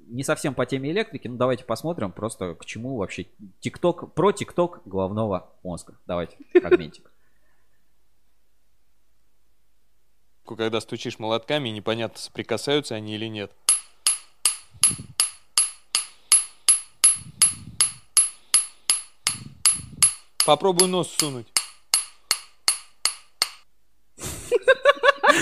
[0.07, 3.27] не совсем по теме электрики, но давайте посмотрим просто к чему вообще
[3.61, 5.99] ТикТок, про ТикТок головного мозга.
[6.07, 7.11] Давайте, фрагментик.
[10.45, 13.53] когда стучишь молотками, непонятно, соприкасаются они или нет.
[20.45, 21.54] Попробуй нос сунуть.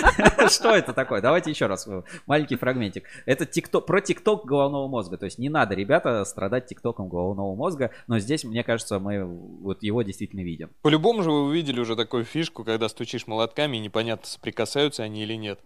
[0.49, 1.21] что это такое?
[1.21, 3.05] Давайте еще раз э, маленький фрагментик.
[3.27, 5.17] Это TikTok, про ТикТок головного мозга.
[5.17, 7.91] То есть не надо, ребята, страдать ТикТоком головного мозга.
[8.07, 10.71] Но здесь, мне кажется, мы вот его действительно видим.
[10.83, 15.35] По-любому же вы увидели уже такую фишку, когда стучишь молотками и непонятно, соприкасаются они или
[15.35, 15.61] нет.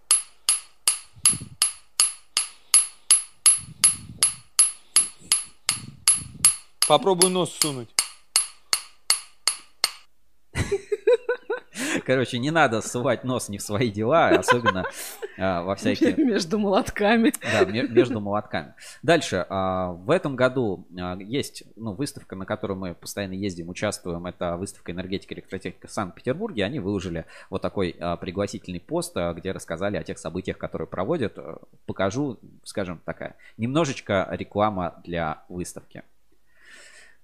[6.87, 7.96] Попробуй нос сунуть.
[12.07, 14.85] Короче, не надо ссывать нос не в свои дела, особенно
[15.39, 16.15] а, во всякие...
[16.25, 17.33] Между молотками.
[17.43, 18.75] Да, ме- между молотками.
[19.03, 19.45] Дальше.
[19.49, 24.25] а, в этом году а, есть ну, выставка, на которую мы постоянно ездим, участвуем.
[24.27, 26.65] Это выставка энергетика и электротехника в Санкт-Петербурге.
[26.65, 31.37] Они выложили вот такой пригласительный пост, где рассказали о тех событиях, которые проводят.
[31.87, 36.05] Покажу, скажем, такая немножечко реклама для выставки.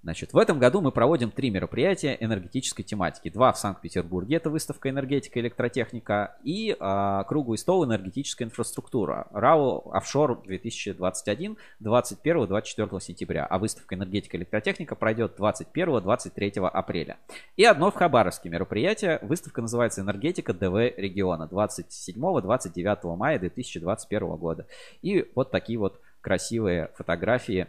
[0.03, 3.31] Значит, в этом году мы проводим три мероприятия энергетической тематики.
[3.31, 9.29] Два в Санкт-Петербурге, это выставка энергетика и электротехника, и а, круглый стол энергетическая инфраструктура.
[9.33, 17.19] РАО офшор 2021 21-24 сентября, а выставка энергетика и электротехника пройдет 21-23 апреля.
[17.57, 24.67] И одно в Хабаровске мероприятие, выставка называется энергетика ДВ региона 27-29 мая 2021 года.
[25.01, 27.69] И вот такие вот красивые фотографии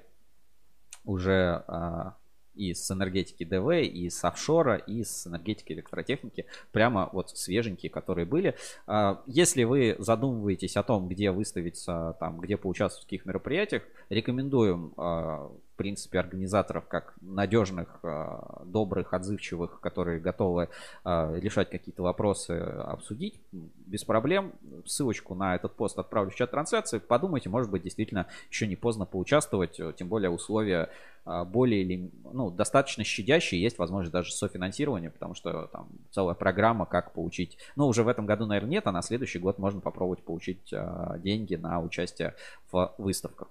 [1.05, 2.15] уже а,
[2.55, 8.25] и с энергетики ДВ, и с офшора, и с энергетики электротехники, прямо вот свеженькие, которые
[8.25, 8.55] были.
[8.87, 14.93] А, Если вы задумываетесь о том, где выставиться, там, где поучаствовать в каких мероприятиях, рекомендуем
[14.97, 20.69] а, в принципе, организаторов как надежных, а, добрых, отзывчивых, которые готовы
[21.03, 24.53] решать какие-то вопросы, обсудить без проблем.
[24.85, 26.99] Ссылочку на этот пост отправлю в чат трансляции.
[26.99, 30.89] Подумайте, может быть, действительно еще не поздно поучаствовать, тем более условия
[31.25, 37.13] более или ну, достаточно щадящие, есть возможность даже софинансирования, потому что там целая программа, как
[37.13, 40.73] получить, ну, уже в этом году, наверное, нет, а на следующий год можно попробовать получить
[40.73, 42.35] а, деньги на участие
[42.71, 43.49] в выставках.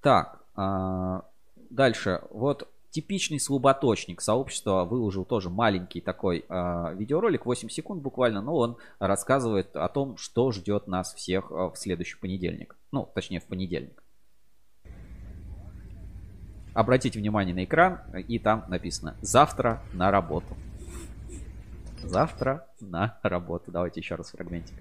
[0.00, 1.24] Так, а,
[1.70, 2.22] дальше.
[2.30, 8.76] Вот типичный слаботочник сообщества выложил тоже маленький такой а, видеоролик, 8 секунд буквально, но он
[8.98, 12.76] рассказывает о том, что ждет нас всех а, в следующий понедельник.
[12.92, 13.99] Ну, точнее, в понедельник.
[16.80, 20.56] Обратите внимание на экран, и там написано «Завтра на работу».
[22.02, 23.70] Завтра на работу.
[23.70, 24.74] Давайте еще раз фрагментик.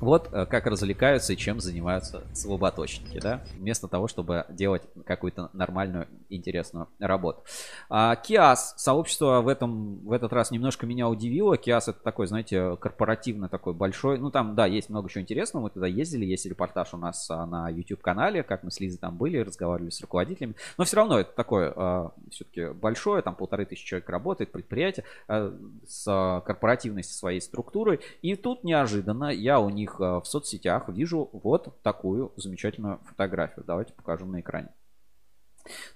[0.00, 6.06] Вот э, как развлекаются и чем занимаются слаботочники, да, вместо того, чтобы делать какую-то нормальную,
[6.28, 7.42] интересную работу.
[7.88, 11.56] А, Киас, сообщество в, этом, в этот раз немножко меня удивило.
[11.56, 15.70] Киас это такой, знаете, корпоративно такой большой, ну там, да, есть много чего интересного, мы
[15.70, 19.38] туда ездили, есть репортаж у нас а, на YouTube-канале, как мы с Лизой там были,
[19.38, 24.08] разговаривали с руководителями, но все равно это такое а, все-таки большое, там полторы тысячи человек
[24.10, 30.26] работает, предприятие а, с корпоративностью своей структурой, и тут неожиданно я у них а, в
[30.26, 33.64] соцсетях вижу вот такую замечательную фотографию.
[33.66, 34.68] Давайте покажем на экране.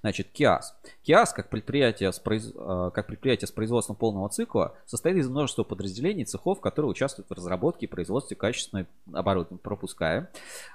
[0.01, 0.77] Значит, КИАС.
[1.03, 2.53] КИАС, как предприятие, с произ...
[2.55, 7.33] э, как предприятие с производством полного цикла, состоит из множества подразделений, цехов, которые участвуют в
[7.33, 9.61] разработке и производстве качественной оборудования.
[9.61, 10.29] Пропускаем.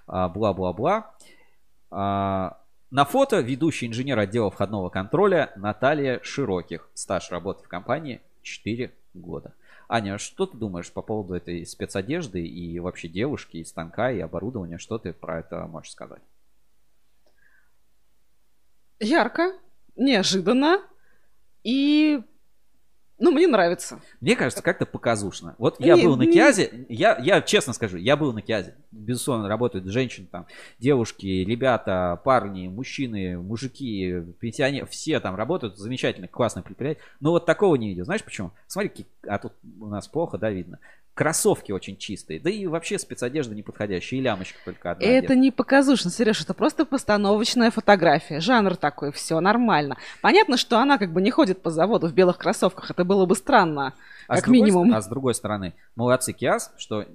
[0.07, 1.13] А, Бла-бла-бла.
[1.91, 2.57] А,
[2.91, 6.89] На фото ведущий инженер отдела входного контроля Наталья Широких.
[6.93, 9.53] Стаж работы в компании 4 года.
[9.87, 14.77] Аня, что ты думаешь по поводу этой спецодежды и вообще девушки, и станка, и оборудования?
[14.77, 16.21] Что ты про это можешь сказать?
[18.99, 19.53] Ярко,
[19.95, 20.81] неожиданно
[21.63, 22.21] и...
[23.17, 24.01] Ну, мне нравится.
[24.19, 25.55] Мне кажется, как-то показушно.
[25.57, 28.75] Вот я Не, был на не- Киазе, я, я честно скажу, я был на Киазе.
[28.91, 30.47] Безусловно, работают женщины там,
[30.79, 37.03] девушки, ребята, парни, мужчины, мужики, пенсионеры, все там работают, замечательно, классное предприятие.
[37.21, 38.03] Но вот такого не видел.
[38.03, 38.51] Знаешь почему?
[38.67, 40.79] Смотри, а тут у нас плохо, да, видно.
[41.15, 45.05] Кроссовки очень чистые, да и вообще спецодежда неподходящая, и лямочка только одна.
[45.05, 45.35] Это одета.
[45.35, 48.41] не показушно, Сереж, это просто постановочная фотография.
[48.41, 49.95] Жанр такой, все нормально.
[50.21, 52.91] Понятно, что она как бы не ходит по заводу в белых кроссовках.
[52.91, 53.93] Это было бы странно,
[54.27, 54.89] А как другой минимум.
[54.89, 57.05] ст- а с другой стороны, молодцы Киас, что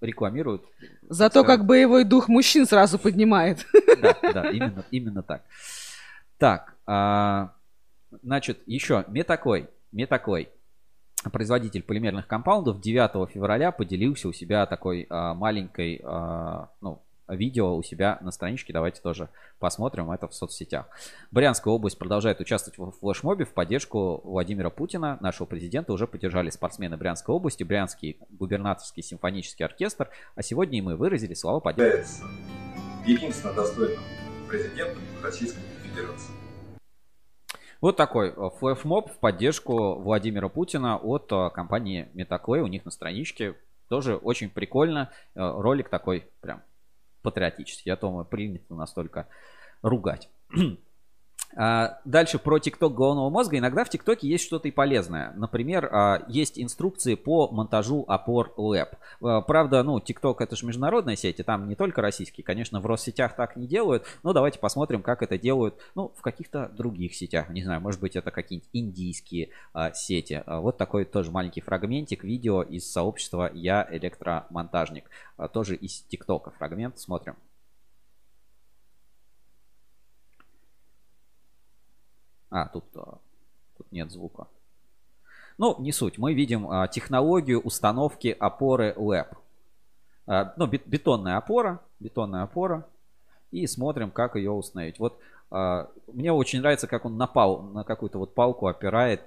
[0.00, 0.64] рекламируют.
[1.02, 3.66] Зато сказать, как боевой дух мужчин сразу поднимает.
[4.00, 5.42] Да, да, именно, именно так.
[6.38, 7.52] Так, а,
[8.22, 9.68] значит, еще Метакой.
[9.92, 10.48] Метакой.
[11.30, 17.82] Производитель полимерных компаундов 9 февраля поделился у себя такой а, маленькой, а, ну, видео у
[17.82, 18.72] себя на страничке.
[18.72, 19.28] Давайте тоже
[19.58, 20.86] посмотрим это в соцсетях.
[21.30, 25.92] Брянская область продолжает участвовать в флешмобе в поддержку Владимира Путина, нашего президента.
[25.92, 30.10] Уже поддержали спортсмены Брянской области, Брянский губернаторский симфонический оркестр.
[30.34, 32.22] А сегодня мы выразили слова поддержки.
[33.06, 34.02] единственно достойным
[34.48, 36.43] президентом Российской Федерации.
[37.84, 42.60] Вот такой э, флешмоб в поддержку Владимира Путина от э, компании Metaclay.
[42.60, 43.56] У них на страничке
[43.90, 45.12] тоже очень прикольно.
[45.34, 46.62] Э, Ролик такой прям
[47.20, 47.90] патриотический.
[47.90, 49.28] Я думаю, принято настолько
[49.82, 50.30] ругать.
[51.56, 53.58] А, Дальше про ТикТок головного мозга.
[53.58, 55.32] Иногда в ТикТоке есть что-то и полезное.
[55.36, 58.96] Например, а, есть инструкции по монтажу опор Lab.
[59.22, 62.44] А, Правда, ну, ТикТок это же международная сеть, и там не только российские.
[62.44, 66.70] Конечно, в Россетях так не делают, но давайте посмотрим, как это делают, ну, в каких-то
[66.76, 67.48] других сетях.
[67.50, 69.50] Не знаю, может быть, это какие-нибудь индийские
[69.94, 70.42] сети.
[70.46, 75.04] Вот такой тоже маленький фрагментик видео из сообщества «Я электромонтажник».
[75.52, 76.98] Тоже из ТикТока фрагмент.
[76.98, 77.36] Смотрим.
[82.54, 83.18] А, тут, а,
[83.76, 84.46] тут нет звука.
[85.58, 86.18] Ну, не суть.
[86.18, 89.26] Мы видим а, технологию установки опоры LAB.
[90.28, 91.80] А, ну, бет- бетонная опора.
[91.98, 92.86] Бетонная опора.
[93.50, 95.00] И смотрим, как ее установить.
[95.00, 95.18] Вот
[95.50, 99.24] а, мне очень нравится, как он на, пал, на какую-то вот палку опирает.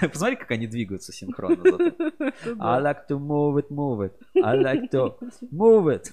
[0.00, 1.62] Посмотри, как они двигаются синхронно.
[2.60, 4.12] I like to move it, move it.
[4.44, 5.14] I like to
[5.50, 6.10] move it.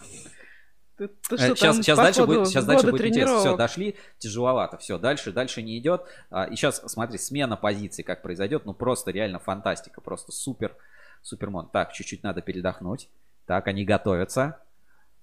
[1.08, 3.40] Ты- ты Э, что, Сейчас, там сейчас дальше ходу будет, сейчас дальше будет интересно.
[3.40, 4.78] Все, дошли, тяжеловато.
[4.78, 6.04] Все, дальше, дальше не идет.
[6.30, 8.66] А, И сейчас, смотри, смена позиций, как произойдет.
[8.66, 10.02] Ну, просто реально фантастика.
[10.02, 10.76] Просто супер,
[11.22, 11.70] супермон.
[11.70, 13.10] Так, чуть-чуть надо передохнуть.
[13.46, 14.60] Так, они готовятся.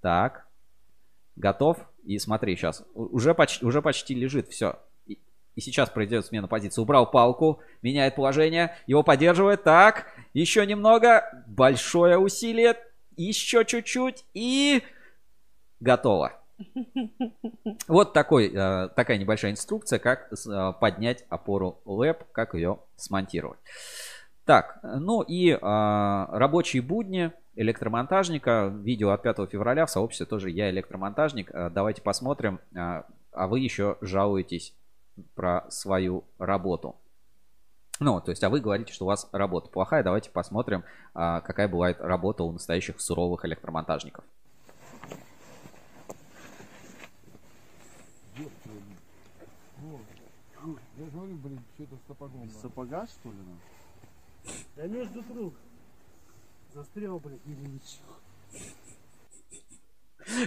[0.01, 0.47] Так,
[1.37, 1.79] готов.
[2.05, 2.85] И смотри, сейчас.
[2.95, 4.49] Уже почти, уже почти лежит.
[4.49, 4.79] Все.
[5.07, 5.19] И,
[5.55, 6.81] и сейчас произойдет смена позиции.
[6.81, 8.77] Убрал палку, меняет положение.
[8.87, 9.63] Его поддерживает.
[9.65, 11.45] Так, еще немного.
[11.47, 12.77] Большое усилие.
[13.17, 14.25] Еще чуть-чуть.
[14.33, 14.83] И
[15.81, 16.33] готово.
[17.89, 23.59] Вот такой, э, такая небольшая инструкция, как э, поднять опору LAB, как ее смонтировать.
[24.45, 28.73] Так, ну и э, рабочие будни электромонтажника.
[28.83, 31.51] Видео от 5 февраля в сообществе тоже я электромонтажник.
[31.73, 32.61] Давайте посмотрим.
[32.75, 34.75] А вы еще жалуетесь
[35.35, 36.97] про свою работу.
[37.99, 40.03] Ну, то есть, а вы говорите, что у вас работа плохая.
[40.03, 44.25] Давайте посмотрим, какая бывает работа у настоящих суровых электромонтажников.
[51.01, 52.45] Я говорю, блин, что-то с сапогом.
[52.45, 53.35] Из сапога, что ли?
[53.39, 53.57] ну?
[54.77, 55.55] Да между друг.
[56.75, 58.05] Застрял, блядь, не ничего.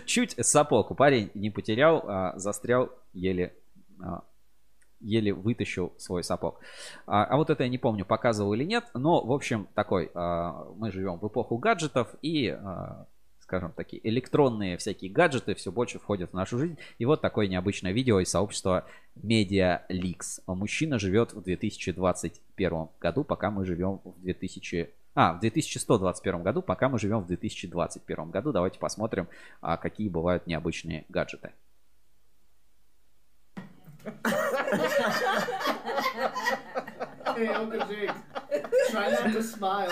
[0.06, 3.56] Чуть сапог парень не потерял, а застрял еле,
[4.00, 4.24] а,
[5.00, 6.60] еле вытащил свой сапог.
[7.08, 10.72] А, а вот это я не помню, показывал или нет, но, в общем, такой, а,
[10.76, 13.08] мы живем в эпоху гаджетов и, а,
[13.44, 16.78] скажем, такие электронные всякие гаджеты все больше входят в нашу жизнь.
[16.98, 18.88] И вот такое необычное видео из сообщества
[19.22, 20.42] MediaLeaks.
[20.48, 26.90] Мужчина живет в 2021 году, пока мы живем в 2000 а, в 2121 году, пока
[26.90, 28.52] мы живем в 2021 году.
[28.52, 29.28] Давайте посмотрим,
[29.62, 31.52] а, какие бывают необычные гаджеты.
[37.36, 38.12] Hey, Uncle Jake,
[38.92, 39.90] try not to smile.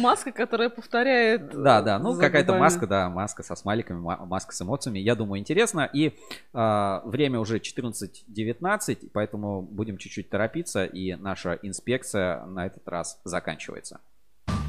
[0.00, 1.50] Маска, которая повторяет.
[1.62, 4.98] Да, да, ну какая-то маска, да, маска со смайликами, ма- маска с эмоциями.
[4.98, 5.88] Я думаю, интересно.
[5.92, 6.18] И
[6.52, 14.00] а, время уже 14.19, поэтому будем чуть-чуть торопиться, и наша инспекция на этот раз заканчивается.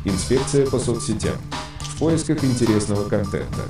[0.05, 1.37] Инспекция по соцсетям.
[1.79, 3.61] В поисках интересного контента.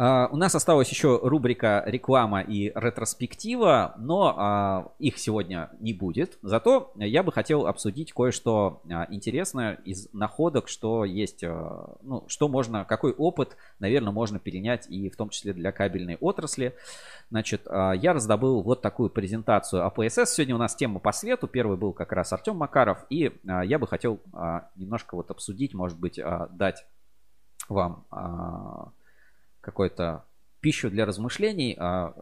[0.00, 6.38] А, У нас осталась еще рубрика реклама и ретроспектива, но а, их сегодня не будет.
[6.40, 12.84] Зато я бы хотел обсудить кое-что а, интересное из находок, что есть, ну, что можно,
[12.84, 16.76] какой опыт, наверное, можно перенять и в том числе для кабельной отрасли.
[17.30, 20.32] Значит, я раздобыл вот такую презентацию АПСС.
[20.32, 21.48] Сегодня у нас тема по свету.
[21.48, 23.04] Первый был как раз Артем Макаров.
[23.10, 24.20] И я бы хотел
[24.76, 26.20] немножко вот обсудить, может быть,
[26.50, 26.86] дать
[27.68, 28.06] вам
[29.60, 30.24] какой-то
[30.60, 31.76] пищу для размышлений.
[31.78, 32.14] а,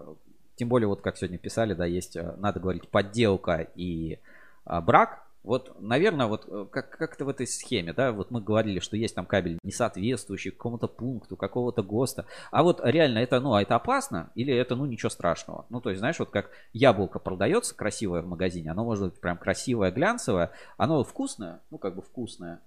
[0.57, 4.19] Тем более, вот как сегодня писали, да, есть, а, надо говорить, подделка и
[4.65, 5.23] а, брак.
[5.43, 9.15] Вот, наверное, вот э, как- как-то в этой схеме, да, вот мы говорили, что есть
[9.15, 12.25] там кабель не соответствующий какому-то пункту, какого-то ГОСТа.
[12.51, 15.65] А вот реально это, ну, а это опасно или это, ну, ничего страшного?
[15.69, 19.37] Ну, то есть, знаешь, вот как яблоко продается красивое в магазине, оно может быть прям
[19.37, 22.59] красивое, глянцевое, оно вкусное, ну, как бы вкусное,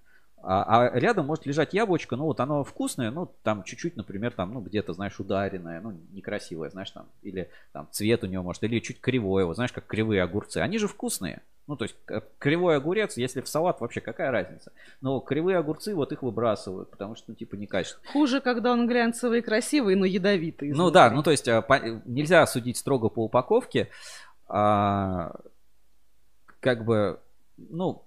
[0.42, 4.54] а, а рядом может лежать яблочко, ну вот оно вкусное, ну там чуть-чуть, например, там,
[4.54, 8.80] ну где-то, знаешь, ударенное, ну некрасивое, знаешь, там, или там цвет у него может, или
[8.80, 11.40] чуть кривое, вот знаешь, как кривые огурцы, они же вкусные.
[11.66, 14.72] Ну, то есть, к- кривой огурец, если в салат, вообще какая разница?
[15.00, 18.02] Но кривые огурцы, вот их выбрасывают, потому что, ну, типа, некачественно.
[18.12, 20.72] Хуже, когда он глянцевый и красивый, но ядовитый.
[20.72, 23.88] Ну да, ну то есть а, по- нельзя судить строго по упаковке.
[24.48, 25.32] а,
[26.60, 27.20] как бы,
[27.56, 28.02] ну,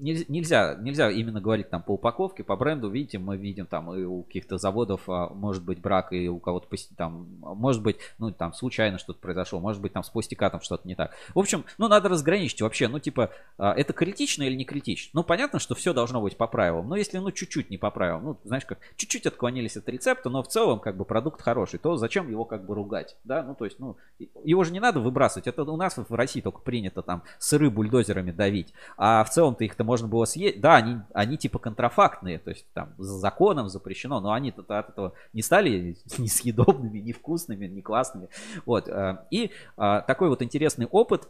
[0.00, 2.88] нельзя, нельзя именно говорить там по упаковке, по бренду.
[2.88, 6.68] Видите, мы видим там и у каких-то заводов а, может быть брак, и у кого-то
[6.96, 10.94] там, может быть, ну там случайно что-то произошло, может быть там с пустякатом что-то не
[10.94, 11.14] так.
[11.34, 15.10] В общем, ну надо разграничить вообще, ну типа, а, это критично или не критично?
[15.14, 18.24] Ну понятно, что все должно быть по правилам, но если ну чуть-чуть не по правилам,
[18.24, 21.96] ну знаешь как, чуть-чуть отклонились от рецепта, но в целом как бы продукт хороший, то
[21.96, 23.42] зачем его как бы ругать, да?
[23.42, 23.96] Ну то есть, ну
[24.44, 28.30] его же не надо выбрасывать, это у нас в России только принято там сыры бульдозерами
[28.30, 32.66] давить, а в целом-то их-то можно было съесть, да, они, они типа контрафактные, то есть
[32.72, 38.28] там за законом запрещено, но они-то от этого не стали несъедобными, невкусными, не классными,
[38.66, 41.28] вот, э, и а, такой вот интересный опыт,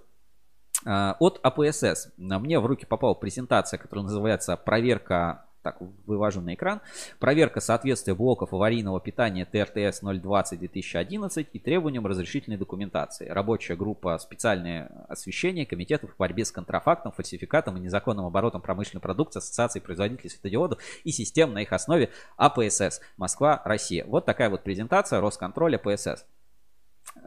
[0.85, 2.13] а, от АПСС.
[2.17, 6.81] Мне в руки попала презентация, которая называется «Проверка так, вывожу на экран.
[7.18, 13.28] Проверка соответствия блоков аварийного питания ТРТС 020-2011 и требованиям разрешительной документации.
[13.28, 19.39] Рабочая группа «Специальное освещение комитетов по борьбе с контрафактом, фальсификатом и незаконным оборотом промышленной продукции
[19.39, 23.00] Ассоциации производителей светодиодов и систем на их основе АПСС.
[23.16, 24.05] Москва, Россия».
[24.05, 26.26] Вот такая вот презентация Росконтроля ПСС.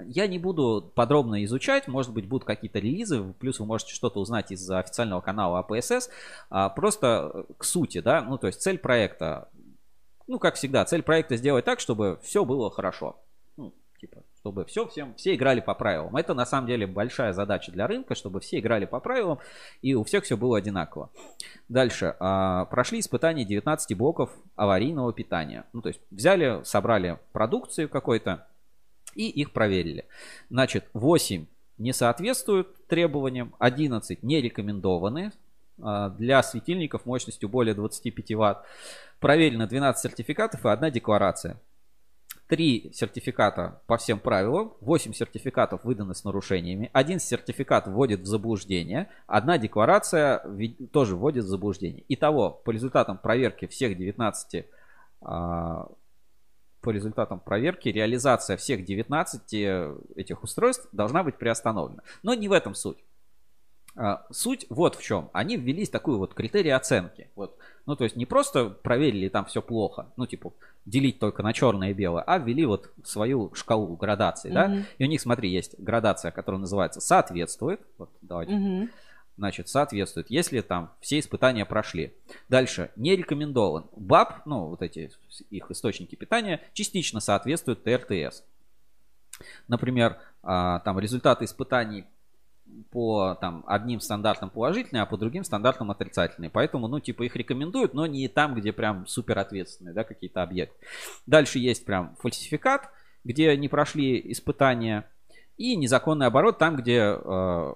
[0.05, 4.51] Я не буду подробно изучать, может быть, будут какие-то релизы, плюс вы можете что-то узнать
[4.51, 6.09] из официального канала АПСС.
[6.49, 9.49] А, просто к сути, да, ну, то есть цель проекта,
[10.27, 13.17] ну, как всегда, цель проекта сделать так, чтобы все было хорошо.
[13.57, 16.15] Ну, типа, чтобы все, всем, все играли по правилам.
[16.15, 19.39] Это, на самом деле, большая задача для рынка, чтобы все играли по правилам,
[19.81, 21.09] и у всех все было одинаково.
[21.69, 22.15] Дальше.
[22.19, 25.65] А, прошли испытания 19 блоков аварийного питания.
[25.73, 28.47] Ну, то есть, взяли, собрали продукцию какой-то,
[29.15, 30.05] и их проверили.
[30.49, 31.45] Значит, 8
[31.77, 35.31] не соответствуют требованиям, 11 не рекомендованы
[35.81, 38.57] а, для светильников мощностью более 25 Вт.
[39.19, 41.59] Проверено 12 сертификатов и одна декларация.
[42.47, 49.09] 3 сертификата по всем правилам, 8 сертификатов выданы с нарушениями, один сертификат вводит в заблуждение,
[49.25, 50.43] одна декларация
[50.91, 52.03] тоже вводит в заблуждение.
[52.07, 54.65] Итого, по результатам проверки всех 19
[56.85, 59.53] по результатам проверки реализация всех 19
[60.15, 62.03] этих устройств должна быть приостановлена.
[62.21, 63.03] Но не в этом суть.
[64.29, 65.31] Суть вот в чем.
[65.33, 67.31] Они ввели такую вот критерий оценки.
[67.35, 67.57] Вот.
[67.87, 70.53] Ну, то есть не просто проверили, там все плохо, ну, типа,
[70.85, 74.53] делить только на черное и белое, а ввели вот свою шкалу градации, mm-hmm.
[74.53, 74.83] да.
[74.99, 77.81] И у них, смотри, есть градация, которая называется «соответствует».
[77.97, 78.53] Вот, давайте.
[78.53, 78.89] Mm-hmm
[79.37, 82.13] значит, соответствует, если там все испытания прошли.
[82.49, 83.85] Дальше, не рекомендован.
[83.95, 85.11] БАП, ну, вот эти
[85.49, 88.43] их источники питания, частично соответствуют ТРТС.
[89.67, 92.05] Например, а, там результаты испытаний
[92.91, 96.49] по там, одним стандартам положительные, а по другим стандартам отрицательные.
[96.49, 100.75] Поэтому, ну, типа, их рекомендуют, но не там, где прям супер ответственные, да, какие-то объекты.
[101.25, 102.89] Дальше есть прям фальсификат,
[103.23, 105.09] где не прошли испытания,
[105.57, 107.73] и незаконный оборот там, где э,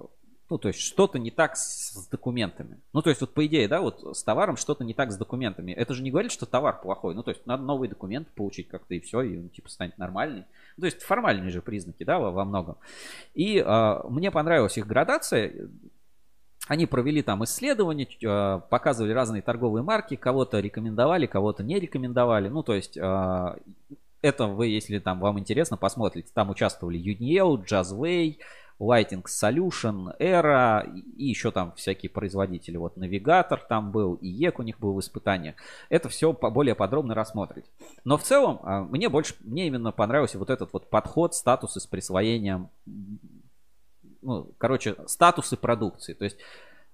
[0.50, 2.80] ну, то есть что-то не так с документами.
[2.92, 5.72] Ну, то есть вот по идее, да, вот с товаром что-то не так с документами.
[5.72, 7.14] Это же не говорит, что товар плохой.
[7.14, 10.46] Ну, то есть надо новые документы получить как-то и все, и он типа станет нормальный.
[10.78, 12.78] Ну, то есть формальные же признаки, да, во, во многом.
[13.36, 15.70] И э, мне понравилась их градация.
[16.68, 22.48] Они провели там исследования, э, показывали разные торговые марки, кого-то рекомендовали, кого-то не рекомендовали.
[22.48, 23.56] Ну, то есть э,
[24.24, 26.32] это вы, если там вам интересно, посмотрите.
[26.34, 28.38] Там участвовали Uniel, Jazzway,
[28.80, 32.78] Lighting Solution, Era и еще там всякие производители.
[32.78, 35.56] Вот навигатор там был, и ЕК у них был в испытаниях.
[35.90, 37.66] Это все более подробно рассмотреть.
[38.06, 41.88] Но в целом а, мне больше, мне именно понравился вот этот вот подход, статусы с
[41.88, 42.70] присвоением,
[44.22, 46.14] ну, короче, статусы продукции.
[46.14, 46.38] То есть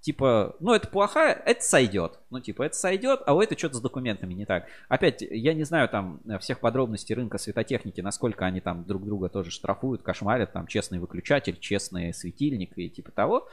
[0.06, 2.20] типа, ну это плохая, это сойдет.
[2.30, 4.68] Ну типа, это сойдет, а у это что-то с документами не так.
[4.88, 9.50] Опять, я не знаю там всех подробностей рынка светотехники, насколько они там друг друга тоже
[9.50, 13.50] штрафуют, кошмарят, там честный выключатель, честный светильник и типа того.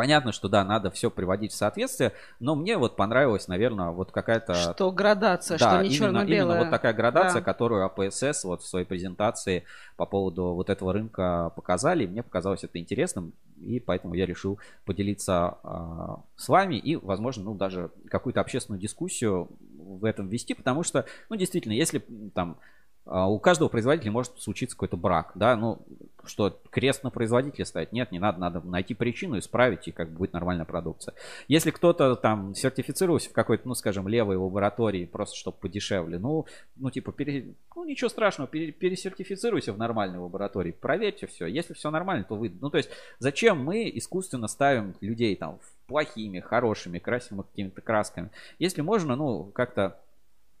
[0.00, 4.54] Понятно, что да, надо все приводить в соответствие, но мне вот понравилась, наверное, вот какая-то...
[4.54, 6.54] Что градация, да, что не именно, черно-белое.
[6.54, 7.44] именно вот такая градация, Да.
[7.44, 9.64] которую АПСС вот в своей презентации
[9.98, 12.04] по поводу вот этого рынка показали.
[12.04, 17.44] И мне показалось это интересным, и поэтому я решил поделиться а, с вами и, возможно,
[17.44, 22.02] ну даже какую-то общественную дискуссию в этом вести, потому что, ну действительно, если
[22.34, 22.56] там
[23.04, 25.82] а, у каждого производителя может случиться какой-то брак, да, ну,
[26.26, 30.18] что крест на производителя ставить, нет, не надо, надо найти причину, исправить, и как бы
[30.18, 31.14] будет нормальная продукция.
[31.48, 36.90] Если кто-то там сертифицировался в какой-то, ну, скажем, левой лаборатории, просто чтобы подешевле, ну, ну,
[36.90, 42.24] типа, пере- ну, ничего страшного, пере- пересертифицируйся в нормальной лаборатории, проверьте все, если все нормально,
[42.28, 47.46] то вы, ну, то есть, зачем мы искусственно ставим людей там плохими, хорошими, красим их
[47.48, 49.98] какими-то красками, если можно, ну, как-то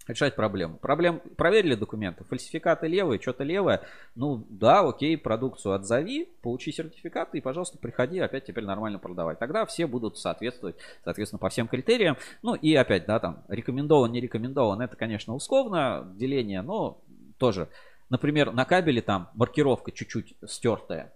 [0.06, 0.76] решать проблему.
[0.76, 3.82] Проблем проверили документы, фальсификаты левые, что-то левое.
[4.14, 9.38] Ну да, окей, продукцию отзови, получи сертификаты и, пожалуйста, приходи опять теперь нормально продавать.
[9.38, 12.16] Тогда все будут соответствовать, соответственно, по всем критериям.
[12.42, 17.00] Ну и опять, да, там, рекомендован, не рекомендован, это, конечно, условно деление, но
[17.38, 17.68] тоже.
[18.08, 21.12] Например, на кабеле там маркировка чуть-чуть стертая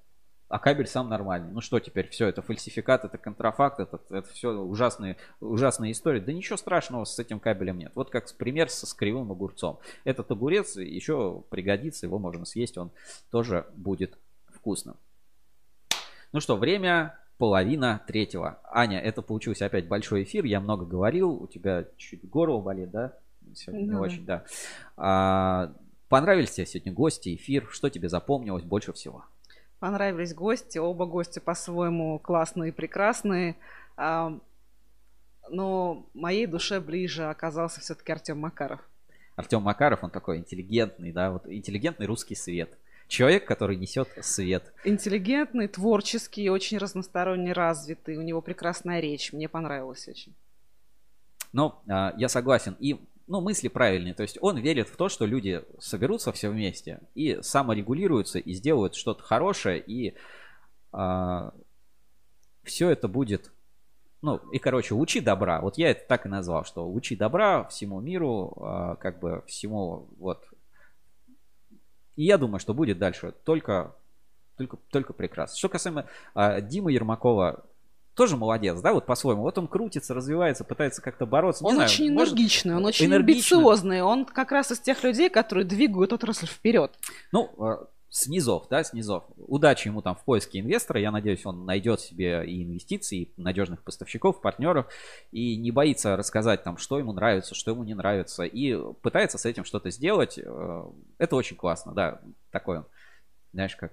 [0.48, 1.50] а кабель сам нормальный.
[1.50, 6.20] Ну что теперь, все, это фальсификат, это контрафакт, это, это все ужасные, ужасные истории.
[6.20, 7.92] Да ничего страшного с этим кабелем нет.
[7.94, 9.78] Вот как пример со, с кривым огурцом.
[10.04, 12.90] Этот огурец еще пригодится, его можно съесть, он
[13.30, 14.96] тоже будет вкусным.
[16.32, 18.60] Ну что, время половина третьего.
[18.64, 23.16] Аня, это получился опять большой эфир, я много говорил, у тебя чуть горло болит, да?
[23.54, 24.44] Сегодня не очень, да.
[24.96, 25.72] А,
[26.08, 27.66] понравились тебе сегодня гости, эфир?
[27.70, 29.24] Что тебе запомнилось больше всего?
[29.84, 33.54] Понравились гости, оба гости по-своему классные и прекрасные.
[33.98, 34.40] А,
[35.50, 38.80] но моей душе ближе оказался все-таки Артем Макаров.
[39.36, 42.78] Артем Макаров, он такой интеллигентный, да, вот интеллигентный русский свет.
[43.08, 44.72] Человек, который несет свет.
[44.84, 48.16] Интеллигентный, творческий, очень разносторонне развитый.
[48.16, 49.34] У него прекрасная речь.
[49.34, 50.34] Мне понравилось очень.
[51.52, 52.74] Ну, а, я согласен.
[52.80, 54.14] И ну, мысли правильные.
[54.14, 58.94] То есть он верит в то, что люди соберутся все вместе и саморегулируются и сделают
[58.94, 60.14] что-то хорошее, и
[60.92, 61.52] а,
[62.62, 63.52] все это будет.
[64.22, 65.60] Ну, и, короче, учи добра.
[65.60, 70.08] Вот я это так и назвал, что учи добра всему миру, а, как бы всему,
[70.18, 70.48] вот.
[72.16, 73.94] И я думаю, что будет дальше только,
[74.56, 75.56] только, только прекрасно.
[75.56, 77.64] Что касаемо а, Димы Ермакова,
[78.14, 79.42] тоже молодец, да, вот по-своему.
[79.42, 81.64] Вот он крутится, развивается, пытается как-то бороться.
[81.64, 83.56] Не он знаю, очень может, энергичный, он очень энергичный.
[83.56, 84.02] амбициозный.
[84.02, 86.92] Он как раз из тех людей, которые двигают отрасль вперед.
[87.32, 89.24] Ну, э, снизов, да, снизов.
[89.36, 91.00] Удачи ему там в поиске инвестора.
[91.00, 94.86] Я надеюсь, он найдет себе и инвестиции, и надежных поставщиков, партнеров,
[95.32, 99.44] и не боится рассказать там, что ему нравится, что ему не нравится, и пытается с
[99.44, 100.38] этим что-то сделать.
[100.38, 100.84] Э,
[101.18, 102.20] это очень классно, да,
[102.52, 102.86] такой он,
[103.52, 103.92] знаешь, как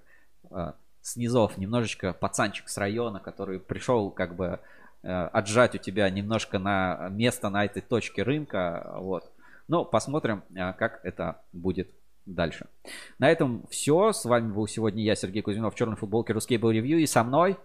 [1.02, 4.60] э, снизов, немножечко пацанчик с района, который пришел как бы
[5.04, 9.32] э, отжать у тебя немножко на место на этой точке рынка, вот.
[9.68, 11.90] Но посмотрим, э, как это будет
[12.26, 12.68] дальше.
[13.20, 14.14] На этом все.
[14.14, 17.24] С вами был сегодня я, Сергей Кузьминов, в черной футболке Русский был ревью, и со
[17.24, 17.58] мной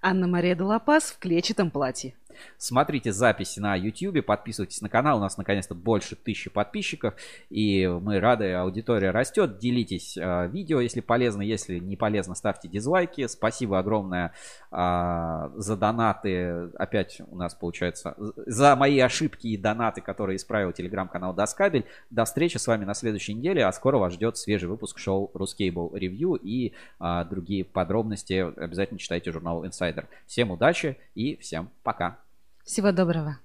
[0.00, 2.14] Анна-Мария Долопас в клетчатом платье.
[2.58, 5.18] Смотрите записи на YouTube, подписывайтесь на канал.
[5.18, 7.14] У нас наконец-то больше тысячи подписчиков.
[7.50, 9.58] И мы рады, аудитория растет.
[9.58, 11.42] Делитесь э, видео, если полезно.
[11.42, 13.26] Если не полезно, ставьте дизлайки.
[13.26, 14.32] Спасибо огромное
[14.70, 16.70] э, за донаты.
[16.76, 18.14] Опять у нас получается
[18.46, 21.84] за мои ошибки и донаты, которые исправил телеграм-канал Доскабель.
[22.10, 23.64] До встречи с вами на следующей неделе.
[23.64, 28.34] А скоро вас ждет свежий выпуск шоу Ruscable Review и э, другие подробности.
[28.58, 30.06] Обязательно читайте журнал Insider.
[30.26, 32.23] Всем удачи и всем пока.
[32.63, 33.39] Всего доброго.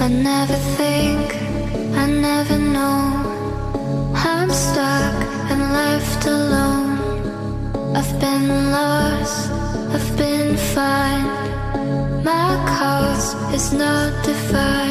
[0.00, 1.36] I never think,
[1.96, 3.22] I never know.
[4.14, 5.14] I'm stuck
[5.50, 6.98] and left alone.
[7.94, 9.50] I've been lost,
[9.94, 11.24] I've been fine.
[12.24, 14.82] My cause is not defined.